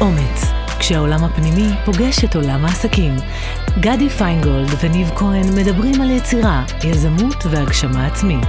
אומץ, 0.00 0.44
כשהעולם 0.78 1.24
הפנימי 1.24 1.68
פוגש 1.84 2.24
את 2.24 2.36
עולם 2.36 2.64
העסקים. 2.64 3.12
גדי 3.80 4.08
פיינגולד 4.08 4.68
וניב 4.82 5.10
כהן 5.14 5.44
מדברים 5.58 6.00
על 6.00 6.10
יצירה, 6.10 6.64
יזמות 6.84 7.36
והגשמה 7.50 8.06
עצמית. 8.06 8.48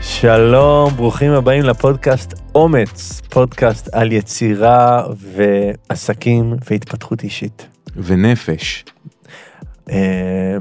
שלום, 0.00 0.92
ברוכים 0.96 1.32
הבאים 1.32 1.62
לפודקאסט 1.62 2.34
אומץ, 2.54 3.20
פודקאסט 3.30 3.88
על 3.92 4.12
יצירה 4.12 5.06
ועסקים 5.16 6.56
והתפתחות 6.70 7.22
אישית. 7.22 7.66
ונפש. 7.96 8.84
אה, 9.90 10.56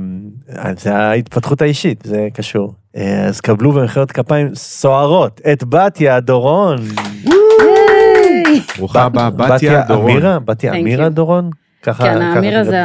זה 0.78 0.96
ההתפתחות 0.96 1.62
האישית, 1.62 2.04
זה 2.06 2.28
קשור. 2.34 2.74
אה, 2.96 3.26
אז 3.26 3.42
קבלו 3.42 3.72
במחיאות 3.72 4.12
כפיים 4.12 4.56
סוערות 4.56 5.42
את 5.54 5.64
בתיה 5.64 6.20
דורון. 6.20 6.78
ברוכה 8.78 9.04
הבאה, 9.04 9.30
בתיה 9.30 9.84
דורון. 9.88 10.12
אמירה? 10.12 10.40
בתיה 10.40 10.74
אמירה. 10.74 11.10
דורון? 11.10 11.50
ככה 11.84 12.04
כן, 12.04 12.22
האמירה 12.22 12.64
זה. 12.64 12.84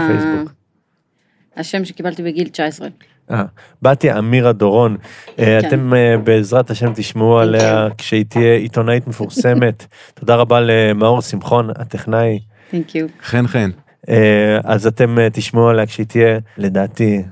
השם 1.56 1.84
שקיבלתי 1.84 2.22
בגיל 2.22 2.48
19. 2.48 2.88
אה, 3.30 3.44
בתיה 3.82 4.18
אמירה 4.18 4.52
דורון, 4.52 4.96
אה, 5.38 5.44
כן. 5.44 5.68
אתם 5.68 5.94
אה, 5.94 6.16
בעזרת 6.24 6.70
השם 6.70 6.92
תשמעו 6.94 7.38
עליה 7.38 7.88
כשהיא 7.98 8.24
תהיה 8.28 8.54
עיתונאית 8.54 9.06
מפורסמת. 9.06 9.86
תודה 10.20 10.34
רבה 10.34 10.60
למאור 10.60 11.22
שמחון, 11.22 11.70
הטכנאי. 11.70 12.40
Thank 12.70 12.74
you. 12.74 13.24
חן 13.24 13.46
חן. 13.46 13.70
אה, 14.08 14.58
אז 14.64 14.86
אתם 14.86 15.16
תשמעו 15.32 15.68
עליה 15.68 15.86
כשהיא 15.86 16.06
תהיה, 16.06 16.38
לדעתי, 16.58 17.22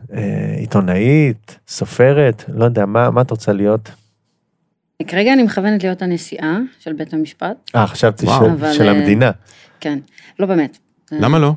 עיתונאית, 0.59 1.59
סופרת, 1.69 2.45
לא 2.49 2.65
יודע, 2.65 2.87
מה 2.87 3.11
מה 3.11 3.21
את 3.21 3.31
רוצה 3.31 3.53
להיות? 3.53 3.91
כרגע 5.07 5.33
אני 5.33 5.43
מכוונת 5.43 5.83
להיות 5.83 6.03
הנשיאה 6.03 6.59
של 6.81 6.93
בית 6.93 7.13
המשפט. 7.15 7.71
אה, 7.75 7.87
חשבתי. 7.87 8.27
של- 8.27 8.33
אבל, 8.33 8.73
של 8.73 8.83
אה, 8.89 8.91
המדינה. 8.91 9.31
כן, 9.81 9.99
לא 10.39 10.47
באמת. 10.47 10.79
למה 11.13 11.39
לא? 11.39 11.55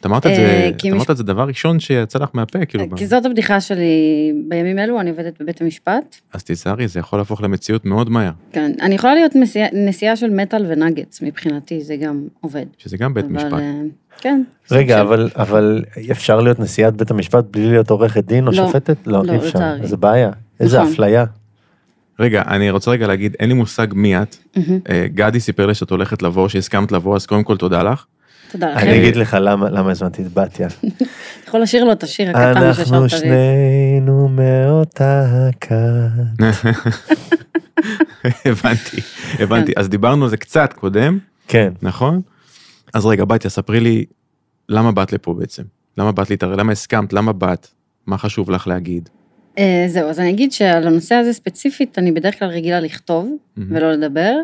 את 0.00 0.06
אמרת 0.06 0.26
את 0.26 0.30
אה, 0.30 0.36
זה, 0.36 0.70
כי 0.78 0.88
את 0.88 0.94
אמרת 0.94 1.10
את 1.10 1.16
זה 1.16 1.24
דבר 1.24 1.42
ראשון 1.48 1.80
שיצא 1.80 2.18
לך 2.18 2.28
מהפה, 2.34 2.64
כאילו. 2.66 2.96
כי 2.96 3.06
זאת 3.06 3.26
הבדיחה 3.26 3.60
שלי 3.60 3.92
בימים 4.48 4.78
אלו, 4.78 5.00
אני 5.00 5.10
עובדת 5.10 5.42
בבית 5.42 5.60
המשפט. 5.60 6.16
אז 6.32 6.44
תיזהרי, 6.44 6.88
זה 6.88 7.00
יכול 7.00 7.18
להפוך 7.18 7.42
למציאות 7.42 7.84
מאוד 7.84 8.10
מהר, 8.10 8.30
כן, 8.52 8.72
אני 8.80 8.94
יכולה 8.94 9.14
להיות 9.14 9.32
נשיאה- 9.72 10.16
של 10.16 10.30
מטאל 10.30 10.64
ונגטס, 10.68 11.22
מבחינתי 11.22 11.80
זה 11.80 11.96
גם 11.96 12.22
עובד. 12.40 12.66
שזה 12.78 12.96
גם 12.96 13.14
בית 13.14 13.24
משפט. 13.24 13.52
אה, 13.52 13.72
כן. 14.20 14.42
רגע, 14.70 15.00
אבל, 15.00 15.30
אבל 15.36 15.84
אפשר 16.10 16.40
להיות 16.40 16.60
נשיאת 16.60 16.94
בית 16.96 17.10
המשפט 17.10 17.44
בלי 17.50 17.66
להיות 17.70 17.90
עורכת 17.90 18.24
דין 18.24 18.46
או 18.46 18.52
לא, 18.52 18.56
שופטת? 18.56 18.96
לא, 19.06 19.24
לא, 19.24 19.32
אי 19.32 19.36
אפשר, 19.38 19.48
לצערי. 19.48 19.86
זה 19.86 19.96
בעיה. 19.96 20.30
איזה 20.60 20.78
נכון. 20.80 20.92
אפליה. 20.92 21.24
רגע, 22.20 22.42
אני 22.46 22.70
רוצה 22.70 22.90
רגע 22.90 23.06
להגיד, 23.06 23.36
אין 23.40 23.48
לי 23.48 23.54
מושג 23.54 23.86
מי 23.94 24.22
את. 24.22 24.36
אה, 24.90 25.06
גדי 25.14 25.40
סיפר 25.40 25.66
לי 25.66 25.74
שאת 25.74 25.90
הולכת 25.90 26.22
לבוא, 26.22 26.48
שהסכמת 26.48 26.92
לבוא, 26.92 27.16
אז 27.16 27.26
קודם 27.26 27.44
כל 27.44 27.56
תודה 27.56 27.82
לך. 27.82 28.04
תודה 28.52 28.70
לכם. 28.70 28.88
אני 28.88 28.98
אגיד 28.98 29.16
לך 29.16 29.36
למה 29.40 29.90
הזמנתי 29.90 30.22
את 30.22 30.34
בתיה. 30.34 30.66
אתה 30.66 31.04
יכול 31.48 31.60
לשיר 31.60 31.84
לו 31.84 31.92
את 31.92 32.02
השיר 32.02 32.30
הקטן 32.30 32.62
אנחנו 32.62 33.08
ששרת 33.08 33.22
לי. 33.22 33.28
שנינו 33.28 34.28
מאותה 34.28 35.26
הכת. 35.48 36.40
הבנתי, 38.44 39.00
כן. 39.00 39.42
הבנתי. 39.42 39.72
אז 39.76 39.88
דיברנו 39.88 40.24
על 40.24 40.30
זה 40.30 40.36
קצת 40.36 40.72
קודם, 40.72 41.18
כן. 41.48 41.72
נכון? 41.82 42.20
אז 42.94 43.06
רגע, 43.06 43.24
בתיה, 43.24 43.50
ספרי 43.50 43.80
לי, 43.80 44.04
למה 44.68 44.92
באת 44.92 45.12
לפה 45.12 45.34
בעצם? 45.34 45.62
למה 45.98 46.12
באת 46.12 46.30
להתערב? 46.30 46.58
למה 46.58 46.72
הסכמת? 46.72 47.12
למה 47.12 47.32
באת? 47.32 47.66
מה 48.06 48.18
חשוב 48.18 48.50
לך 48.50 48.66
להגיד? 48.66 49.08
אה, 49.58 49.84
זהו, 49.88 50.08
אז 50.08 50.20
אני 50.20 50.30
אגיד 50.30 50.52
שעל 50.52 50.86
הנושא 50.86 51.14
הזה 51.14 51.32
ספציפית, 51.32 51.98
אני 51.98 52.12
בדרך 52.12 52.38
כלל 52.38 52.48
רגילה 52.48 52.80
לכתוב 52.80 53.36
מהמם. 53.56 53.76
ולא 53.76 53.92
לדבר. 53.92 54.36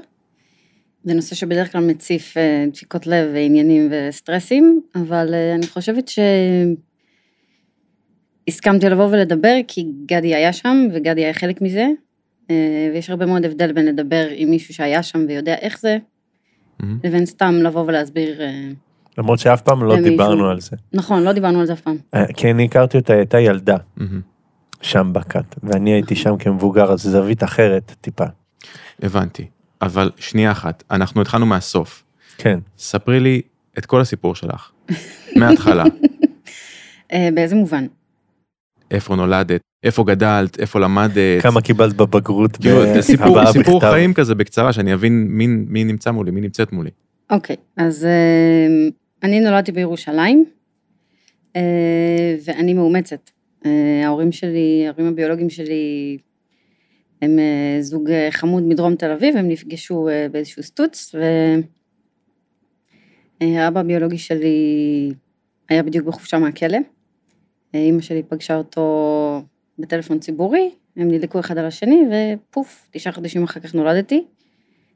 זה 1.05 1.15
נושא 1.15 1.35
שבדרך 1.35 1.73
כלל 1.73 1.81
מציף 1.87 2.37
אה, 2.37 2.65
דפיקות 2.73 3.07
לב 3.07 3.31
ועניינים 3.35 3.91
וסטרסים, 3.91 4.81
אבל 4.95 5.35
אה, 5.35 5.55
אני 5.55 5.67
חושבת 5.67 6.11
שהסכמתי 8.49 8.89
לבוא 8.89 9.05
ולדבר 9.05 9.57
כי 9.69 9.87
גדי 10.07 10.35
היה 10.35 10.53
שם 10.53 10.89
וגדי 10.95 11.25
היה 11.25 11.35
חלק 11.35 11.61
מזה, 11.61 11.87
ויש 12.95 13.11
הרבה 13.11 13.27
מאוד 13.27 13.45
הבדל 13.45 13.73
בין 13.73 13.87
לדבר 13.87 14.27
עם 14.31 14.51
מישהו 14.51 14.75
שהיה 14.75 15.03
שם 15.03 15.25
ויודע 15.29 15.55
איך 15.55 15.81
זה, 15.81 15.99
מהמם. 16.81 16.99
לבין 17.05 17.27
סתם 17.27 17.55
לבוא 17.63 17.85
ולהסביר, 17.87 18.41
למרות 19.19 19.39
שאף 19.39 19.63
פעם 19.63 19.83
לא. 19.83 20.01
דיברנו 20.01 20.49
על 20.49 20.61
זה. 20.61 20.77
נכון, 20.93 21.23
לא 21.23 21.33
דיברנו 21.33 21.61
על 21.61 21.67
זה 21.67 21.73
אף 21.73 21.81
פעם. 21.81 21.97
כי 22.37 22.51
אני 22.51 22.65
הכרתי 22.65 22.99
אותה, 22.99 23.13
היא 23.13 23.19
הייתה 23.19 23.41
ילדה. 23.41 23.77
שם 24.81 25.11
בכת, 25.13 25.57
ואני 25.63 25.93
הייתי 25.93 26.17
שם 26.17 26.37
כמבוגר, 26.37 26.93
אז 26.93 27.03
זו 27.03 27.11
זווית 27.11 27.45
אחרת 27.45 27.95
טיפה. 28.01 28.25
הבנתי. 29.03 29.47
אבל 29.83 30.11
שנייה 30.17 30.53
אחת, 30.53 30.85
אנחנו 30.91 31.21
התחלנו 31.21 31.47
מהסוף. 31.47 32.05
כן. 32.39 32.59
ספרי 32.79 33.21
לי 33.21 33.43
את 33.79 33.87
כל 33.87 34.01
הסיפור 34.01 34.35
שלך, 34.35 34.71
מההתחלה. 35.37 35.85
אה, 37.13 37.29
באיזה 37.35 37.55
מובן? 37.55 37.87
איפה 38.91 39.17
נולדת, 39.17 39.61
איפה 39.85 40.05
גדלת, 40.05 40.61
איפה 40.61 40.81
למדת. 40.81 41.43
כמה 41.43 41.61
קיבלת 41.61 41.95
בבגרות 41.95 42.51
סיפור? 43.01 43.81
חיים 43.81 44.15
כזה 44.15 44.35
בקצרה, 44.35 44.73
שאני 44.73 44.95
אבין 44.95 45.27
מי, 45.29 45.47
מי 45.47 45.85
נמצא 45.85 46.11
מולי, 46.11 46.31
מי 46.31 46.41
נמצאת 46.41 46.73
מולי. 46.73 46.91
אוקיי, 47.31 47.57
אז 47.77 48.05
אה, 48.05 48.89
אני 49.23 49.41
נולדתי 49.41 49.73
בירושלים, 49.73 50.45
אה, 51.57 52.35
ואני 52.45 52.75
מאומצת. 52.75 53.31
אה, 53.67 54.07
ההורים 54.07 54.33
שלי, 54.33 54.85
ההורים 54.87 55.07
הביולוגיים 55.07 55.51
שלי, 55.51 56.19
הם 57.23 57.39
אה, 57.39 57.79
זוג 57.81 58.11
אה, 58.11 58.29
חמוד 58.31 58.63
מדרום 58.63 58.95
תל 58.95 59.11
אביב, 59.11 59.37
הם 59.37 59.49
נפגשו 59.49 60.09
באיזשהו 60.31 60.63
סטוץ, 60.63 61.15
והאבא 63.41 63.81
הביולוגי 63.81 64.19
שלי 64.19 65.11
היה 65.69 65.83
בדיוק 65.83 66.07
בחופשה 66.07 66.39
מהכלא. 66.39 66.79
אימא 67.75 68.01
שלי 68.01 68.23
פגשה 68.23 68.57
אותו 68.57 69.43
בטלפון 69.79 70.19
ציבורי, 70.19 70.71
הם 70.97 71.11
נדלקו 71.11 71.41
אחד 71.41 71.59
על 71.59 71.67
השני, 71.67 72.03
ופוף, 72.11 72.89
תשעה 72.91 73.13
חודשים 73.13 73.45
אחר 73.45 73.61
כך 73.61 73.75
נולדתי. 73.75 74.25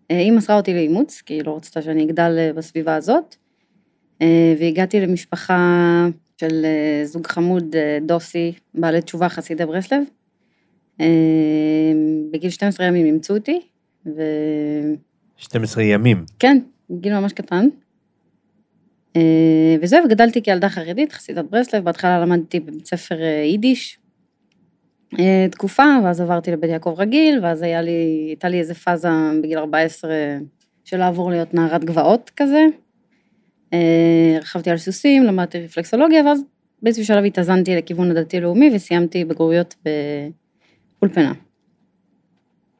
היא 0.09 0.32
מסרה 0.32 0.56
אותי 0.56 0.75
לאימוץ, 0.75 1.22
כי 1.26 1.34
היא 1.34 1.42
לא 1.44 1.56
רצתה 1.56 1.82
שאני 1.82 2.04
אגדל 2.04 2.53
בסביבה 2.54 2.94
הזאת, 2.97 3.36
והגעתי 4.59 5.00
למשפחה 5.00 6.06
של 6.40 6.64
אה, 6.64 7.02
זוג 7.04 7.26
חמוד 7.26 7.76
אה, 7.76 7.98
דוסי, 8.02 8.52
בעלי 8.74 9.02
תשובה 9.02 9.28
חסידי 9.28 9.66
ברסלב. 9.66 10.02
אה, 11.00 11.06
בגיל 12.30 12.50
12 12.50 12.86
ימים 12.86 13.06
אימצו 13.06 13.34
אותי, 13.36 13.60
וכן, 14.06 14.94
12 15.36 15.82
ימים. 15.82 16.24
בגיל 16.90 17.20
ממש 17.20 17.32
קטן. 17.32 17.68
וזהו, 19.82 20.04
וגדלתי 20.04 20.42
כילדה 20.42 20.68
חרדית, 20.68 21.12
חסידת 21.12 21.44
ברסלב, 21.50 21.84
בהתחלה 21.84 22.20
למדתי 22.20 22.60
בבית 22.60 22.86
ספר 22.86 23.20
יידיש. 23.44 23.98
תקופה, 25.50 25.84
ואז 26.04 26.20
עברתי 26.20 26.50
לבית 26.50 26.70
יעקב 26.70 26.94
רגיל, 26.98 27.40
ואז 27.42 27.62
היה 27.62 27.82
לי, 27.82 28.24
הייתה 28.28 28.48
לי 28.48 28.58
איזה 28.58 28.74
פאזה 28.74 29.08
בגיל 29.42 29.58
14 29.58 30.10
של 30.84 30.96
לעבור 30.96 31.30
להיות 31.30 31.54
נערת 31.54 31.84
גבעות 31.84 32.30
כזה. 32.36 32.66
אה, 33.72 33.78
רכבתי 34.41 34.70
על 34.70 34.76
סוסים, 34.78 35.25
למדתי 35.25 35.64
רפלקסולוגיה, 35.64 36.25
ואז 36.26 36.41
באיזשהו 36.82 37.04
שלב 37.06 37.25
התאזנתי 37.25 37.76
לכיוון 37.76 38.10
הדתי-לאומי 38.10 38.70
וסיימתי 38.75 39.25
בגרויות 39.25 39.75
באולפנה. 41.00 41.32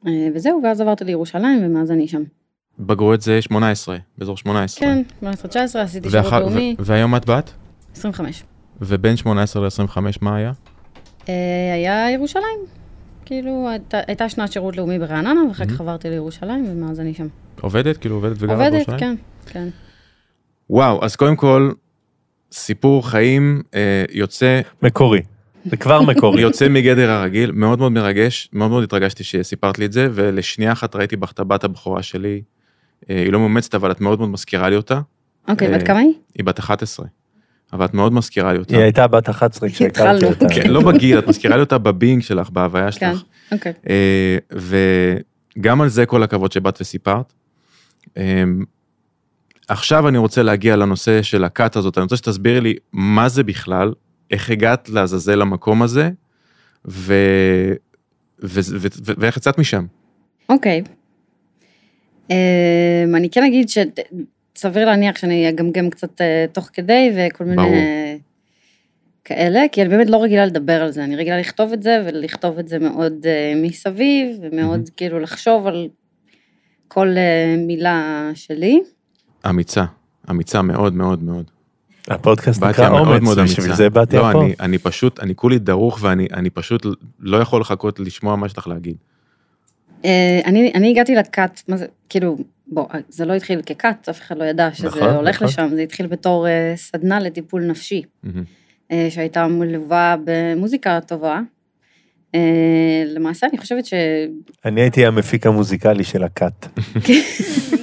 אה, 0.07 0.27
וזהו, 0.35 0.61
ואז 0.63 0.81
עברתי 0.81 1.03
לירושלים, 1.03 1.59
ומאז 1.63 1.91
אני 1.91 2.07
שם. 2.07 2.23
בגרויות 2.79 3.21
זה 3.21 3.41
18, 3.41 3.97
באזור 4.17 4.37
18. 4.37 4.87
כן, 4.87 5.01
18-19, 5.23 5.25
עשיתי 5.79 6.09
שירות 6.09 6.25
ואח- 6.25 6.33
לאומי, 6.33 6.75
ו- 6.79 6.85
והיום 6.85 7.15
את 7.15 7.25
בת? 7.29 7.51
25. 7.95 8.43
ובין 8.81 9.15
18 9.17 9.63
ל-25 9.67 9.97
מה 10.21 10.35
היה? 10.35 10.51
אה, 11.29 11.33
היה 11.73 12.11
ירושלים. 12.11 12.59
כאילו, 13.25 13.69
הייתה, 13.69 13.99
הייתה 14.07 14.29
שנת 14.29 14.51
שירות 14.51 14.77
לאומי 14.77 14.99
ברעננה, 14.99 15.43
ואחר 15.47 15.65
כך 15.65 15.71
מהמם. 15.71 15.81
עברתי 15.89 16.09
לירושלים, 16.09 16.65
ומאז 16.69 16.99
אני 16.99 17.13
שם. 17.13 17.27
עובדת? 17.61 17.97
כאילו 17.97 18.15
עובדת 18.15 18.35
וגרה 18.39 18.53
עובדת, 18.55 18.71
בירושלים? 18.71 18.99
כן, 18.99 19.15
כן. 19.45 19.67
וואו, 20.71 21.05
אז 21.05 21.15
קודם 21.15 21.35
כל, 21.35 21.71
סיפור 22.51 23.09
חיים 23.09 23.61
אה, 23.75 24.05
יוצא, 24.11 24.61
מקורי. 24.81 25.21
זה 25.65 25.77
כבר 25.77 26.01
מקורי. 26.01 26.41
יוצא 26.47 26.69
מגדר 26.69 27.11
הרגיל, 27.11 27.51
מאוד 27.51 27.79
מאוד 27.79 27.91
מרגש, 27.91 28.49
מאוד 28.53 28.69
מאוד 28.71 28.83
התרגשתי 28.83 29.23
שסיפרת 29.23 29.79
לי 29.79 29.85
את 29.85 29.91
זה, 29.91 30.07
ולשנייה 30.11 30.71
אחת 30.71 30.95
ראיתי 30.95 31.15
בך 31.15 31.31
את 31.31 31.39
הבת 31.39 31.63
הבכורה 31.63 32.03
שלי. 32.03 32.41
אה, 33.09 33.21
היא 33.21 33.31
לא 33.31 33.39
מאומצת, 33.39 33.75
אבל 33.75 33.91
את 33.91 34.01
מאוד 34.01 34.19
מאוד 34.19 34.29
מזכירה 34.29 34.69
לי 34.69 34.75
אותה. 34.75 35.01
אוקיי, 35.47 35.73
אה, 35.73 35.77
בת 35.77 35.87
כמה 35.87 35.99
היא? 35.99 36.13
היא 36.35 36.45
בת 36.45 36.59
11, 36.59 37.05
אבל 37.73 37.85
את 37.85 37.93
מאוד 37.93 38.13
מזכירה 38.13 38.53
לי 38.53 38.59
אותה. 38.59 38.75
היא 38.75 38.83
הייתה 38.83 39.07
בת 39.07 39.29
11 39.29 39.69
כשהכרתי. 39.69 40.25
אותה. 40.25 40.45
כן, 40.55 40.69
לא 40.69 40.81
בגיל, 40.81 41.19
את 41.19 41.27
מזכירה 41.27 41.55
לי 41.55 41.61
אותה 41.61 41.77
בבינג 41.77 42.21
שלך, 42.21 42.49
בהוויה 42.49 42.91
כן, 42.91 42.91
שלך. 42.91 43.23
אוקיי. 43.51 43.73
אה, 43.89 44.37
וגם 45.57 45.81
על 45.81 45.89
זה 45.89 46.05
כל 46.05 46.23
הכבוד 46.23 46.51
שבאת 46.51 46.81
וסיפרת. 46.81 47.33
עכשיו 49.71 50.07
אני 50.07 50.17
רוצה 50.17 50.43
להגיע 50.43 50.75
לנושא 50.75 51.21
של 51.21 51.43
הכת 51.43 51.75
הזאת, 51.75 51.97
אני 51.97 52.03
רוצה 52.03 52.17
שתסבירי 52.17 52.61
לי 52.61 52.75
מה 52.93 53.29
זה 53.29 53.43
בכלל, 53.43 53.93
איך 54.31 54.49
הגעת 54.49 54.89
לעזאזל 54.89 55.35
למקום 55.35 55.81
הזה, 55.81 56.09
ו... 56.87 57.13
ו... 58.43 58.59
ו... 58.59 58.87
ו... 59.05 59.13
ואיך 59.17 59.37
יצאת 59.37 59.57
משם. 59.57 59.85
אוקיי. 60.49 60.81
אמ, 62.29 62.35
אני 63.15 63.29
כן 63.29 63.43
אגיד 63.43 63.67
שסביר 63.69 64.85
להניח 64.85 65.17
שאני 65.17 65.49
אגמגם 65.49 65.89
קצת 65.89 66.21
אה, 66.21 66.45
תוך 66.51 66.69
כדי 66.73 67.11
וכל 67.15 67.43
מיני 67.43 67.55
ברור. 67.55 67.75
כאלה, 69.23 69.61
כי 69.71 69.81
אני 69.81 69.89
באמת 69.89 70.09
לא 70.09 70.23
רגילה 70.23 70.45
לדבר 70.45 70.81
על 70.81 70.91
זה, 70.91 71.03
אני 71.03 71.15
רגילה 71.15 71.39
לכתוב 71.39 71.73
את 71.73 71.83
זה 71.83 72.03
ולכתוב 72.05 72.59
את 72.59 72.67
זה 72.67 72.79
מאוד 72.79 73.13
אה, 73.25 73.53
מסביב, 73.55 74.37
ומאוד 74.41 74.89
כאילו 74.97 75.19
לחשוב 75.19 75.67
על 75.67 75.89
כל 76.87 77.15
מילה 77.57 78.29
שלי. 78.33 78.81
אמיצה, 79.49 79.85
אמיצה 80.29 80.61
מאוד 80.61 80.93
מאוד 80.93 81.23
מאוד. 81.23 81.45
הפודקאסט 82.07 82.63
נקרא 82.63 82.89
אומץ, 82.89 83.37
בשביל. 83.43 83.75
זה 83.75 83.89
באתי 83.89 84.15
לא, 84.15 84.29
לפה. 84.29 84.41
אני, 84.41 84.53
אני 84.59 84.77
פשוט, 84.77 85.19
אני 85.19 85.35
כולי 85.35 85.59
דרוך 85.59 85.99
ואני 86.01 86.27
אני 86.33 86.49
פשוט 86.49 86.85
לא 87.19 87.37
יכול 87.37 87.61
לחכות 87.61 87.99
לשמוע 87.99 88.35
מה 88.35 88.47
לך 88.57 88.67
להגיד. 88.67 88.95
אה, 90.05 90.39
אני, 90.45 90.71
אני 90.75 90.91
הגעתי 90.91 91.15
לכת, 91.15 91.61
מה 91.67 91.77
זה, 91.77 91.85
כאילו, 92.09 92.37
בוא, 92.67 92.85
זה 93.09 93.25
לא 93.25 93.33
התחיל 93.33 93.61
ככת, 93.61 94.09
אף 94.09 94.21
אחד 94.21 94.37
לא 94.37 94.43
ידע 94.43 94.73
שזה 94.73 94.87
נכון, 94.87 95.03
הולך 95.03 95.35
נכון. 95.35 95.47
לשם, 95.47 95.69
זה 95.75 95.81
התחיל 95.81 96.07
בתור 96.07 96.47
אה, 96.47 96.73
סדנה 96.75 97.19
לטיפול 97.19 97.63
נפשי. 97.63 98.01
מהמם. 98.23 98.43
אה, 98.91 99.07
שהייתה 99.09 99.47
מלווה 99.47 100.15
במוזיקה 100.23 100.99
טובה. 101.01 101.39
אה, 102.35 103.03
למעשה 103.05 103.47
אני 103.47 103.57
חושבת 103.57 103.85
ש... 103.85 103.93
אני 104.65 104.81
הייתי 104.81 105.05
המפיק 105.05 105.47
המוזיקלי 105.47 106.03
של 106.03 106.23
הכת. 106.23 106.67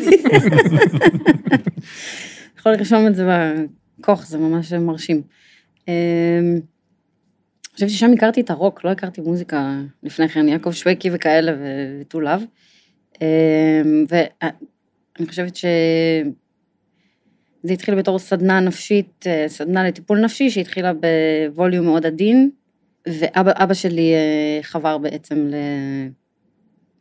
יכול 2.59 2.73
לרשום 2.73 3.07
את 3.07 3.15
זה 3.15 3.25
בכוך, 3.99 4.27
זה 4.27 4.39
ממש 4.39 4.73
מרשים. 4.73 5.23
אני 5.89 6.61
חושבת 7.75 7.91
ששם 7.91 8.13
הכרתי 8.13 8.41
את 8.41 8.51
הרוק, 8.51 8.85
לא 8.85 8.91
הכרתי 8.91 9.21
מוזיקה 9.21 9.81
לפני 10.03 10.29
כן, 10.29 10.49
יעקב 10.49 10.73
שווקי 10.73 11.11
וכאלה 11.13 11.53
וטולב. 12.01 12.45
אה, 13.23 13.83
ואני 14.09 15.27
חושבת 15.27 15.57
ש... 15.57 15.65
זה 17.63 17.73
התחיל 17.73 17.95
בתור 17.95 18.19
סדנה 18.19 18.61
נפשית, 18.61 19.25
אה, 19.27 19.45
סדנה 19.49 19.89
לטיפול 19.89 20.21
נפשי 20.21 20.51
שהתחילה 20.51 20.93
בווליום 20.93 21.87
מאוד 21.87 22.07
עדין, 22.07 22.51
ואבא 23.09 23.53
אבא 23.55 23.75
שלי 23.75 24.15
אה, 24.15 24.63
חבר 24.63 24.99
בעצם. 24.99 25.51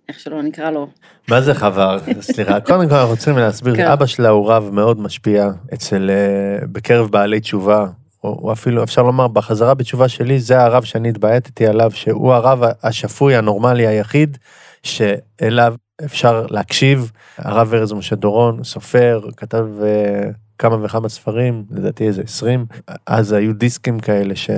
איך 0.10 0.20
שלא 0.20 0.42
נקרא 0.42 0.72
לו, 0.72 0.88
מה 1.30 1.42
זה 1.42 1.54
חבר? 1.54 2.00
סליחה, 2.22 2.60
קודם 2.60 2.90
כל 2.90 2.96
אנחנו 2.96 3.10
רוצים 3.10 3.38
להסביר, 3.38 3.76
כן. 3.76 3.88
אבא 3.88 4.06
שלה 4.06 4.30
הוא 4.30 4.52
רב 4.52 4.70
מאוד 4.72 5.00
משפיע 5.00 5.50
אצל, 5.74 6.10
אה, 6.10 6.66
בקרב 6.72 7.12
בעלי 7.12 7.40
תשובה, 7.40 7.86
או 8.24 8.40
או 8.44 8.54
אפילו 8.54 8.84
אפשר 8.84 9.04
לומר 9.04 9.28
בחזרה 9.28 9.74
בתשובה 9.74 10.08
שלי, 10.08 10.40
זה 10.40 10.62
הרב 10.62 10.84
שאני 10.84 11.10
התבעטתי 11.10 11.68
עליו, 11.68 11.92
שהוא 11.92 12.34
הרב 12.34 12.64
השפוי 12.84 13.36
הנורמלי 13.36 13.88
היחיד, 13.88 14.38
שאליו 14.84 15.76
אפשר 16.06 16.46
להקשיב. 16.50 17.12
הרב 17.38 17.74
ארז 17.74 17.94
משה 17.94 18.16
דורון, 18.16 18.64
סופר, 18.64 19.22
כתב 19.38 19.66
אה, 19.84 20.30
כמה 20.60 20.86
וכמה 20.86 21.10
ספרים, 21.10 21.64
לדעתי 21.72 22.08
איזה 22.08 22.22
20, 22.22 22.66
אז 23.06 23.32
היו 23.32 23.54
דיסקים 23.54 24.00
כאלה 24.00 24.36
ש, 24.36 24.50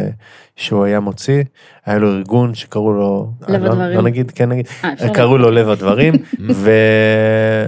שהוא 0.56 0.84
היה 0.84 1.00
מוציא, 1.00 1.44
היה 1.86 1.98
לו 1.98 2.12
ארגון 2.16 2.56
שקראו 2.56 2.94
לו, 2.94 3.32
לב 3.48 3.64
לא, 3.64 3.72
הדברים. 3.72 3.98
לא 3.98 4.02
נגיד, 4.02 4.32
כן 4.32 4.50
נגיד, 4.50 4.68
אה, 4.84 5.14
קראו. 5.14 5.38
לו 5.38 5.52
לב 5.52 5.70
הדברים, 5.70 6.14
ו... 6.56 6.72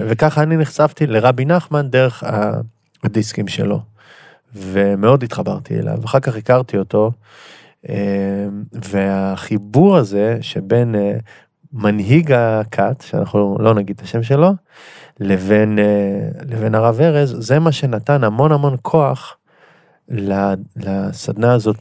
וככה 0.08 0.44
אני 0.44 0.58
נחשפתי 0.58 1.08
לרבי 1.08 1.46
נחמן 1.46 1.90
דרך 1.90 2.24
הדיסקים 3.04 3.48
שלו. 3.48 3.80
ומאוד 4.56 5.24
התחברתי 5.24 5.80
אליו, 5.80 5.98
אחר 6.06 6.20
כך 6.20 6.36
הכרתי 6.36 6.78
אותו, 6.78 7.12
אה, 7.90 7.96
והחיבור 8.74 9.98
הזה 9.98 10.38
שבין 10.42 10.96
אה, 10.96 11.14
מנהיג 11.74 12.32
הכת, 12.32 13.04
שאנחנו 13.08 13.58
לא 13.60 13.74
נגיד 13.74 13.96
את 13.96 14.02
השם 14.02 14.24
שלו, 14.24 14.52
לבין, 15.22 15.80
אה, 15.80 16.30
לבין 16.50 16.76
הרב 16.76 17.02
ארז, 17.02 17.36
זה 17.40 17.60
מה 17.60 17.72
שנתן 17.72 18.24
המון 18.24 18.52
המון 18.52 18.76
כוח 18.82 19.38
לסדנה 20.76 21.54
הזאת 21.54 21.78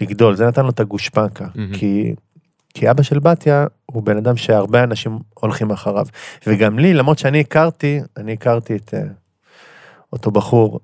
לגדול, 0.00 0.34
זה 0.34 0.46
נתן 0.46 0.62
לו 0.62 0.70
את 0.70 0.80
הגושפנקה, 0.80 1.46
מהמם. 1.54 1.74
כי, 1.74 2.14
כי 2.74 2.90
אבא 2.90 3.02
של 3.02 3.18
בתיה 3.18 3.66
הוא 3.86 4.02
בן 4.02 4.16
אדם 4.16 4.36
שהרבה 4.36 4.84
אנשים 4.84 5.18
הולכים 5.34 5.70
אחריו, 5.70 6.06
וגם 6.46 6.78
לי, 6.78 6.94
למרות 6.94 7.18
שאני 7.18 7.40
הכרתי, 7.40 8.00
אני 8.16 8.32
הכרתי 8.32 8.76
את 8.76 8.94
אה, 8.94 9.02
אותו 10.12 10.30
בחור 10.30 10.80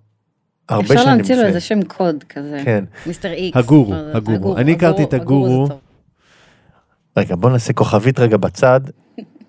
הרבה 0.69 0.87
שנים 0.87 0.99
אפשר 0.99 1.11
להמציא 1.11 1.37
לו. 1.37 1.43
איזה 1.43 1.61
שם 1.61 1.82
קוד 1.82 2.25
כזה, 2.29 2.61
כן. 2.64 2.85
מיסטר 3.06 3.32
איקס. 3.32 3.56
הגורו, 3.56 3.93
לא 3.93 3.97
יודעת, 3.97 4.17
הגורו. 4.17 4.56
אני 4.56 4.73
הכרתי 4.73 5.02
את 5.02 5.14
הגורו. 5.14 5.67
רגע, 7.17 7.37
בוא 7.37 7.50
נעשה 7.50 7.73
כוכבית 7.73 8.19
רגע 8.19 8.37
בצד. 8.37 8.81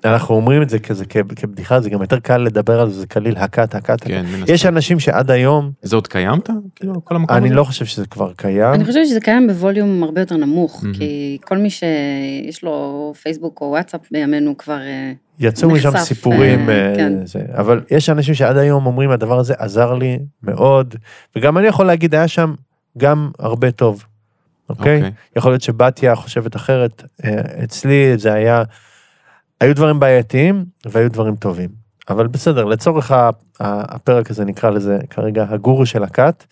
אנחנו 0.05 0.35
אומרים 0.35 0.61
את 0.61 0.69
זה 0.69 0.79
כזה 0.79 1.05
כבדיחה, 1.35 1.81
זה 1.81 1.89
גם 1.89 2.01
יותר 2.01 2.19
קל 2.19 2.37
לדבר 2.37 2.81
על 2.81 2.89
זה, 2.89 2.99
זה 2.99 3.07
קליל, 3.07 3.37
הכת, 3.37 3.75
הכת. 3.75 4.03
כן, 4.03 4.25
יש. 4.47 4.65
אנשים 4.65 4.99
שעד 4.99 5.31
היום, 5.31 5.71
זה 5.81 5.95
עוד 5.95 6.07
קיימת? 6.07 6.49
כאילו, 6.75 7.05
כל 7.05 7.15
המקום 7.15 7.37
אני 7.37 7.47
הזה? 7.47 7.55
לא 7.55 7.63
חושב 7.63 7.85
שזה 7.85 8.05
כבר 8.05 8.31
קיים. 8.35 8.73
אני 8.73 8.85
חושבת 8.85 9.07
שזה 9.07 9.19
קיים 9.19 9.47
בווליום 9.47 10.03
הרבה 10.03 10.21
יותר 10.21 10.37
נמוך, 10.37 10.83
מהמם. 10.83 10.95
כי 10.95 11.37
כל 11.45 11.57
מי 11.57 11.69
שיש 11.69 12.63
לו 12.63 13.13
פייסבוק 13.21 13.61
או 13.61 13.65
וואטסאפ 13.65 14.01
בימינו 14.11 14.57
כבר... 14.57 14.79
אה, 14.81 15.11
יצאו 15.39 15.69
משם 15.69 15.97
סיפורים, 15.97 16.69
אה, 16.69 16.89
אה, 16.89 16.95
כן. 16.95 17.25
זה. 17.25 17.39
אבל 17.57 17.81
יש 17.91 18.09
אנשים 18.09 18.33
שעד 18.33 18.57
היום 18.57 18.85
אומרים 18.85 19.09
הדבר 19.09 19.39
הזה 19.39 19.53
עזר 19.57 19.93
לי 19.93 20.19
מאוד, 20.43 20.95
וגם 21.35 21.57
אני 21.57 21.67
יכול 21.67 21.85
להגיד 21.85 22.15
היה 22.15 22.27
שם 22.27 22.53
גם 22.97 23.31
הרבה 23.39 23.71
טוב, 23.71 24.03
אוקיי? 24.69 24.97
אוקיי. 24.97 25.11
יכול 25.35 25.51
להיות 25.51 25.61
שבתיה 25.61 26.15
חושבת 26.15 26.55
אחרת, 26.55 27.03
אצלי 27.63 28.17
זה 28.17 28.33
היה, 28.33 28.63
היו 29.65 29.75
דברים 29.75 29.99
בעייתיים 29.99 30.65
והיו 30.85 31.11
דברים 31.11 31.35
טובים. 31.35 31.69
אבל 32.09 32.27
בסדר, 32.27 32.65
לצורך 32.65 33.11
הפרק 33.59 34.31
הזה 34.31 34.45
נקרא 34.45 34.69
לזה 34.69 34.99
כרגע 35.09 35.45
הגורו 35.49 35.85
של 35.85 36.03
הכת, 36.03 36.45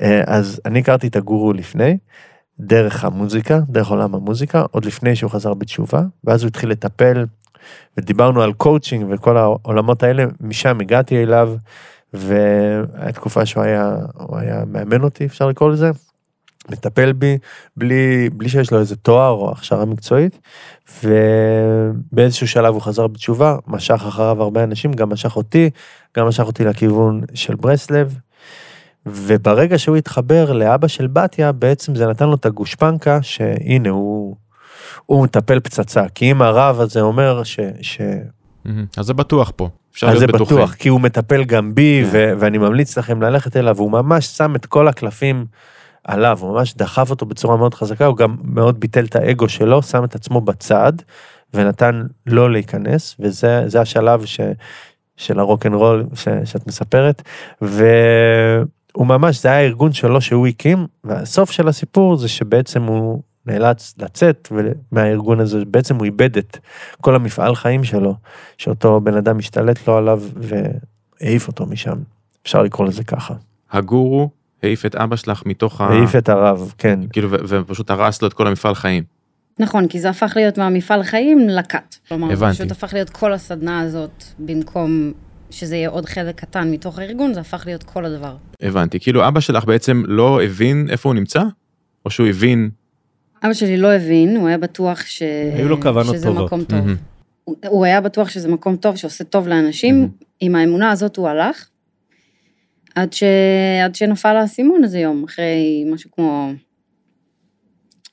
אה, 0.00 0.22
אז 0.26 0.60
אני 0.64 0.78
הכרתי 0.78 1.06
את 1.06 1.16
הגורו 1.16 1.52
לפני, 1.52 1.98
דרך 2.60 3.04
המוזיקה, 3.04 3.60
דרך 3.68 3.88
עולם 3.88 4.14
המוזיקה, 4.14 4.64
עוד 4.70 4.84
לפני 4.84 5.16
שהוא 5.16 5.30
חזר 5.30 5.54
בתשובה, 5.54 6.02
ואז 6.24 6.42
הוא 6.42 6.48
התחיל 6.48 6.70
לטפל, 6.70 7.26
ודיברנו 7.96 8.42
על 8.42 8.52
קואוצ'ינג 8.52 9.06
וכל 9.10 9.36
העולמות 9.36 10.02
האלה, 10.02 10.24
משם 10.40 10.80
הגעתי 10.80 11.22
אליו, 11.22 11.56
והייתה 12.12 13.12
תקופה 13.12 13.46
שהוא 13.46 13.62
היה, 13.62 13.96
הוא 14.14 14.38
היה 14.38 14.62
מאמן 14.66 15.02
אותי, 15.02 15.26
אפשר 15.26 15.48
לקרוא 15.48 15.70
לזה, 15.70 15.90
מטפל 16.70 17.12
בי, 17.12 17.38
בלי, 17.76 18.30
בלי 18.32 18.48
שיש 18.48 18.70
לו 18.70 18.78
איזה 18.78 18.96
תואר 18.96 19.30
או 19.30 19.52
הכשרה 19.52 19.84
מקצועית, 19.84 20.38
ובאיזשהו 21.04 22.48
שלב 22.48 22.74
הוא 22.74 22.82
חזר 22.82 23.06
בתשובה, 23.06 23.56
משך 23.66 24.02
אחריו 24.08 24.42
הרבה 24.42 24.64
אנשים, 24.64 24.92
גם 24.92 25.10
משך 25.10 25.36
אותי, 25.36 25.70
גם 26.16 26.26
משך 26.26 26.44
אותי 26.44 26.64
לכיוון 26.64 27.20
של 27.34 27.54
ברסלב, 27.54 28.14
וברגע 29.06 29.78
שהוא 29.78 29.96
התחבר 29.96 30.52
לאבא 30.52 30.88
של 30.88 31.06
בתיה, 31.06 31.52
בעצם 31.52 31.94
זה 31.94 32.06
נתן 32.06 32.26
לו 32.26 32.34
את 32.34 32.46
הגושפנקה, 32.46 33.18
שהנה 33.22 33.90
הוא, 33.90 34.36
הוא 35.06 35.24
מטפל 35.24 35.60
פצצה, 35.60 36.08
כי 36.14 36.30
אם 36.30 36.42
הרב 36.42 36.80
הזה 36.80 37.00
אומר 37.00 37.42
ש... 37.44 37.60
ש... 37.80 38.00
אז 38.96 39.06
זה 39.06 39.14
בטוח 39.14 39.52
פה. 39.56 39.68
אפשר 39.92 40.08
אז 40.08 40.18
זה 40.18 40.26
בטוחים. 40.26 40.56
בטוח, 40.56 40.74
כי 40.74 40.88
הוא 40.88 41.00
מטפל 41.00 41.44
גם 41.44 41.74
בי, 41.74 42.02
כן. 42.04 42.08
ו- 42.12 42.32
ואני 42.38 42.58
ממליץ 42.58 42.98
לכם 42.98 43.22
ללכת 43.22 43.56
אליו, 43.56 43.78
הוא 43.78 43.90
ממש 43.90 44.26
שם 44.26 44.56
את 44.56 44.66
כל 44.66 44.88
הקלפים 44.88 45.46
עליו, 46.04 46.38
הוא 46.40 46.52
ממש 46.52 46.74
דחף 46.74 47.10
אותו 47.10 47.26
בצורה 47.26 47.56
מאוד 47.56 47.74
חזקה, 47.74 48.06
הוא 48.06 48.16
גם 48.16 48.36
מאוד 48.44 48.80
ביטל 48.80 49.04
את 49.04 49.16
האגו 49.16 49.48
שלו, 49.48 49.82
שם 49.82 50.04
את 50.04 50.14
עצמו 50.14 50.40
בצד, 50.40 50.92
ונתן 51.54 52.02
לו 52.26 52.48
להיכנס, 52.48 53.16
וזה 53.20 53.62
זה 53.66 53.80
השלב 53.80 54.24
ש, 54.24 54.40
של 55.16 55.38
הרוקנרול 55.38 56.06
ש, 56.14 56.28
שאת 56.44 56.66
מספרת, 56.66 57.22
והוא 57.62 59.06
ממש, 59.06 59.42
זה 59.42 59.48
היה 59.48 59.58
הארגון 59.58 59.92
שלו 59.92 60.20
שהוא 60.20 60.46
הקים, 60.46 60.86
והסוף 61.04 61.50
של 61.50 61.68
הסיפור 61.68 62.16
זה 62.16 62.28
שבעצם 62.28 62.82
הוא 62.82 63.22
נאלץ 63.46 63.94
לצאת 63.98 64.52
מהארגון 64.92 65.40
הזה, 65.40 65.64
בעצם 65.64 65.96
הוא 65.96 66.04
איבד 66.04 66.36
את 66.36 66.58
כל 67.00 67.14
המפעל 67.14 67.54
חיים 67.54 67.84
שלו, 67.84 68.14
שאותו 68.58 69.00
בן 69.00 69.16
אדם 69.16 69.38
השתלט 69.38 69.88
לו 69.88 69.96
עליו 69.96 70.22
והעיף 70.36 71.48
אותו 71.48 71.66
משם. 71.66 71.98
אפשר 72.42 72.62
לקרוא 72.62 72.86
לזה 72.86 73.04
ככה. 73.04 73.34
הגורו 73.72 74.30
העיף 74.64 74.86
את 74.86 74.94
אבא 74.96 75.16
שלך 75.16 75.42
מתוך 75.46 75.80
ה... 75.80 75.84
העיף 75.84 76.16
את 76.16 76.28
הרב, 76.28 76.72
כן. 76.78 77.00
כאילו, 77.12 77.28
ופשוט 77.30 77.90
הרס 77.90 78.22
לו 78.22 78.28
את 78.28 78.32
כל 78.32 78.46
המפעל 78.46 78.74
חיים. 78.74 79.02
נכון, 79.58 79.88
כי 79.88 80.00
זה 80.00 80.10
הפך 80.10 80.32
להיות 80.36 80.58
מהמפעל 80.58 81.02
חיים 81.02 81.48
לכת. 81.48 81.96
כלומר, 82.08 82.26
זה 82.28 82.32
הבנתי. 82.32 82.54
פשוט 82.58 82.70
הפך 82.70 82.94
להיות 82.94 83.10
כל 83.10 83.32
הסדנה 83.32 83.80
הזאת, 83.80 84.24
במקום 84.38 85.12
שזה 85.50 85.76
יהיה 85.76 85.88
עוד 85.88 86.06
חלק 86.06 86.34
קטן 86.40 86.70
מתוך 86.70 86.98
הארגון, 86.98 87.34
זה 87.34 87.40
הפך 87.40 87.62
להיות 87.66 87.82
כל 87.82 88.04
הדבר. 88.04 88.36
הבנתי. 88.62 89.00
כאילו, 89.00 89.28
אבא 89.28 89.40
שלך 89.40 89.64
בעצם 89.64 90.02
לא 90.06 90.42
הבין 90.42 90.86
איפה 90.90 91.08
הוא 91.08 91.14
נמצא? 91.14 91.42
או 92.04 92.10
שהוא 92.10 92.26
הבין... 92.26 92.70
אבא 93.44 93.52
שלי 93.52 93.76
לא 93.76 93.92
הבין, 93.92 94.36
הוא 94.36 94.48
היה 94.48 94.58
בטוח 94.58 95.00
ש... 95.06 95.22
היו 95.56 95.68
לו 95.68 95.80
כוונות 95.80 96.14
שזה 96.14 96.26
טובות. 96.26 96.46
מקום 96.46 96.64
טוב. 96.64 96.78
מהמם. 96.78 96.96
הוא- 97.44 97.56
הוא 97.68 97.84
היה 97.84 98.00
בטוח 98.00 98.28
שזה 98.28 98.48
מקום 98.48 98.76
טוב, 98.76 98.96
שעושה 98.96 99.24
טוב 99.24 99.48
לאנשים, 99.48 99.94
מהמם. 100.00 100.08
עם 100.40 100.54
האמונה 100.54 100.90
הזאת 100.90 101.16
הוא 101.16 101.28
הלך, 101.28 101.64
עד, 102.94 103.12
ש... 103.12 103.22
עד 103.84 103.94
שנפל 103.94 104.36
האסימון 104.36 104.84
איזה 104.84 104.98
יום, 104.98 105.24
אחרי 105.24 105.84
משהו 105.92 106.10
כמו 106.10 106.52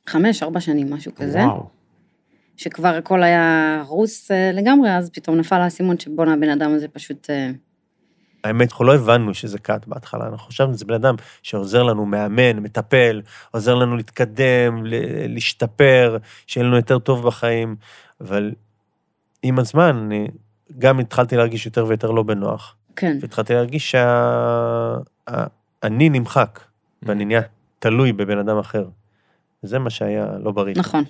חמש, 0.08 0.44
ארבע 0.44 0.60
שנים, 0.60 0.94
משהו 0.94 1.16
כזה. 1.16 1.40
וואו. 1.40 1.82
שכבר 2.58 2.88
הכל 2.88 3.24
היה 3.24 3.78
הרוס 3.86 4.32
אה, 4.32 4.52
לגמרי, 4.52 4.98
אז 4.98 5.10
פתאום 5.14 5.38
נפל 5.38 5.56
האסימון 5.56 6.00
שבואנה 6.00 6.34
הבן 6.34 6.50
אדם 6.50 6.74
הזה 6.74 6.88
פשוט... 6.88 7.30
אה, 7.30 7.52
האמת, 8.44 8.72
אנחנו 8.72 8.86
לא 8.86 8.96
הבנו 8.96 9.34
שזה 9.34 9.60
קאט 9.60 9.88
בהתחלה, 9.88 10.28
אנחנו 10.28 10.48
חשבנו 10.48 10.74
שזה 10.74 10.86
בן 10.86 10.94
אדם 10.94 11.16
שעוזר 11.44 11.84
לנו, 11.84 12.06
מאמן, 12.06 12.60
מטפל, 12.60 13.22
עוזר 13.52 13.76
לנו 13.76 13.98
להתקדם, 13.98 14.84
להשתפר, 15.28 16.18
שיהיה 16.48 16.68
לנו 16.68 16.76
יותר 16.76 17.00
טוב 17.00 17.28
בחיים, 17.28 17.76
אבל 18.22 18.52
עם 19.44 19.60
הזמן, 19.60 19.96
אני 20.06 20.28
גם 20.80 21.00
התחלתי 21.00 21.38
להרגיש 21.38 21.66
יותר 21.66 21.86
ויותר 21.86 22.12
לא 22.12 22.24
בנוח, 22.24 22.76
כן, 23.02 23.18
והתחלתי 23.22 23.54
להרגיש 23.54 23.96
שאני 25.30 26.10
נמחק, 26.10 26.60
ואני 27.04 27.26
נהיה 27.26 27.42
תלוי 27.80 28.14
בבן 28.14 28.38
אדם 28.38 28.58
אחר. 28.58 28.86
וזה 29.64 29.80
מה 29.80 29.90
שהיה 29.90 30.26
לא 30.44 30.52
בריא. 30.52 30.74
נכון. 30.78 31.04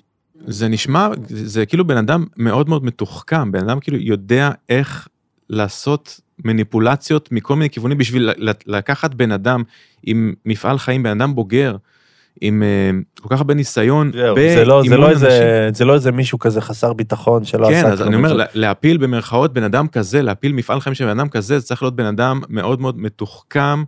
זה 0.46 0.68
נשמע, 0.68 1.08
זה 1.28 1.66
כאילו 1.66 1.88
בן 1.88 1.98
אדם 1.98 2.26
מאוד 2.38 2.70
מאוד 2.70 2.86
מתוחכם, 2.86 3.52
בן 3.52 3.70
אדם 3.70 3.80
כאילו 3.80 3.98
יודע 3.98 4.52
איך 4.70 5.08
לעשות 5.50 6.20
מניפולציות 6.46 7.32
מכל 7.32 7.56
מיני 7.56 7.70
כיוונים 7.70 7.98
בשביל 7.98 8.30
לקחת 8.66 9.14
בן 9.14 9.32
אדם 9.32 9.64
עם 10.04 10.34
מפעל 10.46 10.78
חיים, 10.78 11.04
בן 11.04 11.22
אדם 11.22 11.36
בוגר, 11.36 11.76
עם 12.42 12.64
אה, 12.64 13.00
כל 13.22 13.30
כך 13.30 13.38
הרבה 13.38 13.54
ניסיון, 13.54 14.12
זה 14.12 14.66
לא, 14.66 14.84
זה, 14.90 14.98
לא. 14.98 15.10
איזה, 15.10 15.70
זה 15.74 15.86
לא 15.86 15.94
איזה 15.94 16.12
מישהו 16.12 16.40
כזה 16.40 16.62
חסר 16.62 16.94
ביטחון 16.94 17.44
שלא 17.44 17.68
כן, 17.68 17.74
עשה 17.74 17.88
אז 17.88 17.98
כלום. 17.98 18.08
אני 18.08 18.16
אומר, 18.16 18.46
להפיל 18.54 18.98
במרכאות 18.98 19.54
בן 19.54 19.64
אדם 19.64 19.88
כזה, 19.88 20.22
להפיל 20.22 20.54
מפעל 20.54 20.80
חיים 20.80 20.94
של 20.94 21.06
בן 21.06 21.20
אדם 21.20 21.30
כזה, 21.30 21.60
זה 21.60 21.66
צריך 21.66 21.82
להיות 21.82 21.96
בן 21.96 22.06
אדם 22.06 22.42
מאוד 22.50 22.82
מאוד 22.82 23.00
מתוחכם, 23.00 23.84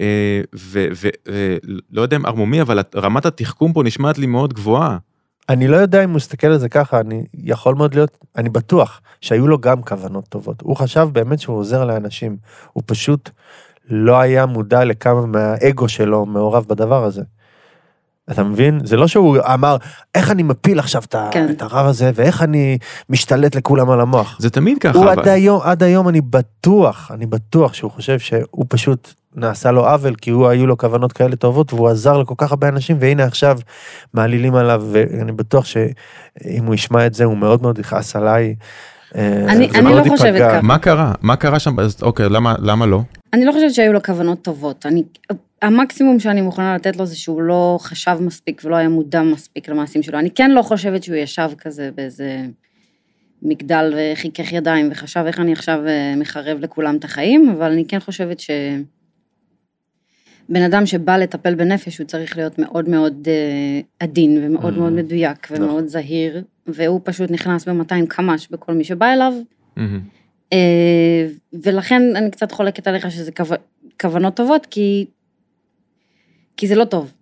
אה, 0.00 0.40
ולא 0.54 2.02
יודע 2.02 2.16
אם 2.16 2.26
ערמומי, 2.26 2.62
אבל 2.62 2.80
רמת 2.96 3.26
התחכום 3.26 3.72
פה 3.72 3.82
נשמעת 3.82 4.18
לי 4.18 4.26
מאוד 4.26 4.52
גבוהה. 4.52 4.98
אני 5.48 5.68
לא 5.68 5.76
יודע 5.76 6.04
אם 6.04 6.08
הוא 6.08 6.16
מסתכל 6.16 6.46
על 6.46 6.58
זה 6.58 6.68
ככה, 6.68 7.00
אני 7.00 7.24
יכול 7.34 7.74
מאוד 7.74 7.94
להיות, 7.94 8.18
אני 8.36 8.48
בטוח 8.48 9.00
שהיו 9.20 9.46
לו 9.48 9.58
גם 9.58 9.82
כוונות 9.82 10.24
טובות. 10.28 10.60
הוא 10.62 10.76
חשב 10.76 11.08
באמת 11.12 11.40
שהוא 11.40 11.56
עוזר 11.56 11.84
לאנשים. 11.84 12.36
הוא 12.72 12.82
פשוט 12.86 13.30
לא 13.90 14.20
היה 14.20 14.46
מודע 14.46 14.84
לכמה 14.84 15.26
מהאגו 15.26 15.88
שלו 15.88 16.26
מעורב 16.26 16.64
בדבר 16.68 17.04
הזה. 17.04 17.22
אתה 18.30 18.42
מבין? 18.44 18.80
זה 18.84 18.96
לא 18.96 19.06
שהוא 19.08 19.38
אמר, 19.54 19.76
איך 20.14 20.30
אני 20.30 20.42
מפיל 20.42 20.78
עכשיו 20.78 21.02
כן. 21.30 21.46
את 21.50 21.62
הרב 21.62 21.86
הזה, 21.86 22.10
ואיך 22.14 22.42
אני 22.42 22.78
משתלט 23.10 23.54
לכולם 23.56 23.90
על 23.90 24.00
המוח. 24.00 24.36
זה 24.40 24.50
תמיד 24.50 24.78
ככה, 24.78 24.98
הוא 24.98 25.04
אבל... 25.04 25.20
עד 25.20 25.28
היום, 25.28 25.60
עד 25.64 25.82
היום 25.82 26.08
אני 26.08 26.20
בטוח, 26.20 27.10
אני 27.14 27.26
בטוח 27.26 27.74
שהוא 27.74 27.90
חושב 27.90 28.18
שהוא 28.18 28.64
פשוט 28.68 29.14
נעשה 29.34 29.70
לו 29.70 29.86
עוול, 29.88 30.14
כי 30.14 30.30
הוא, 30.30 30.48
היו 30.48 30.66
לו 30.66 30.78
כוונות 30.78 31.12
כאלה 31.12 31.36
טובות, 31.36 31.72
והוא 31.72 31.88
עזר 31.88 32.18
לכל 32.18 32.34
כך 32.38 32.50
הרבה 32.50 32.68
אנשים, 32.68 32.96
והנה 33.00 33.24
עכשיו 33.24 33.58
מעלילים 34.14 34.54
עליו, 34.54 34.82
ואני 34.92 35.32
בטוח 35.32 35.64
שאם 35.64 36.64
הוא 36.66 36.74
ישמע 36.74 37.06
את 37.06 37.14
זה, 37.14 37.24
הוא 37.24 37.36
מאוד 37.36 37.62
מאוד 37.62 37.78
יכעס 37.78 38.16
עליי. 38.16 38.54
אה, 39.16 39.44
אני- 39.48 39.70
אני 39.74 39.94
לא 39.94 40.02
חושבת. 40.08 40.40
ככה. 40.40 40.60
מה 40.62 40.78
קרה? 40.78 41.12
מה 41.22 41.36
קרה 41.36 41.58
שם? 41.58 41.80
אז 41.80 41.96
אוקיי, 42.02 42.28
למה, 42.28 42.54
למה 42.58 42.86
לא? 42.86 43.00
אני 43.32 43.44
לא 43.44 43.52
חושבת 43.52 43.74
שהיו 43.74 43.92
לו 43.92 44.02
כוונות 44.02 44.42
טובות. 44.42 44.86
אני, 44.86 45.02
המקסימום 45.62 46.20
שאני 46.20 46.40
מוכנה 46.40 46.74
לתת 46.74 46.96
לו 46.96 47.06
זה 47.06 47.16
שהוא 47.16 47.42
לא 47.42 47.78
חשב 47.80 48.18
מספיק 48.20 48.62
ולא 48.64 48.76
היה 48.76 48.88
מודע 48.88 49.22
מספיק 49.22 49.68
למעשים 49.68 50.02
שלו. 50.02 50.18
אני 50.18 50.30
כן 50.30 50.50
לא 50.50 50.62
חושבת 50.62 51.02
שהוא 51.02 51.16
ישב 51.16 51.50
כזה 51.58 51.90
באיזה 51.94 52.46
מגדל 53.42 53.94
וחיכך 53.96 54.52
ידיים 54.52 54.88
וחשב 54.90 55.24
איך 55.26 55.40
אני 55.40 55.52
עכשיו 55.52 55.86
אה, 55.86 56.14
מחרב 56.16 56.58
לכולם 56.60 56.96
את 56.96 57.04
החיים, 57.04 57.50
אבל 57.50 57.72
אני 57.72 57.84
כן 57.84 58.00
חושבת 58.00 58.40
ש... 58.40 58.50
בן 60.48 60.62
אדם 60.62 60.86
שבא 60.86 61.16
לטפל 61.16 61.54
בנפש, 61.54 61.98
הוא 61.98 62.06
צריך 62.06 62.36
להיות 62.36 62.58
מאוד 62.58 62.88
מאוד 62.88 63.28
אה, 63.28 63.80
עדין 64.00 64.40
ומאוד. 64.42 64.78
מאוד 64.78 64.92
מדויק 64.92 65.52
נכון. 65.52 65.64
ומאוד 65.64 65.86
זהיר, 65.86 66.42
והוא 66.66 67.00
פשוט 67.04 67.30
נכנס 67.30 67.68
ב-200 67.68 68.06
קמ"ש 68.08 68.48
בכל 68.50 68.74
מי 68.74 68.84
שבא 68.84 69.12
אליו, 69.12 69.34
מהמם. 69.76 70.00
אה, 70.52 71.26
ולכן 71.62 72.02
אני 72.16 72.30
קצת 72.30 72.52
חולקת 72.52 72.86
עליך 72.86 73.10
שזה 73.10 73.32
כו... 73.32 73.44
כוונות 74.00 74.34
טובות, 74.34 74.66
כי... 74.70 75.06
כי 76.58 76.66
זה 76.66 76.74
לא 76.74 76.84
טוב. 76.84 77.12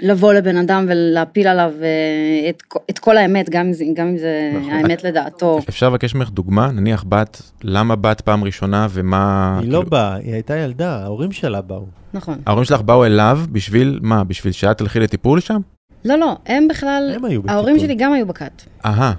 לבוא 0.00 0.32
לבן 0.32 0.56
אדם 0.56 0.86
ולהפיל 0.88 1.46
עליו 1.48 1.72
אה, 1.82 2.48
את, 2.50 2.62
את 2.90 2.98
כל 2.98 3.16
האמת, 3.16 3.50
גם, 3.50 3.70
גם 3.94 4.06
אם 4.06 4.18
זה 4.18 4.52
נכון. 4.60 4.72
האמת 4.72 5.04
לדעתו. 5.04 5.58
אפשר 5.68 5.88
לבקש 5.88 6.14
ממך 6.14 6.30
דוגמה? 6.30 6.70
נניח 6.72 7.04
בת, 7.08 7.42
למה 7.64 7.96
בת 7.96 8.20
פעם 8.20 8.44
ראשונה 8.44 8.86
ומה... 8.90 9.58
היא 9.62 9.70
לא 9.70 9.78
כאילו, 9.78 9.90
באה, 9.90 10.14
היא 10.14 10.32
הייתה 10.32 10.56
ילדה, 10.56 10.96
ההורים 11.02 11.32
שלה 11.32 11.60
באו. 11.60 11.86
נכון. 12.14 12.38
ההורים 12.46 12.64
שלך 12.64 12.80
באו 12.80 13.04
אליו 13.04 13.40
בשביל 13.52 13.98
מה? 14.02 14.24
בשביל 14.24 14.52
שאת 14.52 14.78
תלכי 14.78 15.00
לטיפול 15.00 15.40
שם? 15.40 15.60
לא, 16.04 16.18
לא, 16.18 16.36
הם 16.46 16.68
בכלל, 16.68 17.12
הם 17.16 17.24
היו 17.24 17.40
ההורים 17.48 17.74
בטיפול. 17.76 17.86
שלי 17.88 18.04
גם 18.04 18.12
היו 18.12 18.26
בכת. 18.26 18.62
אהה, 18.84 19.12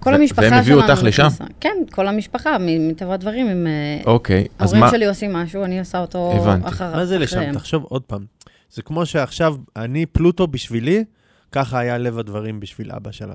כל 0.00 0.10
ו- 0.10 0.14
המשפחה 0.14 0.42
שלנו. 0.42 0.52
והם 0.54 0.62
הביאו 0.62 0.80
אותך 0.80 1.02
לשם? 1.02 1.28
כן, 1.60 1.76
כל 1.90 2.08
המשפחה, 2.08 2.56
מ- 2.60 2.88
מטבע 2.88 3.14
הדברים, 3.14 3.46
הם... 3.46 3.66
אה, 3.66 4.10
אוקיי, 4.12 4.46
אז 4.58 4.72
ההורים 4.72 4.80
מה... 4.84 4.90
שלי 4.90 5.06
עושים 5.06 5.32
משהו, 5.32 5.64
אני 5.64 5.78
עושה 5.78 6.00
אותו 6.00 6.32
הבנתי. 6.36 6.68
אחר- 6.68 6.96
מה 6.96 7.06
זה 7.06 7.18
לשם? 7.18 7.36
אחריהם. 7.36 7.54
תחשוב 7.54 7.82
עוד 7.88 8.02
פעם. 8.02 8.24
זה 8.70 8.82
כמו 8.82 9.06
שעכשיו, 9.06 9.54
אני 9.76 10.06
פלוטו 10.06 10.46
בשבילי, 10.46 11.04
ככה 11.52 11.78
היה 11.78 11.98
לב 11.98 12.18
הדברים 12.18 12.60
בשביל 12.60 12.92
אבא 12.92 13.10
שלה. 13.10 13.34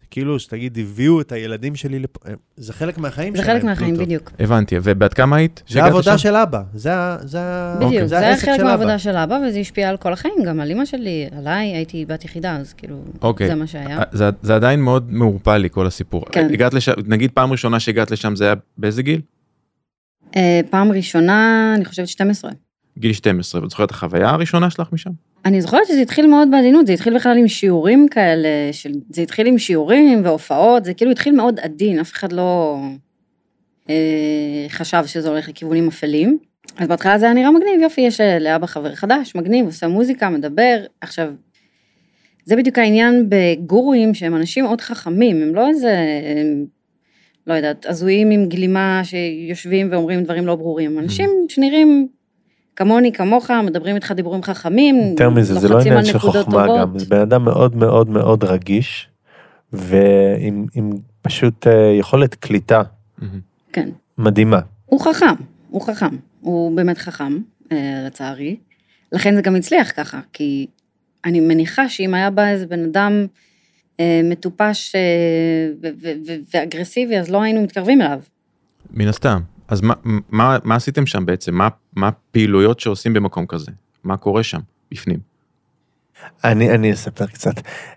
זה 0.00 0.06
כאילו 0.10 0.38
שתגיד, 0.38 0.78
הביאו 0.78 1.20
את 1.20 1.32
הילדים 1.32 1.76
שלי 1.76 1.98
לפה, 1.98 2.20
זה 2.56 2.72
חלק 2.72 2.98
מהחיים 2.98 3.36
זה 3.36 3.42
שלהם. 3.42 3.56
חלק 3.56 3.64
מהחיים, 3.64 3.88
פלוטו. 3.94 4.06
בדיוק. 4.06 4.32
הבנתי, 4.38 4.76
ובעד 4.82 5.14
כמה 5.14 5.36
היית? 5.36 5.62
זה 5.68 5.84
העבודה? 5.84 6.18
של 6.18 6.36
אבא, 6.36 6.62
זה 6.74 6.94
ה- 6.94 7.16
זה 7.22 7.38
ה- 7.40 7.76
בדיוק, 7.80 8.00
זה 8.02 8.06
זה 8.06 8.18
היה 8.18 8.28
העסק 8.30 8.44
חלק 8.44 8.56
של 8.56 8.60
אבא. 8.62 8.68
מהעבודה 8.70 8.98
של 8.98 9.16
אבא, 9.16 9.38
וזה 9.48 9.58
השפיע 9.58 9.88
על 9.88 9.96
כל 9.96 10.12
החיים, 10.12 10.34
גם 10.46 10.60
על 10.60 10.70
אמא 10.70 10.84
שלי, 10.84 11.26
עליי, 11.38 11.66
הייתי 11.76 12.04
בת 12.04 12.24
יחידה, 12.24 12.56
אז 12.56 12.72
כאילו, 12.72 13.02
אוקיי. 13.22 13.46
זה 13.48 13.54
מה 13.54 13.66
שהיה. 13.66 13.98
זה, 14.12 14.30
זה 14.42 14.54
עדיין 14.54 14.80
מאוד 14.80 15.12
מעורפל 15.12 15.56
לי 15.56 15.70
כל 15.70 15.86
הסיפור. 15.86 16.24
כן. 16.32 16.48
הגעת 16.52 16.74
לשם, 16.74 16.92
נגיד 17.06 17.30
פעם 17.34 17.52
ראשונה 17.52 17.80
שהגעת 17.80 18.10
לשם 18.10 18.36
זה 18.36 18.44
היה 18.44 18.54
באיזה 18.78 19.02
גיל? 19.02 19.20
אה, 20.36 20.60
פעם 20.70 20.92
ראשונה, 20.92 21.72
אני 21.76 21.84
חושבת 21.84 22.08
12. 22.08 22.50
גיל 22.98 23.12
12, 23.12 23.60
ואת 23.60 23.70
זוכרת 23.70 23.86
את 23.86 23.90
החוויה 23.90 24.30
הראשונה 24.30 24.70
שלך 24.70 24.88
משם? 24.92 25.10
אני 25.44 25.60
זוכרת 25.60 25.86
שזה 25.86 26.00
התחיל 26.00 26.26
מאוד 26.26 26.48
בעדינות, 26.50 26.86
זה 26.86 26.92
התחיל 26.92 27.14
בכלל 27.14 27.38
עם 27.38 27.48
שיעורים 27.48 28.08
כאלה, 28.10 28.48
של, 28.72 28.92
זה 29.10 29.22
התחיל 29.22 29.46
עם 29.46 29.58
שיעורים 29.58 30.24
והופעות, 30.24 30.84
זה 30.84 30.94
כאילו 30.94 31.10
התחיל 31.10 31.34
מאוד 31.34 31.60
עדין, 31.60 31.98
אף 32.00 32.12
אחד 32.12 32.32
לא 32.32 32.78
אה, 33.90 34.66
חשב 34.68 35.02
שזה 35.06 35.28
הולך 35.28 35.48
לכיוונים 35.48 35.88
אפלים. 35.88 36.38
אז 36.76 36.88
בהתחלה 36.88 37.18
זה 37.18 37.24
היה 37.24 37.34
נראה 37.34 37.50
מגניב, 37.50 37.80
יופי, 37.80 38.00
יש 38.00 38.20
אה, 38.20 38.38
לאבא 38.38 38.66
חבר 38.66 38.94
חדש, 38.94 39.34
מגניב, 39.34 39.66
עושה 39.66 39.88
מוזיקה, 39.88 40.30
מדבר. 40.30 40.84
עכשיו, 41.00 41.32
זה 42.44 42.56
בדיוק 42.56 42.78
העניין 42.78 43.26
בגורואים 43.28 44.14
שהם 44.14 44.36
אנשים 44.36 44.64
מאוד 44.64 44.80
חכמים, 44.80 45.42
הם 45.42 45.54
לא 45.54 45.68
איזה, 45.68 45.88
אה, 45.88 46.42
לא 47.46 47.54
יודעת, 47.54 47.86
הזויים 47.86 48.30
עם 48.30 48.48
גלימה 48.48 49.00
שיושבים 49.04 49.88
ואומרים 49.92 50.24
דברים 50.24 50.46
לא 50.46 50.56
ברורים, 50.56 50.92
הם 50.92 50.98
אנשים 50.98 51.30
שנראים 51.48 52.08
כמוני, 52.76 53.12
כמוך, 53.12 53.50
מדברים 53.50 53.94
איתך 53.94 54.12
דיבורים 54.12 54.42
חכמים, 54.42 54.96
יותר 55.10 55.30
מזה, 55.30 55.54
זה 55.54 55.68
לא 55.68 55.80
עניין 55.80 56.04
של 56.04 56.18
חוכמה 56.18 56.42
טובות. 56.42 56.80
גם, 56.80 56.98
זה 56.98 57.06
בן 57.06 57.20
אדם 57.20 57.44
מאוד 57.44 57.76
מאוד 57.76 58.08
מאוד 58.10 58.44
רגיש, 58.44 59.08
ועם 59.72 60.66
עם 60.74 60.90
פשוט 61.22 61.66
אה, 61.66 61.96
יכולת 61.98 62.34
קליטה. 62.34 62.82
כן. 63.72 63.88
מדהימה. 64.18 64.60
הוא 64.86 65.00
חכם, 65.00 65.34
הוא 65.70 65.82
חכם, 65.82 66.16
הוא 66.40 66.76
באמת 66.76 66.98
חכם, 66.98 67.38
אה, 67.72 68.02
לצערי. 68.06 68.56
לכן 69.12 69.34
זה 69.34 69.42
גם 69.42 69.56
הצליח 69.56 69.92
ככה, 69.96 70.20
כי 70.32 70.66
אני 71.24 71.40
מניחה 71.40 71.88
שאם 71.88 72.14
היה 72.14 72.30
בא 72.30 72.48
איזה 72.48 72.66
בן 72.66 72.84
אדם 72.84 73.26
אה, 74.00 74.20
מטופש 74.24 74.94
אה, 74.94 75.90
ואגרסיבי, 76.54 77.18
אז 77.18 77.30
לא 77.30 77.42
היינו 77.42 77.62
מתקרבים 77.62 78.02
אליו. 78.02 78.20
מן 78.90 79.08
הסתם. 79.08 79.40
אז 79.68 79.80
מה, 79.80 79.94
מה, 80.30 80.58
מה 80.64 80.74
עשיתם 80.74 81.06
שם 81.06 81.26
בעצם? 81.26 81.54
מה, 81.54 81.68
מה 81.96 82.08
הפעילויות 82.08 82.80
שעושים 82.80 83.12
במקום 83.12 83.46
כזה? 83.46 83.72
מה 84.04 84.16
קורה 84.16 84.42
שם, 84.42 84.60
בפנים? 84.92 85.18
אני, 86.44 86.70
אני 86.70 86.92
אספר 86.92 87.26
קצת. 87.26 87.54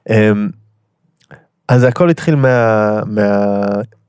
אמ, 0.09 0.49
אז 1.67 1.83
הכל 1.83 2.09
התחיל 2.09 2.35
מה, 2.35 2.99
מה, 3.05 3.65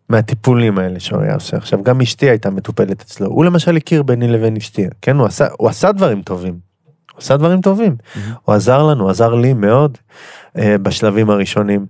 מהטיפולים 0.09 0.79
האלה 0.79 1.01
שהוא 1.01 1.23
היה 1.23 1.35
עושה. 1.35 1.57
עכשיו, 1.57 1.83
גם 1.83 2.01
אשתי 2.01 2.31
הייתה 2.31 2.51
מטופלת 2.51 3.01
אצלו. 3.01 3.27
הוא 3.27 3.45
למשל 3.45 3.77
הכיר 3.77 4.03
ביני 4.03 4.29
לבין 4.29 4.57
אשתי, 4.57 4.87
כן? 5.03 5.17
הוא 5.17 5.27
עשה, 5.27 5.47
הוא 5.59 5.69
עשה 5.69 5.93
דברים 5.93 6.23
טובים. 6.23 6.59
הוא 7.13 7.19
עשה 7.19 7.37
דברים 7.37 7.61
טובים. 7.61 7.97
הוא 8.43 8.55
עזר 8.55 8.83
לנו, 8.83 9.11
עזר 9.11 9.35
לי 9.35 9.53
מאוד 9.53 9.99
אה, 10.59 10.79
בשלבים 10.79 11.31
הראשונים, 11.31 11.87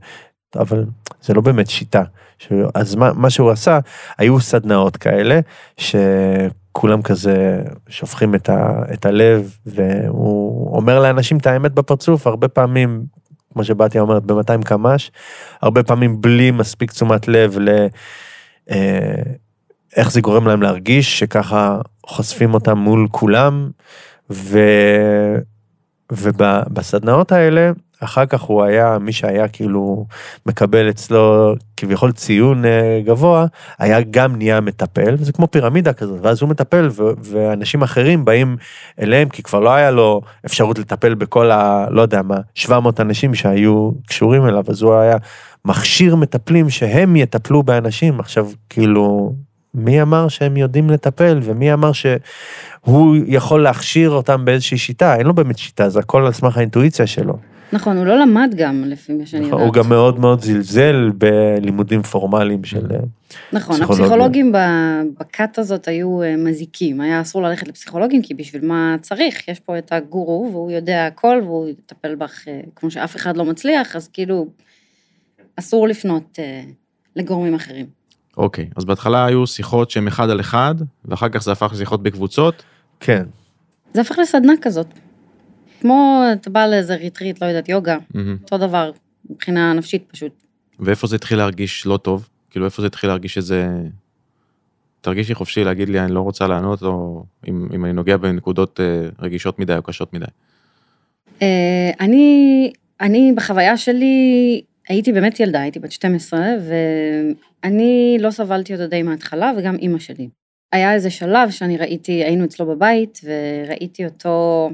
אבל 0.56 0.84
זה 1.22 1.34
לא 1.34 1.40
באמת 1.40 1.70
שיטה. 1.70 2.02
אז 2.74 2.94
מה, 2.94 3.12
מה 3.12 3.30
שהוא 3.30 3.50
עשה, 3.50 3.78
היו 4.18 4.40
סדנאות 4.40 4.96
כאלה, 4.96 5.40
שכולם 5.76 7.02
כזה 7.02 7.62
שופכים 7.88 8.34
את, 8.34 8.48
ה, 8.48 8.82
את 8.92 9.06
הלב, 9.06 9.56
והוא 9.66 10.76
אומר 10.76 11.00
לאנשים 11.00 11.36
את 11.38 11.46
האמת 11.46 11.72
בפרצוף, 11.72 12.26
הרבה 12.26 12.48
פעמים, 12.48 13.04
כמו 13.52 13.64
שבתיה 13.64 14.00
אומרת, 14.00 14.22
ב-200 14.22 14.64
קמ"ש, 14.64 15.10
הרבה 15.62 15.82
פעמים 15.82 16.20
בלי 16.20 16.50
מספיק 16.50 16.90
תשומת 16.90 17.28
לב 17.28 17.58
ל... 17.58 17.86
אה, 18.70 20.08
זה 20.08 20.20
גורם 20.20 20.46
להם 20.46 20.62
להרגיש, 20.62 21.18
שככה 21.18 21.80
חושפים 22.06 22.54
אותם 22.54 22.78
מול 22.78 23.08
כולם, 23.10 23.70
ו... 24.30 24.58
ובסדנאות 26.12 27.32
האלה 27.32 27.70
אחר 28.00 28.26
כך 28.26 28.40
הוא 28.40 28.62
היה, 28.62 28.98
מי 28.98 29.12
שהיה 29.12 29.48
כאילו 29.48 30.06
מקבל 30.46 30.90
אצלו 30.90 31.54
כביכול 31.76 32.12
ציון 32.12 32.64
אה, 32.64 33.00
גבוה, 33.04 33.46
היה 33.78 34.00
גם 34.10 34.36
נהיה 34.36 34.60
מטפל, 34.60 35.16
זה 35.16 35.32
כמו 35.32 35.50
פירמידה 35.50 35.92
כזאת, 35.92 36.18
ואז 36.22 36.42
הוא 36.42 36.48
מטפל 36.48 36.88
ו- 36.90 37.12
ואנשים 37.22 37.82
אחרים 37.82 38.24
באים 38.24 38.56
אליהם, 39.00 39.28
כי 39.28 39.42
כבר 39.42 39.60
לא 39.60 39.70
היה 39.70 39.90
לו 39.90 40.20
אפשרות 40.46 40.78
לטפל 40.78 41.14
בכל 41.14 41.50
ה... 41.50 41.86
לא 41.90 42.02
יודע 42.02 42.22
מה, 42.22 42.36
700 42.54 43.00
אנשים 43.00 43.34
שהיו 43.34 43.90
קשורים 44.06 44.46
אליו, 44.46 44.64
אז 44.68 44.82
הוא 44.82 44.94
היה 44.94 45.16
מכשיר 45.64 46.16
מטפלים 46.16 46.70
שהם 46.70 47.16
יטפלו 47.16 47.62
באנשים, 47.62 48.20
עכשיו 48.20 48.48
כאילו, 48.68 49.34
מי 49.74 50.02
אמר 50.02 50.28
שהם 50.28 50.56
יודעים 50.56 50.90
לטפל, 50.90 51.40
ומי 51.42 51.72
אמר 51.72 51.92
שהוא 51.92 53.16
יכול 53.26 53.62
להכשיר 53.62 54.10
אותם 54.10 54.44
באיזושהי 54.44 54.78
שיטה, 54.78 55.16
אין 55.16 55.26
לו 55.26 55.34
באמת 55.34 55.58
שיטה, 55.58 55.88
זה 55.88 55.98
הכל 55.98 56.26
על 56.26 56.32
סמך 56.32 56.56
האינטואיציה 56.56 57.06
שלו. 57.06 57.38
נכון, 57.72 57.96
הוא 57.96 58.06
לא 58.06 58.18
למד 58.18 58.54
גם, 58.56 58.84
לפי 58.86 59.12
מה 59.12 59.26
שאני 59.26 59.44
יודעת. 59.44 59.60
הוא 59.60 59.72
גם 59.72 59.88
מאוד 59.88 60.20
מאוד 60.20 60.40
זלזל 60.40 61.10
בלימודים 61.18 62.02
פורמליים 62.02 62.64
של... 62.64 62.86
נכון, 63.52 63.76
פסיכולוגיה. 63.76 64.04
הפסיכולוגים 64.04 64.52
ב- 64.52 65.02
בכת 65.20 65.58
הזאת 65.58 65.88
היו 65.88 66.22
אה, 66.22 66.36
מזיקים, 66.36 67.00
היה 67.00 67.20
אסור 67.20 67.42
ללכת 67.42 67.68
לפסיכולוגים, 67.68 68.22
כי 68.22 68.34
בשביל 68.34 68.66
מה 68.66 68.96
צריך? 69.00 69.48
יש 69.48 69.60
פה 69.60 69.78
את 69.78 69.92
הגורו, 69.92 70.48
והוא 70.52 70.70
יודע 70.70 71.06
הכל, 71.06 71.40
והוא 71.44 71.68
יטפל 71.68 72.14
בך 72.14 72.48
אה, 72.48 72.60
כמו 72.76 72.90
שאף 72.90 73.16
אחד 73.16 73.36
לא 73.36 73.44
מצליח, 73.44 73.96
אז 73.96 74.08
כאילו, 74.08 74.46
אסור 75.56 75.88
לפנות 75.88 76.38
אה, 76.38 76.62
לגורמים 77.16 77.54
אחרים. 77.54 77.86
אוקיי, 78.36 78.68
אז 78.76 78.84
בהתחלה 78.84 79.26
היו 79.26 79.46
שיחות 79.46 79.90
שהן 79.90 80.06
אחד 80.06 80.30
על 80.30 80.40
אחד, 80.40 80.74
ואחר 81.04 81.28
כך 81.28 81.42
זה 81.42 81.52
הפך 81.52 81.72
לשיחות 81.72 82.02
בקבוצות. 82.02 82.62
כן, 83.00 83.24
זה 83.94 84.00
הפך 84.00 84.18
לסדנה 84.18 84.52
כזאת. 84.62 84.86
כמו, 85.80 86.22
אתה 86.32 86.50
בא 86.50 86.66
לאיזה 86.66 86.94
ריטריט, 86.94 87.42
לא 87.42 87.46
יודעת, 87.46 87.68
יוגה, 87.68 87.96
מהמם. 88.14 88.36
אותו 88.42 88.58
דבר, 88.58 88.90
מבחינה 89.30 89.72
נפשית 89.72 90.04
פשוט. 90.12 90.32
ואיפה 90.80 91.06
זה 91.06 91.16
התחיל 91.16 91.38
להרגיש 91.38 91.86
לא 91.86 91.96
טוב? 91.96 92.28
כאילו 92.50 92.64
איפה 92.64 92.82
זה 92.82 92.86
התחיל 92.86 93.10
להרגיש 93.10 93.34
שזה... 93.34 93.68
תרגישי 95.00 95.34
חופשי 95.34 95.64
להגיד 95.64 95.88
לי 95.88 96.00
אני 96.00 96.14
לא 96.14 96.20
רוצה 96.20 96.46
לענות, 96.46 96.82
או 96.82 97.24
אם, 97.48 97.68
אם 97.74 97.84
אני 97.84 97.92
נוגע 97.92 98.16
בנקודות 98.16 98.80
אה, 98.80 99.08
רגישות 99.18 99.58
מדי 99.58 99.76
או 99.76 99.82
קשות 99.82 100.12
מדי. 100.12 100.24
אה, 101.42 101.90
אני, 102.00 102.72
אני 103.00 103.32
בחוויה 103.36 103.76
שלי 103.76 104.60
הייתי 104.88 105.12
באמת 105.12 105.40
ילדה, 105.40 105.60
הייתי 105.60 105.78
בת 105.78 105.92
12, 105.92 106.40
ואני 107.64 108.16
לא 108.20 108.30
סבלתי 108.30 108.72
אותו 108.74 108.86
די 108.86 109.02
מההתחלה, 109.02 109.52
וגם 109.58 109.76
אימא 109.76 109.98
שלי. 109.98 110.28
היה 110.72 110.94
איזה 110.94 111.10
שלב 111.10 111.50
שאני 111.50 111.76
ראיתי, 111.76 112.12
היינו 112.12 112.44
אצלו 112.44 112.66
בבית, 112.66 113.20
וראיתי 113.24 114.04
אותו 114.04 114.70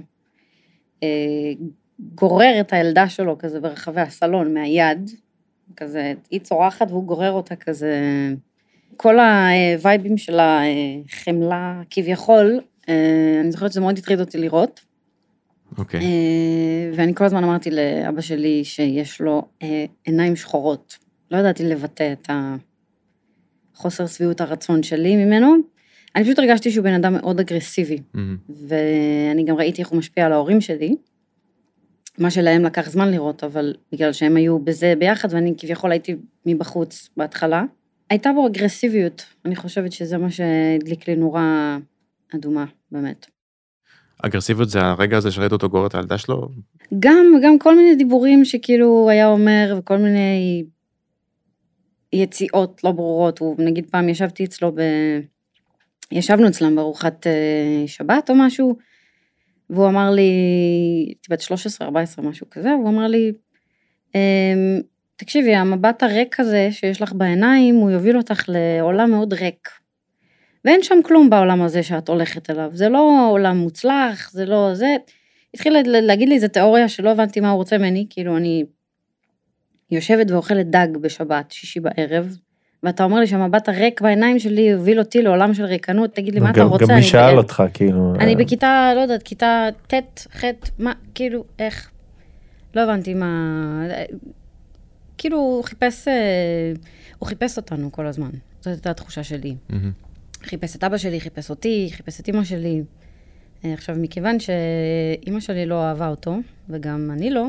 גורר 1.98 2.60
את 2.60 2.72
הילדה 2.72 3.08
שלו 3.08 3.38
כזה 3.38 3.60
ברחבי 3.60 4.00
הסלון 4.00 4.54
מהיד, 4.54 5.10
כזה, 5.76 6.12
היא 6.30 6.40
צורחת 6.40 6.90
והוא 6.90 7.04
גורר 7.04 7.32
אותה 7.32 7.56
כזה, 7.56 7.98
כל 8.96 9.16
הווייבים 9.18 10.18
של 10.18 10.38
החמלה 10.40 11.82
כביכול, 11.90 12.60
אה, 12.88 13.40
אני 13.40 13.52
זוכרת 13.52 13.72
שזה 13.72 13.80
מאוד 13.80 13.98
הטריד 13.98 14.20
אותי 14.20 14.38
לראות. 14.38 14.80
אוקיי. 15.78 16.00
אה, 16.00 16.90
ואני 16.94 17.14
כל 17.14 17.24
הזמן 17.24 17.44
אמרתי 17.44 17.70
לאבא 17.70 18.20
שלי 18.20 18.64
שיש 18.64 19.20
לו 19.20 19.42
אה, 19.62 19.84
עיניים 20.04 20.36
שחורות. 20.36 20.98
לא 21.30 21.38
ידעתי 21.38 21.64
לבטא 21.64 22.12
את 22.12 22.30
החוסר 23.74 24.06
שביעות 24.06 24.40
הרצון 24.40 24.82
שלי 24.82 25.16
ממנו. 25.16 25.54
אני 26.16 26.24
פשוט 26.24 26.38
הרגשתי 26.38 26.70
שהוא 26.70 26.84
בן 26.84 26.94
אדם 26.94 27.12
מאוד 27.12 27.40
אגרסיבי, 27.40 27.98
מהמם. 28.14 28.36
ואני 28.48 29.44
גם 29.44 29.56
ראיתי 29.56 29.82
איך 29.82 29.88
הוא 29.88 29.98
משפיע 29.98 30.26
על 30.26 30.32
ההורים 30.32 30.60
שלי. 30.60 30.96
מה 32.18 32.30
שלהם 32.30 32.64
לקח 32.64 32.90
זמן 32.90 33.10
לראות, 33.10 33.44
אבל 33.44 33.74
בגלל 33.92 34.12
שהם 34.12 34.36
היו 34.36 34.58
בזה 34.58 34.94
ביחד, 34.98 35.28
ואני 35.32 35.54
כביכול 35.58 35.90
הייתי 35.90 36.16
מבחוץ 36.46 37.08
בהתחלה. 37.16 37.64
הייתה 38.10 38.32
בו 38.32 38.46
אגרסיביות, 38.46 39.24
אני 39.44 39.56
חושבת 39.56 39.92
שזה 39.92 40.18
מה 40.18 40.30
שהדליק 40.30 41.08
לי 41.08 41.16
נורה 41.16 41.78
אדומה, 42.34 42.64
באמת. 42.92 43.26
אגרסיביות 44.22 44.70
זה 44.70 44.80
הרגע 44.80 45.16
הזה 45.16 45.30
שראית 45.30 45.52
אותו 45.52 45.68
גורר 45.68 45.86
את 45.86 45.94
הילדה 45.94 46.18
שלו? 46.18 46.48
גם, 46.98 47.26
גם 47.42 47.58
כל 47.58 47.76
מיני 47.76 47.96
דיבורים 47.96 48.44
שכאילו 48.44 48.86
הוא 48.86 49.10
היה 49.10 49.28
אומר, 49.28 49.76
וכל 49.78 49.96
מיני 49.96 50.64
יציאות 52.12 52.84
לא 52.84 52.92
ברורות. 52.92 53.38
הוא, 53.38 53.56
נגיד 53.58 53.86
פעם 53.90 54.08
ישבתי 54.08 54.44
אצלו 54.44 54.72
ב... 54.72 54.80
ישבנו 56.12 56.48
אצלם 56.48 56.76
בארוחת 56.76 57.26
אה, 57.26 57.84
שבת 57.86 58.30
או 58.30 58.34
משהו, 58.34 58.76
והוא 59.70 59.86
אמר 59.88 60.10
לי, 60.10 60.30
הייתי 61.06 61.28
בת 61.30 61.40
13, 61.40 61.86
14, 61.86 62.24
משהו 62.24 62.50
כזה, 62.50 62.72
הוא 62.72 62.88
אמר 62.88 63.06
לי, 63.06 63.32
אמ, 64.14 64.80
תקשיבי, 65.16 65.54
המבט 65.54 66.02
הריק 66.02 66.40
הזה 66.40 66.68
שיש 66.70 67.02
לך 67.02 67.12
בעיניים, 67.12 67.74
הוא 67.76 67.90
יוביל 67.90 68.16
אותך 68.16 68.44
לעולם 68.48 69.10
מאוד 69.10 69.32
ריק. 69.32 69.68
ואין 70.64 70.82
שם 70.82 70.98
כלום 71.04 71.30
בעולם 71.30 71.62
הזה 71.62 71.82
שאת 71.82 72.08
הולכת 72.08 72.50
אליו. 72.50 72.70
זה 72.72 72.88
לא 72.88 73.28
עולם 73.30 73.56
מוצלח, 73.56 74.30
זה 74.32 74.46
לא 74.46 74.74
זה. 74.74 74.96
התחיל 75.54 75.72
לה- 75.72 76.00
להגיד 76.00 76.28
לי 76.28 76.34
איזה 76.34 76.48
תיאוריה 76.48 76.88
שלא 76.88 77.10
הבנתי 77.10 77.40
מה 77.40 77.50
הוא 77.50 77.56
רוצה 77.56 77.78
ממני, 77.78 78.06
כאילו 78.10 78.36
אני 78.36 78.64
יושבת 79.90 80.30
ואוכלת 80.30 80.70
דג 80.70 80.88
בשבת, 81.00 81.50
שישי 81.50 81.80
בערב, 81.80 82.36
ואתה 82.84 83.04
אומר 83.04 83.20
לי 83.20 83.26
שהמבט 83.26 83.68
הריק 83.68 84.00
בעיניים 84.00 84.38
שלי 84.38 84.60
יוביל 84.60 84.98
אותי 84.98 85.22
לעולם 85.22 85.54
של 85.54 85.64
ריקנות, 85.64 86.14
תגיד 86.14 86.34
לי 86.34 86.40
מה 86.40 86.50
אתה 86.50 86.62
רוצה, 86.62 86.86
גם 86.86 86.94
מי 86.94 87.02
שאל. 87.02 87.38
אותך, 87.38 87.62
כאילו... 87.74 88.14
אני 88.18 88.34
אה, 88.34 88.38
בכיתה, 88.38 88.92
לא 88.94 89.00
יודעת, 89.00 89.22
כיתה 89.22 89.68
ט', 89.86 90.26
ח', 90.36 90.44
מה, 90.78 90.92
כאילו, 91.14 91.44
איך? 91.58 91.90
לא 92.74 92.80
הבנתי 92.80 93.14
מה... 93.14 93.86
כאילו, 95.18 95.38
הוא 95.38 95.64
חיפש, 95.64 96.08
אה, 96.08 96.72
הוא 97.18 97.28
חיפש 97.28 97.56
אותנו 97.56 97.92
כל 97.92 98.06
הזמן. 98.06 98.30
זאת 98.60 98.66
הייתה 98.66 98.90
התחושה 98.90 99.22
שלי. 99.22 99.54
חיפש 100.42 100.76
את 100.76 100.84
אבא 100.84 100.96
שלי, 100.96 101.20
חיפש 101.20 101.50
אותי, 101.50 101.88
חיפש 101.92 102.20
את 102.20 102.28
אמא 102.28 102.44
שלי. 102.44 102.82
אה, 103.64 103.72
עכשיו, 103.72 103.96
מכיוון 103.98 104.36
שאימא 104.40 105.40
שלי 105.40 105.66
לא 105.66 105.84
אהבה 105.84 106.08
אותו, 106.08 106.36
וגם 106.68 107.10
אני 107.12 107.30
לא, 107.30 107.46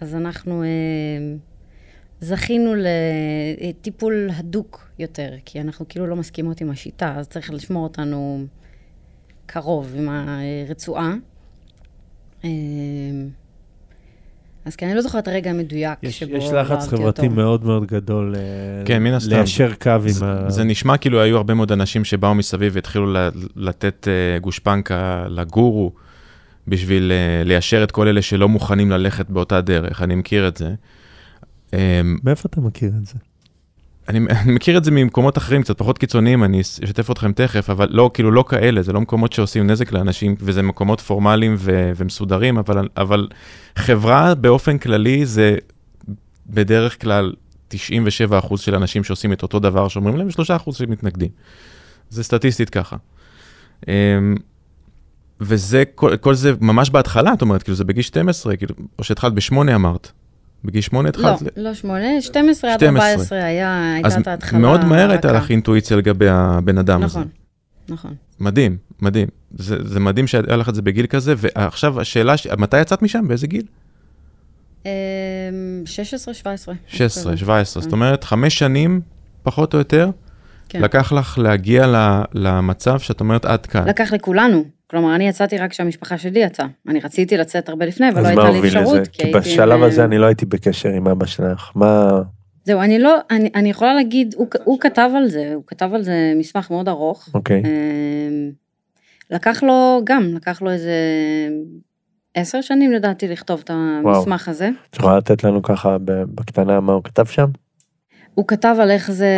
אז 0.00 0.14
אנחנו 0.14 0.62
אה, 0.62 0.68
זכינו 2.22 2.74
לטיפול 3.60 4.30
הדוק 4.34 4.88
יותר, 4.98 5.30
כי 5.44 5.60
אנחנו 5.60 5.88
כאילו 5.88 6.06
לא 6.06 6.16
מסכימות 6.16 6.60
עם 6.60 6.70
השיטה, 6.70 7.14
אז 7.16 7.28
צריך 7.28 7.50
לשמור 7.50 7.82
אותנו 7.82 8.44
קרוב 9.46 9.94
עם 9.96 10.08
הרצועה. 10.08 11.14
אה, 12.44 12.50
אז 14.64 14.76
כן, 14.76 14.86
אני 14.86 14.94
לא 14.94 15.02
זוכרת 15.02 15.22
את 15.22 15.28
הרגע 15.28 15.50
המדויק 15.50 15.98
יש, 16.02 16.18
שבו 16.18 16.36
יש 16.36 16.44
לחץ 16.52 16.88
חברתי 16.88 17.22
אותו. 17.22 17.34
מאוד 17.34 17.64
מאוד 17.64 17.86
גדול 17.86 18.34
אה, 18.36 18.40
כן, 18.84 19.02
מן 19.02 19.12
הסתם. 19.12 19.30
ליישר 19.30 19.74
קו 19.74 19.90
עם 19.90 20.08
זה, 20.08 20.26
ה... 20.26 20.50
זה 20.50 20.64
נשמע 20.64 20.96
כאילו 20.96 21.20
היו 21.20 21.36
הרבה 21.36 21.54
מאוד 21.54 21.72
אנשים 21.72 22.04
שבאו 22.04 22.34
מסביב 22.34 22.72
והתחילו 22.74 23.14
לתת 23.56 24.08
אה, 24.08 24.38
גושפנקה 24.38 25.24
לגורו 25.28 25.92
בשביל 26.68 27.12
אה, 27.12 27.44
ליישר 27.44 27.84
את 27.84 27.90
כל 27.90 28.08
אלה 28.08 28.22
שלא 28.22 28.48
מוכנים 28.48 28.90
ללכת 28.90 29.30
באותה 29.30 29.60
דרך, 29.60 30.02
אני 30.02 30.14
מכיר 30.14 30.48
את 30.48 30.56
זה. 30.56 30.74
אה, 31.74 32.00
מאיפה 32.24 32.48
אתה 32.50 32.60
מכיר 32.60 32.92
את 32.98 33.06
זה? 33.06 33.14
אני 34.08 34.18
אני 34.42 34.52
מכיר 34.52 34.78
את 34.78 34.84
זה 34.84 34.90
ממקומות 34.90 35.38
אחרים, 35.38 35.62
קצת 35.62 35.78
פחות 35.78 35.98
קיצוניים, 35.98 36.44
אני 36.44 36.60
אשתף 36.60 37.10
אתכם 37.10 37.32
תכף, 37.32 37.70
אבל 37.70 37.88
לא, 37.90 38.10
כאילו 38.14 38.30
לא 38.30 38.44
כאלה, 38.48 38.82
זה 38.82 38.92
לא 38.92 39.00
מקומות 39.00 39.32
שעושים 39.32 39.66
נזק 39.66 39.92
לאנשים, 39.92 40.34
וזה 40.38 40.62
מקומות 40.62 41.00
פורמליים 41.00 41.54
ו- 41.58 41.92
ומסודרים, 41.96 42.58
אבל, 42.58 42.88
אבל 42.96 43.28
חברה 43.76 44.34
באופן 44.34 44.78
כללי 44.78 45.26
זה 45.26 45.56
בדרך 46.46 47.02
כלל 47.02 47.32
97% 47.70 47.74
של 48.56 48.74
אנשים 48.74 49.04
שעושים 49.04 49.32
את 49.32 49.42
אותו 49.42 49.58
דבר, 49.58 49.88
שאומרים 49.88 50.16
להם 50.16 50.28
3% 50.68 50.72
שמתנגדים. 50.72 51.30
זה 52.10 52.24
סטטיסטית 52.24 52.70
ככה. 52.70 52.96
אמ, 53.88 53.92
וזה, 55.40 55.84
כל, 55.94 56.16
כל 56.16 56.34
זה 56.34 56.52
ממש 56.60 56.90
בהתחלה, 56.90 57.32
את 57.32 57.42
אומרת, 57.42 57.62
כאילו 57.62 57.76
זה 57.76 57.84
בגיל 57.84 58.02
12, 58.02 58.56
כאילו, 58.56 58.74
או 58.98 59.04
שהתחלת 59.04 59.32
בשמונה 59.32 59.74
אמרת. 59.74 60.12
בגיל 60.64 60.80
שמונה 60.80 61.08
לא, 61.18 61.30
התחלת? 61.34 61.52
לא 61.56 61.74
שמונה, 61.74 62.20
12 62.20 62.72
עד 62.72 62.78
12. 62.78 63.10
14 63.10 63.44
היה, 63.44 63.92
הייתה 63.94 64.08
אז 64.08 64.14
את 64.16 64.26
ההתחלה. 64.26 64.58
מאוד 64.58 64.84
מהר 64.84 65.10
הייתה. 65.10 65.32
לך 65.32 65.50
אינטואיציה 65.50 65.96
לגבי 65.96 66.28
הבן 66.28 66.78
אדם 66.78 67.02
הזה. 67.02 67.18
נכון, 67.18 67.28
נכון. 67.88 68.14
מדהים, 68.40 68.76
מדהים. 69.02 69.28
זה, 69.54 69.76
זה 69.84 70.00
מדהים 70.00 70.26
שהיה 70.26 70.56
לך 70.56 70.68
את 70.68 70.74
זה 70.74 70.82
בגיל 70.82 71.06
כזה, 71.06 71.34
ועכשיו 71.36 72.00
השאלה, 72.00 72.36
ש... 72.36 72.46
מתי 72.46 72.80
יצאת 72.80 73.02
משם? 73.02 73.28
באיזה 73.28 73.46
גיל? 73.46 73.62
אמ, 74.86 74.90
16, 75.84 76.34
17. 76.34 76.74
16, 76.86 77.36
17. 77.36 77.82
זאת 77.82 77.90
כן. 77.90 77.96
אומרת, 77.96 78.24
חמש 78.24 78.58
שנים, 78.58 79.00
פחות 79.42 79.74
או 79.74 79.78
יותר, 79.78 80.10
כן. 80.68 80.82
לקח 80.82 81.12
לך 81.12 81.38
להגיע 81.38 81.86
למצב 82.34 82.98
שאת 82.98 83.20
אומרת 83.20 83.44
עד 83.44 83.66
כאן. 83.66 83.88
לקח 83.88 84.12
לכולנו. 84.12 84.64
כלומר, 84.92 85.14
אני 85.14 85.28
יצאתי 85.28 85.58
רק 85.58 85.70
כשהמשפחה 85.70 86.18
שלי 86.18 86.40
יצאה. 86.40 86.66
אני 86.88 87.00
רציתי 87.00 87.36
לצאת 87.36 87.68
הרבה 87.68 87.86
לפני, 87.86 88.08
אבל 88.08 88.22
לא 88.22 88.26
הייתה 88.28 88.50
לי 88.50 88.58
אפשרות. 88.58 88.96
לזה? 89.00 89.10
כי 89.12 89.22
הייתי 89.22 89.38
בשלב 89.38 89.72
עם- 89.78 89.82
הזה 89.82 90.04
אני 90.04 90.18
לא 90.18 90.26
הייתי 90.26 90.46
בקשר 90.46 90.88
עם 90.88 91.08
אבא 91.08 91.26
שלך. 91.26 91.70
מה... 91.74 92.22
זהו, 92.64 92.80
אני 92.80 92.98
לא, 92.98 93.18
אני, 93.30 93.50
אני 93.54 93.70
יכולה 93.70 93.94
להגיד, 93.94 94.34
הוא, 94.36 94.46
הוא 94.64 94.80
כתב 94.80 95.10
על 95.16 95.28
זה, 95.28 95.52
הוא 95.54 95.62
כתב 95.66 95.90
על 95.94 96.02
זה 96.02 96.32
מסמך 96.36 96.70
מאוד 96.70 96.88
ארוך. 96.88 97.28
אוקיי. 97.34 97.62
אמ, 97.64 98.50
לקח 99.30 99.62
לו 99.62 100.00
גם, 100.04 100.34
לקח 100.34 100.62
לו 100.62 100.70
איזה 100.70 100.92
עשר 102.34 102.60
שנים 102.60 102.92
לדעתי 102.92 103.28
לכתוב 103.28 103.60
את 103.64 103.70
המסמך 103.70 104.48
הזה. 104.48 104.70
את 104.90 104.96
יכולה 104.96 105.18
לתת 105.18 105.44
לנו 105.44 105.62
ככה 105.62 105.96
בקטנה 106.04 106.80
מה 106.80 106.92
הוא 106.92 107.04
כתב 107.04 107.26
שם? 107.26 107.46
הוא 108.34 108.44
כתב 108.48 108.76
על 108.80 108.90
איך 108.90 109.10
זה 109.10 109.30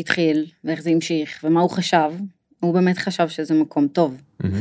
התחיל, 0.00 0.46
ואיך 0.64 0.82
זה 0.82 0.90
המשיך, 0.90 1.40
ומה 1.44 1.60
הוא 1.60 1.70
חשב. 1.70 2.10
הוא 2.60 2.74
באמת 2.74 2.98
חשב 2.98 3.28
שזה 3.28 3.54
מקום 3.54 3.88
טוב. 3.88 4.22
מהמם. 4.40 4.56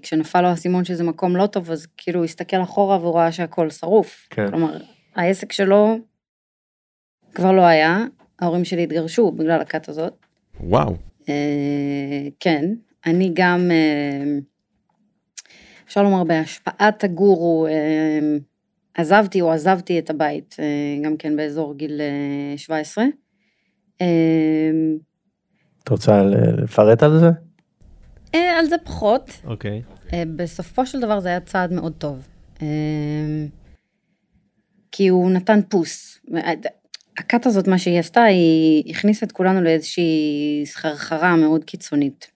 וכשנפל 0.00 0.40
לו 0.40 0.48
האסימון 0.48 0.84
שזה 0.84 1.04
מקום 1.04 1.36
לא 1.36 1.46
טוב, 1.46 1.70
אז 1.70 1.86
כאילו 1.96 2.18
הוא 2.18 2.24
הסתכל 2.24 2.62
אחורה 2.62 2.98
והוא 2.98 3.14
ראה 3.14 3.32
שהכל 3.32 3.70
שרוף. 3.70 4.26
כן. 4.30 4.48
כלומר, 4.48 4.76
העסק 5.16 5.52
שלו 5.52 5.98
כבר 7.34 7.52
לא 7.52 7.62
היה, 7.62 8.04
ההורים 8.40 8.64
שלי 8.64 8.82
התגרשו 8.82 9.30
בגלל 9.30 9.60
הכת 9.60 9.88
הזאת. 9.88 10.12
וואו. 10.60 10.96
אה, 11.28 12.28
כן, 12.40 12.64
אני 13.06 13.30
גם, 13.34 13.70
אה, 13.70 14.38
אפשר 15.86 16.02
לומר 16.02 16.24
בהשפעת 16.24 17.04
הגורו, 17.04 17.66
אה, 17.66 18.36
עזבתי 18.94 19.40
או 19.40 19.52
עזבתי 19.52 19.98
את 19.98 20.10
הבית, 20.10 20.56
אה, 20.58 21.02
גם 21.04 21.16
כן 21.16 21.36
באזור 21.36 21.74
גיל 21.74 22.00
אה, 22.00 22.58
17. 22.58 23.04
אה, 24.00 24.06
את 25.84 25.88
רוצה 25.88 26.22
לפרט 26.22 27.02
על 27.02 27.18
זה? 27.18 27.30
אה, 28.34 28.58
על 28.58 28.66
זה 28.66 28.76
פחות, 28.84 29.30
אוקיי. 29.44 29.82
אה, 30.12 30.22
בסופו 30.36 30.86
של 30.86 31.00
דבר 31.00 31.20
זה 31.20 31.28
היה 31.28 31.40
צעד 31.40 31.72
מאוד 31.72 31.92
טוב. 31.98 32.28
אה, 32.62 32.66
כי 34.92 35.08
הוא 35.08 35.30
נתן 35.30 35.60
פוס. 35.68 36.20
הכת 37.18 37.46
הזאת, 37.46 37.68
מה 37.68 37.78
שהיא 37.78 37.98
עשתה, 37.98 38.22
היא 38.22 38.90
הכניסה 38.90 39.26
את 39.26 39.32
כולנו 39.32 39.60
לאיזושהי 39.60 40.62
סחרחרה 40.64 41.36
מאוד 41.36 41.64
קיצונית. 41.64 42.30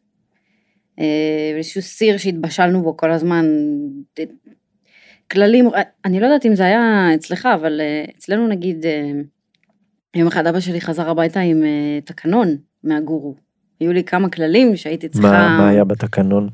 איזשהו 1.56 1.82
סיר 1.82 2.16
שהתבשלנו 2.16 2.82
בו 2.82 2.96
כל 2.96 3.12
הזמן. 3.12 3.46
כללים, 5.30 5.68
אני 6.04 6.20
לא 6.20 6.26
יודעת 6.26 6.46
אם 6.46 6.54
זה 6.54 6.64
היה 6.64 7.08
אצלך, 7.14 7.48
אבל 7.54 7.80
אצלנו 8.18 8.48
נגיד, 8.48 8.84
יום 10.16 10.28
אחד 10.28 10.46
אבא 10.46 10.60
שלי 10.60 10.80
חזר 10.80 11.10
הביתה 11.10 11.40
עם 11.40 11.62
תקנון 12.04 12.56
מהגורו. 12.84 13.34
היו 13.80 13.92
לי 13.92 14.04
כמה 14.04 14.28
כללים 14.28 14.76
שהייתי 14.76 15.08
צריכה... 15.08 15.28
מה 15.30 15.58
מה 15.58 15.68
היה 15.68 15.84
בתקנון? 15.84 16.48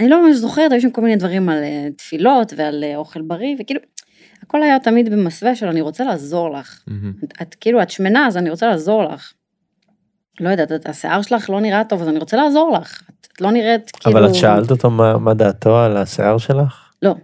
אני 0.00 0.08
לא 0.08 0.26
ממש 0.26 0.36
זוכרת, 0.36 0.72
היו 0.72 0.80
שם 0.80 0.90
כל 0.90 1.00
מיני 1.02 1.16
דברים 1.16 1.48
על 1.48 1.62
אה, 1.62 1.88
תפילות 1.96 2.52
ועל 2.56 2.84
אה, 2.84 2.96
אוכל 2.96 3.22
בריא, 3.22 3.56
וכאילו, 3.60 3.80
הכל 4.42 4.62
היה 4.62 4.78
תמיד 4.78 5.12
במסווה 5.12 5.54
של 5.54 5.66
אני 5.66 5.80
רוצה 5.80 6.04
לעזור 6.04 6.50
לך. 6.50 6.82
מהמם. 6.86 7.12
את, 7.24 7.32
את 7.42 7.54
כאילו, 7.54 7.82
את 7.82 7.90
שמנה, 7.90 8.26
אז 8.26 8.36
אני 8.36 8.50
רוצה 8.50 8.66
לעזור 8.66 9.04
לך. 9.04 9.32
לא 10.40 10.48
יודעת, 10.48 10.72
את- 10.72 10.86
השיער 10.88 11.22
שלך 11.22 11.50
לא 11.50 11.60
נראה 11.60 11.84
טוב, 11.84 12.02
אז 12.02 12.08
אני 12.08 12.18
רוצה 12.18 12.36
לעזור 12.36 12.78
לך. 12.80 13.02
את, 13.10 13.26
את 13.32 13.40
לא 13.40 13.50
נראית 13.50 13.90
כאילו... 13.90 14.18
אבל 14.18 14.28
את 14.28 14.34
שאלת 14.34 14.70
אותו 14.70 14.90
מה 14.90 15.18
מה 15.18 15.34
דעתו 15.34 15.78
על 15.78 15.96
השיער 15.96 16.38
שלך? 16.38 16.90
לא. 17.02 17.14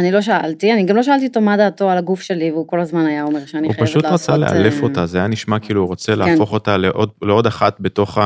אני 0.00 0.10
לא 0.12 0.20
שאלתי, 0.22 0.72
אני 0.72 0.84
גם 0.84 0.96
לא 0.96 1.02
שאלתי 1.02 1.26
אותו 1.26 1.40
מה 1.40 1.56
דעתו 1.56 1.90
על 1.90 1.98
הגוף 1.98 2.20
שלי, 2.20 2.50
והוא 2.50 2.68
כל 2.68 2.80
הזמן 2.80 3.06
היה 3.06 3.22
אומר 3.24 3.46
שאני 3.46 3.66
הוא 3.66 3.74
חייבת 3.74 3.88
לעשות... 3.94 4.04
פשוט 4.04 4.12
רצה 4.12 4.36
לאלף 4.36 4.74
אה, 4.78 4.82
אותה, 4.82 5.06
זה 5.06 5.18
היה 5.18 5.26
נשמע 5.26 5.58
כאילו 5.58 5.80
הוא 5.80 5.88
רוצה 5.88 6.12
כן. 6.12 6.18
להפוך 6.18 6.52
אותה 6.52 6.76
לעוד- 6.76 7.10
לעוד 7.22 7.46
אחת 7.46 7.76
בתוך 7.80 8.18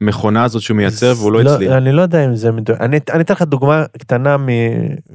המכונה 0.00 0.44
הזאת 0.44 0.62
שהוא 0.62 0.76
מייצר 0.76 1.12
והוא 1.16 1.32
לא 1.32 1.40
הצליח. 1.40 1.72
אני 1.72 1.92
לא 1.92 2.02
יודע 2.02 2.24
אם 2.24 2.34
זה 2.36 2.52
מדויק. 2.52 2.80
אני 2.80 2.98
אני 3.12 3.22
אתן 3.22 3.34
לך 3.34 3.42
דוגמה 3.42 3.84
קטנה 3.98 4.36
מ... 4.36 4.46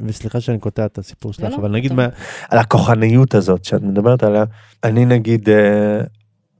וסליחה 0.05 0.41
שאני 0.41 0.59
קוטע 0.59 0.85
את 0.85 0.97
הסיפור 0.97 1.29
לא, 1.29 1.33
שלך, 1.33 1.51
לא, 1.51 1.57
אבל 1.57 1.71
נגיד 1.71 1.91
על 2.49 2.57
הכוחניות 2.59 3.35
הזאת 3.35 3.65
שאת 3.65 3.81
מדברת 3.83 4.23
עליה. 4.23 4.43
אני 4.83 5.05
נגיד, 5.05 5.49
אה, 5.49 6.01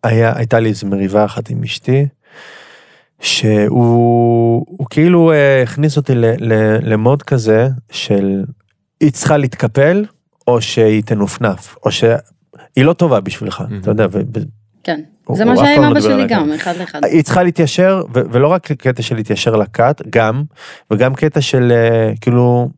היה- 0.04 0.34
הייתה 0.38 0.60
לי 0.60 0.70
איזו 0.70 0.88
מריבה 0.88 1.26
אחת 1.26 1.50
עם 1.50 1.64
אשתי, 1.64 2.06
שהוא 3.20 4.66
הוא 4.68 4.88
כאילו 4.90 5.32
אה, 5.32 5.62
הכניס 5.64 5.98
אותי 5.98 6.14
למוד 6.82 7.24
כזה 7.24 7.68
של 7.92 8.44
היא 9.02 9.12
צריכה 9.12 9.38
להתקפל, 9.38 10.06
או 10.48 10.62
שהיא 10.62 11.04
תנופנף, 11.04 11.76
או 11.86 11.92
שהיא 11.92 12.16
לא 12.78 12.94
טובה 12.94 13.20
בשבילך, 13.20 13.62
Mhm. 13.62 13.74
אתה 13.82 13.92
יודע, 13.92 14.06
ו- 14.12 14.20
כן, 14.84 15.02
הוא- 15.26 15.38
זה 15.38 15.44
הוא 15.44 15.52
מה 15.52 15.58
שהיה 15.58 15.76
עם 15.78 15.84
אבא 15.84 16.02
שלי 16.02 16.28
גם, 16.28 16.52
אחד 16.52 16.74
לאחד. 16.80 17.06
היא 17.06 17.24
צריכה 17.24 17.44
להתיישר, 17.44 18.04
ו- 18.16 18.22
ולא 18.32 18.48
רק 18.48 18.72
קטע 18.72 19.02
של 19.02 19.16
להתיישר 19.16 19.56
לכת, 19.56 20.02
גם, 20.10 20.44
וגם 20.92 21.16
קטע 21.16 21.42
של 21.42 21.72
אה, 21.72 22.12
כאילו, 22.22 22.70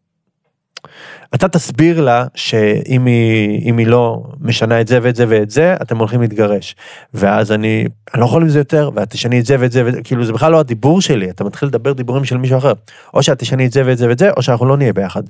אתה 1.36 1.47
תסביר 1.49 2.01
לה 2.01 2.25
שאם 2.36 3.05
היא, 3.05 3.73
היא 3.77 3.88
לא 3.88 4.23
משנה 4.39 4.81
את 4.81 4.88
זה 4.88 4.99
ואת 5.01 5.15
זה 5.15 5.25
ואת 5.29 5.49
זה, 5.49 5.75
אתם 5.81 5.97
הולכים 5.97 6.21
להתגרש. 6.21 6.75
ואז 7.13 7.51
אני, 7.51 7.86
אני 8.13 8.21
לא 8.21 8.25
יכול 8.25 8.41
עם 8.41 8.49
זה 8.49 8.59
יותר, 8.59 8.91
ואת 8.95 9.09
תשני 9.09 9.39
את 9.39 9.45
זה 9.45 9.55
ואת 9.59 9.71
זה, 9.71 9.86
ואת 9.86 9.95
כאילו 10.03 10.25
זה 10.25 10.33
בכלל 10.33 10.51
לא 10.51 10.59
הדיבור 10.59 11.01
שלי, 11.01 11.29
אתה 11.29 11.43
מתחיל 11.43 11.69
לדבר 11.69 11.93
דיבורים 11.93 12.25
של 12.25 12.38
מישהו 12.38 12.57
אחר. 12.57 12.73
או 13.13 13.23
שאת 13.23 13.39
תשני 13.39 13.65
את 13.65 13.71
זה 13.71 13.81
ואת 13.86 13.97
זה 13.97 14.09
ואת 14.09 14.19
זה, 14.19 14.31
או 14.31 14.41
שאנחנו 14.41 14.65
לא 14.65 14.77
נהיה 14.77 14.93
ביחד. 14.93 15.23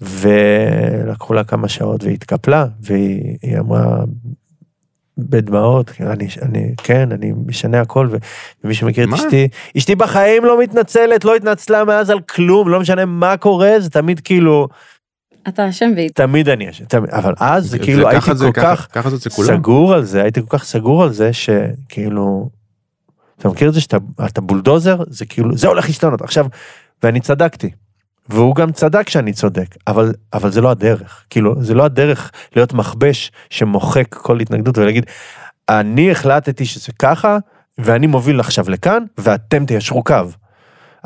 ולקחו 0.00 1.34
לה 1.34 1.44
כמה 1.44 1.68
שעות 1.68 2.04
והיא 2.04 2.14
התקפלה, 2.14 2.66
והיא 2.80 3.36
היא 3.42 3.58
אמרה 3.58 4.04
בדמעות, 5.18 5.90
אני, 6.00 6.26
אני, 6.42 6.74
כן, 6.82 7.12
אני 7.12 7.32
משנה 7.46 7.80
הכל, 7.80 8.08
ו- 8.10 8.16
ומי 8.64 8.74
שמכיר 8.74 9.04
את 9.04 9.08
מה? 9.08 9.16
אשתי, 9.16 9.48
אשתי 9.78 9.94
בחיים 9.94 10.44
לא 10.44 10.60
מתנצלת, 10.62 11.24
לא 11.24 11.36
התנצלה 11.36 11.84
מאז 11.84 12.10
על 12.10 12.20
כלום, 12.20 12.68
לא 12.68 12.80
משנה 12.80 13.04
מה 13.04 13.36
קורה, 13.36 13.80
זה 13.80 13.90
תמיד 13.90 14.20
כאילו, 14.20 14.68
אתה 15.48 15.68
אשם 15.68 15.90
והיא... 15.96 16.10
תמיד 16.14 16.48
אני 16.48 16.70
אשם, 16.70 16.84
תמיד- 16.84 17.10
אבל 17.10 17.34
אז 17.40 17.66
זה 17.70 17.78
כאילו 17.78 18.04
ככה 18.04 18.10
הייתי 18.12 18.34
זה- 18.34 18.44
כל 18.46 18.52
ככה- 18.52 18.76
כך 18.76 18.88
ככה 18.92 19.10
זה. 19.10 19.30
סגור 19.30 19.94
על 19.94 20.04
זה, 20.04 20.22
הייתי 20.22 20.40
כל 20.40 20.58
כך 20.58 20.64
סגור 20.64 21.02
על 21.02 21.12
זה, 21.12 21.32
שכאילו, 21.32 22.50
אתה 23.38 23.48
מכיר 23.48 23.68
את 23.68 23.74
זה 23.74 23.80
שאתה 23.80 23.96
אתה 24.26 24.40
בולדוזר, 24.40 24.96
זה 25.08 25.26
כאילו, 25.26 25.56
זה 25.56 25.68
הולך 25.68 25.86
להשתנות, 25.86 26.22
עכשיו, 26.22 26.46
ואני 27.02 27.20
צדקתי. 27.20 27.70
והוא 28.28 28.54
גם 28.54 28.72
צדק 28.72 29.08
שאני 29.08 29.32
צודק, 29.32 29.76
אבל, 29.86 30.12
אבל 30.32 30.50
זה 30.50 30.60
לא 30.60 30.70
הדרך, 30.70 31.24
כאילו, 31.30 31.62
זה 31.62 31.74
לא 31.74 31.84
הדרך 31.84 32.30
להיות 32.56 32.72
מכבש 32.72 33.32
שמוחק 33.50 34.14
כל 34.14 34.40
התנגדות 34.40 34.78
ולהגיד, 34.78 35.06
אני 35.68 36.10
החלטתי 36.10 36.64
שזה 36.64 36.92
ככה, 36.98 37.38
ואני 37.78 38.06
מוביל 38.06 38.40
עכשיו 38.40 38.70
לכאן, 38.70 39.04
ואתם 39.18 39.66
תיישרו 39.66 40.04
קו. 40.04 40.14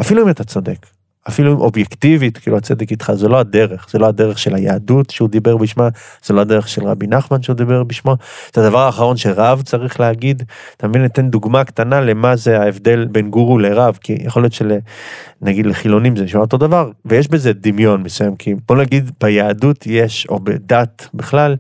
אפילו 0.00 0.24
אם 0.24 0.30
אתה 0.30 0.44
צודק, 0.44 0.86
אפילו 1.28 1.52
אובייקטיבית, 1.60 2.38
כאילו 2.38 2.56
הצדק 2.56 2.90
איתך, 2.90 3.12
זה 3.14 3.28
לא 3.28 3.38
הדרך, 3.38 3.86
זה 3.90 3.98
לא 3.98 4.06
הדרך 4.06 4.38
של 4.38 4.54
היהדות 4.54 5.10
שהוא 5.10 5.28
דיבר 5.28 5.56
בשמה, 5.56 5.88
זה 6.24 6.34
לא 6.34 6.40
הדרך 6.40 6.68
של 6.68 6.84
רבי 6.84 7.06
נחמן 7.06 7.42
שהוא 7.42 7.56
דיבר 7.56 7.82
בשמו, 7.82 8.16
זה 8.54 8.66
הדבר 8.66 8.78
האחרון 8.78 9.16
שרב 9.16 9.62
צריך 9.62 10.00
להגיד, 10.00 10.42
אתה 10.76 10.88
מבין, 10.88 11.02
ניתן 11.02 11.30
דוגמה 11.30 11.64
קטנה 11.64 12.00
למה 12.00 12.36
זה 12.36 12.60
ההבדל 12.60 13.04
בין 13.04 13.30
גורו 13.30 13.58
לרב, 13.58 13.98
כי 14.00 14.18
יכול 14.24 14.42
להיות 14.42 14.52
שנגיד 14.52 15.66
לחילונים 15.66 16.16
זה 16.16 16.24
נשמע 16.24 16.40
אותו 16.40 16.56
דבר, 16.56 16.90
ויש 17.04 17.28
בזה 17.28 17.52
דמיון 17.52 18.02
מסוים, 18.02 18.36
כי 18.36 18.54
בוא 18.68 18.76
נגיד 18.76 19.10
ביהדות 19.20 19.86
יש, 19.86 20.26
או 20.28 20.38
בדת 20.38 21.08
בכלל, 21.14 21.56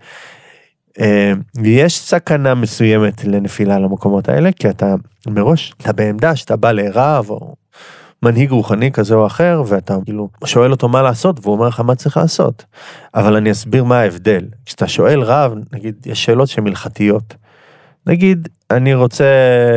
אה, 1.00 1.32
יש 1.64 1.98
סכנה 1.98 2.54
מסוימת 2.54 3.24
לנפילה 3.24 3.78
למקומות 3.78 4.28
האלה, 4.28 4.52
כי 4.52 4.70
אתה 4.70 4.94
מראש, 5.28 5.74
אתה 5.82 5.92
בעמדה 5.92 6.36
שאתה 6.36 6.56
בא 6.56 6.72
לרב 6.72 7.30
או 7.30 7.54
מנהיג 8.22 8.50
רוחני 8.50 8.92
כזה 8.92 9.14
או 9.14 9.26
אחר, 9.26 9.62
ואתה 9.66 9.96
כאילו 10.04 10.28
שואל 10.44 10.70
אותו 10.70 10.88
מה 10.88 11.02
לעשות, 11.02 11.40
והוא 11.42 11.54
אומר 11.54 11.68
לך 11.68 11.80
מה 11.80 11.94
צריך 11.94 12.16
לעשות. 12.16 12.64
אבל 13.14 13.36
אני 13.36 13.50
אסביר 13.50 13.84
מה 13.84 14.00
ההבדל. 14.00 14.44
כשאתה 14.66 14.88
שואל 14.88 15.20
רב, 15.20 15.54
נגיד, 15.72 16.06
יש 16.06 16.24
שאלות 16.24 16.48
שהן 16.48 16.66
הלכתיות. 16.66 17.34
נגיד, 18.06 18.48
אני 18.70 18.94
רוצה 18.94 19.24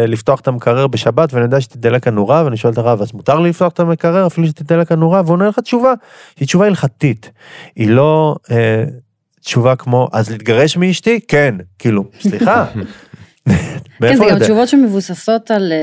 לפתוח 0.08 0.40
את 0.40 0.48
המקרר 0.48 0.88
בשבת 0.88 1.34
ואני 1.34 1.46
יודע 1.46 1.62
שתדלק 1.62 2.08
הנורה, 2.08 2.46
ואני 2.46 2.58
שואל 2.58 2.74
את 2.74 2.78
הרב, 2.78 3.02
אז 3.02 3.14
מותר 3.14 3.40
לי 3.40 3.50
לפתוח 3.50 3.74
את 3.74 3.80
המקרר 3.80 4.28
אפילו 4.28 4.48
שתדלק 4.48 4.92
הנורה? 4.92 5.22
והוא 5.22 5.34
עונה 5.34 5.48
לך 5.48 5.60
תשובה, 5.60 5.94
היא 6.40 6.48
תשובה 6.48 6.66
הלכתית. 6.66 7.32
היא 7.76 7.90
לא 7.90 8.36
אה, 8.52 8.84
תשובה 9.42 9.76
כמו, 9.76 10.10
אז 10.12 10.32
להתגרש 10.32 10.78
מאשתי? 10.78 11.20
כן. 11.28 11.56
כאילו, 11.80 12.04
סליחה. 12.20 12.66
כן, 14.00 14.16
זה 14.16 14.24
גם? 14.30 14.40
תשובות 14.40 14.68
שמבוססות 14.68 15.52
על 15.52 15.72
אה, 15.72 15.78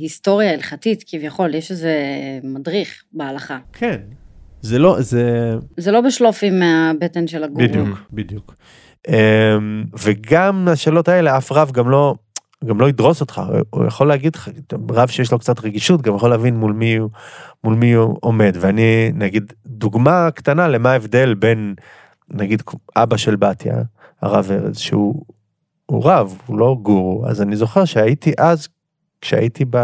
היסטוריה 0.00 0.52
הלכתית, 0.52 1.04
כביכול, 1.06 1.54
יש 1.54 1.70
איזה 1.70 1.94
מדריך 2.42 3.02
בהלכה. 3.12 3.58
כן. 3.72 4.00
זה 4.62 4.78
לא, 4.78 4.96
זה... 5.00 5.54
זה 5.76 5.92
לא 5.92 6.00
בשלופים 6.00 6.60
מהבטן 6.60 7.26
של 7.26 7.44
הגורו. 7.44 7.68
בדיוק, 7.68 7.98
בדיוק. 8.12 8.54
אמ, 9.08 9.84
וגם 10.04 10.68
השאלות 10.68 11.08
האלה, 11.08 11.38
אף 11.38 11.52
רב 11.52 11.70
גם 11.70 11.90
לא, 11.90 12.14
גם 12.64 12.80
לא 12.80 12.88
ידרוס 12.88 13.20
אותך, 13.20 13.42
הוא 13.70 13.86
יכול 13.86 14.08
להגיד 14.08 14.34
לך, 14.36 14.48
רב 14.90 15.08
שיש 15.08 15.32
לו 15.32 15.38
קצת 15.38 15.64
רגישות, 15.64 16.02
גם 16.02 16.14
יכול 16.14 16.30
להבין 16.30 16.56
מול 16.56 16.72
מי 16.72 16.96
הוא, 16.96 17.10
מול 17.64 17.74
מי 17.74 17.92
הוא 17.92 18.16
עומד. 18.20 18.56
ואני, 18.60 19.12
נגיד, 19.14 19.52
דוגמה 19.66 20.30
קטנה 20.30 20.68
למה 20.68 20.92
ההבדל 20.92 21.34
בין, 21.34 21.74
נגיד, 22.30 22.62
אבא 22.96 23.16
של 23.16 23.36
בתיה, 23.36 23.76
הרב 24.22 24.50
ארז, 24.50 24.78
שהוא 24.78 25.24
הוא 25.90 26.02
רב, 26.04 26.38
הוא 26.46 26.58
לא 26.58 26.76
גורו, 26.82 27.26
אז 27.26 27.42
אני 27.42 27.56
זוכר 27.56 27.84
שהייתי 27.84 28.32
אז, 28.38 28.68
כשהייתי 29.20 29.64
ב... 29.70 29.76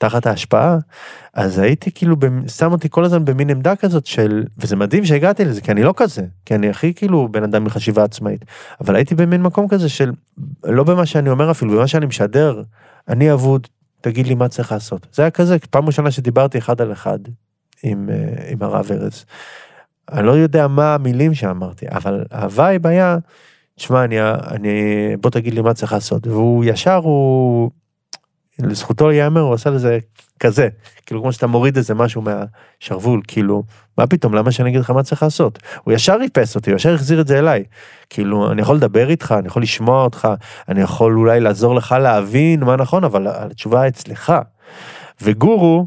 תחת 0.00 0.26
ההשפעה, 0.26 0.78
אז 1.34 1.58
הייתי 1.58 1.92
כאילו, 1.92 2.16
שם 2.46 2.72
אותי 2.72 2.88
כל 2.90 3.04
הזמן 3.04 3.24
במין 3.24 3.50
עמדה 3.50 3.76
כזאת 3.76 4.06
של, 4.06 4.44
וזה 4.58 4.76
מדהים 4.76 5.04
שהגעתי 5.04 5.44
לזה, 5.44 5.60
כי 5.60 5.70
אני 5.70 5.82
לא 5.82 5.94
כזה, 5.96 6.22
כי 6.46 6.54
אני 6.54 6.68
הכי 6.68 6.94
כאילו 6.94 7.28
בן 7.28 7.42
אדם 7.42 7.64
מחשיבה 7.64 8.04
עצמאית, 8.04 8.44
אבל 8.80 8.96
הייתי 8.96 9.14
במין 9.14 9.42
מקום 9.42 9.68
כזה 9.68 9.88
של, 9.88 10.12
לא 10.64 10.84
במה 10.84 11.06
שאני 11.06 11.30
אומר 11.30 11.50
אפילו, 11.50 11.72
במה 11.72 11.86
שאני 11.86 12.06
משדר, 12.06 12.62
אני 13.08 13.32
אבוד, 13.32 13.66
תגיד 14.00 14.26
לי 14.26 14.34
מה 14.34 14.48
צריך 14.48 14.72
לעשות. 14.72 15.06
זה 15.12 15.22
היה 15.22 15.30
כזה, 15.30 15.56
פעם 15.70 15.86
ראשונה 15.86 16.10
שדיברתי 16.10 16.58
אחד 16.58 16.80
על 16.80 16.92
אחד 16.92 17.18
עם, 17.82 18.08
אה, 18.12 18.50
עם 18.50 18.62
הרב 18.62 18.92
ארז. 18.92 19.24
אני 20.12 20.26
לא 20.26 20.32
יודע 20.32 20.68
מה 20.68 20.94
המילים 20.94 21.34
שאמרתי, 21.34 21.86
אבל 21.90 22.24
ה 22.32 22.43
vibe 22.43 22.86
היה, 22.86 23.18
תשמע, 23.80 24.04
אני, 24.04 24.16
אני, 24.22 24.72
בוא 25.20 25.30
תגיד 25.30 25.54
לי 25.54 25.60
מה 25.60 25.74
צריך 25.74 25.92
לעשות. 25.92 26.26
והוא 26.26 26.64
ישר, 26.64 26.96
הוא, 26.96 27.70
לזכותו 28.58 29.12
ייאמר, 29.12 29.40
הוא 29.40 29.54
עשה 29.54 29.70
לזה 29.70 29.98
כזה, 30.40 30.68
כאילו 31.06 31.22
כמו 31.22 31.32
שאתה 31.32 31.46
מוריד 31.46 31.76
איזה 31.76 31.94
משהו 31.94 32.22
מהשרוול, 32.22 33.20
כאילו, 33.28 33.62
מה 33.98 34.06
פתאום, 34.06 34.34
למה 34.34 34.52
שאני 34.52 34.70
אגיד 34.70 34.80
לך 34.80 34.90
מה 34.90 35.02
צריך 35.02 35.22
לעשות? 35.22 35.58
הוא 35.84 35.94
ישר 35.94 36.16
איפס 36.22 36.56
אותי, 36.56 36.70
הוא 36.70 36.76
ישר 36.76 36.94
החזיר 36.94 37.20
את 37.20 37.26
זה 37.26 37.38
אליי. 37.38 37.64
כאילו, 38.10 38.52
אני 38.52 38.62
יכול 38.62 38.76
לדבר 38.76 39.10
איתך, 39.10 39.34
אני 39.38 39.46
יכול 39.46 39.62
לשמוע 39.62 40.04
אותך, 40.04 40.28
אני 40.68 40.80
יכול 40.80 41.16
אולי 41.16 41.40
לעזור 41.40 41.74
לך 41.74 41.92
להבין 41.92 42.64
מה 42.64 42.76
נכון, 42.76 43.04
אבל 43.04 43.26
התשובה 43.28 43.88
אצלך. 43.88 44.32
וגורו, 45.22 45.86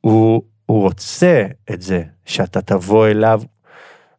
הוא, 0.00 0.42
הוא 0.66 0.82
רוצה 0.82 1.46
את 1.72 1.82
זה, 1.82 2.02
שאתה 2.26 2.60
תבוא 2.60 3.06
אליו 3.06 3.42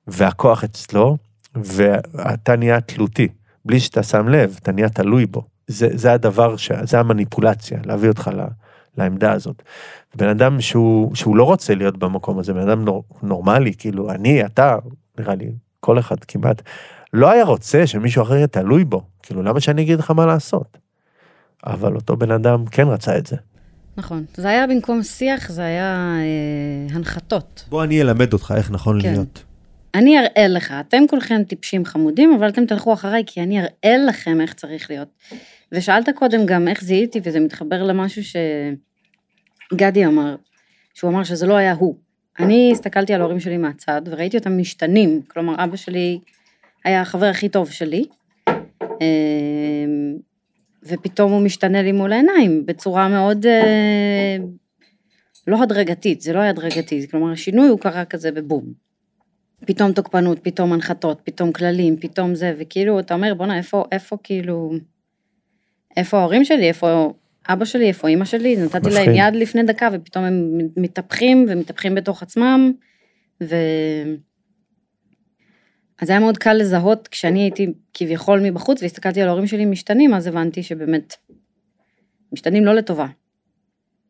והכוח 0.08 0.64
אצלו, 0.64 1.18
ואתה 1.56 2.56
נהיה 2.56 2.82
תלותי, 2.82 3.28
בלי 3.66 3.80
שאתה 3.80 4.04
שם 4.04 4.28
לב, 4.28 4.58
אתה 4.62 4.72
נהיה 4.72 4.90
תלוי 4.90 5.26
בו. 5.26 5.44
זה, 5.68 5.88
זה 5.94 6.14
הדבר, 6.14 6.58
ש... 6.58 6.72
זה 6.84 7.00
המניפולציה, 7.00 7.80
להביא 7.86 8.10
אותך 8.10 8.30
ל, 8.34 8.42
לעמדה 8.98 9.32
הזאת. 9.32 9.64
בן 10.16 10.28
אדם 10.28 10.62
שהוא, 10.62 11.16
שהוא 11.16 11.36
לא 11.36 11.44
רוצה 11.44 11.76
להיות 11.76 11.98
במקום 11.98 12.40
הזה, 12.40 12.54
בן 12.54 12.70
אדם 12.70 12.86
נור, 12.86 13.04
נורמלי, 13.24 13.74
כאילו, 13.78 14.12
אני, 14.12 14.46
אתה, 14.46 14.78
נראה 15.20 15.36
לי, 15.36 15.52
כל 15.80 16.00
אחד 16.00 16.24
כמעט, 16.24 16.62
לא 17.14 17.32
היה 17.32 17.44
רוצה 17.44 17.88
שמישהו 17.88 18.24
אחר 18.24 18.36
יהיה 18.36 18.48
תלוי 18.48 18.86
בו. 18.86 19.02
כאילו, 19.24 19.44
למה 19.44 19.60
שאני 19.60 19.82
אגיד 19.82 20.00
לך 20.00 20.12
מה 20.12 20.26
לעשות? 20.26 20.78
אבל 21.66 21.96
אותו 21.96 22.18
בן 22.18 22.32
אדם 22.32 22.66
כן 22.66 22.88
רצה 22.88 23.18
את 23.18 23.28
זה. 23.28 23.36
נכון. 23.98 24.26
זה 24.36 24.50
היה 24.50 24.68
במקום 24.68 25.04
שיח, 25.04 25.52
זה 25.52 25.62
היה 25.62 26.18
אה, 26.20 26.96
הנחתות. 26.96 27.66
בוא 27.70 27.84
אני 27.84 28.02
אלמד 28.02 28.34
אותך 28.34 28.54
איך 28.58 28.72
נכון 28.72 29.02
כן. 29.02 29.12
להיות. 29.12 29.44
אני 29.96 30.20
אראה 30.20 30.48
לך, 30.48 30.74
אתם 30.80 31.08
כולכם 31.10 31.44
טיפשים 31.44 31.86
חמודים, 31.86 32.34
אבל 32.34 32.50
אתם 32.50 32.66
תלכו 32.66 32.94
אחריי, 32.94 33.24
כי 33.26 33.42
אני 33.42 33.60
אראה 33.60 33.98
לכם 34.08 34.42
איך 34.42 34.54
צריך 34.54 34.90
להיות. 34.90 35.08
ושאלת 35.72 36.10
קודם 36.16 36.46
גם 36.46 36.68
איך 36.68 36.84
זיהיתי, 36.84 37.20
וזה 37.24 37.40
מתחבר 37.40 37.84
למשהו 37.84 38.22
שגדי 39.74 40.06
אמר, 40.06 40.36
שהוא 40.94 41.12
אמר 41.12 41.24
שזה 41.24 41.48
לא 41.48 41.54
היה 41.54 41.74
הוא. 41.74 41.96
אני 42.40 42.70
הסתכלתי 42.72 43.14
על 43.14 43.22
ההורים 43.22 43.40
שלי 43.40 43.58
מהצד, 43.58 44.02
וראיתי 44.06 44.38
אותם 44.38 44.58
משתנים. 44.58 45.22
כלומר, 45.28 45.64
אבא 45.64 45.76
שלי 45.76 46.20
היה 46.84 47.02
החבר 47.02 47.26
הכי 47.26 47.50
טוב 47.50 47.72
שלי, 47.72 48.06
אמ, 48.50 50.18
ופתאום 50.84 51.32
הוא 51.32 51.42
משתנה 51.42 51.82
לי 51.82 51.92
מול 51.92 52.14
העיניים, 52.14 52.66
בצורה 52.66 53.08
מאוד... 53.08 53.46
אה, 53.46 54.38
לא 55.48 55.64
הדרגתית, 55.64 56.22
זה 56.22 56.34
לא 56.34 56.40
היה 56.40 56.50
הדרגתי, 56.50 57.08
כלומר 57.12 57.32
השינוי 57.32 57.68
הוא 57.68 57.80
קרה 57.80 58.06
כזה 58.06 58.32
בבום. 58.32 58.85
פתאום 59.66 59.94
תוקפנות, 59.94 60.40
פתאום 60.42 60.74
הנחתות, 60.74 61.22
פתאום 61.24 61.52
כללים, 61.52 61.98
פתאום 61.98 62.36
זה, 62.36 62.56
וכאילו, 62.60 63.00
אתה 63.00 63.14
אומר, 63.14 63.34
בואנה, 63.34 63.58
איפה, 63.58 63.84
איפה 63.92 64.18
כאילו, 64.24 64.74
איפה 65.98 66.18
ההורים 66.18 66.46
שלי, 66.46 66.68
איפה 66.68 67.14
אבא 67.50 67.66
שלי, 67.66 67.88
איפה 67.88 68.08
אימא 68.08 68.26
שלי, 68.26 68.56
נתתי 68.56 68.90
להם. 68.90 69.12
יד 69.16 69.36
לפני 69.36 69.64
דקה, 69.64 69.90
ופתאום 69.94 70.26
הם 70.26 70.58
מתהפכים 70.78 71.46
ומתהפכים 71.50 71.96
בתוך 71.96 72.24
עצמם, 72.24 72.72
ו... 73.44 73.56
אז 76.02 76.10
היה 76.10 76.20
מאוד 76.20 76.38
קל 76.38 76.54
לזהות, 76.54 77.08
כשאני 77.08 77.40
הייתי 77.40 77.74
כביכול 77.94 78.40
מבחוץ, 78.40 78.82
והסתכלתי 78.82 79.22
על 79.22 79.28
ההורים 79.28 79.48
שלי 79.48 79.66
משתנים, 79.66 80.14
אז 80.14 80.28
הבנתי 80.28 80.64
שבאמת, 80.64 81.14
משתנים 82.32 82.66
לא 82.66 82.74
לטובה. 82.74 83.08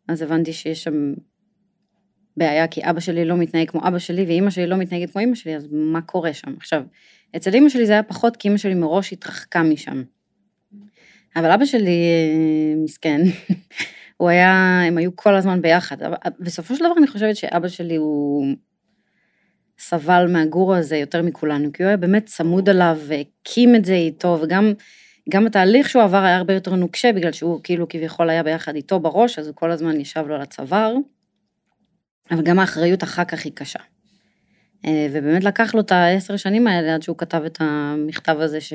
אז 0.07 0.21
הבנתי 0.21 0.53
שיש 0.53 0.83
שם 0.83 1.13
בעיה, 2.37 2.67
כי 2.67 2.81
אבא 2.83 2.99
שלי 2.99 3.25
לא 3.25 3.37
מתנהג 3.37 3.69
כמו 3.69 3.87
אבא 3.87 3.99
שלי, 3.99 4.25
ואימא 4.25 4.49
שלי 4.49 4.67
לא 4.67 4.77
מתנהגת 4.77 5.11
כמו 5.11 5.21
אימא 5.21 5.35
שלי, 5.35 5.55
אז 5.55 5.67
מה 5.71 6.01
קורה 6.01 6.33
שם? 6.33 6.53
עכשיו, 6.57 6.83
אצל 7.35 7.53
אימא 7.53 7.69
שלי 7.69 7.85
זה 7.85 7.93
היה 7.93 8.03
פחות, 8.03 8.37
כי 8.37 8.47
אימא 8.47 8.57
שלי 8.57 8.73
מראש 8.73 9.13
התרחקה 9.13 9.63
משם. 9.63 10.03
אבל 11.35 11.51
אבא 11.51 11.65
שלי, 11.65 11.89
אה, 11.89 12.83
מסכן, 12.83 13.21
הוא 14.17 14.29
היה, 14.29 14.81
הם 14.87 14.97
היו 14.97 15.15
כל 15.15 15.35
הזמן 15.35 15.61
ביחד. 15.61 16.03
אבל 16.03 16.15
בסופו 16.39 16.75
של 16.75 16.85
דבר 16.85 16.93
אני 16.97 17.07
חושבת 17.07 17.35
שאבא 17.35 17.67
שלי 17.67 17.95
הוא 17.95 18.45
סבל 19.79 20.27
מהגורו 20.31 20.75
הזה 20.75 20.97
יותר 20.97 21.21
מכולנו, 21.21 21.73
כי 21.73 21.83
הוא 21.83 21.87
היה 21.87 21.97
באמת 21.97 22.25
צמוד 22.25 22.69
עליו 22.69 22.97
והקים 23.07 23.75
את 23.75 23.85
זה 23.85 23.93
איתו, 23.93 24.37
וגם 24.41 24.73
גם 25.29 25.47
התהליך 25.47 25.89
שהוא 25.89 26.03
עבר 26.03 26.23
היה 26.23 26.37
הרבה 26.37 26.53
יותר 26.53 26.75
נוקשה, 26.75 27.13
בגלל 27.13 27.31
שהוא 27.31 27.59
כאילו 27.63 27.87
כביכול 27.89 28.29
היה 28.29 28.43
ביחד 28.43 28.75
איתו 28.75 28.99
בראש, 28.99 29.39
אז 29.39 29.47
הוא 29.47 29.55
כל 29.55 29.71
הזמן 29.71 29.99
ישב 29.99 30.25
לו 30.27 30.35
על 30.35 30.41
הצוואר. 30.41 30.95
אבל 32.31 32.41
גם 32.41 32.59
האחריות 32.59 33.03
אחר 33.03 33.23
כך 33.23 33.45
היא 33.45 33.51
קשה. 33.55 33.79
אה, 34.85 35.07
ובאמת 35.11 35.43
לקח 35.43 35.75
לו 35.75 35.81
את 35.81 35.91
העשר 35.91 36.37
שנים 36.37 36.67
האלה 36.67 36.95
עד 36.95 37.01
שהוא 37.01 37.17
כתב 37.17 37.41
את 37.45 37.57
המכתב 37.59 38.37
הזה 38.39 38.61
ש... 38.61 38.73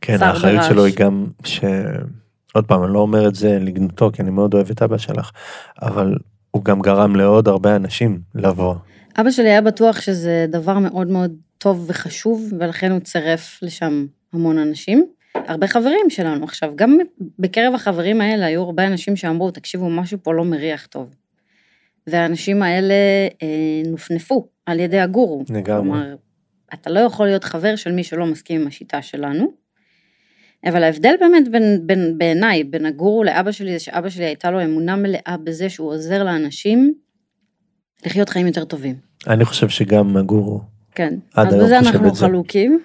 כן, 0.00 0.22
האחריות. 0.22 0.64
שלו 0.64 0.84
היא 0.84 0.94
גם 0.96 1.26
ש... 1.44 1.60
עוד 2.54 2.64
פעם, 2.64 2.84
אני 2.84 2.92
לא 2.92 2.98
אומר 2.98 3.28
את 3.28 3.34
זה 3.34 3.58
לגנותו, 3.60 4.10
כי 4.12 4.22
אני 4.22 4.30
מאוד 4.30 4.54
אוהב 4.54 4.70
את 4.70 4.82
אבא 4.82 4.98
שלך, 4.98 5.30
אבל 5.82 6.14
הוא 6.50 6.64
גם 6.64 6.80
גרם 6.80 7.16
לעוד 7.16 7.48
הרבה 7.48 7.76
אנשים 7.76 8.20
לבוא. 8.34 8.74
אבא 9.20 9.30
שלי 9.30 9.48
היה 9.48 9.60
בטוח 9.60 10.00
שזה 10.00 10.46
דבר 10.48 10.78
מאוד 10.78 11.06
מאוד 11.06 11.32
טוב 11.58 11.84
וחשוב, 11.88 12.52
ולכן 12.58 12.90
הוא 12.90 13.00
צירף 13.00 13.58
לשם 13.62 14.06
המון 14.32 14.58
אנשים. 14.58 15.06
הרבה 15.34 15.66
חברים 15.66 16.10
שלנו. 16.10 16.44
עכשיו, 16.44 16.72
גם 16.76 16.98
בקרב 17.38 17.74
החברים 17.74 18.20
האלה 18.20 18.46
היו 18.46 18.62
הרבה 18.62 18.86
אנשים 18.86 19.16
שאמרו, 19.16 19.50
תקשיבו, 19.50 19.90
משהו 19.90 20.18
פה 20.22 20.34
לא 20.34 20.44
מריח 20.44 20.86
טוב. 20.86 21.14
והאנשים 22.06 22.62
האלה 22.62 22.94
אה, 23.42 23.82
נופנפו 23.86 24.48
על 24.66 24.80
ידי 24.80 25.00
הגורו. 25.00 25.44
לגמרי. 25.50 25.82
כלומר, 25.82 26.16
אתה 26.74 26.90
לא 26.90 27.00
יכול 27.00 27.26
להיות 27.26 27.44
חבר 27.44 27.76
של 27.76 27.92
מי 27.92 28.04
שלא 28.04 28.26
מסכים 28.26 28.60
עם 28.60 28.66
השיטה 28.66 29.02
שלנו. 29.02 29.52
אבל 30.68 30.82
ההבדל 30.82 31.14
באמת 31.20 31.48
בין, 31.48 31.86
בין, 31.86 32.18
בעיניי, 32.18 32.64
בין 32.64 32.86
הגורו 32.86 33.24
לאבא 33.24 33.52
שלי, 33.52 33.72
זה 33.72 33.78
שאבא 33.78 34.08
שלי 34.08 34.24
הייתה 34.24 34.50
לו 34.50 34.64
אמונה 34.64 34.96
מלאה 34.96 35.36
בזה 35.44 35.68
שהוא 35.68 35.88
עוזר 35.90 36.24
לאנשים 36.24 36.94
לחיות 38.06 38.28
חיים 38.28 38.46
יותר 38.46 38.64
טובים. 38.64 38.96
אני 39.26 39.44
חושב 39.44 39.68
שגם 39.68 40.16
הגורו. 40.16 40.60
כן. 40.94 41.14
אז 41.34 41.54
בזה 41.54 41.78
אנחנו 41.78 42.14
זה. 42.14 42.20
חלוקים. 42.20 42.80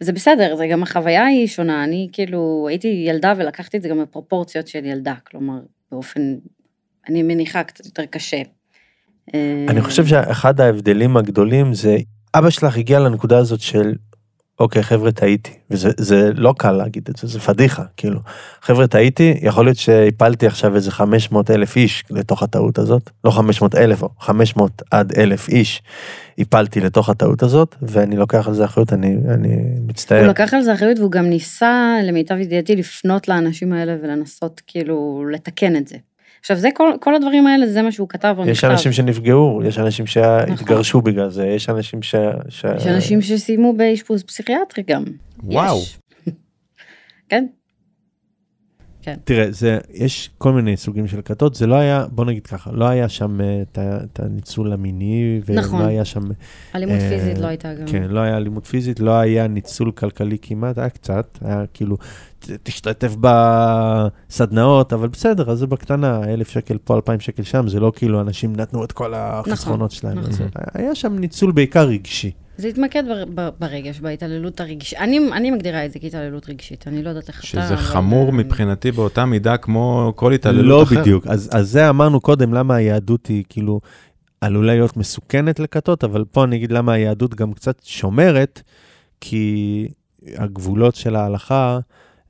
זה 0.00 0.12
בסדר, 0.12 0.56
זה 0.56 0.66
גם 0.66 0.82
החוויה 0.82 1.24
היא 1.24 1.46
שונה. 1.46 1.84
אני 1.84 2.08
כאילו 2.12 2.66
הייתי 2.68 2.88
ילדה 2.88 3.34
ולקחתי 3.36 3.76
את 3.76 3.82
זה 3.82 3.88
גם 3.88 4.02
בפרופורציות 4.02 4.68
של 4.68 4.84
ילדה, 4.84 5.14
כלומר, 5.30 5.58
באופן, 5.92 6.36
אני 7.08 7.22
מניחה 7.22 7.64
קצת 7.64 7.86
יותר 7.86 8.04
קשה. 8.10 8.42
אני 9.68 9.80
חושב 9.80 10.06
שאחד 10.06 10.60
ההבדלים 10.60 11.16
הגדולים 11.16 11.74
זה, 11.74 11.96
אבא 12.34 12.50
שלך 12.50 12.76
הגיע 12.76 12.98
לנקודה 12.98 13.38
הזאת 13.38 13.60
של, 13.60 13.94
אוקיי 14.60 14.82
חבר'ה 14.82 15.12
טעיתי, 15.12 15.50
וזה 15.70 15.90
זה 15.96 16.30
לא 16.34 16.54
קל 16.58 16.72
להגיד 16.72 17.08
את 17.10 17.16
זה, 17.16 17.26
זה 17.26 17.40
פדיחה, 17.40 17.82
כאילו, 17.96 18.20
חבר'ה 18.62 18.86
טעיתי, 18.86 19.38
יכול 19.42 19.64
להיות 19.64 19.76
שהפלתי 19.76 20.46
עכשיו 20.46 20.74
איזה 20.74 20.90
500 20.90 21.50
אלף 21.50 21.76
איש 21.76 22.04
לתוך 22.10 22.42
הטעות 22.42 22.78
הזאת, 22.78 23.10
לא 23.24 23.30
500 23.30 23.74
אלף, 23.74 24.02
500 24.20 24.82
עד 24.90 25.12
אלף 25.18 25.48
איש 25.48 25.82
הפלתי 26.38 26.80
לתוך 26.80 27.08
הטעות 27.08 27.42
הזאת, 27.42 27.74
ואני 27.82 28.16
לוקח 28.16 28.48
על 28.48 28.54
זה 28.54 28.64
אחריות, 28.64 28.92
אני, 28.92 29.16
אני 29.34 29.56
מצטער. 29.86 30.20
הוא 30.20 30.28
לקח 30.28 30.54
על 30.54 30.62
זה 30.62 30.74
אחריות 30.74 30.98
והוא 30.98 31.10
גם 31.10 31.24
ניסה, 31.24 31.96
למיטב 32.02 32.36
ידיעתי, 32.38 32.76
לפנות 32.76 33.28
לאנשים 33.28 33.72
האלה 33.72 33.96
ולנסות 34.02 34.60
כאילו 34.66 35.26
לתקן 35.32 35.76
את 35.76 35.88
זה. 35.88 35.96
עכשיו 36.46 36.56
זה 36.56 36.68
כל, 36.74 36.92
כל 37.00 37.14
הדברים 37.14 37.46
האלה, 37.46 37.66
זה 37.66 37.82
מה 37.82 37.92
שהוא 37.92 38.08
כתב 38.08 38.34
במכתב. 38.36 38.50
יש 38.50 38.64
אנשים 38.64 38.92
שנפגעו, 38.92 39.60
יש 39.64 39.78
אנשים 39.78 40.06
שהתגרשו 40.06 41.00
בגלל 41.00 41.30
זה, 41.30 41.46
יש 41.46 41.68
אנשים 41.68 42.02
ש... 42.02 42.14
ש... 42.48 42.64
יש 42.76 42.86
אנשים 42.86 43.22
שסיימו 43.22 43.72
באשפוז 43.72 44.22
פסיכיאטרי 44.22 44.84
גם. 44.86 45.04
וואו. 45.42 45.78
יש. 45.78 45.98
כן. 49.06 49.16
תראה, 49.24 49.46
זה, 49.50 49.78
יש 49.92 50.30
כל 50.38 50.52
מיני 50.52 50.76
סוגים 50.76 51.06
של 51.06 51.20
כתות, 51.24 51.54
זה 51.54 51.66
לא 51.66 51.74
היה, 51.74 52.06
בוא 52.10 52.24
נגיד 52.24 52.46
ככה, 52.46 52.70
לא 52.72 52.88
היה 52.88 53.08
שם 53.08 53.40
אה, 53.40 53.62
את 53.78 54.20
הניצול 54.20 54.72
המיני, 54.72 55.40
ולא 55.46 55.60
נכון. 55.60 55.82
היה 55.82 56.04
שם, 56.04 56.22
אלימות 56.74 57.00
אה, 57.00 57.08
פיזית 57.08 57.38
לא 57.38 57.46
הייתה 57.46 57.74
גם. 57.74 57.86
כן, 57.86 58.02
לא 58.02 58.20
היה 58.20 58.36
אלימות 58.36 58.66
פיזית, 58.66 59.00
לא 59.00 59.10
היה 59.10 59.46
ניצול 59.46 59.90
כלכלי 59.90 60.36
כמעט, 60.42 60.78
היה 60.78 60.88
קצת, 60.88 61.38
היה 61.44 61.64
כאילו, 61.74 61.96
תשתתף 62.62 63.16
בסדנאות, 63.20 64.92
אבל 64.92 65.08
בסדר, 65.08 65.50
אז 65.50 65.58
זה 65.58 65.66
בקטנה, 65.66 66.24
אלף 66.24 66.48
שקל 66.48 66.78
פה, 66.84 66.96
אלפיים 66.96 67.20
שקל 67.20 67.42
שם, 67.42 67.68
זה 67.68 67.80
לא 67.80 67.92
כאילו 67.96 68.20
אנשים 68.20 68.56
נתנו 68.56 68.84
את 68.84 68.92
כל 68.92 69.14
החסכונות 69.16 69.90
שלהם. 69.90 70.18
נכון. 70.18 70.48
היה 70.74 70.94
שם 70.94 71.18
ניצול 71.18 71.52
בעיקר 71.52 71.88
רגשי. 71.88 72.30
זה 72.58 72.68
התמקד 72.68 73.02
בר, 73.08 73.24
ב, 73.34 73.48
ברגש, 73.58 74.00
בהתעללות 74.00 74.60
הרגשית. 74.60 74.98
אני, 74.98 75.20
אני 75.32 75.50
מגדירה 75.50 75.84
את 75.84 75.92
זה 75.92 75.98
כהתעללות 75.98 76.48
רגשית, 76.48 76.88
אני 76.88 77.02
לא 77.02 77.08
יודעת 77.08 77.28
איך 77.28 77.38
אתה... 77.40 77.46
שזה 77.46 77.68
אבל- 77.68 77.76
חמור 77.76 78.32
מבחינתי 78.32 78.92
באותה 78.92 79.24
מידה 79.24 79.56
כמו 79.56 80.12
כל 80.16 80.32
התעללות 80.32 80.66
לא 80.66 80.82
אחרת. 80.82 80.98
בדיוק, 81.00 81.26
אז, 81.26 81.50
אז 81.52 81.70
זה 81.70 81.88
אמרנו 81.88 82.20
קודם, 82.20 82.54
למה 82.54 82.74
היהדות 82.74 83.26
היא 83.26 83.44
כאילו 83.48 83.80
עלולה 84.40 84.74
להיות 84.74 84.96
מסוכנת 84.96 85.60
לכתות, 85.60 86.04
אבל 86.04 86.24
פה 86.24 86.44
אני 86.44 86.56
אגיד 86.56 86.72
למה 86.72 86.92
היהדות 86.92 87.34
גם 87.34 87.52
קצת 87.52 87.80
שומרת, 87.84 88.62
כי 89.20 89.88
הגבולות 90.36 90.94
של 90.94 91.16
ההלכה 91.16 91.78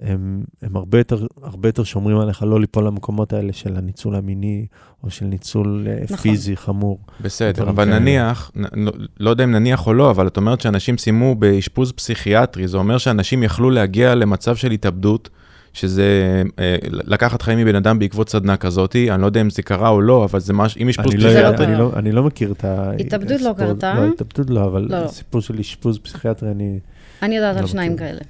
הם, 0.00 0.42
הם 0.62 0.76
הרבה, 0.76 0.98
יותר, 0.98 1.26
הרבה 1.42 1.68
יותר 1.68 1.84
שומרים 1.84 2.18
עליך 2.18 2.42
לא 2.42 2.60
ליפול 2.60 2.86
למקומות 2.86 3.32
האלה 3.32 3.52
של 3.52 3.76
הניצול 3.76 4.14
המיני, 4.16 4.66
או 5.04 5.10
של 5.10 5.24
ניצול 5.26 5.86
נכון. 5.92 6.02
נכון. 6.04 6.16
פיזי 6.16 6.56
חמור. 6.56 6.98
בסדר, 7.20 7.68
אבל 7.68 7.84
כאלה. 7.84 7.98
נניח, 7.98 8.50
נ- 8.56 8.84
לא- 8.84 8.92
לא 9.20 9.30
יודע 9.30 9.44
אם 9.44 9.52
נניח 9.52 9.86
או 9.86 9.94
לא, 9.94 10.10
אבל 10.10 10.26
את 10.26 10.36
אומרת 10.36 10.60
שאנשים 10.60 10.98
סיימו 10.98 11.34
באשפוז 11.34 11.92
פסיכיאטרי, 11.92 12.68
זה 12.68 12.76
אומר 12.76 12.98
שאנשים 12.98 13.42
יכלו 13.42 13.70
להגיע 13.70 14.14
למצב 14.14 14.56
של 14.56 14.70
התאבדות, 14.70 15.28
שזה 15.72 16.42
אה, 16.58 16.76
לקחת 16.92 17.42
חיים 17.42 17.58
מבן 17.58 17.74
אדם 17.74 17.98
בעקבות 17.98 18.28
סדנה 18.28 18.56
כזאתי, 18.56 19.10
אני 19.10 19.20
לא 19.22 19.26
יודע 19.26 19.40
אם 19.40 19.50
זה 19.50 19.62
קרה 19.62 19.88
או 19.88 20.00
לא, 20.00 20.24
אבל 20.24 20.40
זה 20.40 20.52
ממש, 20.52 20.76
אם 20.76 20.88
אשפוז 20.88 21.14
לא, 21.14 21.28
יודע, 21.28 21.50
לא 21.50 21.64
אני. 21.64 21.78
לא, 21.78 21.92
אני 21.96 22.12
לא 22.12 22.22
מכיר 22.22 22.52
את 22.52 22.64
ה... 22.64 22.90
התאבדות 23.00 23.40
לא 23.40 23.54
קרתה. 23.58 23.94
לא, 23.94 24.06
התאבדות 24.06 24.50
לא, 24.50 24.64
אבל 24.64 24.82
לא, 24.82 24.88
לא. 24.88 25.04
הסיפור 25.04 25.40
של 25.40 25.58
אשפוז 25.58 25.98
פסיכיאטרי, 25.98 26.50
אני... 26.50 26.78
אני 27.22 27.36
יודעת 27.36 27.56
לא 27.56 27.60
על 27.60 27.66
שניים 27.66 27.92
מכיר. 27.92 28.06
כאלה. 28.06 28.20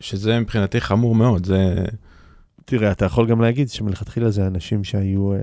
שזה 0.00 0.40
מבחינתי 0.40 0.80
חמור 0.80 1.14
מאוד, 1.14 1.46
זה... 1.46 1.74
תראה, 2.64 2.92
אתה 2.92 3.04
יכול 3.04 3.28
גם 3.28 3.40
להגיד 3.40 3.68
שמלכתחילה 3.68 4.30
זה 4.30 4.46
אנשים 4.46 4.84
שהיו 4.84 5.32
אה, 5.32 5.38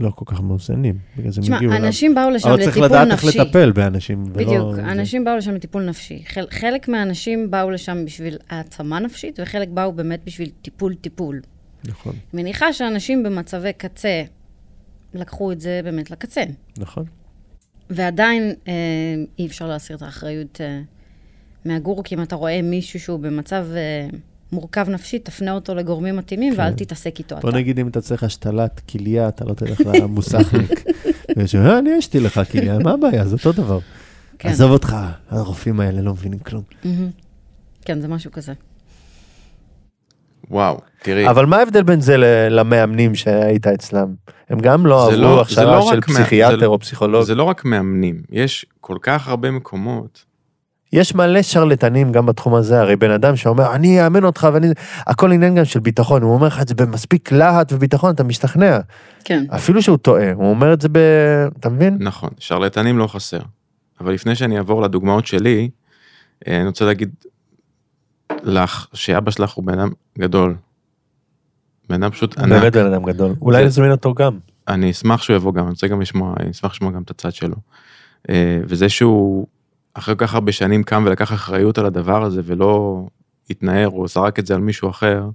לא 0.00 0.10
כל 0.10 0.24
כך 0.28 0.40
מאוזנים, 0.40 0.98
בגלל 1.18 1.30
זה 1.32 1.40
הם 1.40 1.44
תשמע, 1.44 1.56
הגיעו 1.56 1.72
אליו. 1.72 1.86
אנשים 1.86 2.14
באו 2.14 2.30
לשם 2.30 2.48
אבל 2.48 2.56
צריך 2.56 2.68
לטיפול 2.78 2.86
לדעת 2.86 3.10
איך 3.10 3.24
נפשי. 3.24 3.38
לטפל 3.38 3.72
באנשים, 3.72 4.22
ולא... 4.22 4.32
בדיוק, 4.46 4.74
זה- 4.74 4.92
אנשים 4.92 5.24
באו 5.24 5.36
לשם 5.36 5.54
לטיפול 5.54 5.82
נפשי. 5.84 6.22
חל- 6.26 6.46
חלק 6.50 6.88
מהאנשים 6.88 7.50
באו 7.50 7.70
לשם 7.70 8.04
בשביל 8.04 8.36
העצמה 8.50 9.00
נפשית, 9.00 9.38
וחלק 9.42 9.68
באו 9.68 9.92
באמת 9.92 10.20
בשביל 10.24 10.50
טיפול-טיפול. 10.62 11.40
נכון, 11.84 12.12
מניחה 12.34 12.72
שאנשים 12.72 13.22
במצבי 13.22 13.72
קצה 13.72 14.22
לקחו 15.14 15.52
את 15.52 15.60
זה 15.60 15.80
באמת 15.84 16.10
לקצה. 16.10 16.42
נכון. 16.78 17.04
ועדיין 17.90 18.54
אה, 18.68 18.72
אי 19.38 19.46
אפשר 19.46 19.66
להסיר 19.68 19.96
את 19.96 20.02
האחריות 20.02 20.60
אה, 20.60 20.80
מהגורו, 21.64 22.02
כי 22.02 22.14
אם 22.14 22.22
אתה 22.22 22.36
רואה 22.36 22.62
מישהו 22.62 23.00
שהוא 23.00 23.20
במצב 23.20 23.66
אה, 23.74 24.06
מורכב 24.52 24.88
נפשית, 24.88 25.24
תפנה 25.24 25.52
אותו 25.52 25.74
לגורמים 25.74 26.16
מתאימים 26.16 26.54
כן. 26.54 26.60
ואל 26.60 26.72
תתעסק 26.72 27.18
איתו 27.18 27.36
בוא 27.40 27.50
אתה. 27.50 27.58
נגיד 27.58 27.78
אם 27.78 27.88
אתה 27.88 28.00
צריך 28.00 28.22
השתלת 28.24 28.80
כליה, 28.90 29.28
אתה 29.28 29.44
לא 29.44 29.54
תלך 29.54 29.80
למוסכניק. 29.80 30.84
ויש, 31.36 31.54
"אה, 31.54 31.78
אני 31.78 31.98
אשתי 31.98 32.20
לך 32.20 32.40
כליה, 32.52 32.78
מה 32.78 32.90
הבעיה? 32.92 33.24
זה 33.26 33.36
אותו 33.36 33.52
דבר. 33.52 33.78
כן. 34.38 34.48
עזוב 34.48 34.70
אותך, 34.70 34.96
הרופאים 35.30 35.80
האלה 35.80 36.02
לא 36.02 36.12
מבינים 36.12 36.38
כלום. 36.38 36.62
כן, 37.84 38.00
זה 38.00 38.08
משהו 38.08 38.32
כזה. 38.32 38.52
וואו, 40.50 40.80
תראי, 41.02 41.28
אבל 41.30 41.46
מה 41.46 41.56
ההבדל 41.56 41.82
בין 41.82 42.00
זה 42.00 42.16
למאמנים 42.50 43.14
שהיית 43.14 43.66
אצלם? 43.66 44.14
הם 44.48 44.58
גם 44.60 44.86
לא 44.86 45.06
עברו 45.06 45.20
לא- 45.22 45.34
זה 45.36 45.40
הכשרה 45.40 45.64
לא 45.76 45.82
של 45.82 45.96
רק 45.96 46.08
מה- 46.08 46.14
פסיכיאטר 46.14 46.58
זה- 46.60 46.66
או 46.66 46.78
פסיכולוג. 46.78 47.22
זה 47.24 47.34
לא 47.34 47.42
רק 47.42 47.64
מאמנים, 47.64 48.22
יש 48.30 48.66
כל 48.80 48.96
כך 49.02 49.28
הרבה 49.28 49.50
מקומות. 49.50 50.24
יש 50.94 51.14
מלא 51.14 51.42
שרלטנים 51.42 52.12
גם 52.12 52.26
בתחום 52.26 52.54
הזה, 52.54 52.80
הרי 52.80 52.96
בן 52.96 53.10
אדם 53.10 53.36
שאומר, 53.36 53.74
אני 53.74 54.04
אאמן 54.04 54.24
אותך 54.24 54.48
ואני... 54.52 54.66
הכל 55.06 55.32
עניין 55.32 55.54
גם 55.54 55.64
של 55.64 55.80
ביטחון, 55.80 56.22
הוא 56.22 56.34
אומר 56.34 56.46
לך 56.46 56.62
את 56.62 56.68
זה 56.68 56.74
במספיק 56.74 57.32
להט 57.32 57.72
וביטחון, 57.72 58.14
אתה 58.14 58.24
משתכנע. 58.24 58.78
כן. 59.24 59.44
אפילו 59.54 59.82
שהוא 59.82 59.96
טועה, 59.96 60.32
הוא 60.32 60.50
אומר 60.50 60.72
את 60.72 60.80
זה 60.80 60.88
ב... 60.92 60.98
אתה 61.60 61.68
מבין? 61.68 61.96
נכון, 62.00 62.30
שרלטנים 62.38 62.98
לא 62.98 63.06
חסר. 63.06 63.38
אבל 64.00 64.12
לפני 64.12 64.34
שאני 64.34 64.58
אעבור 64.58 64.82
לדוגמאות 64.82 65.26
שלי, 65.26 65.70
אה, 66.48 66.56
אני 66.58 66.66
רוצה 66.66 66.84
להגיד 66.84 67.10
לך 68.42 68.86
שאבא 68.94 69.30
שלך 69.30 69.52
הוא 69.52 69.64
בן 69.64 69.78
אדם 69.78 69.90
גדול. 70.18 70.56
בן 71.88 72.02
אדם 72.02 72.10
פשוט 72.10 72.38
ענק. 72.38 72.48
באמת 72.62 72.72
בן 72.72 72.86
אדם 72.92 73.02
גדול. 73.04 73.34
אולי 73.42 73.58
זה- 73.58 73.66
נזמין 73.66 73.90
אותו 73.90 74.14
גם. 74.14 74.38
אני 74.68 74.90
אשמח 74.90 75.22
שהוא 75.22 75.36
יבוא 75.36 75.54
גם, 75.54 75.62
אני 75.64 75.70
רוצה 75.70 75.86
גם 75.86 76.00
לשמוע, 76.00 76.34
אני 76.40 76.50
אשמח 76.50 76.72
לשמוע 76.72 76.92
גם 76.92 77.02
את 77.02 77.10
הצד 77.10 77.32
שלו. 77.32 77.56
אה, 78.30 78.58
וזה 78.68 78.88
שהוא 78.88 79.46
אחרי 79.94 80.16
כל 80.16 80.26
כך 80.26 80.34
הרבה 80.34 80.52
שנים 80.52 80.82
קם 80.82 81.04
ולקח 81.06 81.32
אחריות 81.32 81.78
על 81.78 81.86
הדבר 81.86 82.24
הזה 82.24 82.40
ולא 82.44 83.02
התנער 83.50 83.88
או 83.88 84.08
זרק 84.08 84.38
את 84.38 84.46
זה 84.46 84.54
על 84.54 84.60
מישהו 84.60 84.90
אחר, 84.90 85.28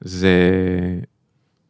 זה, 0.00 0.30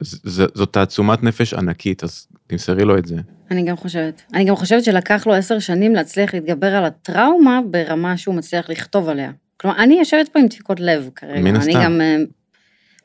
זה, 0.00 0.46
זאת 0.54 0.72
תעצומת 0.72 1.22
נפש 1.22 1.54
ענקית, 1.54 2.04
אז 2.04 2.26
תמסרי 2.46 2.85
לו 2.85 2.98
את 2.98 3.06
זה. 3.06 3.16
אני 3.50 3.62
גם 3.62 3.76
חושבת. 3.76 4.22
אני 4.35 4.44
גם 4.44 4.56
חושבת 4.56 4.85
שלקח 4.85 5.26
לו 5.26 5.35
עשר 5.35 5.59
שנים 5.59 5.94
להצליח 5.94 6.35
להתגבר 6.35 6.74
על 6.74 6.85
הטראומה 6.85 7.61
ברמה 7.70 8.16
שהוא 8.16 8.35
מצליח 8.35 8.70
לכתוב 8.70 9.09
עליה. 9.09 9.30
כלומר, 9.56 9.83
אני 9.83 9.98
יושבת 9.98 10.28
פה 10.28 10.38
עם 10.38 10.46
דפיקות 10.46 10.80
לב 10.80 11.11
כרגע. 11.14 11.40
מן 11.40 11.46
אני 11.46 11.59
הסתם. 11.59 11.85
גם 11.85 12.00
אה, 12.00 12.16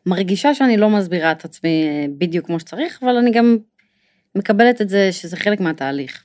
מרגישה 0.06 0.54
שאני 0.54 0.78
לא 0.78 0.90
מסבירה 0.90 1.32
את 1.32 1.46
עצמי 1.46 1.84
אה, 1.88 2.06
בדיוק 2.18 2.46
כמו 2.46 2.60
שצריך, 2.60 3.00
אבל 3.04 3.18
אני 3.18 3.32
גם 3.32 3.58
מקבלת 4.36 4.82
את 4.82 4.90
זה 4.90 5.12
שזה 5.12 5.38
חלק 5.38 5.60
מהתהליך. 5.60 6.24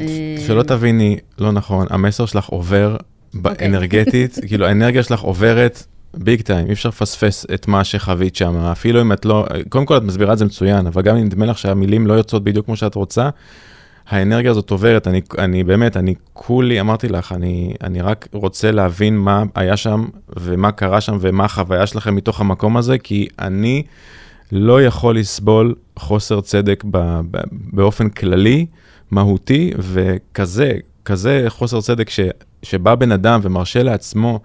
אה, 0.00 0.36
שלא 0.46 0.62
תביני 0.62 1.18
לא 1.38 1.52
נכון, 1.52 1.86
המסר 1.90 2.26
שלך 2.26 2.46
עובר 2.46 2.96
אוקיי. 3.44 3.66
אנרגטית, 3.66 4.38
כאילו 4.48 4.66
האנרגיה 4.66 5.02
שלך 5.02 5.20
עוברת 5.20 5.86
ביג 6.14 6.40
טיים, 6.40 6.66
אי 6.66 6.72
אפשר 6.72 6.88
לפספס 6.88 7.46
את 7.54 7.68
מה 7.68 7.84
שחווית 7.84 8.36
שם, 8.36 8.56
אפילו 8.56 9.00
אם 9.00 9.12
את 9.12 9.24
לא, 9.24 9.46
קודם 9.68 9.86
כל 9.86 9.96
את 9.96 10.02
מסבירה 10.02 10.32
את 10.32 10.38
זה 10.38 10.44
מצוין, 10.44 10.86
אבל 10.86 11.02
גם 11.02 11.16
אם 11.16 11.24
נדמה 11.24 11.46
לך 11.46 11.58
שהמילים 11.58 12.06
לא 12.06 12.14
יוצאות 12.14 12.44
בדיוק 12.44 12.66
כמו 12.66 12.76
שאת 12.76 12.94
רוצה, 12.94 13.28
האנרגיה 14.08 14.50
הזאת 14.50 14.70
עוברת, 14.70 15.08
אני, 15.08 15.20
אני 15.38 15.64
באמת, 15.64 15.96
אני 15.96 16.14
כולי, 16.32 16.80
אמרתי 16.80 17.08
לך, 17.08 17.32
אני, 17.32 17.74
אני 17.82 18.00
רק 18.00 18.28
רוצה 18.32 18.70
להבין 18.70 19.16
מה 19.18 19.42
היה 19.54 19.76
שם 19.76 20.04
ומה 20.36 20.72
קרה 20.72 21.00
שם 21.00 21.16
ומה 21.20 21.44
החוויה 21.44 21.86
שלכם 21.86 22.14
מתוך 22.14 22.40
המקום 22.40 22.76
הזה, 22.76 22.98
כי 22.98 23.28
אני 23.38 23.82
לא 24.52 24.82
יכול 24.82 25.18
לסבול 25.18 25.74
חוסר 25.98 26.40
צדק 26.40 26.84
ב, 26.90 27.20
ב, 27.30 27.38
באופן 27.52 28.08
כללי, 28.08 28.66
מהותי, 29.10 29.70
וכזה, 29.78 30.72
כזה 31.04 31.44
חוסר 31.48 31.80
צדק 31.80 32.10
ש, 32.10 32.20
שבא 32.62 32.94
בן 32.94 33.12
אדם 33.12 33.40
ומרשה 33.42 33.82
לעצמו 33.82 34.40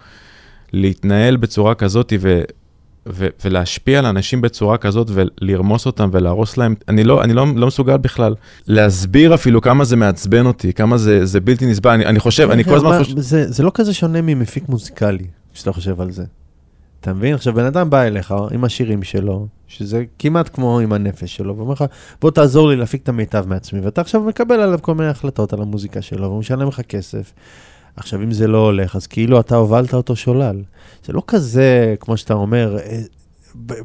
להתנהל 0.74 1.38
בצורה 1.38 1.76
כזאת 1.76 2.14
ו, 2.20 2.42
ו, 3.10 3.28
ולהשפיע 3.46 4.00
על 4.00 4.06
אנשים 4.06 4.42
בצורה 4.42 4.78
כזאת 4.78 5.08
ולרמוס 5.14 5.86
אותם 5.86 6.10
ולהרוס 6.14 6.58
להם, 6.58 6.76
אני 6.88 7.04
לא, 7.04 7.24
אני 7.24 7.34
לא, 7.34 7.46
לא 7.56 7.68
מסוגל 7.68 7.98
בכלל 7.98 8.36
להסביר 8.68 9.34
אפילו 9.34 9.62
כמה 9.62 9.84
זה 9.84 9.96
מעצבן 9.96 10.46
אותי, 10.46 10.74
כמה 10.74 10.98
זה, 10.98 11.26
זה 11.26 11.40
בלתי 11.40 11.66
נסבל, 11.66 11.92
אני, 11.92 12.06
אני 12.06 12.20
חושב, 12.20 12.50
אני 12.52 12.64
כל 12.64 12.76
הזמן 12.76 13.04
חושב, 13.04 13.20
זה, 13.20 13.52
זה 13.52 13.64
לא 13.64 13.72
כזה 13.74 13.94
שונה 13.94 14.22
ממפיק 14.22 14.70
מוזיקלי, 14.70 15.26
כשאתה 15.54 15.72
חושב 15.72 16.02
על 16.02 16.12
זה. 16.12 16.24
אתה 17.02 17.14
מבין? 17.14 17.34
עכשיו, 17.34 17.54
בן 17.54 17.66
אדם 17.66 17.90
בא 17.90 18.04
אליך 18.04 18.34
עם 18.52 18.64
השירים 18.64 19.04
שלו, 19.04 19.48
שזה 19.68 20.04
כמעט 20.20 20.50
כמו 20.54 20.80
עם 20.80 20.94
הנפש 20.94 21.36
שלו, 21.36 21.58
ואומר 21.58 21.74
לך, 21.74 21.84
בוא 22.22 22.32
תעזור 22.32 22.70
לי 22.70 22.76
להפיק 22.76 23.04
את 23.04 23.10
המיטב 23.10 23.46
מעצמי, 23.48 23.80
ואתה 23.80 24.02
עכשיו 24.02 24.22
מקבל 24.22 24.60
עליו 24.60 24.80
כל 24.82 24.96
מיני 24.96 25.10
החלטות 25.10 25.54
על 25.54 25.62
המוזיקה 25.62 26.02
שלו, 26.02 26.22
והוא 26.28 26.40
משלם 26.40 26.68
לך 26.68 26.82
כסף. 26.82 27.34
עכשיו, 27.96 28.24
אם 28.24 28.32
זה 28.32 28.48
לא 28.48 28.58
הולך, 28.58 28.96
אז 28.96 29.08
כאילו 29.08 29.40
אתה 29.40 29.56
הובלת 29.56 29.94
אותו 29.94 30.16
שולל. 30.16 30.64
זה 31.06 31.14
לא 31.14 31.22
כזה, 31.28 31.96
כמו 32.00 32.18
שאתה 32.18 32.34
אומר, 32.34 32.78
אה, 32.78 33.02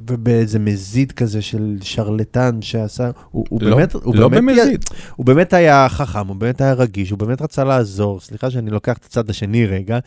באיזה 0.00 0.59
מזיד 0.59 1.12
כזה 1.12 1.42
של 1.42 1.77
שרלטן 1.81 2.62
שעשה, 2.62 3.11
הוא, 3.31 3.44
הוא 3.48 3.62
לא, 3.62 3.77
באמת, 3.77 3.92
הוא 3.94 4.16
לא 4.16 4.29
באמת, 4.29 4.57
במזיד. 4.57 4.85
הוא 5.16 5.27
באמת 5.27 5.53
היה 5.53 5.87
חכם, 5.88 6.27
הוא 6.27 6.37
באמת 6.37 6.61
היה 6.61 6.72
רגיש, 6.72 7.11
הוא 7.11 7.18
באמת 7.18 7.42
רצה 7.42 7.64
לעזור. 7.64 8.20
סליחה 8.20 8.50
שאני 8.50 8.70
לוקח 8.70 8.98
את 8.98 9.05
הצד 9.05 9.31
השני 9.31 9.66
רגע. 9.66 9.98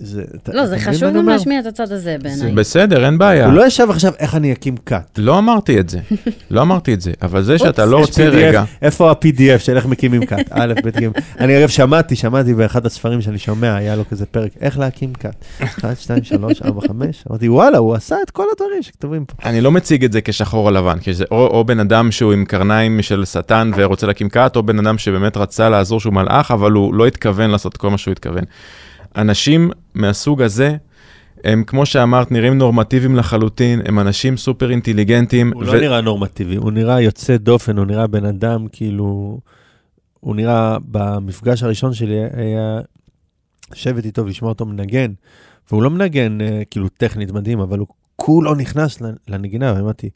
זה, 0.00 0.22
לא, 0.48 0.66
זה 0.66 0.78
חשוב 0.78 1.08
גם? 1.16 1.28
להשמיע 1.28 1.60
את 1.60 1.66
הצד 1.66 1.92
הזה 1.92 2.16
בעיניי. 2.22 2.52
בסדר, 2.52 3.06
אין 3.06 3.18
בעיה. 3.18 3.46
הוא 3.46 3.54
לא 3.54 3.66
ישב 3.66 3.90
עכשיו 3.90 4.12
איך 4.18 4.34
אני 4.34 4.52
אקים 4.52 4.76
כת. 4.86 5.18
לא 5.18 5.38
אמרתי 5.38 5.80
את 5.80 5.88
זה, 5.88 5.98
לא 6.50 6.62
אמרתי 6.62 6.94
את 6.94 7.00
זה, 7.00 7.12
אבל 7.22 7.42
זה 7.42 7.58
שאתה 7.58 7.86
לא 7.86 7.98
רוצה 7.98 8.24
רגע, 8.24 8.64
איפה 8.82 9.10
ה-PDF 9.10 9.58
של 9.58 9.76
איך 9.76 9.86
מקימים 9.86 10.26
כת? 10.26 10.52
א', 10.58 10.74
ב', 10.84 10.88
ג'. 10.88 11.08
אני 11.40 11.58
אגב 11.58 11.68
שמעתי, 11.68 12.16
שמעתי 12.16 12.54
באחד 12.54 12.86
הספרים 12.86 13.20
שאני 13.20 13.38
שומע, 13.38 13.76
היה 13.76 13.96
לו 13.96 14.08
כזה 14.08 14.26
פרק, 14.26 14.50
איך 14.60 14.78
להקים 14.78 15.12
כת. 15.12 15.44
1, 15.62 16.00
2, 16.00 16.24
3, 16.24 16.62
4, 16.62 16.80
5. 16.88 17.24
אמרתי, 17.30 17.48
וואלה, 17.48 17.78
הוא 17.78 17.94
עשה 17.94 18.16
את 18.24 18.30
כל 18.30 18.44
הדברים 18.52 18.82
שכתובים 18.82 19.24
פה. 19.24 19.34
אני 19.48 19.60
לא 19.60 19.70
מציג 19.70 20.04
את 20.04 20.12
זה 20.12 20.20
כשחור 20.20 20.66
או 20.66 20.70
לבן, 20.70 20.98
כי 20.98 21.14
זה 21.14 21.24
או, 21.30 21.46
או 21.46 21.64
בן 21.64 21.80
אדם 21.80 22.10
שהוא 22.10 22.32
עם 22.32 22.44
קרניים 22.44 23.02
של 23.02 23.24
שטן 23.24 23.70
ורוצה 23.76 24.06
להקים 24.06 24.28
כת, 24.28 24.52
או 24.56 24.62
בן 24.62 24.78
אדם 24.78 24.98
שבאמת 24.98 25.36
רצה 25.36 25.68
לעזור 25.68 26.00
שהוא 26.00 26.12
מלאך, 26.12 26.50
אבל 26.50 26.72
הוא 26.72 26.94
לא 26.94 27.06
התכוון 27.06 27.50
לעשות 27.50 27.76
כל 27.76 27.90
מה 27.90 27.98
שהוא 27.98 28.12
התכוון. 28.12 28.44
אנשים 29.16 29.70
מהסוג 29.94 30.42
הזה, 30.42 30.76
הם 31.44 31.64
כמו 31.64 31.86
שאמרת, 31.86 32.32
נראים 32.32 32.58
נורמטיביים 32.58 33.16
לחלוטין, 33.16 33.80
הם 33.84 33.98
אנשים 33.98 34.36
סופר 34.36 34.70
אינטליגנטים. 34.70 35.52
הוא 35.54 35.64
לא 35.64 35.80
נראה 35.80 36.00
נורמטיבי, 36.00 36.56
הוא 36.56 36.72
נראה 36.72 37.00
יוצא 37.00 37.36
דופן, 37.36 37.78
הוא 37.78 37.86
נראה 37.86 38.06
בן 38.06 38.24
אדם 38.24 38.66
כאילו... 38.72 39.38
הוא 40.20 40.36
נראה, 40.36 40.76
במפגש 40.84 41.62
הראשון 41.62 41.94
שלי 41.94 42.16
היה 42.32 42.80
לשבת 43.72 44.04
איתו 44.04 44.24
ולשמוע 44.24 44.48
אותו 44.48 44.66
מנגן, 44.66 45.12
והוא 45.70 45.82
לא 45.82 45.90
מנגן 45.90 46.40
אה, 46.40 46.62
כאילו 46.70 46.88
טכנית 46.88 47.30
מדהים, 47.30 47.60
אבל 47.60 47.78
הוא 47.78 47.86
כולו 48.16 48.54
נכנס 48.54 48.98
לנגינה, 49.28 49.74
ואמרתי, 49.76 50.10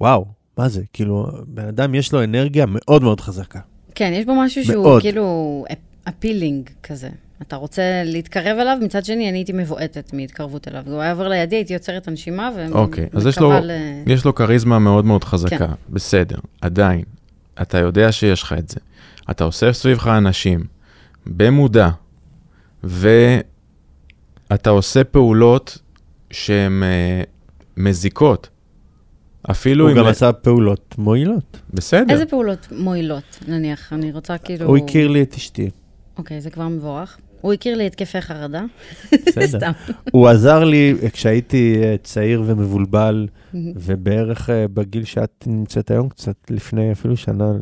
וואו, 0.00 0.26
מה 0.58 0.68
זה? 0.68 0.82
כאילו, 0.92 1.26
בן 1.46 1.66
אדם 1.66 1.94
יש 1.94 2.12
לו 2.12 2.24
אנרגיה 2.24 2.66
מאוד 2.68 3.02
מאוד 3.02 3.20
חזקה. 3.20 3.60
כן, 3.94 4.12
יש 4.14 4.24
בו 4.24 4.34
משהו 4.34 4.64
שהוא 4.64 4.84
מאוד. 4.84 5.02
כאילו 5.02 5.64
אפילינג 6.08 6.70
כזה. 6.82 7.08
אתה 7.42 7.56
רוצה 7.56 7.82
להתקרב 8.04 8.58
אליו, 8.58 8.78
מצד 8.82 9.04
שני 9.04 9.28
אני 9.28 9.38
הייתי 9.38 9.52
מבועטת 9.52 10.12
מהתקרבות 10.12 10.68
אליו. 10.68 10.82
הוא 10.86 11.00
היה 11.00 11.12
עובר 11.12 11.28
לידי, 11.28 11.56
הייתי 11.56 11.74
עוצרת 11.74 12.02
את 12.02 12.08
הנשימה 12.08 12.50
אוקיי, 12.72 13.06
אז 13.12 13.26
יש 13.26 13.38
לו- 13.38 13.48
ומקווה 13.48 13.66
ל... 13.66 13.70
יש 14.06 14.24
לו 14.24 14.34
כריזמה 14.34 14.78
מאוד 14.78 15.04
מאוד 15.04 15.24
חזקה, 15.24 15.58
כן. 15.58 15.72
בסדר, 15.90 16.38
עדיין, 16.60 17.02
אתה 17.62 17.78
יודע 17.78 18.12
שיש 18.12 18.42
לך 18.42 18.52
את 18.52 18.68
זה. 18.68 18.80
אתה 19.30 19.44
אוסף 19.44 19.72
סביבך 19.72 20.06
אנשים, 20.06 20.64
במודע, 21.26 21.88
ואתה 22.84 24.70
עושה 24.70 25.04
פעולות 25.04 25.78
שהן 26.30 26.82
אה, 26.82 27.22
מזיקות. 27.76 28.48
אפילו 29.50 29.84
הוא 29.84 29.92
אם... 29.92 29.98
גם 29.98 30.06
עשה 30.06 30.32
פעולות 30.32 30.94
מועילות. 30.98 31.60
בסדר. 31.74 32.12
איזה 32.12 32.26
פעולות 32.26 32.68
מועילות, 32.72 33.38
נניח? 33.48 33.92
אני 33.92 34.12
רוצה 34.12 34.38
כאילו... 34.38 34.66
הוא 34.66 34.76
הכיר 34.76 35.08
לי 35.08 35.22
את 35.22 35.34
אשתי. 35.34 35.70
אוקיי, 36.18 36.40
זה 36.40 36.50
כבר 36.50 36.68
מבורך. 36.68 37.18
הוא 37.40 37.52
הכיר 37.52 37.76
לי 37.76 37.86
התקפי 37.86 38.20
חרדה. 38.20 38.64
בסדר. 39.12 39.46
סתם. 39.58 39.72
הוא 40.12 40.28
עזר 40.28 40.64
לי 40.64 40.94
כשהייתי 41.12 41.82
אה, 41.82 41.96
צעיר 42.02 42.42
ומבולבל, 42.46 43.28
ובערך 43.54 44.50
אה, 44.50 44.68
בגיל 44.68 45.04
שאת 45.04 45.44
נמצאת 45.46 45.90
היום, 45.90 46.08
קצת 46.08 46.36
לפני 46.50 46.92
אפילו 46.92 47.16
שנה, 47.16 47.52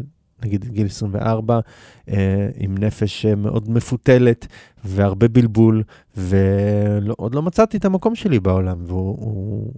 נגיד 0.44 0.64
גיל 0.64 0.86
24, 0.86 1.60
אה, 2.08 2.48
עם 2.56 2.78
נפש 2.78 3.26
מאוד 3.26 3.70
מפותלת 3.70 4.46
והרבה 4.84 5.28
בלבול, 5.28 5.82
ועוד 6.16 7.34
לא 7.34 7.42
מצאתי 7.42 7.76
את 7.76 7.84
המקום 7.84 8.14
שלי 8.14 8.40
בעולם, 8.40 8.76
והוא 8.86 9.16
הוא, 9.20 9.72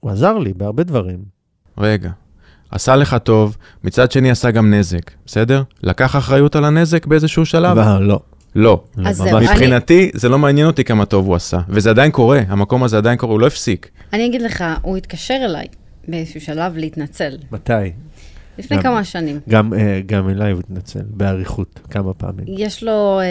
הוא 0.00 0.10
עזר 0.10 0.38
לי 0.38 0.52
בהרבה 0.52 0.82
דברים. 0.82 1.18
רגע. 1.78 2.10
עשה 2.70 2.96
לך 2.96 3.16
טוב, 3.24 3.56
מצד 3.84 4.12
שני 4.12 4.30
עשה 4.30 4.50
גם 4.50 4.74
נזק, 4.74 5.10
בסדר? 5.26 5.62
לקח 5.82 6.16
אחריות 6.16 6.56
על 6.56 6.64
הנזק 6.64 7.06
באיזשהו 7.06 7.46
שלב? 7.46 7.78
לא. 8.00 8.20
לא. 8.54 8.84
אז 9.04 9.20
לא. 9.20 9.38
אני- 9.38 9.46
מבחינתי, 9.46 10.10
זה 10.14 10.28
לא 10.28 10.38
מעניין 10.38 10.66
אותי 10.66 10.84
כמה 10.84 11.04
טוב 11.06 11.26
הוא 11.26 11.34
עשה. 11.34 11.58
וזה 11.68 11.90
עדיין 11.90 12.10
קורה, 12.10 12.40
המקום 12.48 12.82
הזה 12.84 12.96
עדיין 12.96 13.18
קורה, 13.18 13.32
הוא 13.32 13.40
לא 13.40 13.46
הפסיק. 13.46 13.90
אני 14.12 14.26
אגיד 14.26 14.42
לך, 14.42 14.64
הוא 14.82 14.96
התקשר 14.96 15.38
אליי 15.44 15.66
באיזשהו 16.08 16.40
שלב 16.40 16.76
להתנצל, 16.76 17.36
מתי? 17.52 17.72
לפני 18.58 18.76
גם- 18.76 18.82
כמה 18.82 19.04
שנים. 19.04 19.40
גם, 19.48 19.74
אה, 19.74 20.00
גם 20.06 20.28
אליי 20.28 20.52
הוא 20.52 20.60
התנצל, 20.60 21.00
באריכות, 21.06 21.80
כמה 21.90 22.14
פעמים. 22.14 22.44
יש 22.48 22.82
לו... 22.82 23.20
אה, 23.20 23.24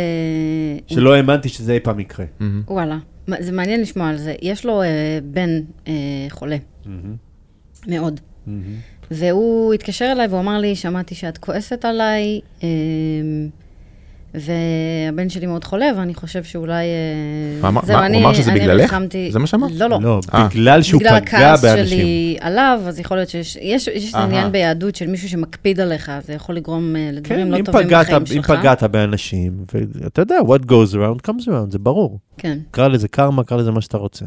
שלא 0.87 1.13
האמנתי 1.15 1.49
שזה 1.49 1.73
אי 1.73 1.79
פעם 1.79 1.99
יקרה. 1.99 2.25
מהמם. 2.39 2.61
וואלה, 2.67 2.97
זה 3.39 3.51
מעניין 3.51 3.81
לשמוע 3.81 4.09
על 4.09 4.17
זה. 4.17 4.33
יש 4.41 4.65
לו 4.65 4.81
אה, 4.81 4.87
בן 5.23 5.49
חולה, 6.29 6.57
מאוד. 7.87 8.19
והוא 9.11 9.73
התקשר 9.73 10.09
אליי 10.11 10.27
והוא 10.27 10.39
אמר 10.39 10.57
לי, 10.59 10.75
שמעתי 10.75 11.15
שאת 11.15 11.37
כועסת 11.37 11.85
עליי, 11.85 12.39
והבן 14.33 15.29
שלי 15.29 15.45
מאוד 15.47 15.63
חולה, 15.63 15.85
ואני 15.97 16.13
חושב 16.15 16.43
שאולי... 16.43 16.73
אה, 16.85 17.61
מה- 17.61 17.71
מה- 17.71 17.81
זהו, 17.83 17.97
הוא 17.97 18.05
אני- 18.05 18.17
אמר 18.23 18.33
שזה 18.33 18.51
אני 18.51 18.59
בגללך? 18.59 18.81
ריחמתי- 18.93 19.31
זה 19.31 19.39
מה 19.39 19.47
שאמרת? 19.47 19.71
לא, 19.75 19.89
לא. 19.89 19.99
לא, 20.01 20.19
אה. 20.33 20.47
בגלל 20.47 20.81
שהוא 20.81 20.99
בגלל 20.99 21.19
פגע 21.19 21.37
הכעס 21.37 21.61
באנשים. 21.63 21.97
שלי 21.99 22.37
עליו, 22.39 22.79
אז 22.87 22.99
יכול 22.99 23.17
להיות 23.17 23.29
שיש 23.29 23.55
יש, 23.61 23.87
יש 23.87 24.15
אהה. 24.15 24.23
עניין 24.23 24.51
ביהדות 24.51 24.95
של 24.95 25.07
מישהו 25.07 25.29
שמקפיד 25.29 25.79
עליך, 25.79 26.11
זה 26.25 26.33
יכול 26.33 26.55
לגרום 26.55 26.95
אה, 26.95 27.09
לדברים 27.13 27.45
כן, 27.45 27.51
לא 27.51 27.57
אם 27.57 27.63
טובים 27.65 27.87
פגעת, 27.87 28.05
בחיים 28.05 28.21
אם 28.21 28.25
שלך. 28.27 28.51
פגעת 28.59 28.83
באנשים, 28.83 29.51
ואתה 30.03 30.21
יודע, 30.21 30.35
what 30.47 30.65
goes 30.65 30.93
around 30.93 31.29
comes 31.29 31.47
around, 31.47 31.71
זה 31.71 31.79
ברור. 31.79 32.19
כן. 32.37 32.57
קרא 32.71 32.87
לזה 32.87 33.07
קרמה, 33.07 33.43
קרא 33.43 33.57
לזה 33.57 33.71
מה 33.71 33.81
שאתה 33.81 33.97
רוצה. 33.97 34.25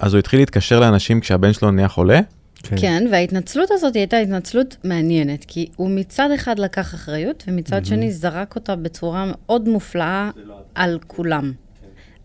אז 0.00 0.14
הוא 0.14 0.18
התחיל 0.18 0.40
להתקשר 0.40 0.80
לאנשים 0.80 1.20
כשהבן 1.20 1.52
שלו 1.52 1.70
נהיה 1.70 1.88
חולה? 1.88 2.20
כן, 2.62 3.04
וההתנצלות 3.10 3.70
הזאת 3.70 3.96
הייתה 3.96 4.18
התנצלות 4.18 4.76
מעניינת, 4.84 5.44
כי 5.44 5.68
הוא 5.76 5.90
מצד 5.90 6.30
אחד 6.30 6.58
לקח 6.58 6.94
אחריות, 6.94 7.44
ומצד 7.48 7.84
שני 7.84 8.12
זרק 8.12 8.54
אותה 8.54 8.76
בצורה 8.76 9.24
מאוד 9.26 9.68
מופלאה 9.68 10.30
על 10.74 10.98
כולם. 11.06 11.52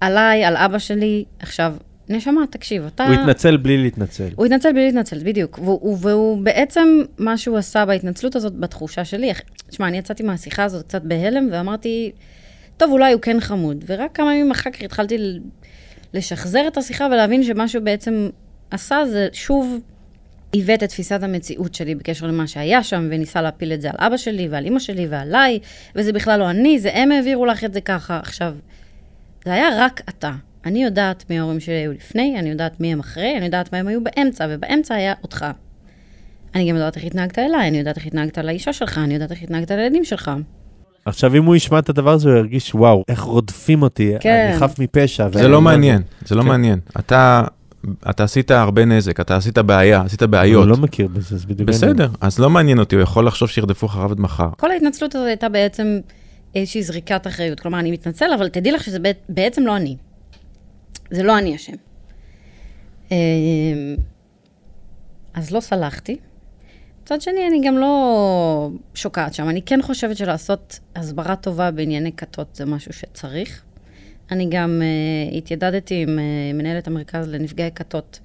עליי, 0.02 0.46
על 0.46 0.58
אבא 0.58 0.80
שלי. 0.80 1.26
עכשיו, 1.40 1.76
נשמה, 2.10 2.42
תקשיב, 2.50 2.86
אתה... 2.86 3.08
הוא 3.08 3.14
התנצל 3.14 3.58
בלי 3.58 3.78
להתנצל. 3.78 4.30
הוא 4.36 4.46
התנצל 4.46 4.72
בלי 4.74 4.86
להתנצל, 4.86 5.24
בדיוק. 5.24 5.60
והוא, 5.60 5.98
והוא 6.02 6.44
בעצם, 6.44 7.02
מה 7.18 7.38
שהוא 7.38 7.58
עשה 7.58 7.86
בהתנצלות 7.86 8.36
הזאת, 8.36 8.54
בתחושה 8.54 9.06
שלי, 9.06 9.32
תשמע, 9.70 9.88
אני 9.88 9.98
יצאתי 9.98 10.24
מהשיחה 10.24 10.64
הזאת 10.64 10.88
קצת 10.88 11.02
בהלם, 11.02 11.48
ואמרתי, 11.52 12.12
טוב, 12.78 12.92
אולי 12.92 13.14
הוא 13.14 13.22
כן 13.22 13.40
חמוד. 13.40 13.86
ורק 13.88 14.16
כמה 14.16 14.36
ימים 14.36 14.52
אחר 14.52 14.70
כך 14.70 14.82
התחלתי 14.82 15.18
ל- 15.18 15.40
לשחזר 16.14 16.68
את 16.68 16.78
השיחה 16.78 17.08
ולהבין 17.12 17.44
שמה 17.44 17.68
שהוא 17.68 17.84
בעצם 17.84 18.30
עשה 18.72 19.06
זה 19.06 19.28
שוב 19.34 19.80
עיוות 20.52 20.84
את 20.84 20.90
תפיסת 20.90 21.24
המציאות 21.24 21.76
שלי 21.76 21.96
בקשר 21.96 22.28
למה 22.28 22.48
שהיה 22.48 22.84
שם, 22.84 23.08
וניסה 23.12 23.42
להפיל 23.42 23.74
את 23.74 23.82
זה 23.82 23.90
על 23.90 23.96
אבא 24.00 24.18
שלי 24.18 24.48
ועל 24.52 24.66
אימא 24.66 24.80
שלי 24.80 25.08
ועליי, 25.08 25.60
וזה 25.96 26.14
בכלל 26.14 26.40
לא 26.40 26.50
אני, 26.50 26.80
זה 26.80 26.90
הם 26.94 27.12
העבירו 27.12 27.46
לך 27.46 27.64
את 27.64 27.74
זה 27.74 27.82
ככה. 27.82 28.20
עכשיו, 28.20 28.54
זה 29.46 29.54
היה 29.54 29.68
רק 29.80 30.02
אתה. 30.10 30.32
אני 30.66 30.84
יודעת 30.84 31.30
מי 31.30 31.40
ההורים 31.40 31.60
שלי 31.60 31.76
היו 31.76 31.94
לפני, 31.94 32.36
אני 32.40 32.50
יודעת 32.50 32.80
מי 32.80 32.94
הם 32.94 33.00
אחרי, 33.00 33.34
אני 33.38 33.46
יודעת 33.46 33.74
מה 33.74 33.80
הם 33.80 33.88
היו 33.88 34.00
באמצע, 34.04 34.48
ובאמצע 34.50 34.96
היה 34.96 35.14
אותך. 35.24 35.46
אני 36.56 36.70
גם 36.70 36.76
יודעת 36.76 36.96
איך 36.96 37.06
התנהגת 37.06 37.40
אליי, 37.40 37.68
אני 37.68 37.78
יודעת 37.78 37.98
איך 37.98 38.06
התנהגת 38.06 38.38
לאישה 38.38 38.74
שלך, 38.74 38.98
אני 38.98 39.14
יודעת 39.14 39.32
איך 39.32 39.44
התנהגת 39.44 39.72
לילדים 39.72 40.06
שלך. 40.06 40.32
עכשיו, 41.06 41.36
אם 41.36 41.46
הוא 41.46 41.56
ישמע 41.56 41.80
את 41.80 41.90
הדבר 41.90 42.12
הזה, 42.12 42.30
הוא 42.30 42.38
ירגיש, 42.38 42.76
וואו, 42.76 43.04
איך 43.08 43.20
רודפים 43.20 43.82
אותי, 43.82 44.14
כן. 44.20 44.50
אני 44.52 44.60
חף 44.60 44.80
מפשע. 44.80 45.30
זה 45.34 45.48
לא 45.48 45.62
מעניין, 45.62 46.02
זה 46.26 46.36
לא 46.36 46.42
כן. 46.42 46.48
מעניין. 46.48 46.80
אתה, 47.00 47.44
אתה 48.10 48.24
עשית 48.24 48.52
הרבה 48.52 48.86
נזק, 48.86 49.20
אתה 49.20 49.36
עשית 49.36 49.58
בעיה, 49.58 50.02
עשית 50.02 50.24
בעיות. 50.24 50.64
הוא 50.64 50.72
לא 50.72 50.78
מכיר 50.78 51.08
בזה, 51.08 51.36
אז 51.36 51.46
בדיוק... 51.46 51.70
בסדר, 51.70 52.10
אז 52.22 52.40
לא 52.40 52.50
מעניין 52.50 52.80
אותי, 52.80 52.96
הוא 52.96 53.04
יכול 53.04 53.28
לחשוב 53.28 53.50
שירדפו 53.50 53.86
אחריו 53.86 54.12
עד 54.12 54.20
מחר. 54.20 54.50
כל 54.58 54.72
ההתנצלות 54.72 55.16
הזאת 55.16 55.28
הייתה 55.28 55.50
בעצם 55.50 56.00
איזושהי 56.56 56.84
זריקת 56.84 57.28
אחריות. 57.28 57.60
כלומר, 57.60 57.80
אני 57.80 57.92
מתנצל, 57.92 58.34
אבל 58.36 58.50
תדעי 58.50 58.72
לך 58.72 58.84
שזה 58.84 59.00
בעצם 59.30 59.66
לא 59.66 59.78
אני. 59.78 59.98
זה 61.12 61.24
לא 61.24 61.38
אני 61.38 61.56
אשם. 61.56 61.74
אמ, 63.12 63.16
אז 65.34 65.52
לא 65.52 65.60
סלחתי. 65.60 66.18
מצד 67.04 67.22
שני, 67.22 67.48
אני 67.48 67.62
גם 67.68 67.78
לא 67.78 68.70
שוקעת 68.94 69.34
שם. 69.34 69.50
אני 69.50 69.62
כן 69.62 69.80
חושבת 69.82 70.18
שלעשות 70.18 70.80
הסברה 70.96 71.36
טובה 71.36 71.72
בענייני 71.72 72.12
כתות 72.12 72.56
זה 72.56 72.66
משהו 72.66 72.94
שצריך. 72.94 73.64
אני 74.32 74.48
גם 74.50 74.82
uh, 74.82 75.36
התיידדתי 75.36 75.96
עם 76.02 76.10
uh, 76.10 76.58
מנהלת 76.58 76.88
המרכז 76.88 77.28
לנפגעי 77.28 77.70
כתות, 77.76 78.20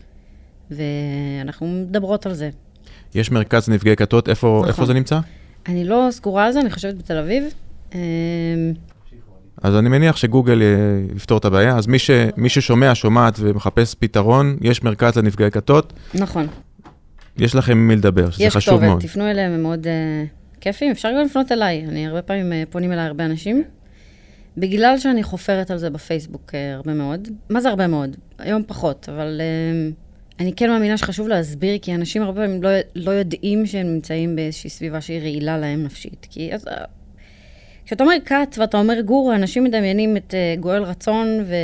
ואנחנו 0.70 1.66
מדברות 1.66 2.26
על 2.26 2.34
זה. 2.34 2.50
יש 3.14 3.30
מרכז 3.30 3.68
נפגעי 3.68 3.96
כתות, 3.96 4.28
איפה, 4.28 4.56
נכון. 4.58 4.68
איפה 4.68 4.86
זה 4.86 4.94
נמצא? 4.94 5.18
אני 5.68 5.84
לא 5.84 6.08
סגורה 6.10 6.46
על 6.46 6.52
זה, 6.52 6.60
אני 6.60 6.70
חושבת 6.70 6.94
בתל 6.94 7.18
אביב. 7.18 7.44
אמ, 7.94 7.98
אז 9.62 9.76
אני 9.76 9.88
מניח 9.88 10.16
שגוגל 10.16 10.62
אה, 10.62 11.16
יפתור 11.16 11.38
את 11.38 11.44
הבעיה, 11.44 11.76
אז 11.76 11.86
מי, 11.86 11.98
ש, 11.98 12.10
מי 12.36 12.48
ששומע, 12.48 12.94
שומעת 12.94 13.34
ומחפש 13.38 13.94
פתרון, 13.94 14.56
יש 14.60 14.82
מרכז 14.82 15.16
לנפגעי 15.16 15.50
כתות, 15.50 15.92
נכון, 16.14 16.46
יש 17.36 17.54
לכם 17.54 17.78
מי 17.78 17.96
לדבר, 17.96 18.30
שזה 18.30 18.44
יש 18.44 18.56
חשוב 18.56 18.74
כתובת, 18.74 18.88
מאוד. 18.88 19.00
תפנו 19.00 19.30
אליהם, 19.30 19.52
הם 19.52 19.62
מאוד 19.62 19.86
uh, 19.86 20.60
כיפים. 20.60 20.90
אפשר 20.90 21.08
גם 21.18 21.24
לפנות 21.24 21.52
אליי, 21.52 21.84
אני 21.88 22.06
הרבה 22.06 22.22
פעמים 22.22 22.52
uh, 22.52 22.72
פונים 22.72 22.92
אליי 22.92 23.06
הרבה 23.06 23.24
אנשים. 23.24 23.64
בגלל 24.56 24.98
שאני 24.98 25.22
חופרת 25.22 25.70
על 25.70 25.78
זה 25.78 25.90
בפייסבוק 25.90 26.50
uh, 26.50 26.76
הרבה 26.76 26.94
מאוד, 26.94 27.28
מה 27.48 27.60
זה 27.60 27.68
הרבה 27.68 27.86
מאוד? 27.86 28.16
היום 28.38 28.62
פחות, 28.66 29.08
אבל 29.08 29.40
uh, 29.40 30.40
אני 30.40 30.52
כן 30.52 30.70
מאמינה 30.70 30.98
שחשוב 30.98 31.28
להסביר, 31.28 31.78
כי 31.82 31.94
אנשים 31.94 32.22
הרבה 32.22 32.42
פעמים 32.42 32.62
לא, 32.62 32.70
לא 32.94 33.10
יודעים 33.10 33.66
שהם 33.66 33.86
נמצאים 33.86 34.36
באיזושהי 34.36 34.70
סביבה 34.70 35.00
שהיא 35.00 35.20
רעילה 35.20 35.58
להם 35.58 35.82
נפשית. 35.82 36.26
כי 36.30 36.54
אז, 36.54 36.66
uh, 36.66 36.70
כשאתה 37.86 38.04
אומר 38.04 38.14
כת 38.24 38.56
ואתה 38.58 38.78
אומר 38.78 39.00
גור, 39.00 39.34
אנשים 39.34 39.64
מדמיינים 39.64 40.16
את 40.16 40.34
uh, 40.56 40.60
גואל 40.60 40.82
רצון 40.82 41.26
ו- 41.46 41.54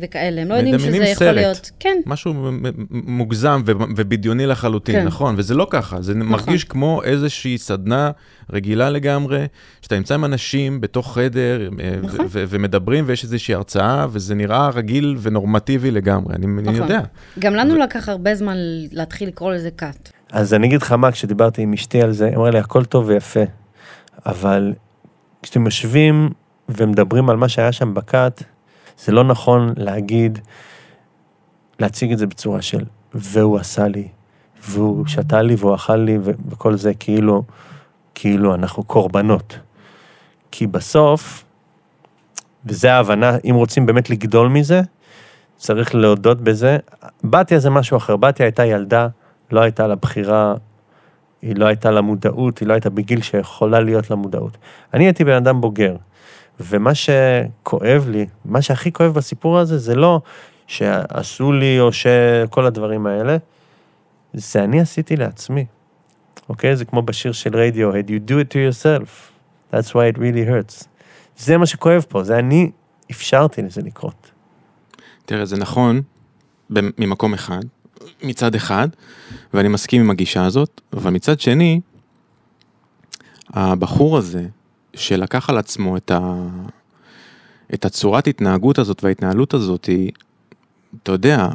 וכאלה, 0.00 0.42
הם 0.42 0.48
לא 0.48 0.54
יודעים 0.54 0.78
שזה 0.78 0.86
מדמיינים 0.86 1.12
יכול 1.12 1.26
סרט. 1.26 1.36
להיות... 1.36 1.70
כן, 1.80 1.96
משהו 2.06 2.34
מ- 2.34 2.62
מ- 2.66 2.70
מוגזם 2.90 3.62
ו- 3.66 3.72
ובדיוני 3.96 4.46
לחלוטין, 4.46 4.94
כן. 4.94 5.06
נכון, 5.06 5.34
וזה 5.38 5.54
לא 5.54 5.66
ככה, 5.70 6.02
זה 6.02 6.14
מרגיש 6.14 6.64
כמו 6.64 7.02
איזושהי 7.02 7.58
סדנה 7.58 8.10
רגילה 8.52 8.90
לגמרי, 8.90 9.46
שאתה 9.82 9.96
נמצא 9.96 10.14
עם 10.14 10.24
אנשים 10.24 10.80
בתוך 10.80 11.14
חדר 11.14 11.60
אה, 11.80 11.92
ו- 12.02 12.06
נכון. 12.06 12.26
ו- 12.28 12.44
ומדברים 12.48 13.04
ויש 13.06 13.24
איזושהי 13.24 13.54
הרצאה, 13.54 14.06
וזה 14.10 14.34
נראה 14.34 14.68
רגיל 14.68 15.16
ונורמטיבי 15.22 15.90
לגמרי, 15.90 16.34
אני 16.34 16.46
אני 16.46 16.62
נכון. 16.62 16.74
יודע. 16.74 17.00
גם 17.38 17.54
לנו 17.54 17.76
לקח 17.76 18.08
הרבה 18.08 18.34
זמן 18.34 18.56
להתחיל 18.92 19.28
לקרוא 19.28 19.52
לזה 19.52 19.70
כת. 19.70 20.08
אז 20.32 20.54
אני 20.54 20.66
אגיד 20.66 20.82
לך 20.82 20.92
מה, 20.92 21.12
כשדיברתי 21.12 21.62
עם 21.62 21.72
אשתי 21.72 22.02
על 22.02 22.12
זה, 22.12 22.26
היא 22.26 22.36
אמרה 22.36 22.50
לי, 22.50 22.58
הכל 22.58 22.84
טוב 22.84 23.08
ויפה, 23.08 23.40
אבל 24.26 24.72
כשאתם 25.42 25.64
יושבים 25.64 26.30
ומדברים 26.68 27.30
על 27.30 27.36
מה 27.36 27.48
שהיה 27.48 27.72
שם 27.72 27.94
בכת, 27.94 28.42
זה 28.98 29.12
לא 29.12 29.24
נכון 29.24 29.74
להגיד, 29.76 30.38
להציג 31.78 32.12
את 32.12 32.18
זה 32.18 32.26
בצורה 32.26 32.62
של, 32.62 32.84
והוא 33.14 33.58
עשה 33.58 33.88
לי, 33.88 34.08
והוא 34.68 35.06
שתה 35.06 35.42
לי 35.42 35.54
והוא 35.54 35.74
אכל 35.74 35.96
לי, 35.96 36.18
וכל 36.48 36.76
זה 36.76 36.94
כאילו, 36.94 37.42
כאילו 38.14 38.54
אנחנו 38.54 38.82
קורבנות. 38.82 39.58
כי 40.50 40.66
בסוף, 40.66 41.44
וזה 42.66 42.92
ההבנה, 42.92 43.36
אם 43.50 43.54
רוצים 43.54 43.86
באמת 43.86 44.10
לגדול 44.10 44.48
מזה, 44.48 44.82
צריך 45.56 45.94
להודות 45.94 46.40
בזה. 46.40 46.78
בתיה 47.24 47.58
זה 47.58 47.70
משהו 47.70 47.96
אחר, 47.96 48.16
בתיה 48.16 48.46
הייתה 48.46 48.66
ילדה, 48.66 49.08
לא 49.52 49.60
הייתה 49.60 49.86
לה 49.86 49.94
בחירה, 49.94 50.54
היא 51.42 51.56
לא 51.56 51.66
הייתה 51.66 51.90
לה 51.90 52.00
מודעות, 52.00 52.58
היא 52.58 52.68
לא 52.68 52.72
הייתה 52.72 52.90
בגיל 52.90 53.22
שיכולה 53.22 53.80
להיות 53.80 54.10
לה 54.10 54.16
מודעות. 54.16 54.56
אני 54.94 55.04
הייתי 55.04 55.24
בן 55.24 55.32
אדם 55.32 55.60
בוגר, 55.60 55.96
ומה 56.60 56.92
שכואב 56.94 58.06
לי, 58.08 58.26
מה 58.44 58.62
שהכי 58.62 58.92
כואב 58.92 59.14
בסיפור 59.14 59.58
הזה, 59.58 59.78
זה 59.78 59.94
לא 59.94 60.20
שעשו 60.66 61.52
לי 61.52 61.80
או 61.80 61.92
שכל 61.92 62.66
הדברים 62.66 63.06
האלה, 63.06 63.36
זה 64.34 64.64
אני 64.64 64.80
עשיתי 64.80 65.16
לעצמי. 65.16 65.66
אוקיי? 66.48 66.76
זה 66.76 66.84
כמו 66.84 67.02
בשיר 67.02 67.32
של 67.32 67.56
רדיו, 67.56 67.92
you 67.92 68.28
do 68.28 68.32
it 68.32 68.52
to 68.52 68.56
yourself. 68.56 69.32
That's 69.72 69.88
why 69.88 70.14
it 70.14 70.18
really 70.18 70.48
hurts. 70.48 70.86
זה 71.36 71.56
מה 71.56 71.66
שכואב 71.66 72.04
פה, 72.08 72.24
זה 72.24 72.38
אני 72.38 72.70
אפשרתי 73.10 73.62
לזה 73.62 73.82
לקרות. 73.82 74.30
תראה, 75.26 75.44
זה 75.44 75.56
נכון 75.56 76.02
ממקום 76.70 77.34
אחד, 77.34 77.62
מצד 78.22 78.54
אחד, 78.54 78.88
ואני 79.54 79.68
מסכים 79.68 80.00
עם 80.00 80.10
הגישה 80.10 80.44
הזאת, 80.44 80.80
אבל 80.92 81.10
מצד 81.10 81.40
שני, 81.40 81.80
הבחור 83.50 84.18
הזה, 84.18 84.46
שלקח 84.94 85.50
על 85.50 85.58
עצמו 85.58 85.96
את, 85.96 86.10
ה... 86.10 86.46
את 87.74 87.84
הצורת 87.84 88.26
התנהגות 88.26 88.78
הזאת 88.78 89.04
וההתנהלות 89.04 89.54
הזאת, 89.54 89.84
היא, 89.84 90.10
אתה 91.02 91.12
יודע, 91.12 91.48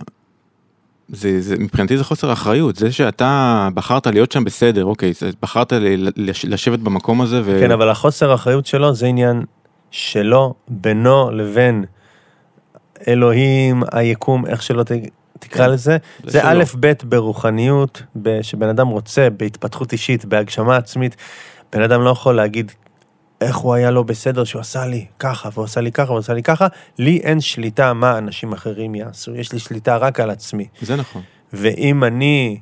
זה, 1.09 1.41
זה, 1.41 1.55
מבחינתי 1.59 1.97
זה 1.97 2.03
חוסר 2.03 2.33
אחריות, 2.33 2.75
זה 2.75 2.91
שאתה 2.91 3.69
בחרת 3.73 4.07
להיות 4.07 4.31
שם 4.31 4.43
בסדר, 4.43 4.85
אוקיי, 4.85 5.13
בחרת 5.41 5.73
ל, 5.73 6.09
לש, 6.15 6.45
לשבת 6.45 6.79
במקום 6.79 7.21
הזה 7.21 7.41
ו... 7.45 7.57
כן, 7.59 7.71
אבל 7.71 7.89
החוסר 7.89 8.31
האחריות 8.31 8.65
שלו 8.65 8.93
זה 8.95 9.05
עניין 9.05 9.43
שלו, 9.91 10.53
בינו 10.67 11.31
לבין 11.31 11.85
אלוהים, 13.07 13.83
היקום, 13.91 14.45
איך 14.45 14.63
שלא 14.63 14.83
ת- 14.83 14.91
תקרא 15.39 15.65
כן, 15.65 15.71
לזה. 15.71 15.97
זה. 16.23 16.41
א', 16.43 16.63
ב', 16.79 16.93
ברוחניות, 17.03 18.03
שבן 18.41 18.69
אדם 18.69 18.88
רוצה, 18.88 19.29
בהתפתחות 19.29 19.91
אישית, 19.91 20.25
בהגשמה 20.25 20.75
עצמית. 20.75 21.15
בן 21.73 21.81
אדם 21.81 22.01
לא 22.01 22.09
יכול 22.09 22.35
להגיד 22.35 22.71
איך 23.41 23.55
הוא 23.55 23.73
היה 23.73 23.91
לא 23.91 24.03
בסדר, 24.03 24.43
שהוא 24.43 24.59
עשה 24.59 24.85
לי 24.85 25.05
ככה, 25.19 25.49
והוא 25.53 25.65
עשה 25.65 25.81
לי 25.81 25.91
ככה, 25.91 26.11
והוא 26.11 26.19
עשה 26.19 26.33
לי 26.33 26.43
ככה. 26.43 26.67
לי 26.99 27.17
אין 27.23 27.41
שליטה 27.41 27.93
מה 27.93 28.17
אנשים 28.17 28.53
אחרים 28.53 28.95
יעשו, 28.95 29.35
יש 29.35 29.53
לי 29.53 29.59
שליטה 29.59 29.97
רק 29.97 30.19
על 30.19 30.29
עצמי. 30.29 30.67
זה 30.81 30.95
נכון. 30.95 31.21
ואם 31.53 32.03
אני 32.03 32.59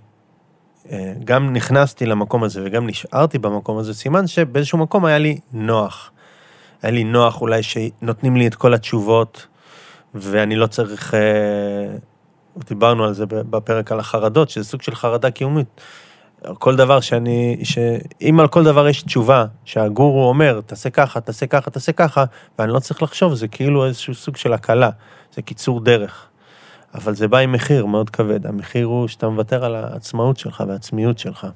אה, 0.91 1.13
גם 1.23 1.53
נכנסתי 1.53 2.05
למקום 2.05 2.43
הזה 2.43 2.61
וגם 2.65 2.87
נשארתי 2.87 3.39
במקום 3.39 3.77
הזה, 3.77 3.93
סימן 3.93 4.27
שבאיזשהו 4.27 4.77
מקום 4.77 5.05
היה 5.05 5.17
לי 5.17 5.39
נוח. 5.53 6.11
היה 6.81 6.91
לי 6.91 7.03
נוח 7.03 7.41
אולי 7.41 7.63
שנותנים 7.63 8.35
לי 8.35 8.47
את 8.47 8.55
כל 8.55 8.73
התשובות, 8.73 9.47
ואני 10.15 10.55
לא 10.55 10.67
צריך... 10.67 11.13
אה, 11.13 11.97
דיברנו 12.67 13.03
על 13.03 13.13
זה 13.13 13.25
בפרק 13.25 13.91
על 13.91 13.99
החרדות, 13.99 14.49
שזה 14.49 14.65
סוג 14.65 14.81
של 14.81 14.95
חרדה 14.95 15.31
קיומית. 15.31 15.81
כל 16.53 16.75
דבר 16.75 16.99
שאני, 16.99 17.61
שאם 17.63 18.39
על 18.39 18.47
כל 18.47 18.63
דבר 18.63 18.87
יש 18.87 19.03
תשובה, 19.03 19.45
שהגורו 19.65 20.29
אומר, 20.29 20.61
תעשה 20.65 20.89
ככה, 20.89 21.21
תעשה 21.21 21.47
ככה, 21.47 21.71
תעשה 21.71 21.91
ככה, 21.91 22.23
ואני 22.59 22.73
לא 22.73 22.79
צריך 22.79 23.03
לחשוב, 23.03 23.33
זה 23.33 23.47
כאילו 23.47 23.85
איזשהו 23.85 24.13
סוג 24.13 24.37
של 24.37 24.53
הקלה, 24.53 24.89
זה 25.35 25.41
קיצור 25.41 25.81
דרך. 25.81 26.27
אבל 26.95 27.15
זה 27.15 27.27
בא 27.27 27.37
עם 27.37 27.51
מחיר 27.51 27.85
מאוד 27.85 28.09
כבד, 28.09 28.45
המחיר 28.45 28.85
הוא 28.85 29.07
שאתה 29.07 29.29
מוותר 29.29 29.65
על 29.65 29.75
העצמאות 29.75 30.37
שלך 30.37 30.63
והעצמיות 30.67 31.19
שלך. 31.19 31.47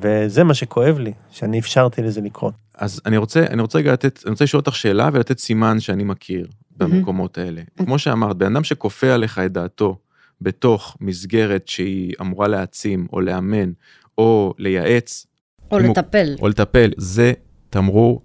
וזה 0.00 0.44
מה 0.44 0.54
שכואב 0.54 0.98
לי, 0.98 1.12
שאני 1.30 1.58
אפשרתי 1.58 2.02
לזה 2.02 2.20
לקרות. 2.20 2.54
אז 2.74 3.00
אני 3.06 3.16
רוצה, 3.16 3.44
אני 3.50 3.62
רוצה 3.62 3.78
רגע 3.78 3.92
לתת, 3.92 4.20
אני 4.24 4.30
רוצה 4.30 4.44
לשאול 4.44 4.60
אותך 4.60 4.76
שאלה 4.76 5.08
ולתת 5.12 5.38
סימן 5.38 5.80
שאני 5.80 6.04
מכיר 6.04 6.46
במקומות 6.78 7.38
האלה. 7.38 7.62
כמו 7.78 7.98
שאמרת, 7.98 8.36
בן 8.36 8.56
אדם 8.56 8.64
שכופה 8.64 9.06
עליך 9.14 9.38
את 9.38 9.52
דעתו 9.52 9.98
בתוך 10.40 10.96
מסגרת 11.00 11.68
שהיא 11.68 12.14
אמורה 12.20 12.48
להעצים 12.48 13.06
או 13.12 13.20
לאמן 13.20 13.72
או 14.18 14.54
לייעץ 14.58 15.26
או 15.72 15.78
אם 15.80 15.84
הוא- 15.84 15.90
לטפל, 15.92 16.34
או 16.40 16.48
לטפל, 16.48 16.90
זה 16.96 17.32
תמרור 17.70 18.22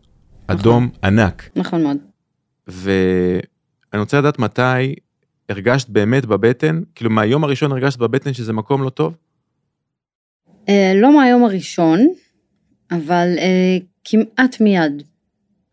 אדום 0.47 0.89
ענק. 1.03 1.49
נכון 1.55 1.83
מאוד. 1.83 1.97
ואני 2.67 3.41
רוצה 3.99 4.19
לדעת 4.19 4.39
מתי 4.39 4.95
הרגשת 5.49 5.89
באמת 5.89 6.25
בבטן, 6.25 6.81
כאילו 6.95 7.09
מהיום 7.09 7.43
הראשון 7.43 7.71
הרגשת 7.71 7.99
בבטן 7.99 8.33
שזה 8.33 8.53
מקום 8.53 8.83
לא 8.83 8.89
טוב? 8.89 9.15
אה, 10.69 10.91
לא 10.95 11.15
מהיום 11.17 11.43
הראשון, 11.43 11.99
אבל 12.91 13.27
אה, 13.37 13.77
כמעט 14.03 14.61
מיד. 14.61 15.03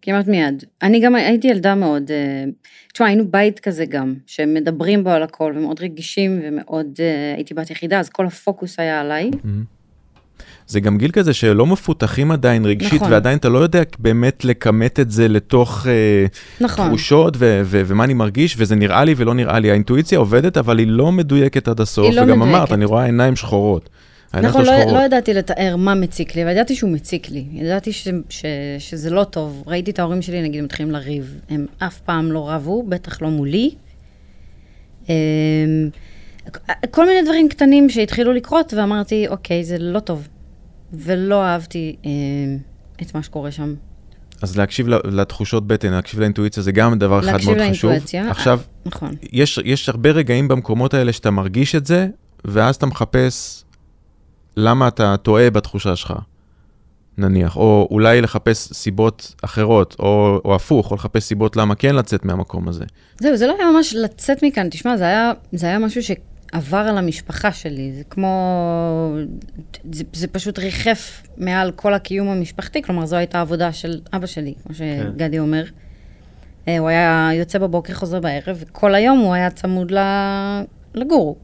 כמעט 0.03 0.27
מיד. 0.27 0.65
אני 0.83 1.01
גם 1.01 1.15
הייתי 1.15 1.49
ילדה 1.49 1.75
מאוד, 1.75 2.11
אה, 2.11 2.45
תשמע, 2.93 3.07
היינו 3.07 3.29
בית 3.31 3.61
כזה 3.61 3.85
גם, 3.85 4.15
שמדברים 4.27 5.05
בו 5.05 5.11
על 5.11 5.23
הכל, 5.23 5.53
ומאוד 5.57 5.81
רגישים, 5.81 6.41
ומאוד, 6.45 6.87
אה, 7.01 7.35
הייתי 7.37 7.55
בת 7.55 7.71
יחידה, 7.71 8.01
אז 8.01 8.09
כל 8.09 8.27
הפוקוס 8.27 8.81
היה 8.81 9.01
עליי. 9.01 9.31
זה 10.67 10.81
גם 10.81 10.99
גיל 10.99 11.11
כזה 11.11 11.33
שלא 11.33 11.67
מפותחים 11.67 12.31
עדיין 12.31 12.65
רגשית, 12.65 12.93
נכון. 12.95 13.13
ועדיין 13.13 13.39
אתה 13.39 13.49
לא 13.49 13.59
יודע 13.59 13.83
באמת 13.99 14.45
לכמת 14.45 15.01
את 15.01 15.11
זה 15.11 15.29
לתוך 15.29 15.87
אה, 15.87 16.27
נכון. 16.61 16.89
תחושות 16.89 17.37
ו- 17.39 17.61
ו- 17.65 17.83
ומה 17.87 18.05
אני 18.05 18.15
מרגיש, 18.15 18.55
וזה 18.59 18.77
נראה 18.77 19.05
לי 19.05 19.15
ולא 19.17 19.35
נראה 19.35 19.59
לי. 19.59 19.71
האינטואיציה 19.71 20.19
עובדת, 20.19 20.57
אבל 20.57 20.79
היא 20.79 20.87
לא 20.87 21.13
מדויקת 21.13 21.69
עד 21.69 21.81
הסוף, 21.81 22.07
היא 22.07 22.17
לא 22.17 22.23
וגם 22.23 22.39
מדויקת. 22.41 22.57
אמרת, 22.57 22.73
אני 22.73 22.85
רואה 22.85 23.05
עיניים 23.05 23.37
שחורות. 23.37 23.89
נכון, 24.35 24.65
לא. 24.65 24.73
לא 24.93 24.99
ידעתי 24.99 25.35
לתאר 25.35 25.77
מה 25.77 25.95
מציק 25.95 26.37
לי, 26.37 26.43
אבל 26.43 26.51
ידעתי 26.51 26.75
שהוא 26.75 26.91
מציק 26.91 27.31
לי. 27.31 27.45
ידעתי 27.53 27.93
ש, 27.93 28.09
ש, 28.29 28.45
שזה 28.79 29.11
לא 29.11 29.25
טוב. 29.25 29.63
ראיתי 29.67 29.91
את 29.91 29.99
ההורים 29.99 30.23
שלי, 30.23 30.43
נגיד, 30.43 30.65
מתחילים 30.65 30.93
לריב. 30.93 31.41
הם 31.49 31.67
אף 31.79 32.01
פעם 32.01 32.33
לא 32.33 32.51
רבו, 32.51 32.83
בטח 32.89 33.23
לא 33.23 33.29
מולי. 33.29 33.71
אמ, 35.09 35.15
כל 36.91 37.07
מיני 37.07 37.23
דברים 37.23 37.49
קטנים 37.49 37.91
שהתחילו 37.91 38.33
לקרות, 38.33 38.75
ואמרתי, 38.75 39.29
אוקיי, 39.29 39.65
זה 39.65 39.79
לא 39.79 40.01
טוב. 40.01 40.29
ולא 40.93 41.45
אהבתי 41.45 41.97
אמ, 42.05 42.11
את 43.03 43.15
מה 43.15 43.23
שקורה 43.23 43.51
שם. 43.51 43.75
אז 44.43 44.57
להקשיב 44.57 44.89
לתחושות 44.89 45.67
בטן, 45.67 45.93
להקשיב 45.93 46.21
לאינטואיציה, 46.21 46.63
זה 46.63 46.73
גם 46.73 46.99
דבר 46.99 47.21
אחד 47.21 47.27
להקשיב 47.27 47.57
מאוד 47.57 47.71
חשוב. 47.71 47.91
לאינטואיציה. 47.91 48.31
עכשיו, 48.31 48.61
נכון. 48.87 49.15
יש, 49.33 49.59
יש 49.65 49.89
הרבה 49.89 50.11
רגעים 50.11 50.49
במקומות 50.49 50.95
האלה 50.95 51.13
שאתה 51.13 51.31
מרגיש 51.31 51.75
את 51.75 51.87
זה, 51.87 52.09
ואז 52.45 52.77
אתה 52.77 52.87
מחפש 52.87 53.65
למה 54.57 54.89
אתה 54.89 55.17
טועה 55.17 55.51
בתחושה 55.51 55.97
שלך, 55.97 56.15
נניח, 57.19 57.57
או 57.57 57.89
אולי 57.91 58.21
לחפש 58.21 58.73
סיבות 58.73 59.35
אחרות, 59.43 59.97
או, 59.99 60.41
או 60.45 60.55
הפוך, 60.55 60.91
או 60.91 60.97
לחפש 60.97 61.25
סיבות 61.25 61.57
למה 61.57 61.75
כן 61.75 61.95
לצאת 61.95 62.25
מהמקום 62.25 62.69
הזה. 62.69 62.85
זהו, 63.21 63.37
זה 63.37 63.47
לא 63.47 63.57
היה 63.59 63.71
ממש 63.73 63.95
לצאת 63.95 64.43
מכאן. 64.43 64.69
תשמע, 64.71 64.97
זה 64.97 65.05
היה, 65.05 65.33
זה 65.53 65.67
היה 65.67 65.79
משהו 65.79 66.03
שעבר 66.03 66.79
על 66.79 66.99
המשפחה 66.99 67.53
שלי. 67.53 67.93
זה 67.97 68.03
כמו... 68.11 69.17
זה, 69.93 70.05
זה 70.13 70.27
פשוט 70.29 70.59
ריחף 70.59 71.23
מעל 71.37 71.71
כל 71.71 71.95
הקיום 71.95 72.29
המשפחתי. 72.29 72.83
כלומר, 72.83 73.07
זו 73.07 73.17
הייתה 73.17 73.41
עבודה 73.41 73.73
של 73.73 74.01
אבא 74.13 74.27
שלי, 74.27 74.55
כמו 74.65 74.75
שגדי 74.75 75.39
אומר. 75.39 75.65
אה, 76.69 76.79
הוא 76.79 76.89
היה 76.89 77.31
יוצא 77.35 77.59
בבוקר, 77.59 77.95
חוזר 77.95 78.21
בערב, 78.21 78.57
וכל 78.61 78.95
היום 78.95 79.19
הוא 79.19 79.35
היה 79.35 79.51
צמוד 79.51 79.93
לגורו. 80.95 81.37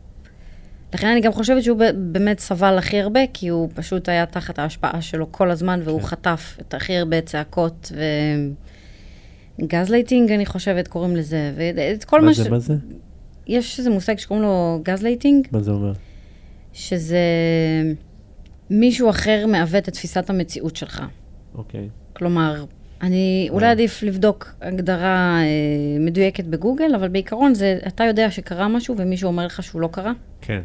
לכן 0.95 1.07
אני 1.07 1.21
גם 1.21 1.33
חושבת 1.33 1.63
שהוא 1.63 1.79
באמת 1.95 2.41
סבל 2.41 2.79
הכי 2.79 3.01
הרבה, 3.01 3.21
כי 3.33 3.49
הוא 3.49 3.69
פשוט 3.75 4.09
היה 4.09 4.27
תחת 4.27 4.59
ההשפעה 4.59 5.03
שלו 5.03 5.33
כל 5.33 5.51
הזמן, 5.51 5.81
והוא 5.85 6.03
חטף 6.03 6.57
את 6.61 6.75
הכי 6.75 6.97
הרבה 6.97 7.21
צעקות 7.21 7.93
ו... 7.97 8.03
גזלייטינג, 9.61 10.33
אני 10.33 10.47
חושבת, 10.47 10.89
קוראים 10.89 11.17
לזה, 11.17 11.53
ואת 11.57 12.05
כל 12.05 12.21
מה, 12.21 12.27
מה 12.27 12.35
ש... 12.35 12.37
זה, 12.37 12.51
מה 12.51 12.59
זה? 12.59 12.75
יש 13.47 13.79
איזה 13.79 13.91
מושג 13.91 14.19
שקוראים 14.19 14.45
לו 14.45 14.81
גזלייטינג, 14.83 15.47
מה 15.53 15.61
זה 15.63 15.71
אומר? 15.71 15.93
שזה 16.73 17.19
מישהו 18.71 19.11
אחר 19.11 19.47
מעוות 19.47 19.89
את 19.89 19.93
תפיסת 19.93 20.31
המציאות 20.31 20.77
שלך. 20.77 21.03
אוקיי. 21.55 21.89
כלומר, 22.13 22.65
אני, 23.03 23.49
אולי 23.51 23.67
עדיף 23.67 24.03
לבדוק 24.03 24.55
הגדרה 24.61 25.39
אה, 25.41 26.01
מדויקת 26.01 26.45
בגוגל, 26.45 26.95
אבל 26.95 27.09
בעיקרון 27.09 27.55
זה, 27.55 27.79
אתה 27.87 28.05
יודע 28.05 28.31
שקרה 28.31 28.69
משהו 28.69 28.95
ומישהו 28.99 29.27
אומר 29.27 29.47
לך 29.47 29.63
שהוא 29.63 29.81
לא 29.81 29.89
קרה. 29.93 30.13
כן. 30.41 30.61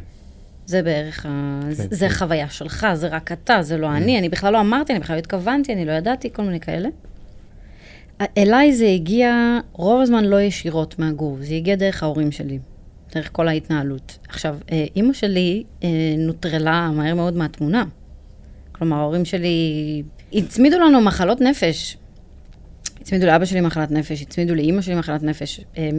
זה 0.66 0.82
בערך, 0.82 1.26
ה... 1.26 1.60
כן, 1.62 1.70
זה 1.90 2.08
כן. 2.08 2.14
חוויה 2.14 2.48
שלך, 2.48 2.86
זה 2.94 3.08
רק 3.08 3.32
אתה, 3.32 3.62
זה 3.62 3.76
לא 3.76 3.96
אני, 3.96 4.18
אני 4.18 4.28
בכלל 4.28 4.52
לא 4.52 4.60
אמרתי, 4.60 4.92
אני 4.92 5.00
בכלל 5.00 5.16
לא 5.16 5.18
התכוונתי, 5.18 5.72
אני 5.72 5.84
לא 5.84 5.92
ידעתי, 5.92 6.32
כל 6.32 6.42
מיני 6.42 6.60
כאלה. 6.60 6.88
אליי 8.38 8.72
זה 8.72 8.86
הגיע 8.86 9.58
רוב 9.72 10.00
הזמן 10.00 10.24
לא 10.24 10.40
ישירות 10.40 10.98
מהגור, 10.98 11.36
זה 11.40 11.54
הגיע 11.54 11.76
דרך 11.76 12.02
ההורים 12.02 12.32
שלי, 12.32 12.58
דרך 13.14 13.28
כל 13.32 13.48
ההתנהלות. 13.48 14.18
עכשיו, 14.28 14.56
אה, 14.72 14.84
אימא 14.96 15.12
שלי 15.12 15.64
אה, 15.84 15.88
נוטרלה 16.18 16.90
מהר 16.90 17.14
מאוד 17.14 17.36
מהתמונה. 17.36 17.84
כלומר, 18.72 18.96
ההורים 18.96 19.24
שלי 19.24 20.02
הצמידו 20.32 20.78
לנו 20.78 21.00
מחלות 21.00 21.40
נפש. 21.40 21.96
הצמידו 23.02 23.26
לאבא 23.26 23.44
שלי 23.44 23.60
מחלת 23.60 23.90
נפש, 23.90 24.22
הצמידו 24.22 24.54
לאימא 24.54 24.82
שלי 24.82 24.94
מחלת 24.94 25.22
נפש. 25.22 25.60
אה, 25.78 25.90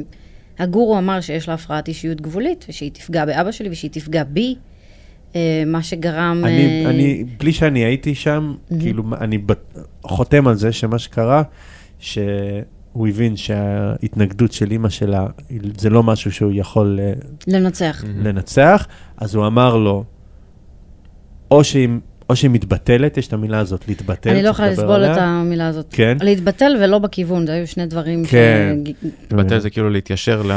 הגורו 0.59 0.97
אמר 0.97 1.21
שיש 1.21 1.47
לה 1.47 1.53
הפרעת 1.53 1.87
אישיות 1.87 2.21
גבולית, 2.21 2.65
ושהיא 2.69 2.91
תפגע 2.93 3.25
באבא 3.25 3.51
שלי 3.51 3.69
ושהיא 3.69 3.91
תפגע 3.91 4.23
בי, 4.23 4.55
אה, 5.35 5.63
מה 5.65 5.83
שגרם... 5.83 6.41
אני, 6.45 6.85
אה, 6.85 6.89
אני, 6.89 7.23
בלי 7.39 7.53
שאני 7.53 7.79
הייתי 7.79 8.15
שם, 8.15 8.55
כאילו, 8.79 9.03
אני 9.21 9.37
חותם 10.03 10.47
על 10.47 10.55
זה 10.55 10.71
שמה 10.71 10.99
שקרה, 10.99 11.43
שהוא 11.99 13.07
הבין 13.07 13.37
שההתנגדות 13.37 14.51
של 14.51 14.71
אימא 14.71 14.89
שלה, 14.89 15.27
זה 15.77 15.89
לא 15.89 16.03
משהו 16.03 16.31
שהוא 16.31 16.51
יכול 16.55 16.99
לנצח. 17.47 18.03
לנצח, 18.17 18.87
אז 19.17 19.35
הוא 19.35 19.47
אמר 19.47 19.77
לו, 19.77 20.03
או 21.51 21.63
שהיא, 21.63 21.89
או 22.29 22.35
שהיא 22.35 22.51
מתבטלת, 22.51 23.17
יש 23.17 23.27
את 23.27 23.33
המילה 23.33 23.59
הזאת, 23.59 23.87
להתבטל. 23.87 24.29
אני 24.29 24.43
לא 24.43 24.49
יכולה 24.49 24.69
לסבול 24.69 24.91
עליה. 24.91 25.13
את 25.13 25.17
המילה 25.21 25.67
הזאת. 25.67 25.85
כן? 25.91 26.17
להתבטל 26.21 26.77
ולא 26.81 26.99
בכיוון, 26.99 27.45
זה 27.45 27.53
היו 27.53 27.67
שני 27.67 27.85
דברים 27.85 28.25
כן. 28.25 28.77
ש... 28.85 29.05
לבטל 29.31 29.59
זה 29.59 29.69
כאילו 29.69 29.89
להתיישר 29.89 30.41
ל... 30.41 30.51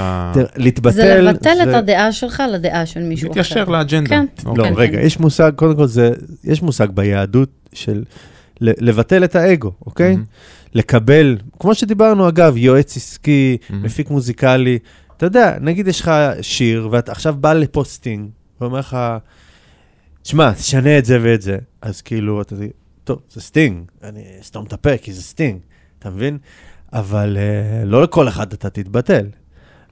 להתבטל... 0.56 0.94
זה 0.94 1.20
לבטל 1.20 1.56
את 1.62 1.74
הדעה 1.74 2.12
שלך 2.12 2.42
לדעה 2.52 2.86
של 2.86 3.02
מישהו 3.02 3.30
אחר. 3.30 3.40
להתיישר 3.40 3.64
לאג'נדה. 3.64 4.10
כן. 4.10 4.24
אוקיי. 4.46 4.64
לא, 4.64 4.68
כן, 4.68 4.74
רגע, 4.76 4.98
כן. 4.98 5.06
יש 5.06 5.20
מושג, 5.20 5.52
קודם 5.56 5.76
כל 5.76 5.86
זה, 5.86 6.10
יש 6.44 6.62
מושג 6.62 6.88
ביהדות 6.94 7.48
של 7.72 8.04
לבטל 8.60 9.24
את 9.24 9.36
האגו, 9.36 9.72
אוקיי? 9.86 10.10
מהמם. 10.12 10.24
לקבל, 10.74 11.36
כמו 11.60 11.74
שדיברנו 11.74 12.28
אגב, 12.28 12.56
יועץ 12.56 12.96
עסקי, 12.96 13.56
מהמם. 13.70 13.82
מפיק 13.82 14.10
מוזיקלי, 14.10 14.78
אתה 15.16 15.26
יודע, 15.26 15.56
נגיד 15.60 15.88
יש 15.88 16.00
לך 16.00 16.10
שיר, 16.40 16.88
ואתה 16.90 17.12
עכשיו 17.12 17.34
בא 17.40 17.52
לפוסטינג, 17.52 18.28
ואומר 18.60 18.78
לך, 18.78 18.96
שמע, 20.26 20.52
תשנה 20.52 20.98
את 20.98 21.04
זה 21.04 21.18
ואת 21.22 21.42
זה. 21.42 21.58
אז 21.82 22.02
כאילו, 22.02 22.42
אתה 22.42 22.56
תגיד, 22.56 22.70
טוב, 23.04 23.20
זה 23.30 23.40
סטינג, 23.40 23.90
אני 24.02 24.24
אסתום 24.40 24.64
את 24.64 24.72
הפה, 24.72 24.96
כי 24.98 25.12
זה 25.12 25.22
סטינג, 25.22 25.60
אתה 25.98 26.10
מבין? 26.10 26.38
אבל 26.92 27.36
אה, 27.36 27.84
לא 27.84 28.02
לכל 28.02 28.28
אחד 28.28 28.52
אתה 28.52 28.70
תתבטל. 28.70 29.26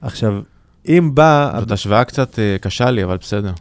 עכשיו, 0.01 0.41
אם 0.87 1.11
בא... 1.13 1.55
זאת 1.59 1.71
השוואה 1.71 2.03
קצת 2.03 2.39
אה, 2.39 2.57
קשה 2.61 2.91
לי, 2.91 3.03
אבל 3.03 3.17
בסדר. 3.17 3.51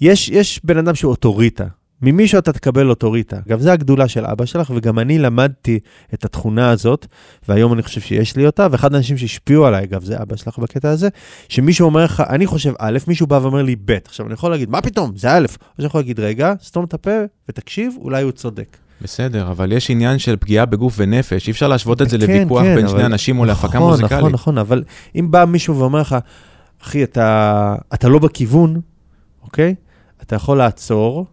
יש, 0.00 0.28
יש 0.28 0.60
בן 0.64 0.78
אדם 0.78 0.94
שהוא 0.94 1.10
אוטוריטה. 1.10 1.66
ממישהו 2.02 2.38
אתה 2.38 2.52
תקבל 2.52 2.88
אוטוריטה. 2.90 3.36
אגב, 3.48 3.60
זו 3.60 3.70
הגדולה 3.70 4.08
של 4.08 4.24
אבא 4.24 4.44
שלך, 4.44 4.72
וגם 4.76 4.98
אני 4.98 5.18
למדתי 5.18 5.78
את 6.14 6.24
התכונה 6.24 6.70
הזאת, 6.70 7.06
והיום 7.48 7.72
אני 7.72 7.82
חושב 7.82 8.00
שיש 8.00 8.36
לי 8.36 8.46
אותה, 8.46 8.66
ואחד 8.70 8.94
האנשים 8.94 9.16
שהשפיעו 9.18 9.66
עליי, 9.66 9.84
אגב, 9.84 10.04
זה 10.04 10.22
אבא 10.22 10.36
שלך 10.36 10.58
בקטע 10.58 10.90
הזה, 10.90 11.08
שמישהו 11.48 11.84
אומר 11.86 12.04
לך, 12.04 12.22
אני 12.28 12.46
חושב 12.46 12.72
א', 12.78 12.98
מישהו 13.08 13.26
בא 13.26 13.38
ואומר 13.42 13.62
לי 13.62 13.76
ב'. 13.84 13.96
עכשיו, 14.04 14.26
אני 14.26 14.34
יכול 14.34 14.50
להגיד, 14.50 14.70
מה 14.70 14.80
פתאום, 14.80 15.12
זה 15.16 15.32
א', 15.32 15.40
או 15.40 15.48
שאני 15.76 15.86
יכול 15.86 16.00
להגיד, 16.00 16.20
רגע, 16.20 16.52
סתום 16.62 16.84
את 16.84 16.94
הפה 16.94 17.10
ותקשיב, 17.48 17.94
אולי 18.00 18.22
הוא 18.22 18.32
צודק. 18.32 18.76
בסדר, 19.02 19.50
אבל 19.50 19.72
יש 19.72 19.90
עניין 19.90 20.18
של 20.18 20.36
פגיעה 20.36 20.66
בגוף 20.66 20.94
ונפש, 20.96 21.46
אי 21.46 21.52
אפשר 21.52 21.68
להשוות 21.68 22.02
את 22.02 22.08
זה 22.10 22.18
כן, 22.18 22.22
לוויכוח 22.22 22.62
כן, 22.62 22.74
בין 22.76 22.84
אבל- 22.86 22.94
שני 22.96 23.06
אנשים 23.06 23.38
או 23.38 23.44
להפקה 23.44 23.78
נכון, 23.78 23.90
מוזיקלית. 23.90 24.12
נכון, 24.12 24.32
נכון, 24.32 24.58
אבל 24.58 24.84
אם 25.14 25.30
בא 25.30 25.44
מישהו 25.44 25.76
ואומר 25.78 26.00
לך, 26.00 26.16
אחי, 26.82 27.02
אתה, 27.04 27.74
אתה 27.94 28.08
לא 28.08 28.18
בכיוון, 28.18 28.80
אוקיי? 29.42 29.74
אתה 30.22 30.36
יכול 30.36 30.58
לעצור, 30.58 31.26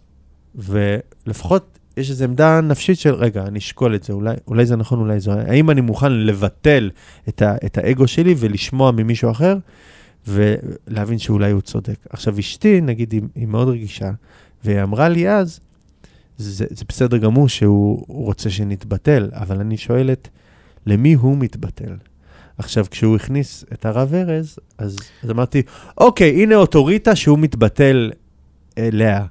ולפחות 0.56 1.80
יש 1.98 2.10
איזו 2.10 2.24
עמדה 2.24 2.62
נפשית 2.62 3.00
של, 3.00 3.14
רגע, 3.14 3.44
אני 3.44 3.60
אשקול 3.60 3.96
את 3.96 4.04
זה, 4.04 4.14
אולי, 4.14 4.36
אולי 4.48 4.66
זה 4.66 4.76
נכון, 4.76 5.00
אולי 5.00 5.20
זה... 5.20 5.32
האם 5.32 5.70
אני 5.70 5.82
מוכן 5.82 6.12
לבטל 6.12 6.90
את, 7.30 7.42
ה, 7.42 7.56
את 7.66 7.78
האגו 7.78 8.08
שלי 8.08 8.36
ולשמוע 8.38 8.92
ממישהו 8.92 9.32
אחר, 9.32 9.58
ולהבין 10.28 11.18
שאולי 11.18 11.52
הוא 11.52 11.62
צודק. 11.62 11.96
עכשיו, 12.10 12.40
אשתי, 12.40 12.82
נגיד, 12.82 13.12
היא, 13.12 13.22
היא 13.36 13.48
מאוד 13.48 13.68
רגישה, 13.68 14.12
והיא 14.64 14.84
אמרה 14.84 15.10
לי 15.10 15.30
אז, 15.30 15.60
זה, 16.38 16.66
זה 16.70 16.86
בסדר 16.88 17.18
גמור 17.18 17.50
שהוא 17.50 18.04
הוא 18.08 18.26
רוצה 18.26 18.50
שנתבטל, 18.50 19.30
אבל 19.34 19.60
אני 19.60 19.78
שואלת, 19.78 20.30
למי 20.86 21.14
הוא 21.14 21.38
מתבטל? 21.38 21.96
עכשיו, 22.58 22.86
כשהוא 22.92 23.16
הכניס 23.16 23.66
את 23.74 23.86
הרב 23.86 24.14
ארז, 24.14 24.60
אז, 24.78 24.98
אז 25.24 25.32
אמרתי, 25.32 25.62
אוקיי, 25.98 26.44
הנה 26.44 26.56
אוטוריטה 26.56 27.16
שהוא 27.16 27.40
מתבטל 27.40 28.12
אליה, 28.78 29.26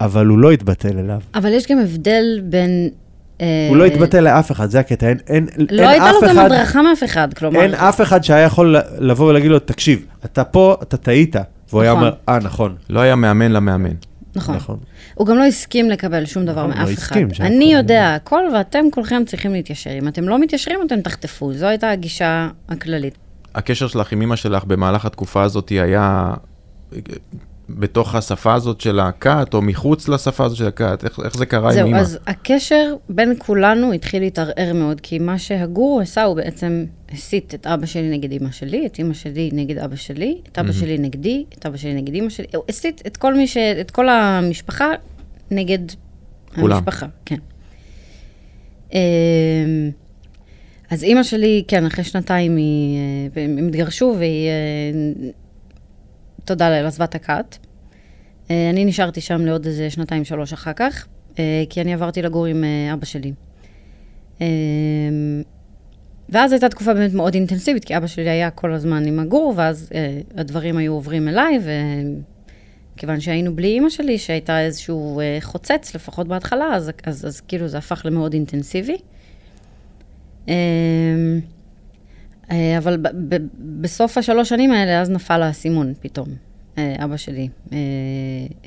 אבל 0.00 0.26
הוא 0.26 0.38
לא 0.38 0.50
התבטל 0.50 0.98
אליו. 0.98 1.20
אבל 1.34 1.52
יש 1.52 1.66
גם 1.66 1.78
הבדל 1.78 2.40
בין... 2.44 2.88
אה, 3.40 3.66
הוא 3.68 3.76
לא 3.76 3.84
התבטל 3.84 4.20
לאף 4.20 4.52
אחד, 4.52 4.70
זה 4.70 4.80
הקטע. 4.80 5.08
אין, 5.08 5.18
אין, 5.26 5.46
לא 5.70 5.82
אין 5.82 5.88
הייתה 5.90 6.10
אף 6.10 6.14
לו 6.22 6.28
גם 6.28 6.38
אחד, 6.38 6.52
הדרכה 6.52 6.82
מאף 6.82 7.04
אחד, 7.04 7.34
כלומר... 7.34 7.60
אין 7.60 7.74
אף 7.74 8.00
אחד 8.00 8.24
שהיה 8.24 8.44
יכול 8.44 8.76
לבוא 8.98 9.28
ולהגיד 9.28 9.50
לו, 9.50 9.58
תקשיב, 9.58 10.06
אתה 10.24 10.44
פה, 10.44 10.76
אתה 10.82 10.96
טעית. 10.96 11.36
והוא 11.70 11.82
היה 11.82 11.90
נכון. 11.92 12.02
אומר, 12.04 12.14
אה, 12.28 12.38
נכון. 12.38 12.74
לא 12.90 13.00
היה 13.00 13.16
מאמן 13.16 13.52
למאמן. 13.52 13.90
נכון. 14.36 14.54
נכון. 14.56 14.78
הוא 15.14 15.26
גם 15.26 15.36
לא 15.36 15.44
הסכים 15.44 15.90
לקבל 15.90 16.24
שום 16.24 16.44
דבר 16.44 16.66
נכון, 16.66 16.70
לא 16.82 16.86
מאף 16.90 16.98
אחד. 16.98 17.16
אני 17.40 17.72
אחד- 17.74 17.78
יודע 17.78 18.14
הכל, 18.14 18.42
ואתם 18.54 18.84
כולכם 18.92 19.22
צריכים 19.26 19.52
להתיישר. 19.52 19.90
אם 19.90 20.08
אתם 20.08 20.28
לא 20.28 20.38
מתיישרים, 20.38 20.78
אתם 20.86 21.00
תחטפו. 21.00 21.52
זו 21.52 21.66
הייתה 21.66 21.90
הגישה 21.90 22.48
הכללית. 22.68 23.14
הקשר 23.54 23.88
שלך 23.88 24.12
עם 24.12 24.22
אמא 24.22 24.36
שלך 24.36 24.64
במהלך 24.64 25.04
התקופה 25.04 25.42
הזאת 25.42 25.68
היה 25.68 26.30
בתוך 27.68 28.14
השפה 28.14 28.54
הזאת 28.54 28.80
של 28.80 29.00
הכת, 29.00 29.54
או 29.54 29.62
מחוץ 29.62 30.08
לשפה 30.08 30.44
הזאת 30.44 30.58
של 30.58 30.66
הכת? 30.66 31.04
איך, 31.04 31.20
איך 31.24 31.36
זה 31.36 31.46
קרה 31.46 31.68
עם 31.68 31.74
זהו, 31.74 31.88
אמא? 31.88 31.96
אז 31.96 32.18
הקשר 32.26 32.94
בין 33.08 33.34
כולנו 33.38 33.92
התחיל 33.92 34.22
להתערער 34.22 34.72
מאוד, 34.74 35.00
כי 35.00 35.18
מה 35.18 35.38
שהגורו 35.38 36.00
עשה, 36.00 36.24
הוא 36.24 36.36
בעצם 36.36 36.84
הסית 37.12 37.54
את 37.54 37.66
אבא 37.66 37.86
שלי 37.86 38.10
נגד 38.10 38.32
אמא 38.32 38.50
שלי, 38.50 38.86
את 38.86 39.00
אמא 39.00 39.14
שלי 39.14 39.50
נגד 39.52 39.78
אבא 39.78 39.96
שלי, 39.96 40.40
את 40.52 40.58
אבא 40.58 40.72
שלי 40.72 40.98
נגדי, 40.98 41.44
את 41.58 41.66
אבא 41.66 41.76
שלי 41.76 41.94
נגד 41.94 42.14
אמא 42.14 42.28
שלי, 42.28 42.46
הוא 42.54 42.64
הסית 42.68 43.02
את 43.06 43.16
כל 43.16 43.34
מי 43.34 43.46
ש... 43.46 43.56
את 43.56 43.90
כל 43.90 44.08
המשפחה 44.08 44.88
נגד 45.50 45.78
כולם. 46.54 46.76
המשפחה, 46.76 47.06
כן. 47.24 47.38
אמ, 48.92 49.90
אז 50.90 51.04
אימא 51.04 51.22
שלי, 51.22 51.64
כן, 51.68 51.86
אחרי 51.86 52.04
שנתיים 52.04 52.56
היא, 52.56 52.98
אה, 53.36 53.44
הם 53.44 53.68
התגרשו 53.68 54.14
והיא, 54.18 54.48
אה, 54.48 55.30
תודה 56.48 56.70
לאל, 56.70 56.86
עזבה 56.86 57.04
את 57.04 57.14
הכת. 57.14 57.56
אה, 58.50 58.70
אני 58.70 58.84
נשארתי 58.84 59.20
שם 59.20 59.44
לעוד 59.44 59.66
איזה 59.66 59.90
שנתיים, 59.90 60.24
שלוש 60.24 60.52
אחר 60.52 60.72
כך, 60.72 61.06
אה, 61.38 61.64
כי 61.70 61.80
אני 61.80 61.94
עברתי 61.94 62.22
לגור 62.22 62.46
עם 62.46 62.64
אה, 62.64 62.92
אבא 62.92 63.04
שלי. 63.04 63.32
ואז 66.28 66.52
הייתה 66.52 66.68
תקופה 66.68 66.94
באמת 66.94 67.14
מאוד 67.14 67.34
אינטנסיבית, 67.34 67.84
כי 67.84 67.96
אבא 67.96 68.06
שלי 68.06 68.30
היה 68.30 68.50
כל 68.50 68.72
הזמן 68.72 69.06
עם 69.06 69.18
הגור, 69.18 69.52
ואז 69.56 69.90
הדברים 70.36 70.76
היו 70.76 70.92
עוברים 70.92 71.28
אליי, 71.28 71.58
וכיוון 72.94 73.20
שהיינו 73.20 73.56
בלי 73.56 73.68
אימא 73.68 73.88
שלי, 73.88 74.18
שהייתה 74.18 74.60
איזשהו 74.60 75.20
חוצץ, 75.40 75.94
לפחות 75.94 76.28
בהתחלה, 76.28 76.74
אז, 76.74 76.90
אז, 77.04 77.26
אז 77.26 77.40
כאילו 77.40 77.68
זה 77.68 77.78
הפך 77.78 78.02
למאוד 78.04 78.32
אינטנסיבי. 78.32 78.96
אבל 82.78 82.96
ב- 82.96 83.34
ב- 83.34 83.46
בסוף 83.80 84.18
השלוש 84.18 84.48
שנים 84.48 84.72
האלה, 84.72 85.00
אז 85.00 85.10
נפל 85.10 85.42
האסימון 85.42 85.94
פתאום. 86.00 86.28
אה, 86.78 87.04
אבא 87.04 87.16
שלי 87.16 87.48
אה, 87.72 87.78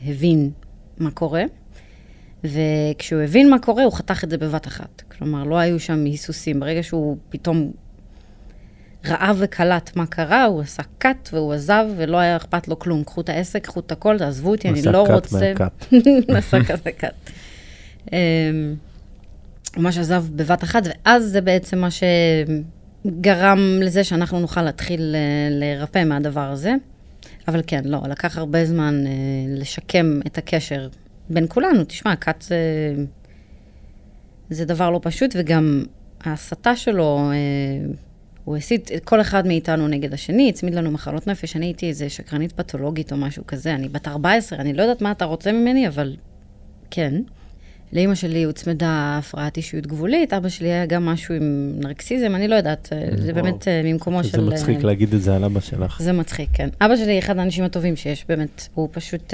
הבין 0.05 0.51
מה 0.97 1.11
קורה, 1.11 1.43
וכשהוא 2.43 3.21
הבין 3.21 3.49
מה 3.49 3.59
קורה, 3.59 3.83
הוא 3.83 3.93
חתך 3.93 4.23
את 4.23 4.29
זה 4.29 4.37
בבת 4.37 4.67
אחת. 4.67 5.01
כלומר, 5.17 5.43
לא 5.43 5.55
היו 5.55 5.79
שם 5.79 6.05
היסוסים. 6.05 6.59
ברגע 6.59 6.83
שהוא 6.83 7.17
פתאום 7.29 7.71
ראה 9.05 9.31
וקלט 9.37 9.95
מה 9.95 10.05
קרה, 10.05 10.45
הוא 10.45 10.61
עשה 10.61 10.83
קאט 10.97 11.29
והוא 11.33 11.53
עזב, 11.53 11.85
ולא 11.97 12.17
היה 12.17 12.35
אכפת 12.35 12.67
לו 12.67 12.79
כלום. 12.79 13.03
קחו 13.03 13.21
את 13.21 13.29
העסק, 13.29 13.63
קחו 13.63 13.79
את 13.79 13.91
הכל, 13.91 14.17
תעזבו 14.17 14.51
אותי, 14.51 14.69
אני 14.69 14.79
עשה 14.79 14.91
לא 14.91 15.03
קאט 15.07 15.15
רוצה... 15.15 15.53
מהקאט. 15.59 15.85
עשה 16.71 16.91
קאט. 16.91 17.29
הוא 19.75 19.83
ממש 19.83 19.97
עזב 19.97 20.25
בבת 20.35 20.63
אחת, 20.63 20.83
ואז 20.85 21.23
זה 21.23 21.41
בעצם 21.41 21.79
מה 21.79 21.87
שגרם 23.07 23.59
לזה 23.81 24.03
שאנחנו 24.03 24.39
נוכל 24.39 24.61
להתחיל 24.61 25.15
אה, 25.15 25.59
להירפא 25.59 26.03
מהדבר 26.03 26.51
הזה. 26.51 26.73
אבל 27.47 27.61
כן, 27.67 27.81
לא, 27.85 28.01
לקח 28.09 28.37
הרבה 28.37 28.65
זמן 28.65 29.03
אה, 29.07 29.11
לשקם 29.47 30.19
את 30.27 30.37
הקשר 30.37 30.87
בין 31.29 31.45
כולנו. 31.49 31.83
תשמע, 31.83 32.15
כת 32.15 32.41
זה, 32.41 32.57
זה 34.49 34.65
דבר 34.65 34.89
לא 34.89 34.99
פשוט, 35.03 35.35
וגם 35.39 35.83
ההסתה 36.23 36.75
שלו, 36.75 37.31
אה, 37.31 37.35
הוא 38.45 38.57
הסית 38.57 38.91
את 38.95 39.05
כל 39.05 39.21
אחד 39.21 39.47
מאיתנו 39.47 39.87
נגד 39.87 40.13
השני, 40.13 40.49
הצמיד 40.49 40.75
לנו 40.75 40.91
מחלות 40.91 41.27
נפש. 41.27 41.55
אני 41.55 41.65
הייתי 41.65 41.89
איזה 41.89 42.09
שקרנית 42.09 42.51
פתולוגית 42.51 43.11
או 43.11 43.17
משהו 43.17 43.47
כזה, 43.47 43.73
אני 43.73 43.89
בת 43.89 44.07
14, 44.07 44.59
אני 44.59 44.73
לא 44.73 44.81
יודעת 44.81 45.01
מה 45.01 45.11
אתה 45.11 45.25
רוצה 45.25 45.51
ממני, 45.51 45.87
אבל 45.87 46.15
כן. 46.91 47.13
לאימא 47.93 48.15
שלי 48.15 48.43
הוצמדה 48.43 49.17
הפרעת 49.19 49.57
אישיות 49.57 49.87
גבולית, 49.87 50.33
אבא 50.33 50.49
שלי 50.49 50.67
היה 50.71 50.85
גם 50.85 51.05
משהו 51.05 51.35
עם 51.35 51.71
נרקסיזם, 51.79 52.35
אני 52.35 52.47
לא 52.47 52.55
יודעת, 52.55 52.89
אה, 52.93 53.07
זה. 53.15 53.33
באמת 53.33 53.67
אה, 53.67 53.81
ממקומו 53.83 54.23
של... 54.23 54.31
זה 54.31 54.41
מצחיק 54.41 54.77
אה, 54.77 54.83
להגיד 54.83 55.13
את 55.13 55.21
זה 55.21 55.35
על 55.35 55.43
אבא 55.43 55.59
שלך. 55.59 56.01
זה 56.01 56.11
מצחיק, 56.13 56.49
כן. 56.53 56.69
אבא 56.81 56.95
שלי 56.95 57.19
אחד 57.19 57.37
האנשים 57.37 57.63
הטובים 57.63 57.95
שיש, 57.95 58.25
באמת. 58.29 58.67
הוא 58.73 58.89
פשוט 58.91 59.33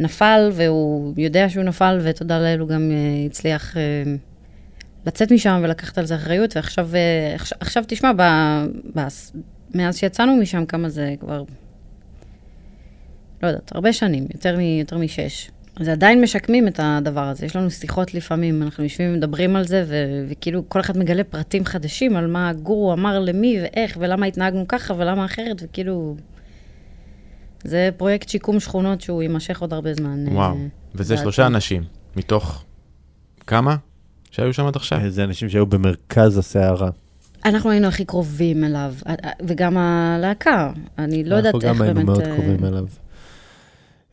נפל, 0.00 0.50
והוא 0.52 1.14
יודע 1.16 1.48
שהוא 1.48 1.64
נפל, 1.64 2.00
ותודה 2.02 2.38
לאל, 2.38 2.58
הוא 2.58 2.68
גם 2.68 2.90
הצליח 3.26 3.76
לצאת 5.06 5.32
משם 5.32 5.60
ולקחת 5.64 5.98
על 5.98 6.06
זה 6.06 6.16
אחריות, 6.16 6.56
ועכשיו, 6.56 6.88
עכשיו, 7.34 7.58
עכשיו 7.60 7.84
תשמע, 7.86 8.12
ב, 8.12 8.22
ב, 8.96 9.06
מאז 9.74 9.96
שיצאנו 9.96 10.36
משם, 10.36 10.66
כמה 10.66 10.88
זה 10.88 11.14
כבר... 11.20 11.44
לא 13.42 13.48
יודעת, 13.48 13.72
הרבה 13.74 13.92
שנים, 13.92 14.26
יותר, 14.34 14.56
מ, 14.56 14.60
יותר 14.60 14.98
משש. 14.98 15.50
זה 15.80 15.92
עדיין 15.92 16.20
משקמים 16.20 16.68
את 16.68 16.80
הדבר 16.82 17.20
הזה. 17.20 17.46
יש 17.46 17.56
לנו 17.56 17.70
שיחות 17.70 18.14
לפעמים, 18.14 18.62
אנחנו 18.62 18.84
יושבים 18.84 19.14
ומדברים 19.14 19.56
על 19.56 19.66
זה, 19.66 19.84
ו- 19.88 20.26
וכאילו 20.28 20.68
כל 20.68 20.80
אחד 20.80 20.98
מגלה 20.98 21.24
פרטים 21.24 21.64
חדשים 21.64 22.16
על 22.16 22.26
מה 22.26 22.48
הגורו 22.48 22.92
אמר 22.92 23.18
למי 23.18 23.58
ואיך, 23.62 23.96
ולמה 24.00 24.26
התנהגנו 24.26 24.68
ככה 24.68 24.94
ולמה 24.94 25.24
אחרת, 25.24 25.62
וכאילו... 25.62 26.16
זה 27.64 27.90
פרויקט 27.96 28.28
שיקום 28.28 28.60
שכונות 28.60 29.00
שהוא 29.00 29.22
יימשך 29.22 29.60
עוד 29.60 29.72
הרבה 29.72 29.94
זמן. 29.94 30.24
אה, 30.28 30.32
וואו. 30.32 30.56
וזה 30.94 31.16
זה 31.16 31.22
שלושה. 31.22 31.46
אנשים, 31.46 31.84
מתוך 32.16 32.64
כמה 33.46 33.76
שהיו 34.30 34.54
שם 34.54 34.66
עד 34.66 34.76
עכשיו? 34.76 34.98
אה, 34.98 35.10
זה 35.10 35.24
אנשים 35.24 35.48
שהיו 35.48 35.66
במרכז 35.66 36.38
הסערה. 36.38 36.90
אנחנו 37.44 37.70
היינו 37.70 37.88
הכי 37.88 38.04
קרובים 38.04 38.64
אליו, 38.64 38.94
אה, 39.06 39.14
אה, 39.24 39.30
וגם 39.46 39.76
הלהקה. 39.76 40.72
אני 40.98 41.24
לא 41.24 41.36
יודעת 41.36 41.54
איך 41.54 41.64
אנחנו 41.64 41.78
גם 41.78 41.94
באמת... 41.94 41.96
היינו 41.96 42.12
מאוד 42.12 42.22
אה, 42.22 42.36
קרובים 42.36 42.64
אליו. 42.64 42.86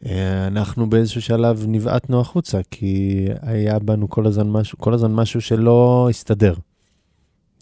אה, 0.05 0.47
אנחנו 0.47 0.89
באיזשהו 0.89 1.21
שלב 1.21 1.65
נבעטנו 1.67 2.21
החוצה, 2.21 2.59
כי 2.71 3.25
היה 3.41 3.79
בנו 3.79 4.09
כל 4.09 4.27
הזמן 4.27 4.49
משהו, 4.49 4.77
כל 4.77 4.93
הזמן 4.93 5.13
משהו 5.13 5.41
שלא 5.41 6.07
הסתדר. 6.09 6.53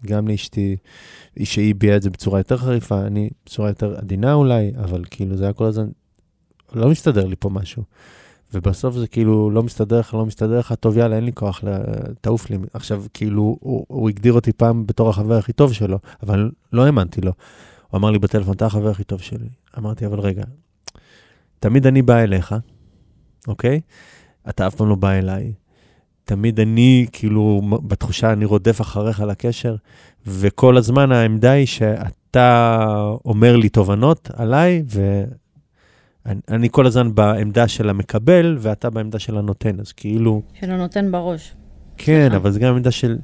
גם 0.06 0.28
לאשתי, 0.28 0.76
שהיא 1.42 1.70
הביעה 1.70 1.96
את 1.96 2.02
זה 2.02 2.10
בצורה 2.10 2.40
יותר 2.40 2.56
חריפה, 2.56 3.00
אני 3.00 3.30
בצורה 3.46 3.68
יותר 3.68 3.96
עדינה 3.96 4.34
אולי, 4.34 4.72
אבל 4.78 5.02
כאילו 5.10 5.36
זה 5.36 5.44
היה 5.44 5.52
כל 5.52 5.64
הזמן, 5.64 5.88
לא 6.74 6.88
מסתדר 6.88 7.26
לי 7.26 7.36
פה 7.38 7.50
משהו. 7.50 7.82
ובסוף 8.54 8.94
זה 8.94 9.06
כאילו 9.06 9.50
לא 9.50 9.62
מסתדר 9.62 10.00
לך, 10.00 10.14
לא 10.14 10.26
מסתדר 10.26 10.58
לך, 10.58 10.72
טוב 10.80 10.96
יאללה, 10.96 11.16
אין 11.16 11.24
לי 11.24 11.32
כוח, 11.32 11.64
תעוף 12.20 12.50
לי. 12.50 12.58
עכשיו, 12.72 13.04
כאילו, 13.14 13.58
הוא, 13.60 13.84
הוא 13.88 14.08
הגדיר 14.08 14.32
אותי 14.32 14.52
פעם 14.52 14.86
בתור 14.86 15.10
החבר 15.10 15.38
הכי 15.38 15.52
טוב 15.52 15.72
שלו, 15.72 15.98
אבל 16.22 16.50
לא 16.72 16.86
האמנתי 16.86 17.20
לו. 17.20 17.32
הוא 17.90 17.98
אמר 17.98 18.10
לי 18.10 18.18
בטלפון, 18.18 18.54
אתה 18.54 18.66
החבר 18.66 18.90
הכי 18.90 19.04
טוב 19.04 19.20
שלי. 19.20 19.48
אמרתי, 19.78 20.06
אבל 20.06 20.20
רגע, 20.20 20.44
תמיד 21.60 21.86
אני 21.86 22.02
בא 22.02 22.18
אליך, 22.18 22.54
אוקיי? 23.48 23.80
אתה 24.48 24.66
אף 24.66 24.74
פעם 24.74 24.88
לא 24.88 24.94
בא 24.94 25.10
אליי. 25.10 25.52
תמיד 26.24 26.60
אני, 26.60 27.06
כאילו, 27.12 27.62
בתחושה 27.86 28.32
אני 28.32 28.44
רודף 28.44 28.80
אחריך 28.80 29.20
לקשר, 29.20 29.76
וכל 30.26 30.76
הזמן 30.76 31.12
העמדה 31.12 31.50
היא 31.50 31.66
שאתה 31.66 32.90
אומר 33.24 33.56
לי 33.56 33.68
תובנות 33.68 34.30
עליי, 34.34 34.82
ואני 34.88 36.40
אני 36.48 36.68
כל 36.70 36.86
הזמן 36.86 37.14
בעמדה 37.14 37.68
של 37.68 37.88
המקבל, 37.88 38.56
ואתה 38.60 38.90
בעמדה 38.90 39.18
של 39.18 39.38
הנותן, 39.38 39.80
אז 39.80 39.92
כאילו, 39.92 40.42
שלא 40.60 40.76
נותן 40.76 41.12
בראש. 41.12 41.54
כן, 41.96 42.20
סליחה. 42.20 42.36
אבל 42.36 42.50
זה 42.50 42.60
גם 42.60 42.74
עמדה 42.74 42.90
של, 42.90 43.18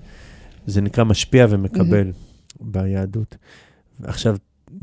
זה 0.67 0.81
נקרא 0.81 1.05
משפיע 1.05 1.47
ומקבל 1.49 2.13
ביהדות. 2.61 3.37
עכשיו, 4.03 4.37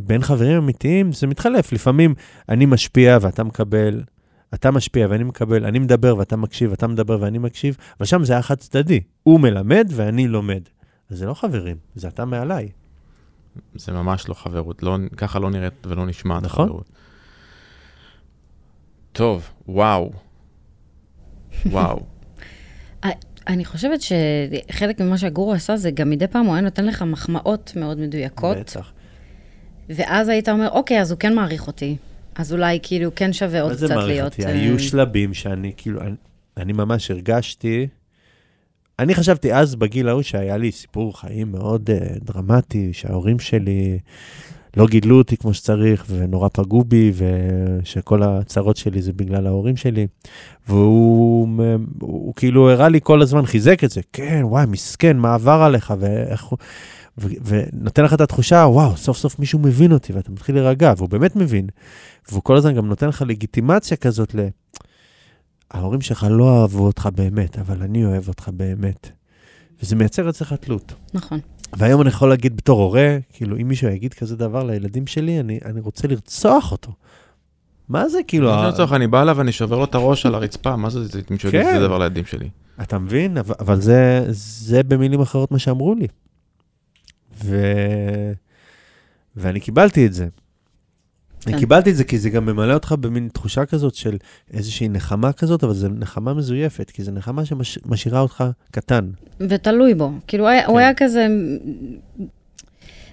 בין 0.08 0.22
חברים 0.22 0.58
אמיתיים 0.58 1.12
זה 1.12 1.28
מתחלף, 1.28 1.74
לפעמים 1.74 2.14
אני 2.50 2.66
משפיע 2.66 3.18
ואתה 3.22 3.44
מקבל, 3.44 4.04
אתה 4.54 4.72
משפיע 4.72 5.08
ואני 5.10 5.24
מקבל, 5.24 5.66
אני 5.66 5.80
מדבר 5.80 6.18
ואתה 6.18 6.36
מקשיב, 6.36 6.72
אתה 6.72 6.88
מדבר 6.88 7.18
ואני 7.22 7.38
מקשיב, 7.38 7.78
אבל 8.00 8.06
שם 8.06 8.24
זה 8.24 8.34
היה 8.34 8.42
חד 8.42 8.56
צדדי, 8.56 9.00
הוא 9.24 9.40
מלמד 9.40 9.88
ואני 9.92 10.28
לומד. 10.28 10.62
אז 11.10 11.18
זה 11.18 11.26
לא 11.26 11.34
חברים, 11.34 11.78
זה 11.96 12.08
אתה 12.08 12.26
מעליי. 12.26 12.70
זה 13.76 13.92
ממש 13.92 14.30
לא 14.30 14.34
חברות, 14.34 14.84
לא, 14.84 14.98
ככה 15.18 15.40
לא 15.40 15.50
נראית 15.50 15.88
ולא 15.88 16.06
נשמעת 16.06 16.44
נכון. 16.44 16.68
חברות. 16.68 16.90
טוב, 19.12 19.50
וואו. 19.68 20.12
וואו. 21.66 22.00
אני 23.48 23.66
חושבת 23.66 24.00
שחלק 24.02 25.02
ממה 25.02 25.18
שהגורו 25.18 25.54
עשה 25.54 25.78
זה 25.78 25.92
גם 25.92 26.10
מדי 26.10 26.28
פעם 26.28 26.46
הוא 26.46 26.54
היה 26.54 26.62
נותן 26.62 26.86
לך 26.86 27.02
מחמאות 27.02 27.74
מאוד 27.76 28.00
מדויקות, 28.00 28.58
בטח. 28.58 28.92
ואז 29.90 30.30
היית 30.30 30.50
אומר, 30.50 30.70
אוקיי, 30.70 31.02
אז 31.02 31.12
הוא 31.12 31.20
כן 31.20 31.36
מעריך 31.36 31.68
אותי. 31.68 31.96
אז 32.36 32.54
אולי 32.54 32.80
כאילו 32.84 33.16
כן 33.16 33.34
שווה 33.34 33.62
עוד 33.62 33.72
מה 33.72 33.78
זה 33.78 33.86
קצת 33.86 33.96
מעריך 33.96 34.08
להיות... 34.08 34.34
אותי? 34.34 34.46
אה, 34.46 34.52
היו 34.52 34.80
שלבים 34.80 35.34
שאני, 35.34 35.72
כאילו, 35.78 36.02
אני, 36.02 36.16
אני 36.58 36.74
ממש 36.74 37.12
הרגשתי, 37.12 37.88
אני 39.00 39.16
חשבתי 39.16 39.54
אז 39.54 39.76
בגיל 39.76 40.10
ההוא 40.10 40.22
שהיה 40.22 40.58
לי 40.58 40.72
סיפור 40.72 41.20
חיים 41.20 41.52
מאוד 41.52 41.90
uh, 41.90 42.24
דרמטי, 42.24 42.94
שההורים 42.94 43.40
שלי 43.40 44.00
לא 44.78 44.88
גידלו 44.88 45.18
אותי 45.18 45.38
כמו 45.38 45.54
שצריך, 45.54 46.06
ונורא 46.10 46.50
פגעו 46.54 46.84
בי, 46.84 47.12
ושכל 47.16 48.24
הצרות 48.24 48.78
שלי 48.78 49.02
זה 49.02 49.14
בגלל 49.14 49.48
ההורים 49.48 49.78
שלי. 49.78 50.08
והוא 50.68 51.48
הוא, 51.48 51.78
הוא 52.00 52.34
כאילו 52.36 52.70
הראה 52.72 52.90
לי 52.90 53.00
כל 53.04 53.22
הזמן, 53.22 53.46
חיזק 53.46 53.84
את 53.84 53.92
זה, 53.92 54.02
כן, 54.14 54.42
וואי, 54.44 54.66
מסכן, 54.66 55.18
מה 55.18 55.34
עבר 55.34 55.62
עליך, 55.66 55.94
ואיך 56.00 56.44
הוא... 56.44 56.58
ו- 57.18 57.28
ונותן 57.46 58.04
לך 58.04 58.14
את 58.14 58.22
התחושה, 58.22 58.56
וואו, 58.56 58.98
סוף 58.98 59.18
סוף 59.18 59.40
מישהו 59.40 59.60
מבין 59.60 59.92
אותי, 59.92 60.14
ואתה 60.14 60.32
מתחיל 60.32 60.56
להירגע, 60.56 60.94
והוא 60.98 61.10
באמת 61.10 61.36
מבין. 61.36 61.68
והוא 62.32 62.42
כל 62.44 62.56
הזמן 62.58 62.74
גם 62.76 62.88
נותן 62.88 63.08
לך 63.08 63.24
לגיטימציה 63.28 63.98
כזאת 63.98 64.36
ל... 64.36 64.40
ההורים 65.72 66.02
שלך 66.02 66.26
לא 66.30 66.62
אהבו 66.62 66.86
אותך 66.86 67.10
באמת, 67.16 67.60
אבל 67.60 67.82
אני 67.84 68.06
אוהב 68.06 68.28
אותך 68.28 68.50
באמת. 68.54 69.10
וזה 69.84 69.96
מייצר 69.96 70.30
אצלך 70.30 70.54
תלות. 70.54 70.94
נכון. 71.14 71.40
והיום 71.78 72.02
אני 72.02 72.10
יכול 72.10 72.30
להגיד 72.30 72.58
בתור 72.58 72.82
הורה, 72.82 73.18
כאילו, 73.34 73.58
אם 73.58 73.68
מישהו 73.68 73.90
יגיד 73.90 74.14
כזה 74.14 74.36
דבר 74.36 74.64
לילדים 74.64 75.08
שלי, 75.08 75.40
אני, 75.40 75.60
אני 75.66 75.80
רוצה 75.80 76.08
לרצוח 76.08 76.72
אותו. 76.72 76.92
מה 77.90 78.10
זה 78.10 78.18
כאילו... 78.28 78.46
לא 78.48 78.64
ה- 78.64 78.70
לצורך, 78.70 78.94
אני 78.94 79.08
בא 79.08 79.22
אליו 79.22 79.38
ואני 79.38 79.52
שובר 79.52 79.78
לו 79.78 79.84
את 79.84 79.96
הראש 79.96 80.26
על 80.26 80.36
הרצפה, 80.36 80.76
מה 80.76 80.90
זה, 80.90 81.06
זה- 81.06 81.22
מישהו 81.30 81.50
יגיד. 81.50 81.62
כזה 81.62 81.80
דבר 81.80 81.98
לילדים 81.98 82.26
שלי. 82.26 82.50
אתה 82.82 83.00
מבין? 83.00 83.38
אבל, 83.38 83.56
אבל 83.60 83.82
זה, 83.82 84.26
זה 84.30 84.84
במילים 84.84 85.22
אחרות 85.22 85.52
מה 85.52 85.60
שאמרו 85.60 85.96
לי. 85.96 86.08
ו... 87.44 87.58
ואני 89.36 89.60
קיבלתי 89.60 90.06
את 90.06 90.14
זה. 90.14 90.28
אני 91.48 91.54
כן. 91.54 91.60
קיבלתי 91.60 91.92
את 91.92 91.96
זה 91.96 92.04
כי 92.04 92.20
זה 92.20 92.30
גם 92.30 92.46
ממלא 92.46 92.74
אותך 92.74 92.96
במין 93.00 93.30
תחושה 93.34 93.66
כזאת 93.66 93.96
של 93.96 94.18
איזושהי 94.54 94.90
נחמה 94.90 95.34
כזאת, 95.34 95.64
אבל 95.64 95.74
זו 95.74 95.88
נחמה 95.90 96.34
מזויפת, 96.34 96.92
כי 96.92 97.04
זו 97.04 97.12
נחמה 97.12 97.46
שמשאירה 97.46 98.20
אותך 98.20 98.44
קטן. 98.72 99.10
ותלוי 99.40 99.94
בו. 99.94 100.12
כאילו, 100.28 100.44
הוא 100.44 100.50
היה- 100.50 100.66
הוא 100.68 100.76
כן. 100.76 100.80
היה 100.80 100.94
כזה... 100.98 101.28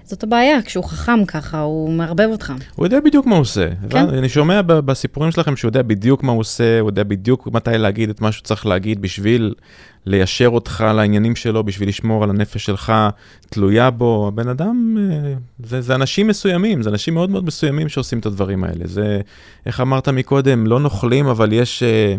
זאת 0.09 0.23
הבעיה, 0.23 0.63
כשהוא 0.63 0.85
חכם 0.85 1.25
ככה, 1.25 1.61
הוא 1.61 1.91
מערבב 1.93 2.29
אותך. 2.31 2.53
הוא 2.75 2.87
יודע 2.87 3.01
בדיוק 3.01 3.27
מה 3.27 3.35
הוא 3.35 3.41
עושה. 3.41 3.69
כן. 3.91 4.09
אני 4.09 4.29
שומע 4.29 4.61
בסיפורים 4.63 5.31
שלכם 5.31 5.57
שהוא 5.57 5.69
יודע 5.69 5.83
בדיוק 5.83 6.23
מה 6.23 6.33
הוא 6.33 6.41
עושה, 6.41 6.81
הוא 6.81 6.89
יודע 6.89 7.03
בדיוק 7.05 7.49
מתי 7.53 7.71
להגיד 7.79 8.11
את 8.11 8.21
מה 8.21 8.33
שהוא 8.33 8.45
צריך 8.45 8.67
להגיד 8.67 9.03
בשביל 9.03 9.55
ליישר 10.07 10.49
אותך 10.49 10.85
לעניינים 10.95 11.37
שלו, 11.37 11.65
בשביל 11.65 11.89
לשמור 11.89 12.25
על 12.25 12.31
הנפש 12.31 12.65
שלך 12.65 12.93
תלויה 13.51 13.91
בו. 13.91 14.29
הבן 14.29 14.49
אדם, 14.49 14.97
אה, 14.99 15.35
זה, 15.65 15.81
זה 15.81 15.95
אנשים 15.95 16.27
מסוימים, 16.27 16.83
זה 16.83 16.91
אנשים 16.91 17.15
מאוד 17.15 17.31
מאוד 17.31 17.45
מסוימים 17.45 17.89
שעושים 17.89 18.19
את 18.19 18.27
הדברים 18.27 18.65
האלה. 18.65 18.87
זה, 18.87 19.21
איך 19.67 19.81
אמרת 19.81 20.09
מקודם, 20.09 20.67
לא 20.67 20.81
נוכלים, 20.81 21.27
אבל 21.27 21.53
יש 21.53 21.83
אה, 21.83 22.17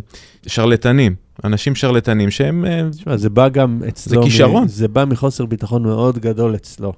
שרלטנים. 0.48 1.16
אנשים 1.44 1.76
שרלטנים 1.76 2.32
שהם... 2.32 2.66
אה, 2.66 2.82
תשמע, 2.92 3.18
זה 3.18 3.30
בא 3.30 3.50
גם 3.50 3.82
אצלו... 3.88 4.22
זה 4.22 4.30
כישרון. 4.30 4.68
זה 4.68 4.88
בא 4.88 5.06
מחוסר 5.06 5.46
ביטחון 5.46 5.84
מאוד 5.84 6.20
גדול 6.20 6.56
אצלו. 6.56 6.94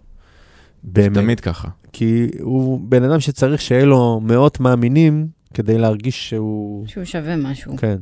באמת. 0.83 1.17
תמיד 1.17 1.39
ככה. 1.39 1.67
כי 1.93 2.27
הוא 2.39 2.79
בן 2.83 3.03
אדם 3.03 3.19
שצריך 3.19 3.61
שיהיה 3.61 3.85
לו 3.85 4.19
מאות 4.23 4.59
מאמינים 4.59 5.27
כדי 5.53 5.77
להרגיש 5.77 6.29
שהוא... 6.29 6.87
שהוא 6.87 7.03
שווה 7.03 7.35
משהו. 7.35 7.77
כן. 7.77 7.97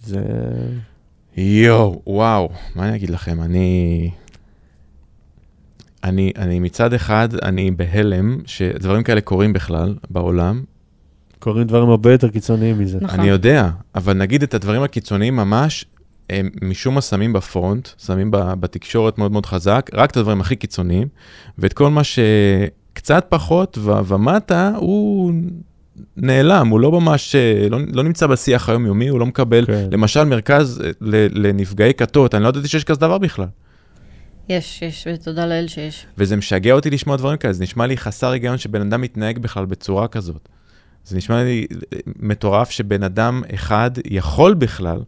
זה... 0.00 0.20
יואו, 1.36 2.02
וואו, 2.06 2.48
מה 2.74 2.88
אני 2.88 2.96
אגיד 2.96 3.10
לכם, 3.10 3.42
אני... 3.42 4.10
אני, 6.04 6.32
אני 6.36 6.60
מצד 6.60 6.92
אחד, 6.92 7.28
אני 7.42 7.70
בהלם 7.70 8.38
שדברים 8.46 9.02
כאלה 9.02 9.20
קורים 9.20 9.52
בכלל 9.52 9.94
בעולם. 10.10 10.64
קורים 11.38 11.66
דברים 11.66 11.90
הרבה 11.90 12.12
יותר 12.12 12.28
קיצוניים 12.28 12.78
מזה. 12.78 12.98
נכון. 13.00 13.20
אני 13.20 13.28
יודע, 13.28 13.70
אבל 13.94 14.16
נגיד 14.16 14.42
את 14.42 14.54
הדברים 14.54 14.82
הקיצוניים 14.82 15.36
ממש, 15.36 15.84
הם 16.30 16.50
משום 16.62 16.94
מה 16.94 17.00
שמים 17.00 17.32
בפרונט, 17.32 17.88
שמים 18.06 18.30
ב- 18.30 18.52
בתקשורת 18.60 19.18
מאוד 19.18 19.32
מאוד 19.32 19.46
חזק, 19.46 19.90
רק 19.94 20.10
את 20.10 20.16
הדברים 20.16 20.40
הכי 20.40 20.56
קיצוניים, 20.56 21.08
ואת 21.58 21.72
כל 21.72 21.90
מה 21.90 22.02
שקצת 22.04 23.26
פחות 23.28 23.78
ו- 23.78 24.04
ומטה, 24.06 24.72
הוא 24.76 25.32
נעלם, 26.16 26.68
הוא 26.68 26.80
לא 26.80 26.92
ממש, 26.92 27.34
אה, 27.34 27.68
לא, 27.70 27.78
לא 27.92 28.02
נמצא 28.02 28.26
בשיח 28.26 28.68
היומיומי, 28.68 29.08
הוא 29.08 29.20
לא 29.20 29.26
מקבל, 29.26 29.66
כן. 29.66 29.88
למשל 29.92 30.24
מרכז 30.24 30.82
ל- 31.00 31.46
לנפגעי 31.46 31.94
כתות, 31.94 32.34
אני 32.34 32.42
לא 32.44 32.48
ידעתי 32.48 32.68
שיש 32.68 32.84
כזה 32.84 33.00
דבר 33.00 33.18
בכלל. 33.18 33.46
יש, 34.48 34.82
יש, 34.82 35.06
ותודה 35.12 35.46
לאל 35.46 35.68
שיש. 35.68 36.06
וזה 36.18 36.36
משגע 36.36 36.72
אותי 36.72 36.90
לשמוע 36.90 37.16
דברים 37.16 37.36
כאלה, 37.36 37.52
זה 37.52 37.62
נשמע 37.62 37.86
לי 37.86 37.96
חסר 37.96 38.30
היגיון 38.30 38.58
שבן 38.58 38.80
אדם 38.80 39.00
מתנהג 39.00 39.38
בכלל 39.38 39.64
בצורה 39.64 40.08
כזאת. 40.08 40.48
זה 41.04 41.16
נשמע 41.16 41.44
לי 41.44 41.66
אה, 41.92 41.98
מטורף 42.16 42.70
שבן 42.70 43.02
אדם 43.02 43.42
אחד 43.54 43.90
יכול 44.10 44.54
בכלל 44.54 44.98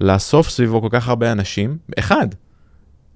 לאסוף 0.00 0.48
סביבו 0.48 0.82
כל 0.82 0.88
כך 0.90 1.08
הרבה 1.08 1.32
אנשים, 1.32 1.78
אחד. 1.98 2.26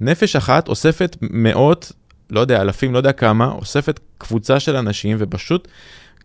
נפש 0.01 0.37
אחת 0.37 0.69
אוספת 0.69 1.17
מאות, 1.21 1.93
לא 2.31 2.41
יודע, 2.41 2.61
אלפים, 2.61 2.93
לא 2.93 2.99
יודע 2.99 3.13
כמה, 3.13 3.47
אוספת 3.47 4.01
קבוצה 4.19 4.61
של 4.61 4.77
אנשים 4.77 5.17
ופשוט 5.21 5.69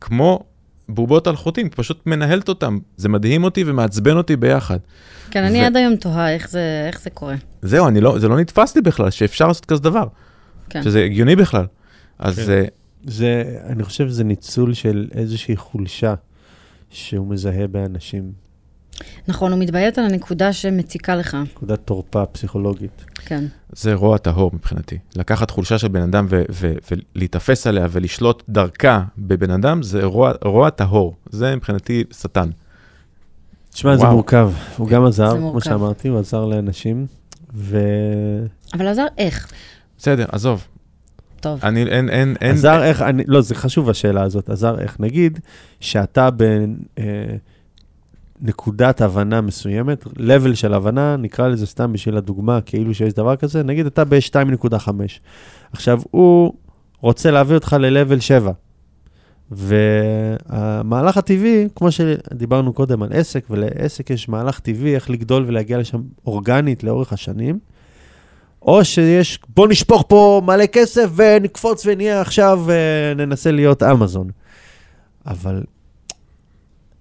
כמו 0.02 0.44
בובות 0.90 1.28
על 1.28 1.36
חוטים, 1.36 1.70
פשוט 1.70 2.02
מנהלת 2.06 2.50
אותם. 2.50 2.78
זה 2.98 3.10
מדהים 3.10 3.44
אותי 3.44 3.64
ומעצבן 3.68 4.18
אותי 4.18 4.36
ביחד. 4.36 4.78
כן, 5.32 5.44
אני 5.44 5.62
ו- 5.62 5.66
עד 5.66 5.78
היום 5.78 5.96
תוהה 5.96 6.34
איך 6.34 6.50
זה, 6.50 6.86
איך 6.88 7.02
זה 7.02 7.10
קורה. 7.10 7.36
זהו, 7.62 7.88
אני 7.88 8.02
לא, 8.02 8.20
זה 8.20 8.28
לא 8.28 8.40
נתפס 8.40 8.76
לי 8.76 8.82
בכלל, 8.82 9.10
שאפשר 9.10 9.48
לעשות 9.48 9.66
כזה 9.66 9.82
דבר. 9.82 10.08
כן. 10.70 10.84
שזה 10.84 11.04
הגיוני 11.04 11.36
בכלל. 11.36 11.66
אז 12.20 12.36
כן. 12.36 12.44
זה, 12.44 12.66
זה, 13.04 13.44
אני 13.66 13.84
חושב 13.84 14.08
שזה 14.08 14.24
ניצול 14.24 14.74
של 14.74 15.08
איזושהי 15.12 15.56
חולשה 15.56 16.14
שהוא 16.90 17.28
מזהה 17.28 17.68
באנשים. 17.68 18.47
נכון, 19.28 19.52
הוא 19.52 19.60
מתביית 19.60 19.98
על 19.98 20.06
הנקודה 20.06 20.54
שמציקה 20.54 21.16
לך. 21.16 21.38
נקודת 21.52 21.80
תורפה 21.86 22.26
פסיכולוגית. 22.26 23.06
כן. 23.16 23.44
זה 23.72 23.94
רוע 23.94 24.18
טהור 24.18 24.52
מבחינתי. 24.54 24.98
לקחת 25.16 25.52
חולשה 25.52 25.78
של 25.78 25.88
בן 25.88 26.02
אדם 26.02 26.28
ו- 26.30 26.44
ו- 26.52 26.74
ולהיתפס 26.92 27.68
עליה 27.68 27.88
ולשלוט 27.92 28.44
דרכה 28.50 29.04
בבן 29.18 29.52
אדם, 29.52 29.84
זה 29.84 30.04
רוע, 30.04 30.32
רוע 30.44 30.70
טהור. 30.70 31.16
זה 31.30 31.56
מבחינתי 31.56 32.04
שטן. 32.12 32.50
תשמע, 33.74 33.98
זה. 33.98 34.06
מורכב. 34.06 34.52
הוא 34.78 34.88
גם 34.88 35.06
עזר, 35.06 35.38
כמו. 35.38 35.62
שאמרתי, 35.62 36.08
הוא 36.08 36.20
עזר 36.20 36.46
לאנשים, 36.46 37.06
ו... 37.56 37.80
אבל 38.74 38.88
עזר 38.88 39.06
איך? 39.18 39.52
בסדר, 39.98 40.26
עזוב. 40.32 40.68
טוב. 41.40 41.60
אני, 41.64 41.84
אין, 41.84 42.10
אין, 42.10 42.36
אין... 42.42 42.52
עזר 42.52 42.84
איך, 42.84 43.02
אני, 43.02 43.24
לא, 43.28 43.42
זה 43.42 43.56
חשוב 43.56 43.90
השאלה 43.90 44.24
הזאת, 44.24 44.50
עזר 44.50 44.80
איך. 44.80 45.00
נגיד 45.00 45.40
שאתה 45.80 46.30
בנקודת 48.40 49.02
הבנה 49.02 49.42
מסוימת, 49.42 50.06
level 50.06 50.56
של 50.56 50.74
הבנה, 50.74 51.18
נקרא 51.18 51.48
לזה 51.48 51.66
סתם 51.66 51.94
בשביל 51.94 52.18
הדוגמה, 52.18 52.62
כאילו 52.62 52.94
שיש 52.94 53.14
דבר 53.14 53.36
כזה, 53.36 53.64
נגיד 53.64 53.86
אתה 53.86 54.06
ב-2.5. 54.06 54.88
עכשיו, 55.72 56.02
הוא 56.12 56.54
רוצה 57.02 57.32
להביא 57.32 57.56
אותך 57.56 57.76
ל-level 57.80 58.20
7, 58.20 58.52
והמהלך 59.52 61.18
הטבעי, 61.18 61.68
כמו 61.76 61.92
שדיברנו 61.92 62.74
קודם 62.74 63.04
על 63.04 63.10
עסק, 63.14 63.46
ולעסק 63.50 64.10
יש 64.10 64.30
מהלך 64.30 64.60
טבעי 64.60 64.96
איך 64.96 65.10
לגדול 65.10 65.44
ולהגיע 65.48 65.78
לשם 65.78 66.02
אורגנית 66.26 66.84
לאורך 66.84 67.14
השנים, 67.14 67.60
או 68.62 68.86
שיש, 68.86 69.40
בוא 69.56 69.68
נשפוך 69.68 70.06
פה 70.08 70.42
מלא 70.46 70.66
כסף 70.66 71.10
ונקפוץ 71.16 71.86
ונהיה 71.86 72.22
עכשיו 72.22 72.66
וננסה 72.66 73.52
להיות 73.52 73.84
אמזון. 73.84 74.30
אבל 75.26 75.64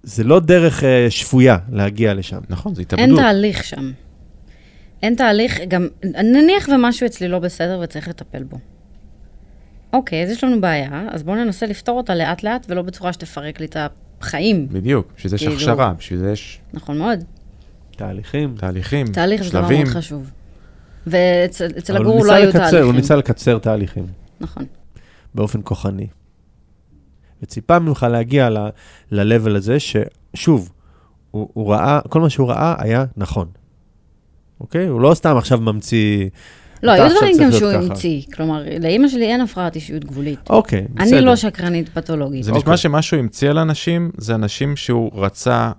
זה 0.06 0.24
לא 0.24 0.40
דרך 0.40 0.80
uh, 0.80 0.84
שפויה 1.10 1.56
להגיע 1.72 2.14
לשם. 2.14 2.38
נכון, 2.48 2.74
זה 2.74 2.82
התאבדות. 2.82 3.08
אין 3.08 3.16
תהליך 3.16 3.64
שם. 3.64 3.92
אין 5.02 5.14
תהליך, 5.14 5.60
גם 5.68 5.88
נניח 6.04 6.68
ומשהו 6.68 7.06
אצלי 7.06 7.28
לא 7.28 7.38
בסדר 7.38 7.80
וצריך 7.82 8.08
לטפל 8.08 8.42
בו. 8.42 8.58
אוקיי, 9.92 10.22
אז 10.22 10.30
יש 10.30 10.44
לנו 10.44 10.60
בעיה, 10.60 11.04
אז 11.10 11.22
בואו 11.22 11.36
ננסה 11.36 11.66
לפתור 11.66 11.96
אותה 11.96 12.14
לאט-לאט 12.14 12.66
ולא 12.68 12.82
בצורה 12.82 13.12
שתפרק 13.12 13.60
לי 13.60 13.66
את 13.66 13.76
החיים. 14.20 14.68
בדיוק, 14.68 15.12
בשביל 15.16 15.30
זה 15.30 15.36
יש 15.36 15.42
כאילו- 15.42 15.54
הכשרה, 15.54 15.92
בשביל 15.98 16.18
זה 16.18 16.32
יש 16.32 16.60
נכון 16.74 16.98
מאוד. 16.98 17.24
תהליכים. 17.96 18.54
תהליכים, 18.58 19.06
תהליך 19.06 19.42
זה 19.42 19.50
דבר. 19.50 19.68
מאוד 19.68 19.88
חשוב. 19.88 20.30
ואצל 21.06 21.96
הגורו 21.96 22.18
הוא 22.18 22.26
לא 22.26 22.32
היו 22.32 22.48
לקצר, 22.48 22.58
תהליכים. 22.58 22.84
הוא 22.84 22.94
ניסה 22.94 23.16
לקצר 23.16 23.58
תהליכים 23.58 24.06
נכון. 24.40 24.64
באופן 25.34 25.60
כוחני. 25.64 26.06
וציפה 27.42 27.78
ממך 27.78 28.06
להגיע 28.10 28.50
ל-level 29.10 29.56
הזה, 29.56 29.76
ששוב, 29.80 30.72
הוא, 31.30 31.48
הוא 31.52 31.72
ראה, 31.72 32.00
כל 32.08 32.20
מה 32.20 32.30
שהוא 32.30 32.48
ראה 32.48 32.74
היה 32.78 33.04
נכון. 33.16 33.48
אוקיי? 34.60 34.86
הוא 34.86 35.00
לא 35.00 35.14
סתם 35.14 35.36
עכשיו 35.36 35.60
ממציא... 35.60 36.28
לא, 36.82 36.92
היו 36.92 37.10
דברים 37.16 37.36
גם 37.40 37.52
שהוא. 37.52 37.70
המציא. 37.70 38.22
כלומר, 38.34 38.62
לאימא 38.80 39.08
שלי 39.08 39.26
אין 39.26 39.40
הפרעת 39.40 39.74
אישיות 39.74 40.04
גבולית. 40.04 40.50
אוקיי, 40.50 40.86
בסדר. 40.94 41.16
אני 41.18 41.26
לא 41.26 41.36
שקרנית 41.36 41.88
פתולוגית. 41.88 42.44
זה 42.44 42.50
אוקיי. 42.50 42.62
נשמע 42.62 42.76
שמה 42.76 43.02
שהוא 43.02 43.18
המציא 43.20 43.50
לאנשים, 43.50 44.10
זה 44.18 44.34
אנשים 44.34 44.76
שהוא 44.76 45.10
רצה, 45.14 45.70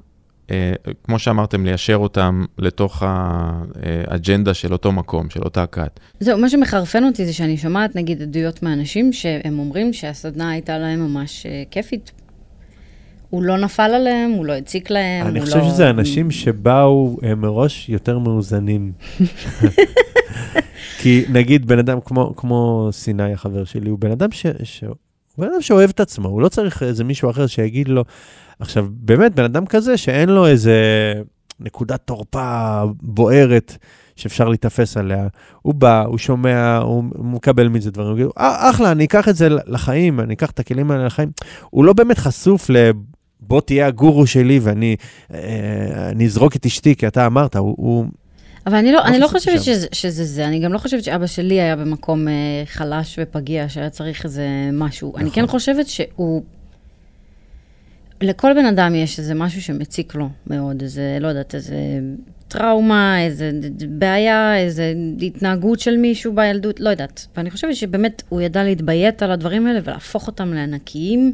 כמו 1.04 1.20
שאמרתם, 1.20 1.66
ליישר 1.66 1.96
אותם 1.96 2.46
לתוך 2.58 3.04
האג'נדה 3.06 4.54
של 4.54 4.74
אותו 4.74 4.92
מקום, 4.92 5.30
של 5.30 5.42
אותה 5.44 5.66
כת. 5.66 6.00
זהו, 6.20 6.38
מה 6.38 6.50
שמחרפן 6.50 7.04
אותי 7.04 7.26
זה 7.26 7.34
שאני 7.34 7.58
שומעת 7.58 7.96
נגיד 7.96 8.22
עדויות 8.22 8.64
מאנשים 8.64 9.14
שהם 9.14 9.60
אומרים 9.60 9.94
שהסדנה 9.94 10.50
הייתה 10.50 10.78
להם 10.78 11.00
ממש 11.00 11.46
אה, 11.46 11.64
כיפית. 11.72 12.12
הוא 13.30 13.44
לא 13.44 13.58
נפל 13.58 13.92
עליהם, 13.94 14.32
הוא 14.32 14.46
לא 14.46 14.54
הציק 14.54 14.90
להם, 14.90 15.28
אני 15.28 15.40
הוא 15.40 15.46
חושב 15.46 15.58
לא... 15.58 15.70
שזה 15.70 15.90
אנשים 15.90 16.32
שבאו 16.32 17.18
אה, 17.24 17.36
מראש 17.36 17.90
יותר 17.90 18.20
מאוזנים. 18.20 18.92
כי 21.02 21.26
נגיד 21.30 21.66
בן 21.66 21.80
אדם 21.80 22.00
כמו, 22.06 22.34
כמו 22.36 22.90
סיני, 22.92 23.34
החבר 23.34 23.64
שלי, 23.64 23.90
הוא 23.90 24.00
בן 24.00 24.12
אדם 24.12 24.32
ש... 24.32 24.46
בן 25.38 25.48
אדם 25.48 25.62
שאוהב 25.62 25.90
את 25.90 26.00
עצמו, 26.00 26.30
הוא 26.30 26.42
לא 26.42 26.50
צריך 26.50 26.84
איזה 26.84 27.04
מישהו 27.04 27.30
אחר 27.30 27.48
שיגיד 27.48 27.88
לו... 27.88 28.04
עכשיו, 28.60 28.88
באמת, 28.92 29.36
בן 29.36 29.44
אדם 29.44 29.66
כזה 29.66 29.98
שאין 29.98 30.30
לו 30.30 30.48
איזה 30.48 30.74
נקודת 31.60 32.02
תורפה 32.06 32.84
בוערת 33.02 33.78
שאפשר 34.16 34.50
להיתפס 34.50 34.98
עליה, 34.98 35.28
הוא 35.62 35.74
בא, 35.74 36.04
הוא 36.06 36.18
שומע, 36.18 36.78
הוא 36.78 37.04
מקבל 37.18 37.68
מזה 37.68 37.92
דברים, 37.92 38.10
הוא 38.10 38.18
יגיד, 38.20 38.28
"אה, 38.38 38.70
אחלה, 38.70 38.92
אני 38.92 39.06
אקח 39.06 39.30
את 39.30 39.36
זה 39.36 39.48
לחיים, 39.50 40.20
אני 40.20 40.34
אקח 40.34 40.52
את 40.52 40.60
הכלים 40.60 40.92
האלה 40.92 41.06
לחיים. 41.06 41.30
הוא 41.70 41.86
לא 41.86 41.94
באמת 41.94 42.18
חשוף 42.18 42.70
ל... 42.70 42.92
בוא 43.40 43.62
תהיה 43.62 43.88
הגורו 43.88 44.28
שלי 44.28 44.60
ואני 44.60 44.96
אה, 45.34 46.12
אזרוק 46.26 46.56
את 46.56 46.66
אשתי, 46.66 46.96
כי 46.96 47.08
אתה 47.08 47.26
אמרת, 47.26 47.56
הוא... 47.56 47.76
הוא 47.78 48.06
אבל 48.68 48.76
אני 48.76 48.92
לא, 48.92 49.06
אני 49.06 49.20
לא 49.20 49.28
חושבת. 49.28 49.64
שזה, 49.64 49.88
שזה 49.92 50.24
זה, 50.24 50.48
אני 50.48 50.60
גם 50.60 50.74
לא 50.74 50.78
חושבת 50.78 51.04
שאבא 51.04 51.28
שלי 51.28 51.62
היה 51.62 51.76
במקום 51.76 52.28
אה, 52.28 52.34
חלש 52.66 53.20
ופגיע, 53.22 53.70
שהיה 53.70 53.90
צריך 53.90 54.26
איזה 54.26 54.48
משהו. 54.74 55.18
אני 55.18 55.26
נכון. 55.26 55.36
כן 55.36 55.48
חושבת 55.48 55.88
שהוא... 55.88 56.44
לכל 58.22 58.54
בן 58.54 58.66
אדם 58.66 58.96
יש 58.96 59.20
איזה 59.20 59.34
משהו 59.34 59.62
שמציק 59.62 60.16
לו 60.16 60.30
מאוד, 60.48 60.82
איזה, 60.82 61.18
לא 61.22 61.28
יודעת, 61.28 61.56
איזה 61.56 61.76
טראומה, 62.48 63.22
איזה 63.22 63.52
בעיה, 63.90 64.58
איזה 64.58 64.94
התנהגות 65.22 65.80
של 65.80 65.98
מישהו 65.98 66.36
בילדות, 66.36 66.80
לא 66.80 66.90
יודעת. 66.90 67.28
ואני 67.38 67.52
חושבת 67.52 67.76
שבאמת 67.76 68.24
הוא 68.30 68.42
ידע 68.42 68.64
להתביית 68.64 69.24
על 69.24 69.32
הדברים 69.32 69.68
האלה 69.68 69.80
ולהפוך 69.84 70.28
אותם 70.28 70.54
לענקיים, 70.54 71.34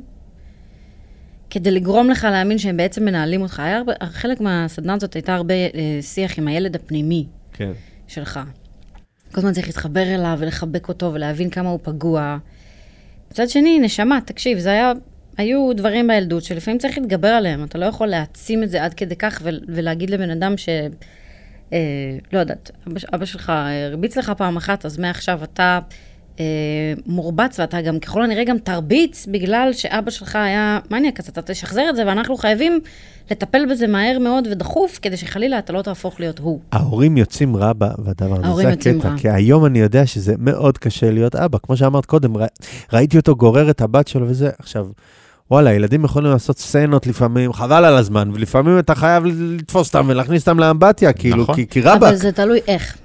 כדי 1.53 1.71
לגרום 1.71 2.09
לך 2.09 2.27
להאמין 2.31 2.57
שהם 2.57 2.77
בעצם 2.77 3.05
מנהלים 3.05 3.41
אותך. 3.41 3.59
היה 3.59 3.77
הרבה, 3.77 3.93
חלק 4.03 4.41
מהסדנה 4.41 4.93
הזאת 4.93 5.13
הייתה 5.13 5.35
הרבה 5.35 5.53
אה, 5.53 5.99
שיח 6.01 6.39
עם 6.39 6.47
הילד 6.47 6.75
הפנימי. 6.75 7.25
כן. 7.53 7.71
שלך. 8.07 8.39
כל 9.31 9.39
הזמן 9.39 9.53
צריך 9.53 9.67
להתחבר 9.67 10.15
אליו 10.15 10.37
ולחבק 10.39 10.87
אותו 10.87 11.13
ולהבין 11.13 11.49
כמה 11.49 11.69
הוא 11.69 11.79
פגוע. 11.83 12.37
מצד 13.31 13.49
שני, 13.49 13.79
נשמה, 13.79 14.19
תקשיב, 14.25 14.59
זה 14.59 14.69
היה, 14.69 14.91
היו 15.37 15.73
דברים 15.73 16.07
בילדות 16.07 16.43
שלפעמים 16.43 16.77
צריך 16.77 16.97
להתגבר 16.97 17.27
עליהם. 17.27 17.63
אתה 17.63 17.77
לא 17.77 17.85
יכול 17.85 18.07
להעצים 18.07 18.63
את 18.63 18.69
זה 18.69 18.83
עד 18.83 18.93
כדי 18.93 19.15
כך 19.15 19.41
ול, 19.43 19.59
ולהגיד 19.67 20.09
לבן 20.09 20.29
אדם 20.29 20.57
ש... 20.57 20.69
אה, 21.73 22.17
לא 22.33 22.39
יודעת, 22.39 22.71
אבא, 22.87 22.99
אבא 23.13 23.25
שלך 23.25 23.51
הרביץ 23.55 24.17
לך 24.17 24.31
פעם 24.37 24.57
אחת, 24.57 24.85
אז 24.85 24.97
מעכשיו 24.97 25.43
אתה 25.43 25.79
אה, 26.39 26.45
מורבץ, 27.05 27.59
ואתה 27.59 27.81
גם 27.81 27.99
ככל 27.99 28.23
הנראה 28.23 28.43
גם 28.43 28.57
תרביץ 28.57 29.27
בגלל 29.31 29.69
שאבא 29.73 30.11
שלך 30.11 30.35
היה 30.35 30.79
מניאק, 30.91 31.19
אז 31.19 31.27
אתה 31.27 31.41
תשחזר 31.41 31.89
את 31.89 31.95
זה, 31.95 32.07
ואנחנו 32.07 32.37
חייבים 32.37 32.79
לטפל 33.31 33.65
בזה 33.71 33.87
מהר 33.87 34.19
מאוד 34.19 34.47
ודחוף, 34.51 34.99
כדי 35.01 35.17
שחלילה 35.17 35.59
אתה 35.59 35.73
לא 35.73 35.81
תהפוך 35.81 36.19
להיות 36.19 36.39
הוא. 36.39 36.59
ההורים 36.71 37.17
יוצאים 37.17 37.55
רע 37.55 37.73
בדבר 37.73 38.45
הזה, 38.45 38.61
זה 38.61 38.69
הקטע. 38.69 39.09
רע. 39.09 39.17
כי 39.17 39.29
היום 39.29 39.65
אני 39.65 39.79
יודע 39.79 40.05
שזה 40.05 40.35
מאוד 40.37 40.77
קשה 40.77 41.11
להיות 41.11 41.35
אבא. 41.35 41.57
כמו 41.63 41.77
שאמרת 41.77 42.05
קודם, 42.05 42.37
ר... 42.37 42.45
ראיתי 42.93 43.17
אותו 43.17 43.35
גורר 43.35 43.69
את 43.69 43.81
הבת 43.81 44.07
שלו 44.07 44.27
וזה. 44.27 44.49
עכשיו, 44.59 44.87
וואלה, 45.51 45.73
ילדים 45.73 46.03
יכולים 46.03 46.31
לעשות 46.31 46.59
סצנות 46.59 47.07
לפעמים, 47.07 47.53
חבל 47.53 47.85
על 47.85 47.97
הזמן, 47.97 48.29
ולפעמים 48.33 48.79
אתה 48.79 48.95
חייב 48.95 49.23
לתפוס 49.25 49.95
אותם 49.95 50.05
ולהכניס 50.09 50.41
אותם 50.47 50.59
לאמבטיה, 50.59 51.13
כאילו, 51.13 51.43
נכון. 51.43 51.55
כי, 51.55 51.67
כי 51.67 51.81
רבאק. 51.81 52.03
אבל 52.03 52.15
זה 52.15 52.31
תלוי 52.31 52.59
איך. 52.67 52.97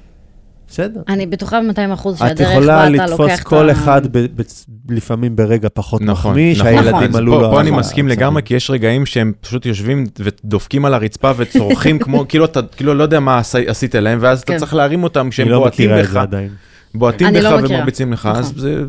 בסדר. 0.69 1.01
אני 1.09 1.27
בטוחה 1.27 1.61
ב-200 1.61 1.95
אחוז 1.95 2.15
את 2.15 2.29
שהדרך 2.29 2.51
יכולה 2.51 2.67
בה 2.77 2.95
אתה 2.95 3.07
לוקח 3.07 3.13
לתפוס 3.25 3.41
את 3.41 3.45
כל 3.45 3.69
ה- 3.69 3.73
אחד 3.73 4.03
ב- 4.13 4.19
ב- 4.19 4.43
לפעמים 4.89 5.37
ברגע 5.37 5.69
פחות 5.75 6.03
נכון, 6.03 6.31
מחמיא, 6.31 6.53
נכון. 6.55 6.65
שהילדים 6.67 7.11
אז 7.11 7.17
עלו 7.17 7.33
פה- 7.33 7.41
לו... 7.43 7.51
פה 7.51 7.61
אני 7.61 7.71
מסכים. 7.71 8.09
לגמרי, 8.09 8.43
כי 8.43 8.55
יש 8.55 8.71
רגעים 8.71 9.07
שהם 9.07 9.33
פשוט 9.41 9.67
יושבים 9.67 10.05
ודופקים 10.19 10.85
על 10.85 10.95
הרצפה 10.95 11.31
וצורכים 11.37 11.99
כמו, 12.05 12.25
כאילו 12.29 12.45
אתה, 12.45 12.61
כאילו 12.77 12.95
לא 12.95 13.03
יודע 13.03 13.21
מה 13.21 13.39
עשי- 13.39 13.69
עשית 13.69 13.95
להם, 13.95 14.19
ואז 14.23 14.41
אתה 14.41 14.53
כן. 14.53 14.59
צריך 14.59 14.75
להרים 14.75 15.03
אותם 15.03 15.29
כשהם 15.31 15.47
אני 15.47 15.53
לא 15.53 15.59
בועטים 15.59 15.87
מכירה 15.87 16.01
את 16.01 16.05
לך, 16.05 16.13
זה 16.13 16.21
עדיין. 16.21 16.49
בועטים 16.95 17.27
אני 17.27 17.39
בך 17.41 17.45
לא. 17.45 17.59
ומרביצים 17.69 18.13
לך, 18.13 18.29
אז 18.35 18.51
נכון. 18.51 18.59
זה 18.61 18.83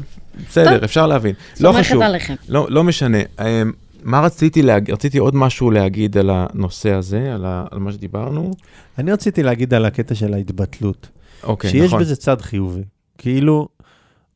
בסדר. 0.50 0.86
אפשר 0.86 1.08
להבין. 1.08 1.34
לא 1.60 1.74
חשוב. 1.80 2.02
לא 2.50 2.68
לא 2.70 2.84
משנה. 2.84 3.18
אמ, 3.40 3.72
מה 4.04 4.20
רציתי 4.22 4.62
להגיד? 4.62 4.94
רציתי 4.94 5.18
עוד 5.18 5.36
משהו 5.36 5.72
להגיד 5.72 6.18
על 6.18 6.30
הנושא 6.34 6.92
הזה, 6.94 7.32
על 7.36 7.46
ה- 7.46 7.66
על 7.72 7.80
מה 7.80 7.92
שדיברנו. 7.92 8.52
אני 8.98 9.12
רציתי 9.12 9.44
להגיד 9.44 9.74
על 9.74 9.86
הקטע 9.86 10.16
של 10.16 10.34
ההתבטלות. 10.34 11.08
אוקיי, 11.44 11.70
שיש 11.70 11.88
נכון. 11.88 12.00
בזה 12.02 12.16
צד 12.16 12.42
חיובי. 12.42 12.84
כאילו, 13.18 13.68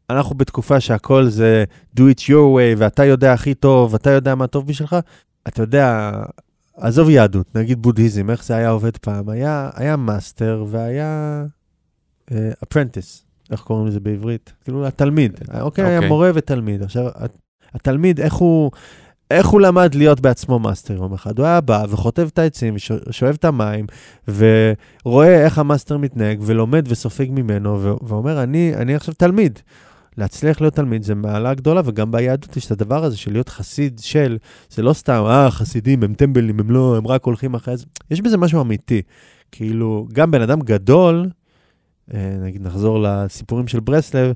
אנחנו 0.10 0.36
בתקופה 0.36 0.80
שהכל 0.80 1.28
זה 1.28 1.64
do 1.98 2.02
it 2.02 2.20
your 2.20 2.30
way, 2.58 2.78
ואתה 2.78 3.06
יודע 3.06 3.34
הכי 3.34 3.54
טוב, 3.54 3.94
ואתה 3.94 4.10
יודע 4.10 4.36
מה 4.36 4.48
טוב 4.48 4.68
בשבילך. 4.68 4.96
אתה 5.48 5.64
יודע, 5.64 6.12
עזוב 6.78 7.10
יהדות, 7.10 7.56
נגיד 7.56 7.82
בודהיזם, 7.82 8.30
איך 8.30 8.44
זה 8.46 8.56
היה 8.56 8.70
עובד 8.70 8.98
פעם? 8.98 9.30
היה, 9.30 9.70
היה 9.76 9.96
master 9.96 10.66
והיה 10.68 11.44
apprentice, 12.64 13.26
איך 13.52 13.62
קוראים 13.62 13.88
לזה 13.88 14.00
בעברית? 14.00 14.54
כאילו, 14.64 14.88
התלמיד. 14.88 15.40
אוקיי, 15.62 15.86
היה 15.86 15.96
אוקיי. 15.98 16.10
מורה 16.10 16.32
ותלמיד. 16.34 16.84
עכשיו, 16.84 17.08
הת- 17.16 17.38
התלמיד, 17.74 18.20
איך 18.20 18.34
הוא... 18.34 18.72
איך 19.32 19.48
הוא 19.48 19.62
למד 19.62 19.96
להיות 19.96 20.20
בעצמו 20.20 20.60
master 20.60 20.94
יום 20.94 21.14
אחד? 21.14 21.40
הוא 21.40 21.46
היה 21.46 21.62
בא 21.62 21.86
וחוטב 21.90 22.28
את 22.34 22.40
העצים, 22.40 22.76
שואב 23.12 23.36
את 23.40 23.46
המים, 23.46 23.86
ורואה 24.28 25.44
איך 25.46 25.58
המאסטר 25.58 25.98
מתנהג, 25.98 26.40
ולומד 26.42 26.86
וסופג 26.88 27.28
ממנו, 27.30 27.80
ו- 27.82 28.08
ואומר, 28.08 28.44
אני, 28.44 28.76
אני 28.76 28.96
עכשיו 28.96 29.14
תלמיד. 29.14 29.60
להצליח 30.18 30.62
להיות 30.62 30.74
תלמיד 30.74 31.04
זה 31.04 31.16
מעלה 31.16 31.54
גדולה, 31.54 31.82
וגם 31.86 32.12
ביהדות 32.12 32.58
יש 32.58 32.66
את 32.66 32.72
הדבר 32.72 33.04
הזה 33.04 33.18
של 33.18 33.32
להיות 33.32 33.50
חסיד 33.50 34.00
של, 34.04 34.38
זה 34.70 34.82
לא 34.82 34.94
סתם, 34.94 35.24
אה, 35.28 35.52
חסידים, 35.52 36.04
הם 36.04 36.14
טמבלים, 36.14 36.60
הם 36.60 36.72
לא, 36.72 36.98
הם 36.98 37.08
רק 37.08 37.24
הולכים 37.26 37.54
אחרי 37.54 37.78
זה. 37.78 37.86
יש 38.12 38.22
בזה 38.22 38.38
משהו 38.38 38.62
אמיתי. 38.62 39.02
כאילו, 39.52 40.08
גם 40.14 40.32
בן 40.32 40.42
אדם 40.42 40.60
גדול, 40.60 41.30
אה, 42.14 42.36
נגיד 42.44 42.62
נחזור 42.62 43.00
לסיפורים 43.02 43.68
של 43.68 43.80
ברסלב, 43.80 44.34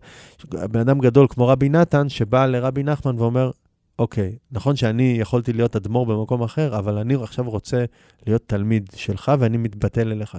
בן 0.72 0.80
אדם 0.80 1.00
גדול 1.00 1.28
כמו 1.30 1.48
רבי 1.48 1.70
נתן, 1.70 2.10
שבא 2.10 2.46
לרבי 2.46 2.84
נחמן 2.84 3.20
ואומר, 3.20 3.52
אוקיי, 4.00 4.38
נכון 4.52 4.76
שאני 4.76 5.18
יכולתי 5.20 5.54
להיות 5.54 5.76
אדמו"ר 5.76 6.06
במקום 6.06 6.44
אחר, 6.44 6.78
אבל 6.78 6.98
אני 6.98 7.16
עכשיו 7.16 7.50
רוצה 7.50 7.86
להיות 8.28 8.44
תלמיד 8.48 8.90
שלך 8.96 9.32
ואני 9.40 9.58
מתבטל 9.58 10.12
אליך. 10.12 10.38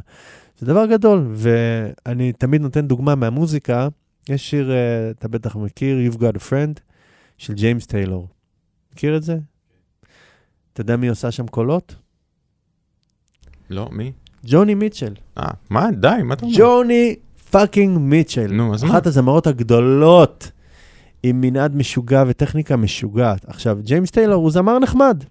זה 0.59 0.67
דבר 0.67 0.87
גדול, 0.87 1.33
ואני 1.35 2.33
תמיד 2.33 2.61
נותן 2.61 2.87
דוגמה 2.87 3.15
מהמוזיקה. 3.15 3.89
יש 4.29 4.51
שיר, 4.51 4.73
אה, 4.73 5.11
אתה 5.11 5.29
בטח 5.29 5.57
מכיר, 5.57 5.97
You've 6.11 6.17
Got 6.17 6.37
a 6.37 6.51
Friend, 6.51 6.81
של 7.39 7.55
ג'יימס 7.55 7.87
טיילור. 7.87 8.29
מכיר 8.93 9.17
את 9.17 9.23
זה? 9.23 9.39
אתה 10.73 10.81
יודע 10.81 10.97
מי 10.97 11.09
עושה 11.09 11.31
שם 11.31 11.47
קולות? 11.47 11.95
לא, 13.71 13.89
מי? 13.93 14.13
ג'וני 14.45 14.75
מיטשל. 14.75 15.15
אה, 15.39 15.51
מה? 15.71 15.91
די, 16.01 16.09
מה 16.25 16.35
אתה 16.35 16.47
אומר? 16.47 16.57
ג'וני 16.59 17.17
fucking 17.51 17.99
מיטשל. 17.99 18.53
נו, 18.53 18.75
אז 18.75 18.85
מה? 18.85 18.91
אחת 18.91 19.07
הזמרות 19.07 19.47
הגדולות. 19.47 20.51
עם 21.23 21.41
מנעד 21.41 21.77
משוגע 21.77 22.25
וטכניקה 22.27 22.77
משוגעת. 22.77 23.49
עכשיו, 23.49 23.79
ג'יימס 23.83 24.11
טיילור 24.11 24.43
הוא 24.43 24.51
זמר 24.51 24.79
נחמד. 24.79 25.25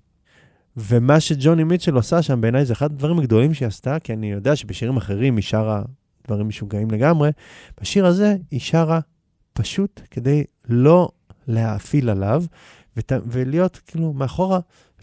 ומה 0.78 1.20
שג'וני 1.20 1.64
מיטשל 1.64 1.96
עושה 1.96 2.22
שם, 2.22 2.42
בעיניי 2.42 2.66
זה 2.66 2.74
אחד 2.74 2.92
הדברים 2.92 3.20
הגדולים 3.20 3.54
שהיא 3.54 3.68
עשתה, 3.68 4.00
כי 4.00 4.14
אני 4.14 4.32
יודע 4.32 4.56
שבשירים 4.56 4.98
אחרים 4.98 5.36
היא 5.36 5.44
שרה 5.44 5.82
דברים 6.28 6.48
משוגעים 6.48 6.92
לגמרי. 6.92 7.30
בשיר 7.82 8.06
הזה 8.06 8.36
היא 8.52 8.60
שרה 8.60 9.00
פשוט 9.54 10.02
כדי 10.12 10.44
לא 10.70 11.10
להאפיל 11.48 12.10
עליו, 12.10 12.44
ות, 12.98 13.12
ולהיות 13.26 13.82
כאילו 13.86 14.14
מאחורה 14.14 14.60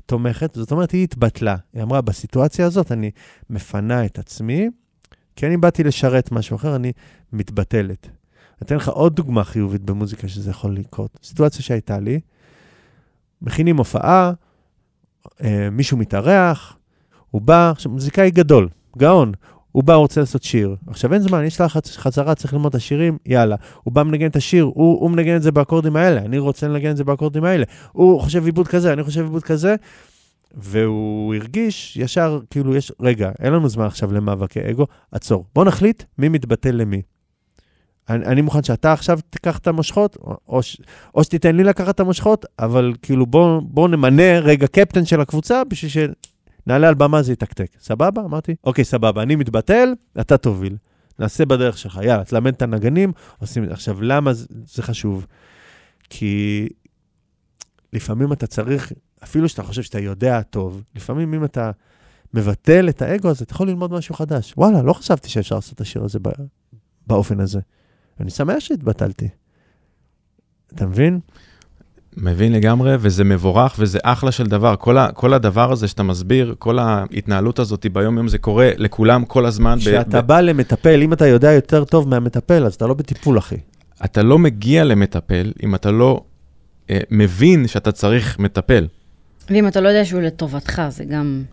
תומכת. 0.06 0.54
זאת 0.54 0.72
אומרת, 0.72 0.90
היא 0.90 1.04
התבטלה. 1.04 1.56
היא 1.72 1.82
אמרה, 1.82 2.00
בסיטואציה 2.00 2.66
הזאת 2.66 2.92
אני 2.92 3.10
מפנה 3.50 4.04
את 4.04 4.18
עצמי, 4.18 4.68
כי 5.36 5.46
אני 5.46 5.56
באתי 5.56 5.84
לשרת 5.84 6.32
משהו 6.32 6.56
אחר, 6.56 6.76
אני 6.76 6.92
מתבטלת. 7.32 8.08
אתן 8.62 8.76
לך 8.76 8.88
עוד 8.88 9.16
דוגמה 9.16 9.44
חיובית 9.44 9.82
במוזיקה 9.82 10.28
שזה 10.28 10.50
יכול 10.50 10.76
לקרות. 10.76 11.18
סיטואציה 11.22 11.62
שהייתה 11.62 11.98
לי, 11.98 12.20
מכינים 13.42 13.76
הופעה, 13.76 14.32
אה, 15.42 15.68
מישהו 15.72 15.96
מתארח, 15.96 16.76
הוא 17.30 17.42
בא, 17.42 17.70
עכשיו 17.70 17.92
מוזיקאי 17.92 18.30
גדול, 18.30 18.68
גאון, 18.98 19.32
הוא 19.72 19.84
בא, 19.84 19.94
הוא 19.94 20.00
רוצה 20.00 20.20
לעשות 20.20 20.42
שיר. 20.42 20.76
עכשיו 20.86 21.12
אין 21.12 21.22
זמן, 21.22 21.44
יש 21.44 21.60
לחץ 21.60 21.96
חזרה, 21.96 22.34
צריך 22.34 22.52
ללמוד 22.52 22.68
את 22.68 22.74
השירים, 22.74 23.18
יאללה. 23.26 23.56
הוא 23.82 23.92
בא 23.94 24.02
מנגן 24.02 24.26
את 24.26 24.36
השיר, 24.36 24.64
הוא, 24.64 25.00
הוא 25.00 25.10
מנגן 25.10 25.36
את 25.36 25.42
זה 25.42 25.52
באקורדים 25.52 25.96
האלה, 25.96 26.20
אני 26.20 26.38
רוצה 26.38 26.68
לנגן 26.68 26.90
את 26.90 26.96
זה 26.96 27.04
באקורדים 27.04 27.44
האלה. 27.44 27.64
הוא 27.92 28.20
חושב 28.20 28.44
עיבוד 28.44 28.68
כזה, 28.68 28.92
אני 28.92 29.02
חושב 29.02 29.20
עיבוד 29.20 29.42
כזה. 29.42 29.74
והוא 30.56 31.34
הרגיש 31.34 31.96
ישר, 31.96 32.40
כאילו 32.50 32.76
יש, 32.76 32.92
רגע, 33.00 33.30
אין 33.40 33.52
לנו 33.52 33.68
זמן 33.68 33.84
עכשיו 33.84 34.12
למאבקי 34.12 34.70
אגו, 34.70 34.86
עצור. 35.12 35.44
בוא 35.54 35.64
נחליט 35.64 36.02
מי 36.18 36.28
מתבטל 36.28 36.70
למי. 36.70 37.02
אני, 38.08 38.26
אני 38.26 38.40
מוכן 38.40 38.62
שאתה 38.62 38.92
עכשיו 38.92 39.18
תיקח 39.30 39.58
את 39.58 39.66
המושכות, 39.66 40.16
או, 40.16 40.36
או, 40.48 40.60
או 41.14 41.24
שתיתן 41.24 41.56
לי 41.56 41.64
לקחת 41.64 41.94
את 41.94 42.00
המושכות, 42.00 42.46
אבל 42.58 42.92
כאילו 43.02 43.26
בוא, 43.26 43.60
בוא 43.64 43.88
נמנה 43.88 44.38
רגע 44.40 44.66
קפטן 44.66 45.04
של 45.04 45.20
הקבוצה 45.20 45.64
בשביל 45.64 45.90
שנעלה 46.66 46.88
על 46.88 46.94
במה 46.94 47.22
זה 47.22 47.32
יתקתק. 47.32 47.70
סבבה? 47.80 48.22
אמרתי, 48.22 48.54
אוקיי, 48.64 48.84
סבבה, 48.84 49.22
אני 49.22 49.36
מתבטל, 49.36 49.94
אתה 50.20 50.36
תוביל. 50.36 50.76
נעשה 51.18 51.44
בדרך 51.44 51.78
שלך, 51.78 52.00
יאללה, 52.02 52.24
תלמד 52.24 52.54
את 52.54 52.62
הנגנים, 52.62 53.12
עושים 53.38 53.62
את 53.62 53.68
זה. 53.68 53.74
עכשיו, 53.74 54.02
למה 54.02 54.32
זה, 54.32 54.46
זה 54.66 54.82
חשוב? 54.82 55.26
כי 56.10 56.68
לפעמים 57.92 58.32
אתה 58.32 58.46
צריך, 58.46 58.92
אפילו 59.24 59.48
שאתה 59.48 59.62
חושב 59.62 59.82
שאתה 59.82 59.98
יודע 59.98 60.42
טוב, 60.42 60.82
לפעמים 60.94 61.34
אם 61.34 61.44
אתה 61.44 61.70
מבטל 62.34 62.88
את 62.88 63.02
האגו 63.02 63.28
הזה, 63.28 63.44
אתה 63.44 63.52
יכול 63.52 63.68
ללמוד 63.68 63.92
משהו 63.92 64.14
חדש. 64.14 64.54
וואלה, 64.56 64.82
לא 64.82 64.92
חשבתי 64.92 65.28
שאפשר 65.28 65.54
לעשות 65.54 65.74
את 65.74 65.80
השיר 65.80 66.04
הזה 66.04 66.18
בא, 66.18 66.30
באופן 67.06 67.40
הזה. 67.40 67.60
אני 68.20 68.30
שמח 68.30 68.58
שהתבטלתי. 68.58 69.28
אתה 70.74 70.86
מבין? 70.86 71.20
מבין 72.16 72.52
לגמרי, 72.52 72.94
וזה 73.00 73.24
מבורך, 73.24 73.76
וזה 73.78 73.98
אחלה 74.02 74.32
של 74.32 74.46
דבר. 74.46 74.76
כל, 74.76 74.98
ה, 74.98 75.12
כל 75.12 75.34
הדבר 75.34 75.72
הזה 75.72 75.88
שאתה 75.88 76.02
מסביר, 76.02 76.54
כל 76.58 76.78
ההתנהלות 76.78 77.58
הזאת 77.58 77.86
ביום-יום, 77.92 78.28
זה 78.28 78.38
קורה 78.38 78.70
לכולם 78.76 79.24
כל 79.24 79.46
הזמן. 79.46 79.76
כשאתה 79.78 80.22
ב- 80.22 80.26
בא 80.26 80.40
למטפל, 80.40 81.02
אם 81.02 81.12
אתה 81.12 81.26
יודע 81.26 81.52
יותר 81.52 81.84
טוב 81.84 82.08
מהמטפל, 82.08 82.66
אז 82.66 82.74
אתה 82.74 82.86
לא 82.86 82.94
בטיפול, 82.94 83.38
אחי. 83.38 83.56
אתה 84.04 84.22
לא 84.22 84.38
מגיע 84.38 84.84
למטפל 84.84 85.52
אם 85.62 85.74
אתה 85.74 85.90
לא 85.90 86.24
אה, 86.90 86.98
מבין 87.10 87.66
שאתה 87.66 87.92
צריך 87.92 88.38
מטפל. 88.38 88.86
ואם 89.50 89.68
אתה 89.68 89.80
לא 89.80 89.88
יודע 89.88 90.04
שהוא 90.04 90.20
לטובתך, 90.20 90.82
זה 90.88 91.04
גם... 91.04 91.44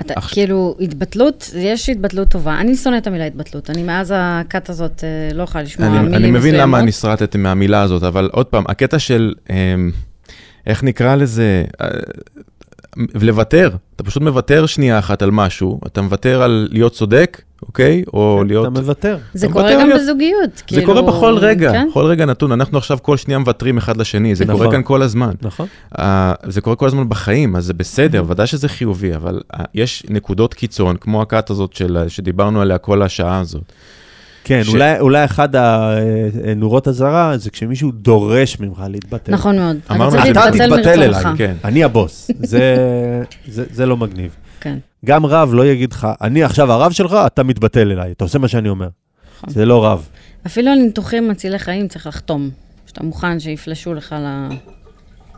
אתה, 0.00 0.14
אך- 0.18 0.30
כאילו, 0.32 0.76
התבטלות, 0.80 1.50
יש 1.56 1.88
התבטלות 1.88 2.28
טובה. 2.28 2.60
אני 2.60 2.76
שונאת 2.76 3.02
את 3.02 3.06
המילה 3.06 3.26
התבטלות. 3.26 3.70
אני 3.70 3.82
מאז 3.82 4.14
הכת 4.16 4.68
הזאת 4.68 5.04
אה, 5.04 5.34
לא 5.34 5.42
יכולה 5.42 5.64
לשמוע 5.64 5.88
אני, 5.88 5.98
מילים 5.98 6.14
אני 6.14 6.26
מבין 6.30 6.38
מסוימות. 6.54 6.60
למה 6.60 6.82
נסרטתם 6.82 7.40
מהמילה 7.40 7.82
הזאת, 7.82 8.02
אבל 8.02 8.28
עוד 8.32 8.46
פעם, 8.46 8.64
הקטע 8.68 8.98
של, 8.98 9.34
אה, 9.50 9.74
איך 10.66 10.84
נקרא 10.84 11.14
לזה, 11.16 11.64
אה, 12.98 13.04
לוותר, 13.20 13.70
אתה 13.96 14.04
פשוט 14.04 14.22
מוותר 14.22 14.66
שנייה 14.66 14.98
אחת 14.98 15.22
על 15.22 15.30
משהו, 15.30 15.80
אתה 15.86 16.02
מוותר 16.02 16.42
על 16.42 16.68
להיות 16.70 16.92
צודק, 16.92 17.42
אוקיי? 17.62 18.02
או 18.12 18.44
להיות... 18.46 18.66
אתה 18.72 18.80
מוותר. 18.80 19.18
זה 19.34 19.46
אתה 19.46 19.52
קורה 19.52 19.64
מוותר 19.64 19.80
גם 19.80 19.88
להיות- 19.88 20.00
בזוגיות. 20.00 20.56
זה 20.56 20.64
כאילו, 20.64 20.84
קורה 20.84 21.02
בכל 21.02 21.38
רגע, 21.38 21.72
כן? 21.72 21.88
בכל 21.90 22.04
רגע 22.04 22.26
נתון. 22.26 22.52
אנחנו 22.52 22.78
עכשיו 22.78 22.98
כל 23.02 23.16
שנייה 23.16 23.38
מוותרים 23.38 23.78
אחד 23.78 23.96
לשני, 23.96 24.34
זה 24.34 24.44
נכון. 24.44 24.56
קורה 24.56 24.70
כאן 24.72 24.82
כל 24.82 25.02
הזמן. 25.02 25.32
נכון? 25.42 25.66
Uh, 25.94 26.00
זה 26.46 26.60
קורה 26.60 26.76
כל 26.76 26.86
הזמן 26.86 27.08
בחיים, 27.08 27.56
אז 27.56 27.64
זה 27.64 27.74
בסדר, 27.74 28.24
ודאי 28.26 28.46
שזה 28.46 28.68
חיובי, 28.68 29.14
אבל 29.14 29.40
uh, 29.52 29.58
יש 29.74 30.02
נקודות 30.10 30.54
קיצון, 30.54 30.96
כמו 30.96 31.22
הכת 31.22 31.50
הזאת 31.50 31.72
של, 31.72 32.04
שדיברנו 32.08 32.60
עליה 32.60 32.78
כל 32.78 33.02
השעה 33.02 33.40
הזאת. 33.40 33.72
כן, 34.48 34.64
ש- 34.64 34.68
אולי, 34.68 35.00
אולי 35.00 35.24
אחד 35.24 35.48
הנורות 36.44 36.88
אזהרה 36.88 37.38
זה 37.38 37.50
כשמישהו 37.50 37.90
דורש 37.90 38.60
ממך 38.60 38.82
להתבטל. 38.88 39.32
נכון 39.32 39.58
מאוד. 39.58 39.76
אתה 39.84 39.94
אמרנו 39.94 40.16
אתה 40.30 40.50
תתבטל. 40.52 41.02
אליי, 41.02 41.22
כן. 41.36 41.54
אני 41.64 41.84
הבוס. 41.84 42.30
זה, 42.38 42.76
זה, 43.48 43.64
זה 43.70 43.86
לא 43.86 43.96
מגניב. 43.96 44.36
כן. 44.60 44.78
גם 45.04 45.26
רב 45.26 45.54
לא 45.54 45.66
יגיד 45.66 45.92
לך, 45.92 46.08
אני 46.20 46.42
עכשיו 46.42 46.72
הרב 46.72 46.92
שלך, 46.92 47.16
אתה 47.26 47.42
מתבטל 47.42 47.90
אליי. 47.92 48.10
אתה 48.12 48.24
עושה 48.24 48.38
מה 48.38 48.48
שאני 48.48 48.68
אומר. 48.68 48.88
נכון. 49.36 49.50
זה 49.50 49.66
לא 49.66 49.84
רב. 49.84 50.08
אפילו 50.46 50.70
על 50.70 50.78
ניתוחים 50.78 51.28
מצילי 51.28 51.58
חיים 51.58 51.88
צריך 51.88 52.06
לחתום. 52.06 52.50
שאתה 52.86 53.04
מוכן 53.04 53.40
שיפלשו 53.40 53.94
לך 53.94 54.14
ל- 54.18 54.48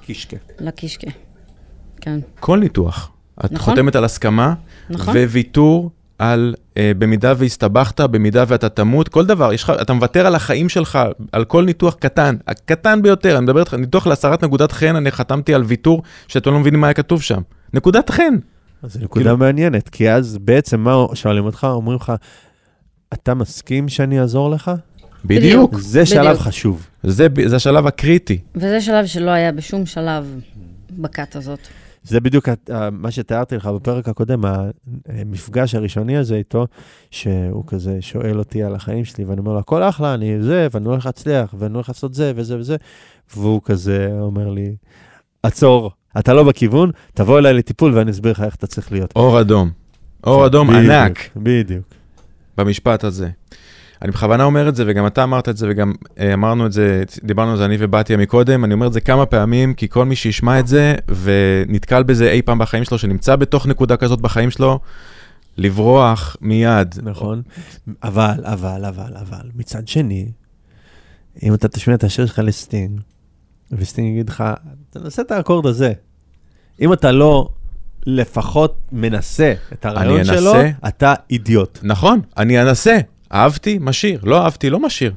קישקה. 0.07 0.37
לקישקה. 0.61 1.11
כן. 2.01 2.19
כל 2.41 2.59
ניתוח, 2.59 3.11
את 3.45 3.53
נכון. 3.53 3.75
חותמת 3.75 3.97
על 3.97 4.05
הסכמה, 4.05 4.55
נכון. 4.91 5.17
וויתור 5.17 5.91
על 6.21 6.55
uh, 6.55 6.77
במידה 6.99 7.33
והסתבכת, 7.37 8.01
במידה 8.01 8.45
ואתה 8.49 8.69
תמות, 8.69 9.09
כל 9.09 9.27
דבר, 9.27 9.53
יש 9.53 9.63
לך, 9.63 9.73
אתה 9.83 9.93
מוותר 9.93 10.27
על 10.27 10.35
החיים 10.35 10.69
שלך, 10.69 10.99
על 11.33 11.45
כל 11.45 11.65
ניתוח 11.65 11.95
קטן, 11.95 12.37
הקטן 12.47 13.03
ביותר, 13.03 13.37
אני 13.37 13.45
מדבר 13.45 13.61
איתך, 13.61 13.75
ניתוח 13.75 14.07
להסרת 14.07 14.45
נקודת 14.45 14.73
חן, 14.73 14.97
אני 14.97 15.11
חתמתי 15.11 15.55
על 15.55 15.63
ויתור 15.63 16.03
שאתם 16.29 16.53
לא 16.53 16.59
מבינים 16.61 16.81
מה 16.81 16.87
היה 16.87 16.95
כתוב 16.95 17.23
שם. 17.23 17.41
נקודת 17.75 18.11
חן. 18.11 18.35
אז 18.83 18.93
זו 18.93 19.01
נקודה 19.03 19.25
כאילו- 19.25 19.37
מעניינת, 19.37 19.89
כי 19.89 20.11
אז 20.11 20.39
בעצם 20.41 20.81
מה 20.81 21.07
שואלים 21.15 21.45
אותך? 21.45 21.67
אומרים 21.71 21.97
לך, 21.97 22.13
אתה 23.13 23.35
מסכים 23.35 23.89
שאני 23.89 24.21
אעזור 24.21 24.51
לך? 24.51 24.71
בדיוק. 25.25 25.79
זה 25.79 26.07
שלב 26.07 26.27
בדיוק. 26.27 26.41
חשוב. 26.41 26.87
זה, 27.03 27.27
זה 27.47 27.57
השלב 27.57 27.87
הקריטי. 27.87 28.39
וזה 28.55 28.81
שלב 28.81 29.07
שלא 29.07 29.31
היה 29.31 29.53
בשום 29.53 29.87
שלב 29.87 30.41
בכת 30.91 31.37
הזאת. 31.37 31.59
זה 32.03 32.21
בדיוק 32.21 32.49
מה 32.93 33.11
שתיארתי 33.11 33.57
לך 33.57 33.67
בפרק 33.67 34.09
הקודם, 34.09 34.43
המפגש 35.09 35.75
הראשוני 35.75 36.17
הזה 36.17 36.35
איתו, 36.35 36.67
שהוא 37.11 37.65
כזה 37.67 37.97
שואל 38.01 38.39
אותי 38.39 38.63
על 38.63 38.75
החיים 38.75 39.05
שלי, 39.05 39.25
ואני 39.25 39.41
אומר 39.41 39.53
לו, 39.53 39.59
הכל 39.59 39.83
אחלה, 39.83 40.15
אני 40.15 40.43
זה, 40.43 40.69
ואני 40.71 40.89
הולך 40.89 41.07
להצליח, 41.07 41.55
ואני 41.59 41.75
הולך 41.75 41.89
לעשות 41.89 42.15
זה 42.15 42.33
וזה 42.37 42.59
וזה, 42.59 42.77
והוא 43.35 43.61
כזה 43.65 44.09
אומר 44.21 44.49
לי, 44.49 44.77
עצור, 45.43 45.91
אתה 46.19 46.35
לא 46.35 46.43
בכיוון, 46.45 46.91
תבוא 47.15 47.39
אליי 47.39 47.55
לטיפול 47.55 47.95
ואני 47.95 48.11
אסביר 48.11 48.33
לך 48.33 48.41
איך 48.41 48.55
אתה 48.55 48.67
צריך 48.67 48.93
להיות. 48.93 49.13
אור 49.17 49.41
אדום. 49.41 49.71
אור 50.25 50.47
אדום 50.47 50.69
בדיוק, 50.69 50.85
ענק 50.85 51.19
בדיוק. 51.37 51.85
במשפט 52.59 53.05
הזה. 53.05 53.31
אני 54.03 54.11
בכוונה 54.11 54.45
אומר 54.45 54.69
את 54.69 54.77
זה, 54.77 54.85
וגם 54.87 55.07
אתה 55.07 55.25
אמרת 55.25 55.49
את 55.49 55.57
זה, 55.57 55.67
וגם 55.71 55.93
אה, 56.19 56.35
אמרנו 56.35 56.67
את 56.67 56.73
זה, 56.73 57.03
דיברנו 57.23 57.51
על 57.51 57.57
זה 57.57 57.65
אני 57.65 57.77
ובתיה 57.79 58.17
מקודם, 58.17 58.65
אני 58.65 58.75
אומר 58.75 58.87
את 58.87 58.93
זה 58.93 59.01
כמה 59.01 59.27
פעמים, 59.27 59.75
כי 59.75 59.89
כל 59.89 60.05
מי 60.05 60.17
שישמע 60.17 60.59
את 60.61 60.67
זה, 60.67 60.95
ונתקל 61.23 62.03
בזה 62.03 62.31
אי 62.31 62.43
פעם 62.43 62.59
בחיים 62.59 62.85
שלו, 62.85 62.99
שנמצא 62.99 63.37
בתוך 63.37 63.67
נקודה 63.67 63.97
כזאת 63.97 64.21
בחיים 64.21 64.51
שלו, 64.51 64.81
לברוח 65.57 66.37
מיד. 66.41 66.95
נכון. 67.03 67.43
אבל, 68.03 68.45
אבל, 68.45 68.85
אבל, 68.85 69.17
אבל, 69.17 69.51
מצד 69.55 69.89
שני, 69.89 70.29
אם 71.43 71.55
אתה 71.55 71.69
תשמיע 71.69 71.97
את 71.97 72.05
השיר 72.05 72.27
שלך 72.27 72.39
לסטינג, 72.39 73.01
וסטינג 73.73 74.09
יגיד 74.09 74.29
לך, 74.29 74.45
תנסה 74.91 75.23
את 75.23 75.31
האקורד 75.31 75.67
הזה. 75.67 75.93
אם 76.81 76.93
אתה 76.93 77.13
לא 77.13 77.49
לפחות 78.07 78.79
מנסה 78.93 79.55
את 79.73 79.85
הרעיון 79.85 80.25
שלו. 80.25 80.53
אתה 80.89 81.15
אידיוט. 81.31 81.79
נכון, 81.83 82.21
אני 82.37 82.63
אנסה. 82.63 82.99
אהבתי, 83.33 83.79
משאיר. 83.81 84.21
לא 84.23 84.45
אהבתי, 84.45 84.71
לא 84.71 84.81
משאיר. 84.81 85.13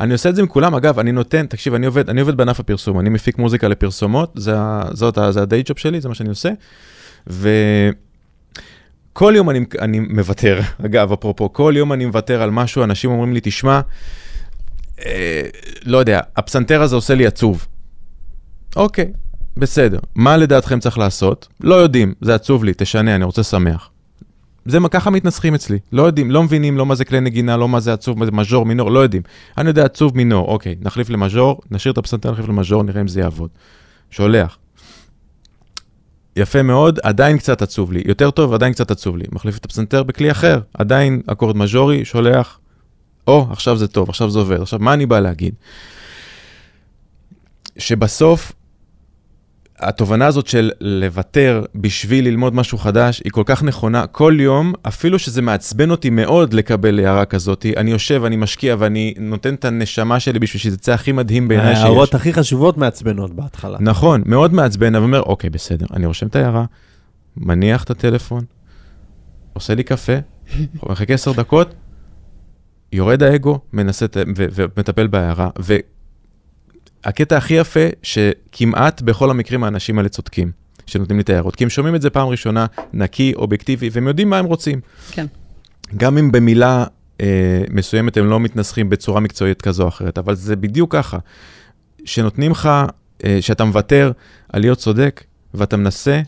אני 0.00 0.12
עושה 0.12 0.28
את 0.28 0.34
זה 0.34 0.40
עם 0.40 0.46
כולם. 0.46 0.74
אגב, 0.74 0.98
אני 0.98 1.12
נותן, 1.12 1.46
תקשיב, 1.46 1.74
אני 1.74 1.86
עובד, 1.86 2.10
אני 2.10 2.20
עובד 2.20 2.36
בענף 2.36 2.60
הפרסום, 2.60 3.00
אני 3.00 3.08
מפיק 3.08 3.38
מוזיקה 3.38 3.68
לפרסומות, 3.68 4.32
זה, 4.34 4.54
זאת, 4.92 5.18
זה 5.30 5.42
הדיי 5.42 5.62
ג'וב 5.66 5.78
שלי, 5.78 6.00
זה 6.00 6.08
מה 6.08 6.14
שאני 6.14 6.28
עושה. 6.28 6.50
וכל 7.26 7.52
יום 9.36 9.50
אני, 9.50 9.64
אני 9.80 10.00
מוותר, 10.00 10.60
אגב, 10.86 11.12
אפרופו, 11.12 11.52
כל 11.52 11.74
יום 11.76 11.92
אני 11.92 12.06
מוותר 12.06 12.42
על 12.42 12.50
משהו, 12.50 12.84
אנשים 12.84 13.10
אומרים 13.10 13.34
לי, 13.34 13.40
תשמע, 13.42 13.80
אה, 15.06 15.42
לא 15.84 15.98
יודע, 15.98 16.20
הפסנתר 16.36 16.82
הזה 16.82 16.96
עושה 16.96 17.14
לי 17.14 17.26
עצוב. 17.26 17.66
אוקיי, 18.76 19.12
בסדר. 19.56 19.98
מה 20.14 20.36
לדעתכם 20.36 20.80
צריך 20.80 20.98
לעשות? 20.98 21.48
לא 21.60 21.74
יודעים, 21.74 22.14
זה 22.20 22.34
עצוב 22.34 22.64
לי, 22.64 22.72
תשנה, 22.76 23.14
אני 23.14 23.24
רוצה 23.24 23.42
שמח. 23.42 23.89
זה 24.64 24.78
מה- 24.80 24.88
ככה 24.88 25.10
מתנסחים 25.10 25.54
אצלי, 25.54 25.78
לא 25.92 26.02
יודעים, 26.02 26.30
לא 26.30 26.42
מבינים 26.42 26.78
לא 26.78 26.86
מה 26.86 26.94
זה 26.94 27.04
כלי 27.04 27.20
נגינה, 27.20 27.56
לא 27.56 27.68
מה 27.68 27.80
זה 27.80 27.92
עצוב, 27.92 28.18
מה 28.18 28.24
זה 28.24 28.30
מז'ור, 28.32 28.66
מינור, 28.66 28.90
לא 28.90 28.98
יודעים. 29.00 29.22
אני 29.58 29.68
יודע 29.68 29.84
עצוב, 29.84 30.16
מינור, 30.16 30.48
אוקיי, 30.48 30.74
נחליף 30.80 31.10
למז'ור, 31.10 31.60
נשאיר 31.70 31.92
את 31.92 31.98
הפסנתר, 31.98 32.30
נחליף 32.32 32.48
למז'ור, 32.48 32.82
נראה 32.82 33.00
אם 33.00 33.08
זה 33.08 33.20
יעבוד. 33.20 33.50
שולח. 34.10 34.58
יפה 36.36 36.62
מאוד, 36.62 36.98
עדיין 37.02 37.38
קצת 37.38 37.62
עצוב 37.62 37.92
לי, 37.92 38.02
יותר 38.06 38.30
טוב, 38.30 38.54
עדיין 38.54 38.72
קצת 38.72 38.90
עצוב 38.90 39.16
לי. 39.16 39.24
מחליף 39.32 39.58
את 39.58 39.64
הפסנתר 39.64 40.02
בכלי 40.02 40.30
אחר, 40.30 40.60
עדיין 40.74 41.22
אקורד 41.26 41.56
מז'ורי, 41.56 42.04
שולח, 42.04 42.58
או, 43.26 43.46
עכשיו 43.50 43.76
זה 43.76 43.88
טוב, 43.88 44.08
עכשיו 44.08 44.30
זה 44.30 44.38
עובד. 44.38 44.60
עכשיו, 44.60 44.78
מה 44.78 44.94
אני 44.94 45.06
בא 45.06 45.20
להגיד? 45.20 45.54
שבסוף, 47.78 48.52
התובנה 49.80 50.26
הזאת 50.26 50.46
של 50.46 50.70
לוותר 50.80 51.64
בשביל 51.74 52.24
ללמוד 52.24 52.54
משהו 52.54 52.78
חדש, 52.78 53.20
היא 53.24 53.32
כל 53.32 53.42
כך 53.46 53.62
נכונה. 53.62 54.06
כל 54.06 54.36
יום, 54.38 54.72
אפילו 54.82 55.18
שזה 55.18 55.42
מעצבן 55.42 55.90
אותי 55.90 56.10
מאוד 56.10 56.54
לקבל 56.54 56.98
הערה 56.98 57.24
כזאת, 57.24 57.66
אני 57.76 57.90
יושב, 57.90 58.24
אני 58.24 58.36
משקיע 58.36 58.76
ואני 58.78 59.14
נותן 59.18 59.54
את 59.54 59.64
הנשמה 59.64 60.20
שלי 60.20 60.38
בשביל 60.38 60.60
שזה 60.60 60.74
יצא 60.74 60.92
הכי 60.92 61.12
מדהים 61.12 61.48
בעיניי 61.48 61.74
שיש. 61.74 61.84
ההערות 61.84 62.14
הכי 62.14 62.32
חשובות 62.32 62.76
מעצבנות 62.76 63.34
בהתחלה. 63.34 63.78
נכון, 63.80 64.22
מאוד 64.26 64.54
מעצבן, 64.54 64.94
אבל 64.94 65.04
אומר, 65.04 65.22
אוקיי, 65.22 65.50
בסדר, 65.50 65.86
אני 65.92 66.06
רושם 66.06 66.26
את 66.26 66.36
ההערה, 66.36 66.64
מניח 67.36 67.84
את 67.84 67.90
הטלפון, 67.90 68.44
עושה 69.52 69.74
לי 69.74 69.82
קפה, 69.82 70.12
מחכה 70.82 71.14
עשר 71.14 71.32
דקות, 71.32 71.74
יורד 72.92 73.22
האגו, 73.22 73.58
מנסה 73.72 74.06
ו- 74.36 74.46
ומטפל 74.54 75.06
בהערה. 75.06 75.48
והקטע 77.04 77.36
הכי 77.36 77.54
יפה, 77.54 77.86
שכמעט 78.02 79.02
בכל 79.02 79.30
המקרים 79.30 79.64
האנשים 79.64 79.98
האלה 79.98 80.08
צודקים, 80.08 80.50
שנותנים 80.86 81.18
לי 81.18 81.22
את 81.22 81.30
ההערות. 81.30 81.56
כי 81.56 81.64
הם 81.64 81.70
שומעים 81.70 81.94
את 81.94 82.02
זה 82.02 82.10
פעם 82.10 82.28
ראשונה, 82.28 82.66
נקי, 82.92 83.32
אובייקטיבי, 83.36 83.88
והם 83.92 84.08
יודעים 84.08 84.30
מה 84.30 84.38
הם 84.38 84.44
רוצים. 84.44 84.80
כן. 85.10 85.26
גם 85.96 86.18
אם 86.18 86.32
במילה 86.32 86.84
אה, 87.20 87.62
מסוימת 87.70 88.16
הם 88.16 88.26
לא 88.26 88.40
מתנסחים 88.40 88.90
בצורה 88.90 89.20
מקצועית 89.20 89.62
כזו 89.62 89.82
או 89.82 89.88
אחרת, 89.88 90.18
אבל 90.18 90.34
זה 90.34 90.56
בדיוק 90.56 90.92
ככה. 90.92 91.18
שנותנים 92.04 92.50
לך, 92.50 92.68
אה, 93.24 93.38
שאתה 93.40 93.64
מוותר 93.64 94.12
על 94.52 94.60
להיות 94.60 94.78
צודק, 94.78 95.24
ואתה 95.54 95.76
מנסה 95.76 96.20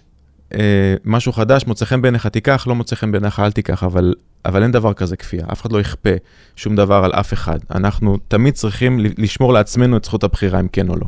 משהו 1.04 1.32
חדש, 1.32 1.66
מוצא 1.66 1.84
חן 1.84 2.02
בעיניך 2.02 2.26
תיקח, 2.26 2.66
לא 2.66 2.74
מוצא 2.74 2.96
חן 2.96 3.12
בעיניך 3.12 3.40
אל 3.40 3.52
תיקח, 3.52 3.84
אבל, 3.84 4.14
אבל 4.44 4.62
אין 4.62 4.72
דבר 4.72 4.92
כזה 4.92 5.16
כפייה, 5.16 5.44
אף 5.52 5.62
אחד 5.62 5.72
לא 5.72 5.80
יכפה 5.80 6.10
שום 6.56 6.76
דבר 6.76 7.04
על 7.04 7.12
אף 7.12 7.32
אחד. 7.32 7.58
אנחנו 7.74 8.16
תמיד 8.28 8.54
צריכים 8.54 8.98
לשמור 9.18 9.52
לעצמנו 9.52 9.96
את 9.96 10.04
זכות 10.04 10.24
הבחירה 10.24 10.60
אם 10.60 10.68
כן 10.68 10.88
או 10.88 10.96
לא. 10.96 11.06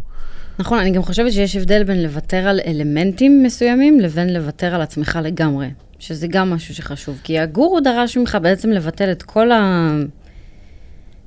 נכון, 0.59 0.79
אני 0.79 0.91
גם 0.91 1.03
חושבת 1.03 1.33
שיש 1.33 1.57
הבדל 1.57 1.85
בין 1.85 2.03
לוותר 2.03 2.37
על 2.37 2.61
אלמנטים 2.67 3.43
מסוימים 3.43 4.01
לבין 4.01 4.35
לוותר 4.35 4.75
על 4.75 4.83
עצמך 4.83 5.19
לגמרי, 5.23 5.71
שזה 5.99 6.27
גם 6.27 6.51
משהו 6.51 6.75
שחשוב, 6.75 7.21
כי 7.25 7.39
הגורו 7.39 7.81
דרש 7.81 8.17
ממך 8.17 8.39
בעצם 8.43 8.71
לבטל 8.71 9.13
את 9.13 9.23
כל 9.23 9.53
ה... 9.53 9.91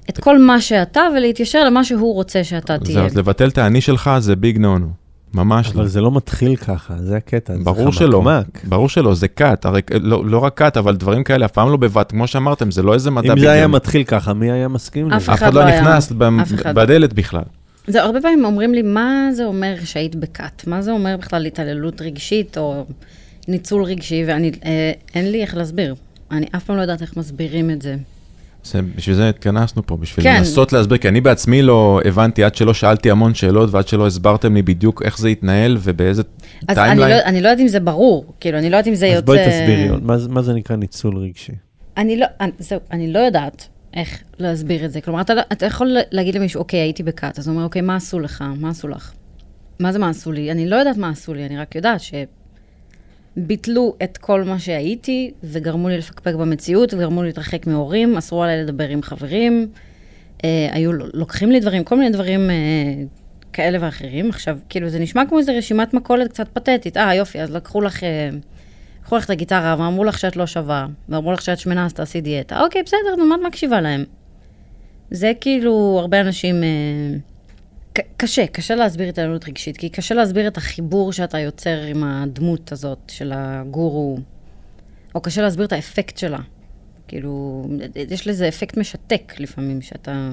את 0.10 0.20
כל 0.20 0.38
מה 0.40 0.62
שאתה 0.62 1.02
ולהתיישר 1.18 1.64
למה 1.64 1.84
שהוא 1.84 2.14
רוצה 2.14 2.44
שאתה 2.44 2.78
תהיה. 2.78 3.06
אז 3.06 3.18
לבטל 3.18 3.48
את 3.48 3.58
האני 3.58 3.82
שלך 3.82 4.12
זה 4.20 4.36
ביג 4.36 4.58
נו 4.58 4.78
נו, 4.78 4.88
ממש 5.34 5.68
לא. 5.68 5.72
אבל 5.74 5.88
זה 5.88 6.02
לא 6.02 6.12
מתחיל 6.12 6.56
ככה, 6.56 6.94
זה 7.00 7.18
הקטע. 7.18 7.54
זה 7.58 7.64
ברור 7.64 7.92
שלא, 7.92 8.22
חמקמק. 8.26 8.66
ברור 8.66 8.90
שלא, 8.90 9.16
זה 9.16 9.28
קאט, 9.28 9.66
הרי 9.66 9.82
לא, 10.02 10.26
לא 10.26 10.38
רק 10.38 10.58
קאט, 10.58 10.78
אבל 10.78 10.96
דברים 10.96 11.24
כאלה 11.24 11.46
אף 11.46 11.52
פעם 11.52 11.70
לא 11.72 11.78
בבת, 11.78 12.12
כמו 12.12 12.28
שאמרתם, 12.28 12.72
זה 12.72 12.84
לא 12.84 12.94
איזה 12.94 13.12
מדע 13.12 13.34
אם 13.34 13.40
זה 13.40 13.52
היה. 13.52 13.68
מתחיל 13.68 14.04
ככה, 14.04 14.34
מי 14.34 14.52
היה 14.52 14.68
מסכים 14.68 15.08
לזה? 15.12 15.18
אף 15.18 15.30
אחד 15.30 15.54
לא 15.54 15.62
לא 15.62 15.66
היה- 15.68 15.82
נכנס 15.82 16.14
אחד. 16.54 16.76
בדלת 16.76 17.14
בכלל. 17.14 17.42
זה 17.88 18.04
הרבה 18.04 18.22
פעמים 18.22 18.46
אומרים 18.46 18.74
לי, 18.74 18.82
מה 18.82 19.30
זה 19.34 19.46
אומר 19.46 19.76
שהיית 19.86 20.16
בכת? 20.16 20.68
מה 20.68 20.82
זה 20.82 20.92
אומר 20.92 21.16
בכלל 21.18 21.46
התעללות 21.46 22.02
רגשית 22.02 22.58
או 22.58 22.86
ניצול 23.48 23.84
רגשי? 23.84 24.24
ואני, 24.28 24.52
אה, 24.66 24.92
אין 25.16 25.32
לי 25.32 25.42
איך 25.42 25.56
להסביר. 25.58 25.96
אני 26.32 26.46
אף 26.56 26.64
פעם 26.64 26.76
לא 26.76 26.82
יודעת 26.82 27.02
איך 27.02 27.18
מסבירים 27.18 27.70
את 27.72 27.82
זה. 27.82 27.96
זה, 28.64 28.80
בשביל 28.96 29.16
זה 29.16 29.30
התכנסנו 29.30 29.86
פה, 29.86 29.98
בשביל 29.98 30.24
כן. 30.24 30.36
לנסות 30.38 30.74
להסביר, 30.74 30.98
כי 30.98 31.08
אני 31.08 31.22
בעצמי 31.22 31.62
לא 31.62 32.00
הבנתי 32.06 32.44
עד 32.44 32.56
שלא 32.56 32.74
שאלתי 32.74 33.12
המון 33.12 33.34
שאלות 33.34 33.70
ועד 33.72 33.88
שלא 33.88 34.08
הסברתם 34.08 34.56
לי 34.56 34.62
בדיוק 34.62 35.02
איך 35.02 35.18
זה 35.18 35.30
יתנהל 35.30 35.78
ובאיזה 35.80 36.22
אז 36.68 36.78
אני 36.78 36.88
timeline. 36.88 37.18
לא, 37.18 37.24
אני 37.26 37.42
לא 37.42 37.48
יודעת 37.48 37.62
אם 37.62 37.68
זה 37.68 37.80
ברור, 37.80 38.34
כאילו, 38.40 38.58
אני 38.58 38.70
לא 38.70 38.76
יודעת 38.76 38.88
אם 38.88 38.96
זה 38.96 39.06
אז 39.06 39.14
יוצא... 39.14 39.26
בואי 39.26 39.40
תסבירי, 39.40 39.90
מה 40.02 40.16
מה 40.30 40.42
זה 40.42 40.54
נקרא 40.54 40.76
ניצול 40.76 41.18
רגשי? 41.18 41.54
אני 41.98 42.18
לא, 42.18 42.26
אני, 42.42 42.52
זהו, 42.60 42.80
אני 42.92 43.14
לא 43.14 43.20
יודעת 43.20 43.68
איך 43.94 44.24
להסביר 44.40 44.86
את 44.86 44.92
זה. 44.92 45.02
כלומר, 45.02 45.22
אתה, 45.22 45.34
לא- 45.34 45.42
אתה 45.52 45.66
יכול 45.66 45.98
להגיד 46.12 46.36
למישהו, 46.36 46.60
אוקיי, 46.60 46.80
הייתי 46.80 47.04
בכת, 47.04 47.40
אז 47.40 47.48
הוא 47.48 47.54
אומר, 47.54 47.66
אוקיי, 47.66 47.82
מה 47.82 47.96
עשו 47.96 48.20
לך? 48.20 48.44
מה 48.60 48.70
עשו 48.70 48.88
לך? 48.88 49.12
מה 49.80 49.92
זה 49.92 50.00
מה 50.00 50.10
עשו 50.10 50.32
לי? 50.32 50.52
אני 50.52 50.70
לא 50.70 50.76
יודעת 50.76 50.98
מה 50.98 51.10
עשו 51.10 51.34
לי, 51.34 51.46
אני 51.46 51.58
רק 51.58 51.76
יודעת 51.76 52.02
שביטלו 53.38 53.96
את 54.04 54.18
כל 54.18 54.44
מה 54.44 54.60
שהייתי, 54.60 55.32
וגרמו 55.44 55.90
לי 55.90 55.98
לפקפק 55.98 56.34
במציאות, 56.34 56.94
וגרמו 56.94 57.22
לי 57.22 57.28
להתרחק 57.28 57.68
מהורים, 57.68 58.18
אסרו 58.18 58.44
עליי 58.44 58.64
לדבר 58.64 58.90
עם 58.90 59.02
חברים, 59.02 59.68
אה, 60.44 60.70
היו 60.72 60.94
לוקחים 60.94 61.52
לי 61.52 61.60
דברים, 61.60 61.84
כל 61.84 61.98
מיני 61.98 62.10
דברים 62.10 62.50
אה, 62.50 62.56
כאלה 63.54 63.78
ואחרים. 63.82 64.30
עכשיו, 64.30 64.58
כאילו, 64.70 64.90
זה 64.90 65.00
נשמע 65.00 65.26
כמו 65.26 65.40
איזו 65.40 65.54
רשימת 65.58 65.94
מכולת 65.94 66.28
קצת 66.28 66.48
פתטית. 66.54 66.98
אה, 66.98 67.16
יופי, 67.16 67.42
אז 67.42 67.52
לקחו 67.52 67.82
לך... 67.82 68.04
אה, 68.04 68.30
לקחו 69.02 69.18
לך 69.18 69.26
את 69.26 69.30
הגיטרה 69.30 69.76
ואמרו 69.80 70.04
לך 70.04 70.20
שאת 70.20 70.36
לא 70.36 70.48
שווה, 70.48 70.88
ואמרו 71.10 71.32
לך 71.32 71.42
שאת 71.42 71.60
שמנה 71.60 71.86
אז 71.86 71.94
תעשי 71.94 72.22
דיאטה. 72.22 72.64
אוקיי, 72.64 72.84
בסדר, 72.84 73.16
נו, 73.18 73.26
מה 73.26 73.36
את 73.36 73.42
מקשיבה 73.48 73.82
להם? 73.82 74.04
זה 75.12 75.32
כאילו, 75.42 75.98
הרבה 76.00 76.22
אנשים... 76.22 76.64
אה, 76.64 77.18
קשה, 78.18 78.48
קשה 78.48 78.76
להסביר 78.76 79.10
התעללות 79.10 79.48
רגשית, 79.48 79.78
כי 79.78 79.90
קשה 79.90 80.16
להסביר 80.16 80.48
את 80.48 80.58
החיבור 80.58 81.14
שאתה 81.14 81.40
יוצר 81.40 81.82
עם 81.82 82.04
הדמות 82.04 82.72
הזאת 82.72 83.00
של 83.08 83.32
הגורו, 83.36 84.18
או 85.16 85.22
קשה 85.22 85.42
להסביר 85.42 85.66
את 85.66 85.74
האפקט 85.74 86.18
שלה. 86.18 86.40
כאילו, 87.08 87.66
יש 87.96 88.28
לזה 88.28 88.48
אפקט 88.48 88.78
משתק 88.78 89.34
לפעמים, 89.40 89.82
שאתה 89.82 90.30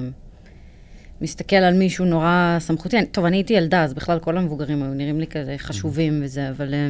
מסתכל 1.21 1.55
על 1.55 1.73
מישהו 1.73 2.05
נורא 2.05 2.57
סמכותי. 2.59 3.05
טוב, 3.05 3.25
אני 3.25 3.37
הייתי 3.37 3.53
ילדה, 3.53 3.83
אז 3.83 3.93
בכלל 3.93 4.19
כל 4.19 4.37
המבוגרים 4.37 4.83
היו 4.83 4.93
נראים 4.93 5.19
לי 5.19 5.27
כזה 5.27 5.55
חשובים 5.57 6.21
וזה, 6.23 6.49
אבל... 6.49 6.73
אה, 6.73 6.87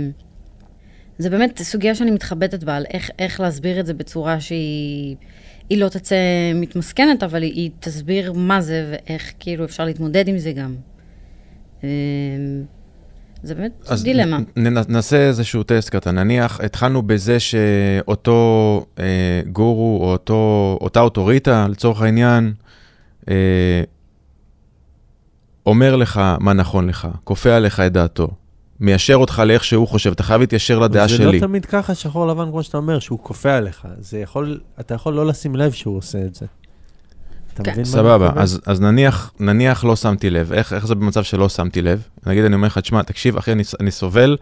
זה 1.17 1.29
באמת 1.29 1.61
סוגיה 1.61 1.95
שאני 1.95 2.11
מתחבטת 2.11 2.63
בה, 2.63 2.75
על 2.75 2.85
איך, 2.89 3.09
איך 3.19 3.39
להסביר 3.39 3.79
את 3.79 3.85
זה 3.85 3.93
בצורה 3.93 4.39
שהיא 4.39 5.15
היא 5.69 5.77
לא 5.77 5.89
תצא 5.89 6.15
מתמסכנת, 6.55 7.23
אבל 7.23 7.41
היא, 7.41 7.53
היא 7.53 7.71
תסביר 7.79 8.33
מה 8.33 8.61
זה 8.61 8.85
ואיך 8.91 9.33
כאילו 9.39 9.65
אפשר 9.65 9.85
להתמודד 9.85 10.27
עם 10.27 10.37
זה 10.37 10.51
גם. 10.51 10.75
אמ, 11.83 11.87
זה 13.43 13.55
באמת 13.55 13.71
אז 13.87 14.03
דילמה. 14.03 14.39
נעשה 14.87 15.27
איזשהו 15.27 15.63
טסט 15.63 15.89
קטן. 15.89 16.15
נניח, 16.15 16.59
התחלנו 16.61 17.01
בזה 17.01 17.39
שאותו 17.39 18.85
אה, 18.99 19.41
גורו, 19.51 19.99
או 20.01 20.11
אותו, 20.11 20.77
אותה 20.81 20.99
אוטוריטה, 20.99 21.67
לצורך 21.67 22.01
העניין, 22.01 22.53
אה, 23.29 23.83
אומר 25.65 25.95
לך 25.95 26.21
מה 26.39 26.53
נכון 26.53 26.87
לך, 26.87 27.07
כופה 27.23 27.55
עליך 27.55 27.79
את 27.79 27.91
דעתו, 27.91 28.31
מיישר 28.79 29.15
אותך 29.15 29.43
לאיך 29.45 29.63
שהוא 29.63 29.87
חושב, 29.87 30.11
אתה 30.11 30.23
חייב 30.23 30.41
להתיישר 30.41 30.79
לדעה 30.79 31.07
זה 31.07 31.15
שלי. 31.15 31.39
לא 31.39 31.47
תמיד 31.47 31.65
ככה 31.65 31.95
שחור 31.95 32.27
לבן, 32.27 32.49
כמו 32.49 32.63
שאתה 32.63 32.77
אומר, 32.77 32.99
שהוא 32.99 33.19
כופה 33.21 33.53
עליך. 33.53 33.87
זה 33.99 34.19
יכול, 34.19 34.59
אתה 34.79 34.93
יכול 34.93 35.13
לא 35.13 35.25
לשים 35.25 35.55
לב 35.55 35.71
שהוא 35.71 35.97
עושה 35.97 36.21
את 36.25 36.35
זה. 36.35 36.45
אתה 37.53 37.63
כן. 37.63 37.71
מבין 37.71 37.83
מה 37.83 37.91
סבבה, 37.91 38.25
מתכוון? 38.25 38.43
אז, 38.43 38.61
אז 38.65 38.81
נניח, 38.81 39.33
נניח 39.39 39.83
לא 39.83 39.95
שמתי 39.95 40.29
לב, 40.29 40.53
איך, 40.53 40.73
איך 40.73 40.87
זה 40.87 40.95
במצב 40.95 41.23
שלא 41.23 41.49
שמתי 41.49 41.81
לב? 41.81 42.07
נגיד 42.25 42.45
אני 42.45 42.55
אומר 42.55 42.67
לך, 42.67 42.77
תשמע, 42.77 43.01
תקשיב, 43.01 43.37
אחי, 43.37 43.51
אני, 43.51 43.63
אני 43.79 43.91
סובל 43.91 44.37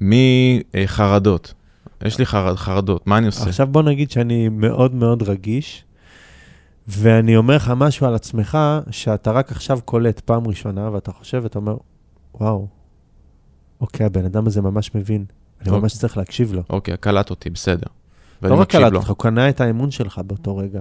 מחרדות. 0.00 1.54
יש 2.04 2.18
לי 2.18 2.26
חרד, 2.26 2.56
חרדות, 2.56 3.06
מה 3.06 3.18
אני 3.18 3.26
עושה? 3.26 3.48
עכשיו 3.48 3.66
בוא 3.66 3.82
נגיד 3.82 4.10
שאני 4.10 4.48
מאוד 4.48 4.94
מאוד 4.94 5.22
רגיש, 5.22 5.84
ואני 6.88 7.36
אומר 7.36 7.56
לך 7.56 7.72
משהו 7.76 8.06
על 8.06 8.14
עצמך, 8.14 8.58
שאתה 8.90 9.30
רק 9.30 9.52
עכשיו 9.52 9.78
קולט 9.84 10.20
פעם 10.20 10.48
ראשונה, 10.48 10.90
ואתה 10.92 11.12
חושב, 11.12 11.40
ואתה 11.42 11.58
אומר, 11.58 11.76
וואו, 12.34 12.66
אוקיי, 13.80 14.06
הבן 14.06 14.24
אדם 14.24 14.46
הזה 14.46 14.60
ממש 14.60 14.94
מבין. 14.94 15.24
אני. 15.62 15.70
ממש 15.70 15.98
צריך 15.98 16.16
להקשיב 16.16 16.52
לו. 16.52 16.62
אוקיי, 16.70 16.96
קלט 16.96 17.30
אותי, 17.30 17.50
בסדר. 17.50 17.86
לא 18.42 18.60
רק 18.60 18.70
קלט. 18.70 18.92
אותך, 18.92 19.08
הוא 19.08 19.16
קנה 19.16 19.48
את 19.48 19.60
האמון 19.60 19.90
שלך 19.90 20.18
באותו 20.18 20.56
רגע. 20.56 20.80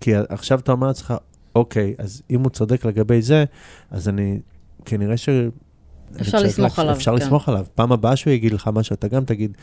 כי 0.00 0.14
עכשיו 0.28 0.58
אתה 0.58 0.72
אומר 0.72 0.86
לעצמך, 0.86 1.14
אוקיי, 1.54 1.94
אז 1.98 2.22
אם 2.30 2.40
הוא 2.40 2.50
צודק 2.50 2.84
לגבי 2.84 3.22
זה, 3.22 3.44
אז 3.90 4.08
אני, 4.08 4.40
כנראה 4.84 5.16
ש... 5.16 5.28
אני 5.28 6.20
אפשר 6.20 6.38
לסמוך 6.38 6.78
עליו, 6.78 6.94
אפשר 6.94 7.18
כן. 7.18 7.24
לסמוך 7.24 7.48
עליו. 7.48 7.66
פעם 7.74 7.92
הבאה 7.92 8.16
שהוא 8.16 8.32
יגיד 8.32 8.52
לך 8.52 8.70
משהו, 8.72 8.94
אתה 8.94 9.08
גם 9.08 9.24
תגיד, 9.24 9.56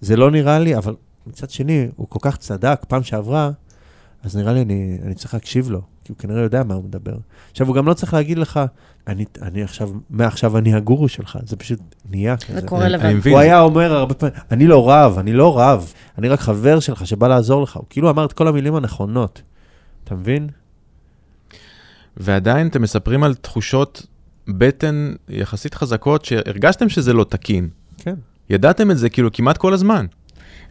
זה 0.00 0.16
לא 0.16 0.30
נראה 0.30 0.58
לי, 0.58 0.76
אבל 0.76 0.94
מצד 1.26 1.50
שני, 1.50 1.88
הוא 1.96 2.06
כל 2.08 2.18
כך 2.22 2.36
צדק 2.36 2.84
פעם 2.88 3.02
שעברה, 3.02 3.50
אז 4.22 4.36
נראה 4.36 4.52
לי 4.52 4.62
אני, 4.62 4.98
אני 5.02 5.14
צריך 5.14 5.34
להקשיב 5.34 5.70
לו, 5.70 5.80
כי 6.04 6.12
הוא 6.12 6.18
כנראה 6.18 6.42
יודע 6.42 6.62
מה 6.64 6.74
הוא 6.74 6.84
מדבר. 6.84 7.16
עכשיו, 7.50 7.66
הוא 7.66 7.76
גם 7.76 7.86
לא 7.86 7.94
צריך 7.94 8.14
להגיד 8.14 8.38
לך, 8.38 8.60
אני, 9.06 9.24
אני 9.42 9.62
עכשיו, 9.62 9.90
מעכשיו 10.10 10.58
אני 10.58 10.74
הגורו 10.74 11.08
שלך, 11.08 11.38
זה 11.46 11.56
פשוט 11.56 11.80
נהיה 12.10 12.36
כזה. 12.36 12.60
זה 12.60 12.66
קורה 12.66 12.88
לבד. 12.88 13.26
הוא 13.26 13.38
היה 13.38 13.60
אומר 13.60 13.92
הרבה 13.92 14.14
פעמים, 14.14 14.34
אני 14.50 14.66
לא 14.66 14.90
רב, 14.90 15.18
אני 15.18 15.32
לא 15.32 15.58
רב, 15.58 15.92
אני 16.18 16.28
רק 16.28 16.40
חבר 16.40 16.80
שלך 16.80 17.06
שבא 17.06 17.28
לעזור 17.28 17.62
לך. 17.62 17.76
הוא 17.76 17.84
כאילו 17.90 18.10
אמר 18.10 18.24
את 18.24 18.32
כל 18.32 18.48
המילים 18.48 18.74
הנכונות. 18.74 19.42
אתה 20.04 20.14
מבין? 20.14 20.48
ועדיין 22.16 22.66
אתם 22.66 22.82
מספרים 22.82 23.22
על 23.22 23.34
תחושות 23.34 24.06
בטן 24.48 25.14
יחסית 25.28 25.74
חזקות, 25.74 26.24
שהרגשתם 26.24 26.88
שזה 26.88 27.12
לא 27.12 27.24
תקין. 27.24 27.68
כן. 27.98 28.14
ידעתם 28.50 28.90
את 28.90 28.98
זה 28.98 29.08
כאילו 29.08 29.32
כמעט 29.32 29.56
כל 29.56 29.72
הזמן. 29.72 30.06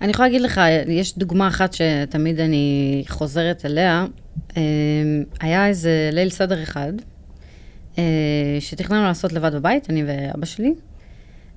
אני 0.02 0.12
יכולה 0.12 0.28
להגיד 0.28 0.42
לך, 0.42 0.62
יש 0.88 1.18
דוגמה 1.18 1.48
אחת 1.48 1.74
שתמיד 1.74 2.40
אני 2.40 3.04
חוזרת 3.08 3.66
אליה. 3.66 4.06
אמ, 4.58 4.62
היה 5.40 5.68
איזה 5.68 6.10
ליל 6.14 6.30
סדר 6.30 6.64
אחד, 6.64 6.94
אה, 7.98 8.04
שתכננו 8.60 9.04
לעשות 9.04 9.34
לבד 9.34 9.56
בבית, 9.56 9.90
אני 9.90 10.04
ואבא 10.08 10.46
שלי, 10.46 10.74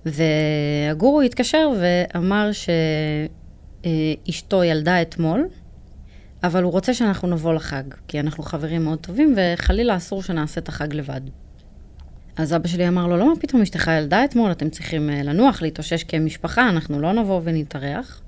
והגורו 0.07 1.21
התקשר 1.21 1.71
ואמר 1.81 2.51
שאשתו 3.83 4.65
ילדה 4.65 5.03
אתמול, 5.03 5.49
אבל 6.43 6.63
הוא 6.63 6.73
רוצה 6.73 6.95
שאנחנו 6.95 7.29
נבוא 7.29 7.55
לחג, 7.55 7.83
כי 8.09 8.21
אנחנו 8.21 8.43
חברים 8.43 8.85
מאוד 8.85 8.99
טובים, 8.99 9.35
וחלילה 9.37 9.97
אסור 9.97 10.23
שנעשה 10.23 10.61
את 10.61 10.69
החג 10.69 10.95
לבד. 10.95 11.21
אז 12.37 12.55
אבא 12.55 12.69
שלי 12.69 12.89
אמר 12.89 13.07
לו, 13.07 13.17
לא, 13.17 13.29
מה 13.29 13.41
פתאום, 13.41 13.63
אשתך 13.63 13.91
ילדה 13.99 14.25
אתמול, 14.25 14.51
אתם 14.51 14.71
צריכים 14.71 15.11
אה, 15.11 15.23
לנוח, 15.23 15.63
להתאושש 15.63 16.05
כמשפחה, 16.05 16.69
אנחנו 16.69 17.01
לא 17.01 17.13
נבוא 17.13 17.41
ונתארח. 17.45 18.23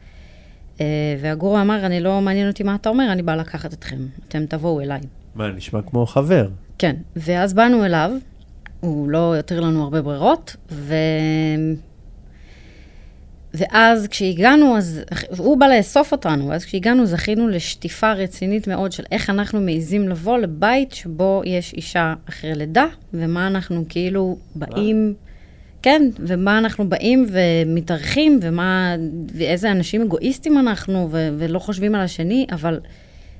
אה, 0.81 0.87
והגורו 1.21 1.61
אמר, 1.61 1.87
אני 1.87 2.01
לא 2.01 2.21
מעניין 2.21 2.49
אותי 2.49 2.63
מה 2.63 2.75
אתה 2.75 2.89
אומר, 2.89 3.13
אני 3.13 3.23
באה 3.23 3.37
לקחת 3.37 3.73
אתכם, 3.73 3.99
אתם 4.29 4.47
תבואו 4.47 4.81
אליי. 4.81 5.01
מה, 5.35 5.49
נשמע 5.49 5.83
כמו 5.83 6.07
חבר. 6.07 6.49
כן, 6.79 6.97
ואז 7.17 7.55
באנו 7.55 7.85
אליו, 7.85 8.11
הוא 8.81 9.09
לא 9.09 9.35
יותיר 9.37 9.61
לנו 9.61 9.83
הרבה 9.83 10.03
ברירות, 10.03 10.57
ו... 10.71 10.95
ואז 13.55 14.07
כשהגענו, 14.07 14.77
אז 14.77 15.01
הוא 15.39 15.59
בא 15.59 15.67
לאסוף 15.67 16.13
אותנו, 16.13 16.49
ואז 16.49 16.65
כשהגענו 16.65 17.07
זכינו 17.07 17.49
לשטיפה 17.49 18.13
רצינית 18.13 18.69
מאוד 18.69 18.93
של 18.93 19.05
איך 19.13 19.31
אנחנו 19.31 19.61
מעיזים 19.61 20.09
לבוא 20.09 20.39
לבית 20.39 20.93
שבו 20.93 21.43
יש 21.45 21.75
אישה 21.75 22.15
אחרי 22.29 22.55
לידה, 22.55 22.87
ומה 23.15 23.47
אנחנו 23.47 23.85
כאילו 23.89 24.39
באים, 24.55 25.15
כן, 25.83 26.03
ומה 26.19 26.59
אנחנו 26.59 26.89
באים 26.89 27.27
ומתארחים, 27.33 28.39
ומה, 28.43 28.95
ואיזה 29.35 29.71
אנשים 29.71 30.03
אגואיסטים 30.03 30.59
אנחנו, 30.59 31.09
ו- 31.11 31.29
ולא 31.39 31.59
חושבים 31.59 31.95
על 31.95 32.01
השני, 32.01 32.47
אבל 32.53 32.81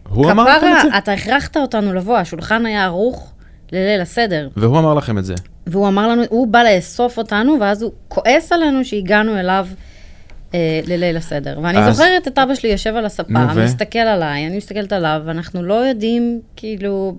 הוא 0.09 0.31
אמר 0.31 0.57
לכם 0.57 0.67
את 0.67 0.93
זה? 0.93 0.99
אתה 0.99 1.13
הכרחת 1.13 1.57
אותנו 1.57 1.95
לבוא, 1.95 2.17
השולחן 2.17 2.67
היה 2.67 2.85
ערוך 2.85 3.33
לליל 3.73 4.01
הסדר. 4.01 4.49
והוא 4.57 4.79
אמר 4.79 4.95
לכם 4.95 5.19
את 5.19 5.25
זה. 5.25 5.35
והוא 5.67 5.89
אמר 5.89 6.09
לנו, 6.09 6.23
הוא 6.29 6.47
בא 6.47 6.63
לאסוף 6.63 7.19
אותנו, 7.19 7.57
ואז 7.61 7.83
הוא 7.83 7.93
כועס 8.09 8.53
עלינו 8.53 8.85
שהגענו 8.85 9.39
אליו 9.41 9.67
אה, 10.55 10.81
לליל 10.87 11.17
הסדר. 11.17 11.59
ואני 11.63 11.79
אז- 11.79 11.97
זוכרת 11.97 12.29
את 12.29 12.39
אבא 12.39 12.55
שלי 12.55 12.69
יושב 12.71 12.97
על 12.97 13.05
הספה, 13.07 13.33
ו? 13.55 13.65
מסתכל 13.65 13.99
עליי, 13.99 14.47
אני 14.47 14.57
מסתכלת 14.57 14.93
עליו, 14.93 15.23
ואנחנו 15.25 15.63
לא 15.63 15.75
יודעים, 15.75 16.41
כאילו, 16.57 17.17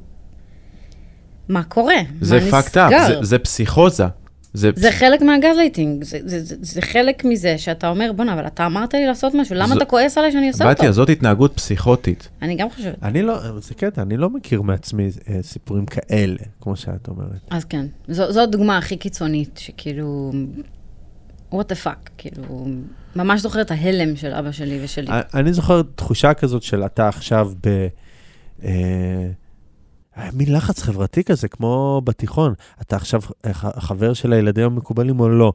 מה 1.50 1.64
קורה, 1.64 1.96
זה 2.22 2.40
מה 2.52 2.60
fucked 2.60 2.74
up. 2.76 3.08
זה- 3.08 3.18
זה 3.22 3.40
פסיכוזה. 3.40 4.06
זה 4.54 4.72
זה 4.76 4.92
חלק 4.92 5.22
מהגזלייטינג, 5.22 6.04
זה, 6.04 6.20
זה, 6.26 6.44
זה, 6.44 6.56
זה 6.62 6.82
חלק 6.82 7.26
מזה 7.26 7.58
שאתה 7.58 7.90
אומר, 7.90 8.12
בואנה, 8.16 8.34
אבל 8.34 8.48
אתה 8.48 8.66
אמרת 8.66 8.94
לי 8.94 9.06
לעשות 9.06 9.34
משהו, 9.36 9.56
למה 9.56 9.68
זו- 9.68 9.78
אתה 9.78 9.86
כועס 9.86 10.18
עליי 10.18 10.32
שאני 10.32 10.48
עושה 10.48 10.64
אותו? 10.64 10.76
בתיה, 10.76 10.92
זאת 10.92 11.10
התנהגות 11.10 11.54
פסיכוטית. 11.56 12.30
אני 12.42 12.56
גם 12.56 12.70
חושבת. 12.70 12.96
אני 13.04 13.22
לא, 13.22 13.60
זה 13.60 13.74
קטע, 13.74 14.02
אני 14.02 14.18
לא 14.18 14.30
מכיר 14.30 14.62
מעצמי 14.62 15.10
אה, 15.30 15.38
סיפורים 15.42 15.86
כאלה, 15.86 16.38
כמו 16.62 16.76
שאת 16.76 17.08
אומרת. 17.08 17.40
אז 17.50 17.66
כן, 17.66 17.86
זו, 18.08 18.32
זו 18.32 18.42
הדוגמה 18.44 18.78
הכי 18.78 18.98
קיצונית, 18.98 19.58
שכאילו, 19.58 20.32
what 21.54 21.58
the 21.58 21.86
fuck, 21.86 22.10
כאילו, 22.18 22.68
ממש 23.16 23.42
זוכרת 23.42 23.66
את 23.66 23.72
ההלם 23.72 24.16
של 24.16 24.34
אבא 24.34 24.52
שלי 24.52 24.80
ושלי. 24.84 25.08
אני 25.34 25.54
זוכר 25.54 25.82
תחושה 25.96 26.34
כזאת 26.34 26.64
של 26.64 26.86
אתה 26.86 27.08
עכשיו 27.08 27.52
ב... 27.68 27.88
אה, 28.64 29.28
היה 30.20 30.32
מין 30.34 30.54
לחץ 30.54 30.82
חברתי 30.82 31.24
כזה, 31.24 31.48
כמו 31.48 32.02
בתיכון. 32.04 32.54
אתה 32.82 32.96
עכשיו 32.96 33.22
אה, 33.46 33.54
חבר 33.54 34.14
של 34.14 34.34
הילדים 34.34 34.66
המקובלים 34.66 35.20
או 35.20 35.30
לא. 35.30 35.54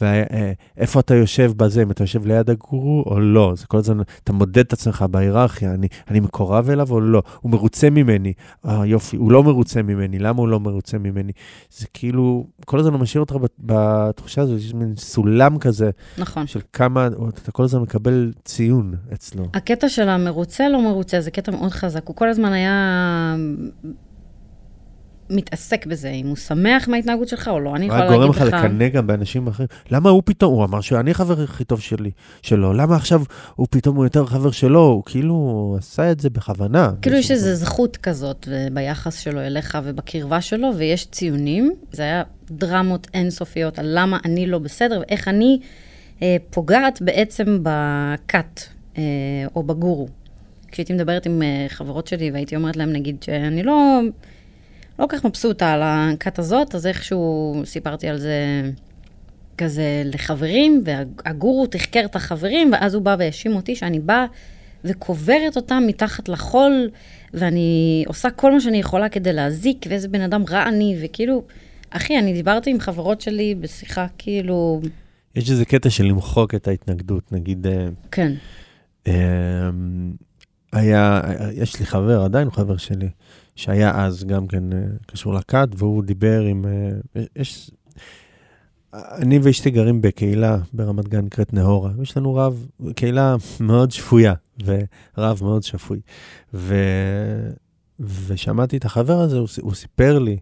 ואיפה 0.00 1.00
אתה 1.00 1.14
יושב 1.14 1.52
בזה, 1.56 1.82
אם 1.82 1.90
אתה 1.90 2.02
יושב 2.02 2.26
ליד 2.26 2.50
הגורו 2.50 3.04
או 3.06 3.20
לא. 3.20 3.52
זה 3.56 3.66
כל 3.66 3.78
הזמן, 3.78 4.00
אתה 4.24 4.32
מודד 4.32 4.58
את 4.58 4.72
עצמך 4.72 5.04
בהיררכיה, 5.10 5.74
אני, 5.74 5.88
אני 6.10 6.20
מקורב 6.20 6.70
אליו 6.70 6.90
או 6.90 7.00
לא. 7.00 7.22
הוא 7.40 7.50
מרוצה 7.50 7.90
ממני. 7.90 8.32
אה, 8.66 8.86
יופי, 8.86 9.16
הוא 9.16 9.32
לא 9.32 9.42
מרוצה 9.44 9.82
ממני, 9.82 10.18
למה 10.18 10.38
הוא 10.40 10.48
לא 10.48 10.60
מרוצה 10.60 10.98
ממני? 10.98 11.32
זה 11.70 11.86
כאילו, 11.94 12.46
כל 12.64 12.78
הזמן 12.78 12.92
הוא 12.92 13.00
משאיר 13.00 13.20
אותך 13.20 13.34
בת- 13.34 13.50
בתחושה 13.58 14.42
הזאת, 14.42 14.58
יש 14.58 14.74
מין 14.74 14.94
סולם 14.96 15.58
כזה 15.58 15.90
נכון. 16.18 16.46
של 16.46 16.60
כמה, 16.72 17.06
אתה 17.28 17.52
כל 17.52 17.62
הזמן 17.64 17.82
מקבל 17.82 18.32
ציון 18.44 18.94
אצלו. 19.12 19.44
הקטע 19.54 19.88
של 19.88 20.08
המרוצה 20.08 20.68
לא 20.68 20.82
מרוצה, 20.84 21.20
זה 21.20 21.30
קטע 21.30 21.52
מאוד 21.52 21.70
חזק. 21.70 22.06
הוא 22.06 22.16
כל 22.16 22.28
הזמן 22.28 22.52
היה 22.52 23.36
מתעסק 25.30 25.86
בזה, 25.86 26.08
אם 26.08 26.26
הוא 26.26 26.36
שמח 26.36 26.88
מההתנהגות 26.88 27.28
שלך 27.28 27.48
או 27.48 27.60
לא. 27.60 27.76
אני 27.76 27.86
יכולה 27.86 28.08
גורם 28.08 28.20
להגיד 28.20 28.34
לך 28.34 28.42
לך... 28.42 28.54
לקנא 28.54 28.88
גם 28.88 29.06
באנשים 29.06 29.46
אחרים. 29.46 29.68
למה 29.90 30.10
הוא 30.10 30.22
פתאום, 30.24 30.54
הוא 30.54 30.64
אמר 30.64 30.80
שאני 30.80 31.14
חבר 31.14 31.42
הכי 31.42 31.64
טוב 31.64 31.80
שלי, 31.80 32.10
שלו, 32.42 32.72
למה 32.72 32.96
עכשיו 32.96 33.22
הוא 33.56 33.66
פתאום 33.70 33.96
הוא 33.96 34.04
יותר 34.04 34.26
חבר 34.26 34.50
שלו? 34.50 34.80
הוא 34.80 35.02
כאילו 35.06 35.76
עשה 35.78 36.10
את 36.10 36.20
זה 36.20 36.30
בכוונה. 36.30 36.90
כאילו 37.02 37.16
יש 37.16 37.30
איזו 37.30 37.54
זכות 37.54 37.96
כזאת 37.96 38.48
ביחס 38.72 39.18
שלו 39.18 39.40
אליך 39.40 39.78
ובקרבה 39.84 40.40
שלו, 40.40 40.70
ויש 40.76 41.06
ציונים. 41.06 41.74
זה 41.92 42.02
היה 42.02 42.22
דרמות 42.50 43.06
אינסופיות 43.14 43.78
על 43.78 43.86
למה 43.98 44.18
אני 44.24 44.46
לא 44.46 44.58
בסדר 44.58 45.00
ואיך 45.00 45.28
אני 45.28 45.60
אה, 46.22 46.36
פוגעת 46.50 47.02
בעצם 47.02 47.58
בכת 47.62 48.60
אה, 48.98 49.02
או 49.56 49.62
בגורו. 49.62 50.08
כשהייתי 50.68 50.92
מדברת 50.92 51.26
עם 51.26 51.42
אה, 51.42 51.66
חברות 51.68 52.06
שלי 52.06 52.30
והייתי 52.30 52.56
אומרת 52.56 52.76
להם, 52.76 52.92
נגיד, 52.92 53.22
שאני 53.22 53.62
לא, 53.62 54.00
לא 55.00 55.06
כל 55.06 55.16
כך 55.16 55.24
מבסוטה 55.24 55.72
על 55.72 55.80
הכת 55.84 56.38
הזאת, 56.38 56.74
אז 56.74 56.86
איכשהו 56.86 57.54
סיפרתי 57.64 58.08
על 58.08 58.18
זה 58.18 58.70
כזה 59.58 60.02
לחברים, 60.04 60.82
והגורו 60.84 61.66
תחקר 61.66 62.02
את 62.04 62.16
החברים, 62.16 62.72
ואז 62.72 62.94
הוא 62.94 63.02
בא 63.02 63.16
והאשים 63.18 63.56
אותי 63.56 63.76
שאני 63.76 64.00
באה 64.00 64.26
וקוברת 64.84 65.56
אותם 65.56 65.82
מתחת 65.86 66.28
לחול, 66.28 66.90
ואני 67.34 68.04
עושה 68.06 68.30
כל 68.30 68.52
מה 68.52 68.60
שאני 68.60 68.78
יכולה 68.78 69.08
כדי 69.08 69.32
להזיק, 69.32 69.86
ואיזה 69.88 70.08
בן 70.08 70.20
אדם 70.20 70.44
רע 70.50 70.68
אני, 70.68 70.98
וכאילו, 71.02 71.42
אחי, 71.90 72.18
אני 72.18 72.32
דיברתי 72.32 72.70
עם 72.70 72.80
חברות 72.80 73.20
שלי 73.20 73.54
בשיחה, 73.54 74.06
כאילו, 74.18 74.80
יש 75.34 75.50
איזה 75.50 75.64
קטע 75.64 75.90
של 75.90 76.04
למחוק 76.04 76.54
את 76.54 76.68
ההתנגדות, 76.68 77.32
נגיד, 77.32 77.66
אה, 77.66 77.88
כן, 78.10 78.32
אה, 79.06 79.12
היה, 80.72 81.20
יש 81.54 81.80
לי 81.80 81.86
חבר, 81.86 82.22
עדיין 82.24 82.46
הוא 82.46 82.54
חבר 82.54 82.76
שלי, 82.76 83.08
שהיה 83.56 84.04
אז 84.04 84.24
גם 84.24 84.46
כן 84.46 84.72
אה, 84.72 84.78
קשור 85.06 85.34
לכת, 85.34 85.68
והוא 85.76 86.02
דיבר 86.04 86.40
עם, 86.40 86.64
אה, 87.16 87.22
יש, 87.36 87.70
אני 88.94 89.38
ואשתי 89.42 89.70
גרים 89.70 90.02
בקהילה 90.02 90.58
ברמת 90.72 91.08
גן 91.08 91.24
נקראת 91.24 91.52
נהורה, 91.52 91.90
יש 92.02 92.16
לנו 92.16 92.34
רב, 92.34 92.66
קהילה 92.96 93.36
מאוד 93.60 93.90
שפויה, 93.90 94.34
ורב 94.64 95.40
מאוד 95.42 95.62
שפוי. 95.62 96.00
ו... 96.54 96.74
ושמעתי 98.00 98.76
את 98.76 98.84
החבר 98.84 99.20
הזה, 99.20 99.38
הוא, 99.38 99.48
הוא 99.60 99.74
סיפר 99.74 100.18
לי 100.18 100.38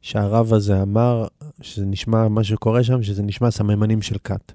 שהרב 0.00 0.52
הזה 0.52 0.82
אמר 0.82 1.26
שזה 1.60 1.86
נשמע, 1.86 2.28
מה 2.28 2.44
שקורה 2.44 2.84
שם, 2.84 3.02
שזה 3.02 3.22
נשמע 3.22 3.50
סממנים 3.50 4.02
של 4.02 4.18
כת. 4.24 4.52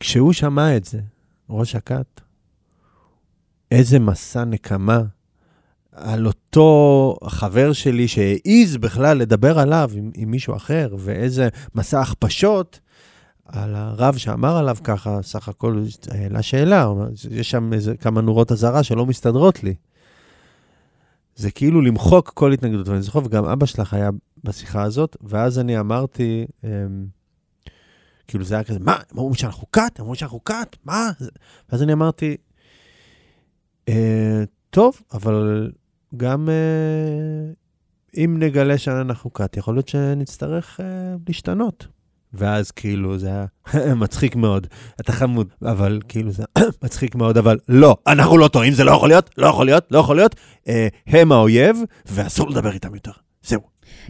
כשהוא 0.00 0.32
שמע 0.32 0.76
את 0.76 0.84
זה, 0.84 1.00
ראש 1.50 1.74
הכת, 1.74 2.20
איזה 3.70 3.98
מסע 3.98 4.44
נקמה 4.44 5.02
על 5.94 6.26
אותו 6.26 7.16
חבר 7.24 7.72
שלי 7.72 8.08
שהעז 8.08 8.76
בכלל 8.80 9.18
לדבר 9.18 9.58
עליו 9.58 9.90
עם, 9.94 10.10
עם 10.14 10.30
מישהו 10.30 10.56
אחר, 10.56 10.94
ואיזה 10.98 11.48
מסע 11.74 12.00
הכפשות 12.00 12.80
על 13.46 13.74
הרב 13.74 14.16
שאמר 14.16 14.56
עליו 14.56 14.76
ככה, 14.84 15.22
סך 15.22 15.48
הכל 15.48 15.82
העלה 16.10 16.42
שאלה, 16.42 16.92
יש 17.30 17.50
שם 17.50 17.72
איזה 17.72 17.96
כמה 17.96 18.20
נורות 18.20 18.52
אזהרה 18.52 18.82
שלא 18.82 19.06
מסתדרות 19.06 19.64
לי. 19.64 19.74
זה 21.36 21.50
כאילו 21.50 21.80
למחוק 21.80 22.30
כל 22.34 22.52
התנגדות, 22.52 22.88
ואני 22.88 23.02
זוכר, 23.02 23.18
וגם 23.24 23.44
אבא 23.44 23.66
שלך 23.66 23.94
היה 23.94 24.10
בשיחה 24.44 24.82
הזאת, 24.82 25.16
ואז 25.20 25.58
אני 25.58 25.80
אמרתי, 25.80 26.46
אמ, 26.64 26.68
כאילו 28.28 28.44
זה 28.44 28.54
היה 28.54 28.64
כזה, 28.64 28.78
מה, 28.80 28.96
הם 29.10 29.18
אומרים 29.18 29.34
שאנחנו 29.34 29.72
כת? 29.72 29.92
הם 29.96 30.00
אומרים 30.00 30.14
שאנחנו 30.14 30.44
כת? 30.44 30.76
מה? 30.84 31.10
ואז 31.68 31.82
אני 31.82 31.92
אמרתי, 31.92 32.36
אה, 33.88 34.44
טוב, 34.70 35.00
אבל 35.12 35.70
גם 36.16 36.48
אה, 36.48 37.52
אם 38.24 38.36
נגלה 38.38 38.78
שאנחנו 38.78 39.32
כת, 39.32 39.56
יכול 39.56 39.74
להיות 39.74 39.88
שנצטרך 39.88 40.80
אה, 40.80 40.86
להשתנות. 41.28 41.86
ואז 42.34 42.70
כאילו 42.70 43.18
זה 43.18 43.28
היה 43.28 43.94
מצחיק 44.02 44.36
מאוד, 44.36 44.66
אתה 45.00 45.12
חמוד, 45.12 45.48
אבל 45.62 46.00
כאילו 46.08 46.30
זה 46.30 46.44
מצחיק 46.84 47.14
מאוד, 47.14 47.38
אבל 47.38 47.58
לא, 47.68 47.96
אנחנו 48.06 48.38
לא 48.38 48.48
טועים, 48.48 48.72
זה 48.72 48.84
לא 48.84 48.90
יכול 48.90 49.08
להיות, 49.08 49.30
לא 49.38 49.46
יכול 49.46 49.66
להיות, 49.66 49.86
לא 49.90 49.98
יכול 49.98 50.16
להיות, 50.16 50.34
אה, 50.68 50.88
הם 51.06 51.32
האויב, 51.32 51.76
ואסור 52.06 52.50
לדבר 52.50 52.72
איתם 52.72 52.94
יותר. 52.94 53.12
זהו. 53.42 53.60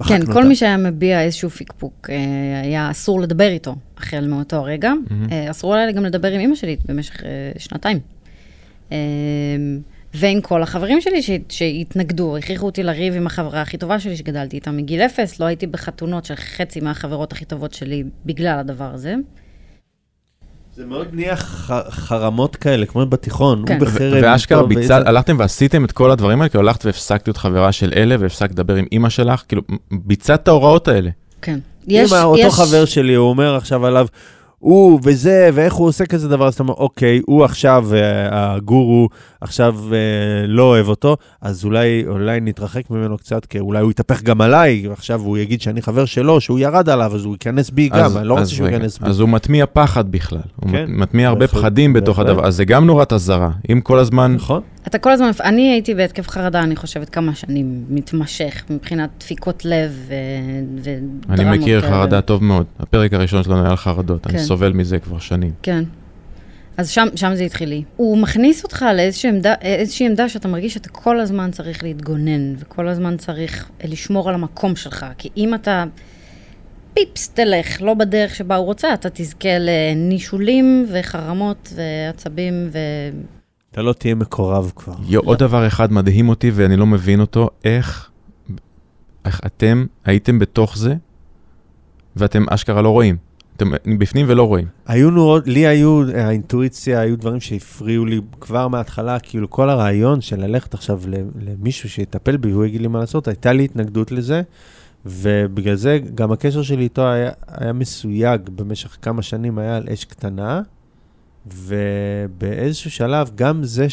כן, 0.09 0.27
כל 0.27 0.33
אותם. 0.33 0.49
מי 0.49 0.57
שהיה 0.57 0.77
מביע 0.77 1.23
איזשהו 1.23 1.51
פקפוק, 1.51 2.11
אה, 2.11 2.61
היה 2.63 2.91
אסור 2.91 3.21
לדבר 3.21 3.49
איתו 3.49 3.77
החל 3.97 4.27
מאותו 4.29 4.57
הרגע. 4.57 4.93
אה, 5.33 5.51
אסור 5.51 5.75
היה 5.75 5.87
לי 5.87 5.93
גם 5.93 6.05
לדבר 6.05 6.29
עם 6.29 6.41
אמא 6.41 6.55
שלי 6.55 6.77
במשך 6.85 7.25
אה, 7.25 7.53
שנתיים. 7.59 7.99
אה, 8.93 8.97
ועם 10.15 10.41
כל 10.41 10.63
החברים 10.63 11.01
שלי 11.01 11.23
ש- 11.23 11.31
שהתנגדו, 11.49 12.37
הכריחו 12.37 12.67
אותי 12.67 12.83
לריב 12.83 13.15
עם 13.15 13.27
החברה 13.27 13.63
הכי 13.63 13.77
טובה 13.77 14.01
שלי 14.01 14.17
שגדלתי 14.17 14.57
איתה 14.57 14.71
מגיל 14.71 15.01
אפס, 15.01 15.41
לא 15.41 15.45
הייתי 15.45 15.67
בחתונות 15.67 16.25
של 16.25 16.35
חצי 16.35 16.81
מהחברות 16.81 17.33
הכי 17.33 17.45
טובות 17.45 17.75
שלי 17.75 18.05
בגלל 18.27 18.59
הדבר 18.59 18.91
הזה. 18.95 19.15
זה 20.77 20.87
מאוד 20.87 21.09
נהיה 21.13 21.37
ח- 21.37 21.91
חרמות 21.91 22.57
כאלה, 22.57 22.87
כמו 22.87 23.07
בתיכון, 23.07 23.65
כן. 23.67 23.79
הוא 23.79 23.87
בחרם. 23.87 24.19
ואשכרה 24.23 24.63
ביצע, 24.67 24.79
ואיזה- 24.81 24.97
הלכתם 24.97 25.37
ועשיתם 25.39 25.85
את 25.85 25.93
כל 25.93 26.11
הדברים 26.11 26.41
האלה, 26.41 26.49
כאילו 26.49 26.69
הלכת 26.69 26.85
והפסקת 26.87 27.29
להיות 27.29 27.37
חברה 27.37 27.73
של 27.73 27.93
אלה, 27.97 28.17
והפסקת 28.21 28.51
לדבר 28.51 28.75
עם 28.75 28.85
אימא 28.93 29.09
שלך, 29.09 29.43
כאילו, 29.49 29.63
ביצעת 29.93 30.43
את 30.43 30.49
ההוראות 30.49 30.89
האלה. 30.89 31.11
כן. 31.43 31.59
אם 31.91 32.05
אותו 32.25 32.51
חבר 32.51 32.85
שלי, 32.85 33.15
הוא 33.15 33.29
אומר 33.31 33.55
עכשיו 33.57 33.87
עליו, 33.87 34.07
הוא 34.65 35.01
וזה, 35.05 35.51
ואיך 35.55 35.75
הוא 35.75 35.89
עושה 35.89 36.07
כזה 36.07 36.29
דבר, 36.29 36.47
אז 36.47 36.55
אתה 36.55 36.63
אומר, 36.63 36.75
אוקיי, 36.75 37.21
הוא 37.27 37.45
עכשיו, 37.45 37.87
אה, 37.95 38.01
הגורו, 38.55 39.09
עכשיו 39.41 39.77
אה, 39.93 39.99
לא 40.47 40.63
אוהב 40.63 40.89
אותו, 40.89 41.17
אז 41.43 41.65
אולי, 41.65 42.05
אולי 42.09 42.41
נתרחק 42.41 42.91
ממנו 42.91 43.19
קצת, 43.19 43.47
כי 43.47 43.59
אולי 43.61 43.81
הוא 43.81 43.91
יתהפך 43.91 44.23
גם 44.23 44.41
עליי, 44.41 44.89
ועכשיו 44.89 45.21
הוא 45.21 45.39
יגיד 45.39 45.61
שאני 45.61 45.83
חבר 45.83 46.05
שלו, 46.05 46.41
שהוא 46.41 46.59
ירד 46.59 46.89
עליו, 46.89 47.13
אז 47.15 47.25
הוא 47.25 47.35
ייכנס 47.35 47.71
בי 47.71 47.89
גם, 47.89 47.99
אז- 48.05 48.17
אני 48.17 48.29
לא 48.29 48.35
רוצה 48.35 48.47
שהוא 48.47 48.69
ייכנס 48.69 48.99
בי. 48.99 49.07
אז 49.09 49.21
הוא 49.21 49.29
מטמיע 49.29 49.65
פחד 49.73 50.11
בכלל. 50.13 50.39
הוא 50.57 50.71
כן, 50.71 50.85
מטמיע 50.89 51.29
הרבה 51.29 51.41
בהחלט, 51.41 51.61
פחדים 51.61 51.93
בתוך 51.93 52.19
בהחלט. 52.19 52.31
הדבר, 52.31 52.47
אז 52.47 52.57
זה 52.57 52.65
גם 52.65 52.87
נורת 52.87 53.13
אזהרה. 53.13 53.51
אם 53.73 53.81
כל 53.81 53.99
הזמן... 53.99 54.35
נכון? 54.35 54.61
אתה 54.87 54.99
כל 54.99 55.11
הזמן, 55.13 55.31
אני 55.45 55.73
הייתי 55.73 55.95
בהתקף 55.95 56.29
חרדה, 56.29 56.63
אני 56.63 56.77
חושבת, 56.77 57.09
כמה 57.11 57.35
שנים 57.35 57.85
מתמשך, 57.91 58.63
מבחינת 58.71 59.11
דפיקות 59.21 59.65
לב 59.65 59.93
ו- 60.09 60.15
ודרמות 60.83 61.41
אני 61.41 61.59
מכיר. 61.59 61.81
חרדה 61.81 62.21
טוב 62.21 62.45
מאוד. 62.45 62.67
הפרק 62.81 63.13
הראשון 63.13 63.43
שלנו 63.43 63.61
היה 63.61 63.71
על 63.71 63.77
חרדות, 63.77 64.27
אני 64.27 64.33
כן. 64.39 64.45
סובל 64.55 64.73
מזה 64.73 64.99
כבר 64.99 65.19
שנים. 65.19 65.53
כן. 65.63 65.85
אז 66.77 66.91
שם, 66.91 67.07
שם 67.17 67.35
זה 67.35 67.45
התחיל 67.45 67.69
לי. 67.69 67.83
הוא 67.97 68.19
מכניס 68.19 68.65
אותך 68.65 68.85
לאיזושהי 68.97 69.31
עמדה, 69.31 69.55
איזושהי 69.61 70.07
עמדה 70.07 70.29
שאתה 70.29 70.49
מרגיש 70.49 70.75
שאתה 70.75 70.89
כל 70.89 71.21
הזמן 71.21 71.51
צריך 71.51 71.83
להתגונן, 71.83 72.55
וכל 72.59 72.89
הזמן 72.89 73.17
צריך 73.17 73.71
לשמור 73.85 74.29
על 74.29 74.35
המקום 74.35 74.77
שלך. 74.77 75.07
כי 75.19 75.29
אם 75.37 75.55
אתה 75.55 75.85
פיפס 76.95 77.29
תלך, 77.29 77.83
לא 77.83 77.95
בדרך 77.95 78.35
שבה 78.35 78.57
הוא 78.57 78.67
רוצה, 78.67 78.95
אתה 78.95 79.09
תזכה 79.13 79.59
לנישולים 79.61 80.87
וחרמות 80.93 81.73
ועצבים 81.77 82.69
ו... 82.73 82.79
אתה 83.71 83.83
לא 83.83 83.93
תהיה 83.93 84.15
מקורב 84.15 84.73
כבר. 84.77 84.95
יו, 85.09 85.21
עוד 85.21 85.39
דבר 85.39 85.67
אחד 85.67 85.93
מדהים 85.93 86.29
אותי 86.29 86.51
ואני 86.55 86.77
לא 86.77 86.87
מבין 86.87 87.21
אותו, 87.21 87.51
איך, 87.65 88.11
איך 89.25 89.41
אתם 89.47 89.87
הייתם 90.05 90.39
בתוך 90.39 90.79
זה 90.79 90.95
ואתם 92.17 92.45
אשכרה 92.49 92.83
לא 92.83 92.91
רואים. 92.91 93.17
אתם 93.57 93.71
בפנים 93.99 94.27
ולא 94.29 94.43
רואים. 94.47 94.67
היו 94.87 95.11
נורות, 95.11 95.47
לי 95.47 95.67
היו, 95.67 96.03
האינטואיציה, 96.15 97.01
היו 97.01 97.19
דברים 97.19 97.41
שהפריעו 97.41 98.05
לי 98.05 98.21
כבר 98.41 98.69
מההתחלה, 98.69 99.19
כאילו 99.19 99.51
כל 99.51 99.71
הרעיון 99.71 100.21
של 100.21 100.41
ללכת 100.41 100.75
עכשיו 100.75 101.01
למישהו 101.41 101.89
שיטפל 101.89 102.37
בי 102.37 102.53
והוא 102.53 102.65
יגיד 102.65 102.81
לי 102.81 102.89
מה 102.89 102.99
לעשות, 102.99 103.29
הייתה 103.29 103.53
לי 103.53 103.65
התנגדות 103.65 104.13
לזה, 104.13 104.43
ובגלל 105.07 105.75
זה 105.75 105.99
גם 106.15 106.33
הקשר 106.33 106.63
שלי 106.63 106.83
איתו 106.83 107.09
היה, 107.09 107.31
היה 107.49 107.73
מסויג 107.73 108.41
במשך 108.57 108.97
כמה 109.03 109.23
שנים, 109.23 109.59
היה 109.59 109.77
על 109.77 109.89
אש 109.93 110.05
קטנה, 110.05 110.63
ובאיזשהו 111.47 112.91
שלב, 112.91 113.31
גם 113.35 113.65
זה 113.65 113.87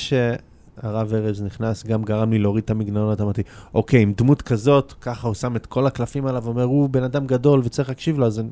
שהרב 0.82 1.14
ארז 1.14 1.42
נכנס, 1.42 1.86
גם 1.86 2.04
גרם 2.04 2.32
לי 2.32 2.40
להוריד 2.40 2.64
את 2.64 2.70
המגננות, 2.70 3.22
אמרתי, 3.22 3.42
אוקיי, 3.74 4.02
עם 4.02 4.14
דמות 4.18 4.42
כזאת, 4.42 4.94
ככה 5.02 5.28
הוא 5.28 5.36
שם 5.36 5.56
את 5.56 5.66
כל 5.66 5.88
הקלפים 5.88 6.26
עליו, 6.26 6.48
אומר, 6.48 6.64
הוא 6.64 6.90
בן 6.90 7.04
אדם 7.04 7.28
גדול 7.28 7.62
וצריך 7.64 7.90
להקשיב 7.90 8.20
לו, 8.20 8.26
אז 8.26 8.40
אני... 8.40 8.50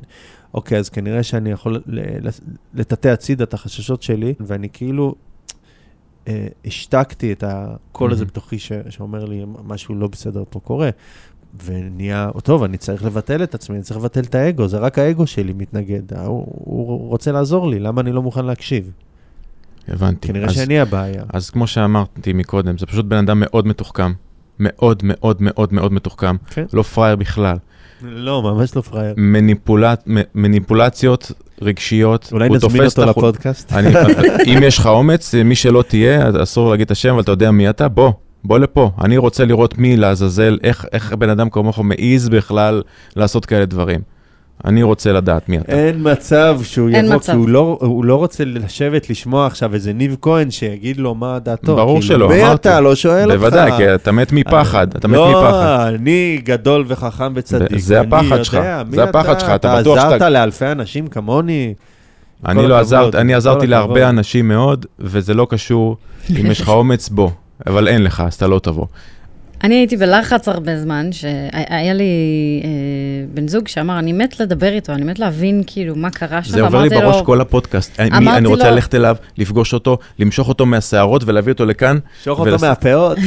אוקיי, 0.54 0.78
אז 0.78 0.88
כנראה 0.88 1.22
שאני 1.22 1.50
יכול 1.50 1.82
לטאטא 2.74 3.08
הצידה 3.08 3.44
את 3.44 3.54
החששות 3.54 4.02
שלי, 4.02 4.34
ואני 4.40 4.68
כאילו 4.72 5.14
אה, 6.28 6.46
השתקתי 6.64 7.32
את 7.32 7.44
הקול 7.46 8.12
הזה 8.12 8.20
מהמם. 8.20 8.28
בתוכי 8.28 8.58
ש- 8.58 8.72
שאומר 8.88 9.24
לי, 9.24 9.44
משהו 9.64 9.94
לא 9.94 10.08
בסדר 10.08 10.44
פה 10.50 10.60
קורה. 10.60 10.90
ונהיה, 11.64 12.30
טוב, 12.42 12.62
אני 12.62 12.78
צריך 12.78 13.04
לבטל 13.04 13.42
את 13.42 13.54
עצמי, 13.54 13.76
אני 13.76 13.84
צריך 13.84 13.96
לבטל 13.96 14.20
את 14.20 14.34
האגו, 14.34 14.68
זה 14.68 14.78
רק 14.78 14.98
האגו 14.98 15.26
שלי 15.26 15.52
מתנגד. 15.52 16.14
הוא, 16.14 16.46
הוא 16.46 17.08
רוצה 17.08 17.32
לעזור 17.32 17.68
לי, 17.68 17.78
למה 17.78 18.00
אני 18.00 18.12
לא 18.12 18.22
מוכן 18.22 18.44
להקשיב? 18.44 18.92
הבנתי. 19.88 20.28
כנראה 20.28 20.46
אז, 20.46 20.54
שאני 20.54 20.80
הבעיה. 20.80 21.22
אז 21.32 21.50
כמו 21.50 21.66
שאמרתי 21.66 22.32
מקודם, 22.32 22.78
זה 22.78 22.86
פשוט 22.86 23.04
בן 23.04 23.16
אדם 23.16 23.40
מאוד 23.40 23.66
מתוחכם. 23.66 24.12
מאוד 24.60 25.02
מאוד 25.04 25.36
מאוד 25.40 25.72
מאוד 25.72 25.92
מתוחכם. 25.92 26.36
כן. 26.50 26.64
לא 26.72 26.82
פראייר 26.82 27.16
בכלל. 27.16 27.56
לא, 28.02 28.42
ממש 28.42 28.76
לא 28.76 28.80
פראייר. 28.80 29.14
מניפולט, 29.16 30.08
מניפולציות 30.34 31.32
רגשיות. 31.62 32.28
אולי 32.32 32.48
נזמין 32.48 32.84
אותו 32.84 33.02
החול- 33.02 33.10
לפודקאסט. 33.10 33.72
אני, 33.72 33.88
אם 34.56 34.62
יש 34.62 34.78
לך 34.78 34.86
אומץ, 34.86 35.34
מי 35.34 35.54
שלא 35.54 35.84
תהיה, 35.88 36.30
אסור 36.42 36.70
להגיד 36.70 36.84
את 36.84 36.90
השם, 36.90 37.12
אבל 37.12 37.20
אתה 37.22 37.32
יודע 37.32 37.50
מי 37.50 37.70
אתה, 37.70 37.88
בוא, 37.88 38.12
בוא 38.44 38.58
לפה. 38.58 38.90
אני 39.00 39.16
רוצה 39.16 39.44
לראות 39.44 39.78
מי 39.78 39.96
לעזאזל, 39.96 40.58
איך, 40.62 40.86
איך 40.92 41.12
בן 41.12 41.28
אדם 41.30 41.50
כמוך 41.50 41.78
מעז 41.78 42.28
בכלל 42.28 42.82
לעשות 43.16 43.46
כאלה 43.46 43.64
דברים. 43.64 44.00
אני 44.64 44.82
רוצה 44.82 45.12
לדעת 45.12 45.48
מי 45.48 45.58
אתה. 45.58 45.72
אין 45.72 45.96
מצב 46.12 46.60
שהוא 46.62 46.90
אין 46.90 47.04
יבוא, 47.04 47.16
מצב. 47.16 47.32
כי 47.32 47.38
הוא 47.38 47.48
לא, 47.48 47.78
הוא 47.80 48.04
לא 48.04 48.16
רוצה 48.16 48.44
לשבת 48.46 49.10
לשמוע 49.10 49.46
עכשיו 49.46 49.74
איזה 49.74 49.92
ניב 49.92 50.16
כהן 50.22 50.50
שיגיד 50.50 50.96
לו 50.96 51.14
מה 51.14 51.38
דעתו. 51.38 51.76
ברור 51.76 52.00
כאילו, 52.00 52.02
שלא, 52.14 52.28
מי 52.28 52.42
אמרתי. 52.42 52.54
אתה? 52.68 52.80
לא 52.80 52.94
שואל 52.94 53.30
אותך. 53.32 53.40
בוודאי, 53.40 53.72
כי 53.76 53.94
אתה 53.94 54.12
מת 54.12 54.32
מפחד, 54.32 54.86
אתה 54.96 55.08
מת 55.08 55.14
לא, 55.14 55.30
מפחד. 55.30 55.92
אני 55.94 56.40
גדול 56.44 56.84
וחכם 56.88 57.32
וצדיק. 57.36 57.78
זה 57.78 58.00
הפחד 58.00 58.42
שלך, 58.44 58.54
מי 58.90 58.96
זה 58.96 59.04
הפחד 59.04 59.40
שלך, 59.40 59.48
אתה 59.50 59.80
בטוח 59.80 59.98
אתה 59.98 60.02
שאתה- 60.10 60.16
עזרת 60.16 60.32
לאלפי 60.32 60.66
אנשים 60.66 61.06
כמוני. 61.06 61.74
אני 62.46 62.66
לא 62.68 62.78
עזרתי, 62.78 63.18
אני 63.18 63.34
עזרתי. 63.34 63.66
להרבה 63.66 64.08
אנשים 64.08 64.48
מאוד, 64.48 64.86
וזה 64.98 65.34
לא 65.34 65.46
קשור, 65.50 65.96
אם 66.40 66.50
יש 66.50 66.60
לך 66.60 66.68
אומץ, 66.68 67.08
בוא. 67.08 67.30
אבל 67.66 67.88
אין 67.88 68.02
לך, 68.04 68.22
אז 68.26 68.34
אתה 68.34 68.46
לא 68.46 68.58
תבוא. 68.58 68.86
אני 69.64 69.74
הייתי 69.74 69.96
בלחץ 69.96 70.48
הרבה 70.48 70.78
זמן, 70.78 71.08
שהיה 71.12 71.92
לי 71.94 72.04
אה, 72.64 72.68
בן 73.34 73.48
זוג 73.48 73.68
שאמר, 73.68 73.98
אני 73.98 74.12
מת 74.12 74.40
לדבר 74.40 74.72
איתו, 74.72 74.92
אני 74.92 75.04
מת 75.04 75.18
להבין 75.18 75.62
כאילו 75.66 75.96
מה 75.96 76.10
קרה 76.10 76.42
שם. 76.42 76.50
זה 76.52 76.60
עובר 76.62 76.82
לי 76.82 76.88
בראש 76.88 77.16
לו, 77.16 77.24
כל 77.24 77.40
הפודקאסט. 77.40 78.00
אני- 78.00 78.16
אמרתי 78.16 78.38
אני 78.38 78.48
רוצה 78.48 78.64
לו- 78.68 78.74
ללכת 78.74 78.94
אליו, 78.94 79.16
לפגוש 79.38 79.74
אותו, 79.74 79.98
למשוך 80.18 80.48
אותו 80.48 80.66
מהשערות 80.66 81.22
ולהביא 81.26 81.52
אותו 81.52 81.66
לכאן. 81.66 81.98
שוך 82.24 82.38
אותו 82.38 82.50
ולעשות- 82.50 82.68
מהפאות. 82.68 83.18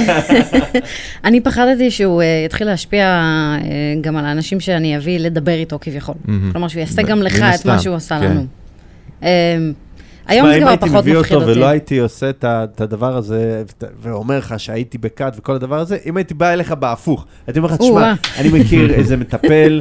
אני 1.24 1.40
פחדתי 1.40 1.90
שהוא 1.90 2.22
אה, 2.22 2.42
יתחיל 2.46 2.66
להשפיע 2.66 3.04
אה, 3.04 3.60
גם 4.00 4.16
על 4.16 4.24
האנשים 4.24 4.60
שאני 4.60 4.96
אביא 4.96 5.18
לדבר 5.18 5.52
איתו 5.52 5.78
כביכול. 5.80 6.14
מהמם. 6.24 6.52
כלומר, 6.52 6.68
שהוא 6.68 6.80
יעשה 6.80 7.02
ב- 7.02 7.06
גם 7.06 7.22
לך 7.22 7.44
את 7.60 7.66
מה 7.66 7.78
שהוא 7.78 7.96
עשה 7.96 8.18
כן. 10.26 10.34
לנו. 10.34 10.48
אה, 10.48 10.52
היום 10.52 10.52
תשמע, 10.52 10.52
זה 10.52 10.56
אם 10.56 10.60
כבר 10.62 10.68
הייתי 10.70 10.86
פחות 10.88 11.04
מביא 11.04 11.18
מפחיד 11.18 11.36
אותו 11.36 11.48
אותי. 11.48 11.58
ולא 11.58 11.66
הייתי 11.66 11.98
עושה 11.98 12.30
את 12.30 12.80
הדבר 12.80 13.16
הזה, 13.16 13.62
ואומר 14.02 14.38
לך 14.38 14.54
שהייתי 14.60 14.98
בכת 14.98 15.32
וכל 15.36 15.54
הדבר 15.54 15.78
הזה, 15.78 15.96
אם 16.06 16.16
הייתי 16.16 16.34
בא 16.34 16.52
אליך 16.52 16.72
בהפוך, 16.72 17.26
הייתי 17.46 17.58
אומר 17.58 17.68
לך, 17.68 17.76
תשמע, 17.76 17.90
או-אה. 17.90 18.14
אני 18.38 18.60
מכיר 18.60 18.90
איזה 18.98 19.16
מטפל, 19.16 19.80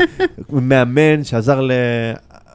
מאמן 0.49 1.23
שעזר 1.23 1.68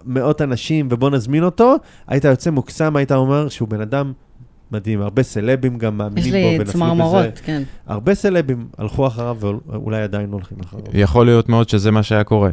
למאות 0.06 0.42
אנשים, 0.42 0.88
ובוא 0.90 1.10
נזמין 1.10 1.42
אותו, 1.42 1.76
היית 2.08 2.24
יוצא 2.24 2.50
מוקסם, 2.50 2.96
היית 2.96 3.12
אומר 3.12 3.48
שהוא 3.48 3.68
בן 3.68 3.80
אדם 3.80 4.12
מדהים, 4.72 5.02
הרבה 5.02 5.22
סלבים 5.22 5.78
גם 5.78 5.92
יש 5.94 5.98
מאמינים 5.98 6.32
בו 6.32 6.36
לי 6.36 6.46
ונפלו 6.48 6.64
בזה. 6.64 6.72
צמרמורות, 6.72 7.40
כן. 7.44 7.62
הרבה 7.86 8.14
סלבים 8.14 8.66
הלכו 8.78 9.06
אחריו 9.06 9.36
ואולי 9.40 10.02
עדיין 10.02 10.30
הולכים 10.32 10.58
אחריו. 10.60 10.84
יכול 10.94 11.26
להיות 11.26 11.48
מאוד 11.48 11.68
שזה 11.68 11.90
מה 11.90 12.02
שהיה 12.02 12.24
קורה. 12.24 12.50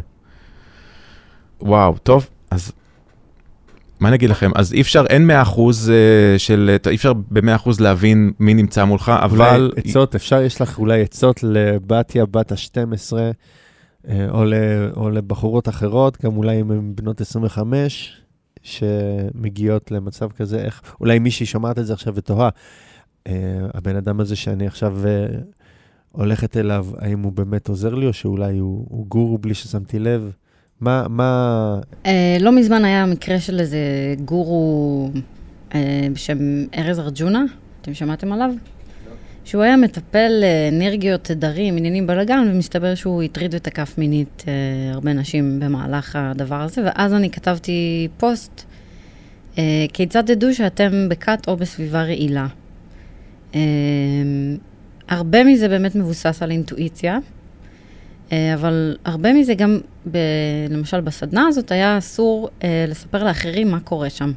וואו, 1.62 1.96
טוב, 2.04 2.28
אז 2.52 2.72
מה 4.04 4.10
אני 4.10 4.16
אגיד 4.16 4.30
לכם? 4.30 4.52
אז 4.56 4.74
אי 4.74 4.82
אפשר, 4.82 5.06
אין 5.10 5.30
100% 5.30 5.34
אה, 5.34 6.36
של, 6.38 6.76
אי 6.88 6.96
אפשר 6.96 7.14
ב-100% 7.14 7.70
להבין 7.80 8.32
מי 8.40 8.54
נמצא 8.54 8.86
מולך, 8.86 9.10
אבל... 9.10 9.72
אולי 9.72 9.90
עצות, 9.90 10.16
אפשר, 10.16 10.42
יש 10.42 10.62
לך 10.62 10.80
אולי 10.80 11.02
עצות 11.02 11.44
לבתיה 11.44 12.26
בת 12.26 12.52
ה-12, 12.52 13.14
או, 14.30 14.46
ל, 14.46 14.54
או 14.96 15.10
לבחורות 15.10 15.70
אחרות, 15.70 16.26
גם 16.26 16.38
אולי 16.38 16.62
אם 16.62 16.72
הן 16.72 16.92
בנות 16.96 17.22
25, 17.22 18.22
שמגיעות 18.62 19.92
למצב 19.92 20.32
כזה, 20.32 20.60
איך, 20.60 20.82
אולי 21.00 21.20
מישהי 21.20 21.46
שומעת 21.46 21.80
את 21.80 21.86
זה 21.86 21.94
עכשיו 21.94 22.16
ותוהה, 22.16 22.50
אה, 23.28 23.34
הבן 23.74 23.96
אדם 23.96 24.20
הזה 24.20 24.36
שאני 24.36 24.68
עכשיו 24.68 24.98
אה, 25.08 25.26
הולכת 26.12 26.58
אליו, 26.58 26.88
האם 26.98 27.20
הוא 27.20 27.32
באמת 27.32 27.68
עוזר 27.68 27.96
לי, 27.96 28.08
או 28.08 28.14
שאולי 28.14 28.58
הוא, 28.58 28.86
הוא 28.90 29.08
גורו 29.08 29.38
בלי 29.38 29.54
ששמתי 29.54 30.00
לב? 30.00 30.32
מה, 30.84 31.06
מה, 31.10 31.80
אה, 32.06 32.38
לא 32.40 32.52
מזמן 32.52 32.86
היה 32.86 33.06
מקרה 33.06 33.40
של 33.40 33.60
איזה 33.60 33.78
גורו 34.26 35.10
אה, 35.76 36.08
בשם 36.14 36.38
ארז 36.78 37.00
ארג'ונה, 37.00 37.44
אתם 37.82 37.94
שמעתם 37.94 38.32
עליו? 38.32 38.50
שהוא 39.46 39.64
היה 39.64 39.78
מטפל 39.78 40.32
אה, 40.44 40.70
אנרגיות, 40.70 41.24
תדרים, 41.24 41.78
עניינים 41.78 42.08
בלאגן, 42.08 42.48
ומסתבר 42.52 42.96
שהוא 42.96 43.24
הטריד 43.24 43.56
ותקף 43.56 43.98
מינית 43.98 44.44
אה, 44.48 44.54
הרבה 44.94 45.14
נשים 45.14 45.60
במהלך 45.60 46.16
הדבר 46.16 46.62
הזה, 46.62 46.82
ואז 46.86 47.14
אני 47.14 47.30
כתבתי 47.30 48.08
פוסט, 48.18 48.64
אה, 49.58 49.86
כיצד 49.94 50.26
תדעו 50.26 50.54
שאתם 50.54 51.10
בכת 51.10 51.48
או 51.48 51.58
בסביבה 51.58 52.04
רעילה? 52.04 52.48
אה, 53.56 53.60
הרבה 55.10 55.44
מזה 55.44 55.68
באמת 55.68 55.96
מבוסס 55.96 56.44
על 56.44 56.52
אינטואיציה. 56.52 57.20
אה, 58.32 58.54
אבל 58.54 58.98
הרבה 59.06 59.34
מזה 59.34 59.54
גם, 59.54 59.80
ב, 60.12 60.18
למשל 60.70 61.02
בסדנה 61.02 61.48
הזאת, 61.48 61.72
היה 61.72 61.98
אסור 61.98 62.50
אה, 62.64 62.86
לספר 62.88 63.24
לאחרים 63.24 63.72
מה 63.72 63.80
קורה 63.80 64.10
שם. 64.10 64.32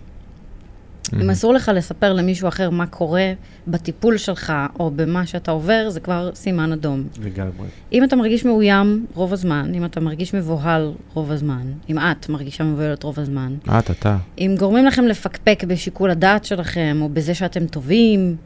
אם 1.22 1.30
אסור 1.30 1.55
לך 1.55 1.70
לספר 1.74 2.12
למישהו 2.12 2.48
אחר 2.48 2.70
מה 2.70 2.86
קורה 2.86 3.32
בטיפול 3.66 4.16
שלך 4.16 4.52
או 4.80 4.90
במה 4.90 5.26
שאתה 5.26 5.51
עובר, 5.51 5.90
זה 5.90 6.01
כבר 6.01 6.30
סימן 6.34 6.72
אדום. 6.72 7.05
לגמרי. 7.22 7.66
אם 7.93 8.05
אתה 8.05 8.16
מרגיש 8.16 8.44
מאוים 8.44 9.06
רוב 9.14 9.32
הזמן, 9.32 9.72
אם 9.74 9.84
אתה 9.84 10.01
מרגיש 10.01 10.34
מבוהל 10.34 10.93
רוב 11.14 11.30
הזמן, 11.30 11.72
אם 11.90 11.98
את 11.98 12.28
מרגישה 12.28 12.64
מבוהלת 12.64 13.02
רוב 13.02 13.20
הזמן, 13.20 13.55
את, 13.78 13.90
אתה. 13.90 14.16
אם 14.38 14.55
גורמים 14.59 14.86
לכם 14.86 15.05
לפקפק 15.05 15.64
בשיקול 15.66 16.10
הדעת 16.10 16.44
שלכם, 16.44 16.98
או 17.01 17.09
בזה 17.09 17.34
שאתם 17.34 17.66
טובים, 17.66 18.36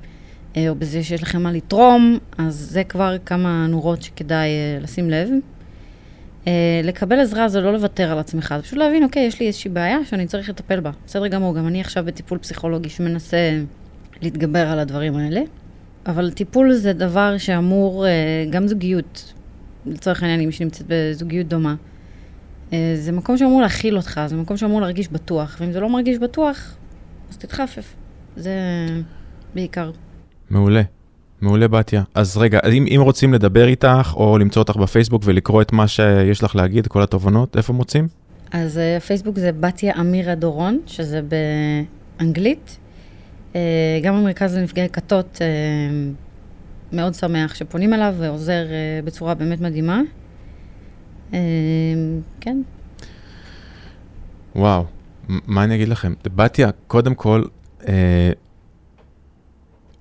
אה, 0.57 0.69
או 0.69 0.75
בזה 0.75 1.03
שיש 1.03 1.23
לכם 1.23 1.43
מה 1.43 1.53
לתרום, 1.53 2.19
אז 2.39 2.55
זה 2.55 2.85
כבר 2.85 3.17
כמה 3.27 3.67
נורות 3.67 4.03
שכדאי 4.03 4.49
אה, 4.49 4.79
לשים 4.81 5.11
לב. 5.11 5.29
אה, 6.47 6.81
לקבל 6.85 7.21
עזרה 7.21 7.49
זה 7.49 7.61
לא 7.61 7.73
לוותר 7.73 8.13
על 8.13 8.19
עצמך, 8.19 8.55
זה 8.57 8.63
פשוט 8.63 8.79
להבין, 8.79 9.05
אוקיי, 9.05 9.23
יש 9.23 9.41
לי 9.41 9.47
איזושהי 9.47 9.71
בעיה 9.71 10.05
שאני 10.05 10.27
צריך 10.27 10.49
לטפל 10.49 10.81
בה. 10.81 10.91
בסדר 11.07 11.27
גמור, 11.27 11.57
גם 11.57 11.67
אני 11.67 11.81
עכשיו 11.81 12.05
בטיפול 12.05 12.39
פסיכולוגי 12.39 12.89
שמנסה 12.89 13.61
להתגבר 14.23 14.69
על 14.69 14.79
הדברים 14.79 15.17
האלה, 15.17 15.41
אבל 16.07 16.31
טיפול 16.31 16.73
זה 16.73 16.93
דבר 16.93 17.39
שאמור, 17.39 18.07
אה, 18.07 18.11
גם 18.51 18.67
זוגיות, 18.67 19.35
לצורך 19.87 20.23
העניין, 20.23 20.47
מי 20.47 20.53
שנמצאת 20.53 20.87
בזוגיות 20.89 21.47
דומה, 21.47 21.75
אה, 22.73 22.93
זה 22.95 23.13
מקום 23.13 23.37
שאמור 23.37 23.63
להכיל 23.63 23.97
אותך, 23.97 24.21
זה 24.27 24.37
מקום 24.37 24.57
שאמור 24.57 24.81
להרגיש 24.81 25.09
בטוח, 25.09 25.57
ואם 25.61 25.73
זה 25.73 25.81
לא 25.81 25.89
מרגיש 25.89 26.19
בטוח, 26.19 26.77
אז 27.31 27.37
תתחפף. 27.37 27.95
זה 28.37 28.55
בעיקר. 29.55 29.91
מעולה. 30.51 30.83
מעולה 31.43 31.69
בתיה. 31.69 32.03
אז 32.15 32.37
רגע, 32.37 32.59
אם, 32.73 32.87
אם 32.97 33.01
רוצים 33.01 33.35
לדבר 33.35 33.67
איתך, 33.67 34.13
או 34.17 34.39
למצוא 34.39 34.63
אותך 34.63 34.77
בפייסבוק 34.77 35.23
ולקרוא 35.25 35.63
את 35.63 35.73
מה 35.73 35.89
שיש 35.89 36.43
לך 36.43 36.57
להגיד, 36.57 36.87
כל 36.87 37.03
התובנות, 37.03 37.57
איפה 37.57 37.73
מוצאים? 37.73 38.09
אז 38.53 38.79
אה, 38.79 38.97
הפייסבוק 38.97 39.39
זה 39.39 39.53
בתיה 39.53 39.95
אמירה 40.01 40.35
דורון, 40.35 40.81
שזה 40.87 41.21
באנגלית. 42.19 42.79
אה, 43.55 43.61
גם 44.03 44.15
המרכז 44.15 44.57
לנפגעי 44.57 44.89
כתות 44.89 45.39
אה, 45.41 45.47
מאוד 46.93 47.15
שמח 47.15 47.55
שפונים 47.55 47.95
אליו 47.95 48.15
ועוזר 48.19 48.65
בצורה 49.05 49.35
באמת 49.35 49.61
מדהימה. 49.61 50.01
כן. 52.41 52.63
וואו, 54.57 54.85
מה 55.29 55.65
אני 55.65 55.75
אגיד 55.75 55.89
לכם? 55.89 56.15
בתיה, 56.35 56.71
קודם 56.87 57.15
כל, 57.15 57.43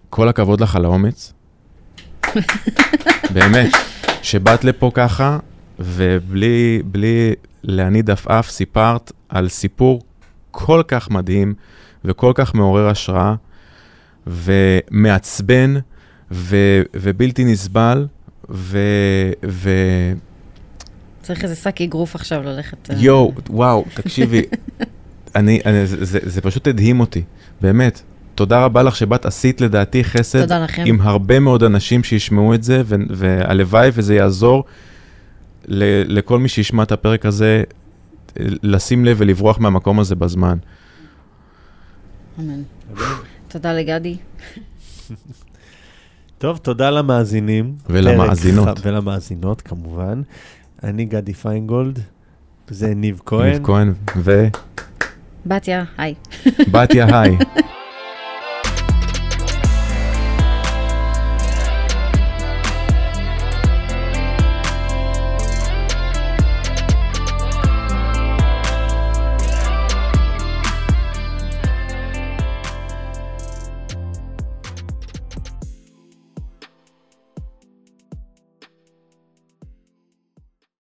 כל 0.09 0.29
הכבוד 0.29 0.61
לך 0.61 0.75
על 0.75 0.85
האומץ. 0.85 1.33
באמת, 3.33 3.71
שבאת 4.21 4.63
לפה 4.63 4.91
ככה, 4.93 5.37
ובלי 5.79 6.81
בלי 6.85 7.33
להניד 7.63 8.09
עפעף 8.09 8.49
סיפרת 8.49 9.11
על 9.29 9.49
סיפור 9.49 10.01
כל 10.51 10.81
כך 10.87 11.09
מדהים 11.09 11.53
וכל 12.05 12.31
כך 12.35 12.55
מעורר 12.55 12.87
השראה 12.87 13.35
ומעצבן 14.27 15.75
ו, 16.31 16.55
ובלתי 16.95 17.45
נסבל, 17.45 18.07
ו... 18.49 18.79
ו... 19.45 19.69
צריך 21.21 21.43
איזה 21.43 21.55
שק 21.55 21.81
אגרוף 21.81 22.15
עכשיו 22.15 22.43
ללכת... 22.43 22.89
אה. 22.89 22.95
יואו, 22.97 23.33
וואו, 23.49 23.85
תקשיבי, 23.93 24.41
אני, 25.35 25.59
אני, 25.65 25.85
זה, 25.85 26.05
זה, 26.05 26.19
זה 26.23 26.41
פשוט 26.41 26.67
הדהים 26.67 26.99
אותי, 26.99 27.23
באמת. 27.61 28.01
תודה 28.39 28.65
רבה 28.65 28.83
לך 28.83 28.95
שבאת, 28.95 29.25
עשית 29.25 29.61
לדעתי 29.61 30.03
חסד 30.03 30.51
עם 30.85 31.01
הרבה 31.01 31.39
מאוד 31.39 31.63
אנשים 31.63 32.03
שישמעו 32.03 32.53
את 32.53 32.63
זה, 32.63 32.81
והלוואי 33.09 33.89
וזה 33.93 34.15
יעזור 34.15 34.63
לכל 35.67 36.39
מי 36.39 36.49
שישמע 36.49 36.83
את 36.83 36.91
הפרק 36.91 37.25
הזה, 37.25 37.63
לשים 38.37 39.05
לב 39.05 39.17
ולברוח 39.19 39.59
מהמקום 39.59 39.99
הזה 39.99 40.15
בזמן. 40.15 40.57
אמן. 42.39 42.61
תודה 43.47 43.73
לגדי. 43.73 44.17
טוב, 46.37 46.57
תודה 46.57 46.89
למאזינים. 46.89 47.75
ולמאזינות. 47.89 48.77
ולמאזינות, 48.81 49.61
כמובן. 49.61 50.21
אני 50.83 51.05
גדי 51.05 51.33
פיינגולד, 51.33 51.99
זה 52.69 52.95
ניב 52.95 53.21
כהן. 53.25 53.53
ניב 53.53 53.65
כהן, 53.65 53.93
ו... 54.17 54.47
בתיה, 55.45 55.83
היי. 55.97 56.13
בתיה, 56.71 57.21
היי. 57.21 57.37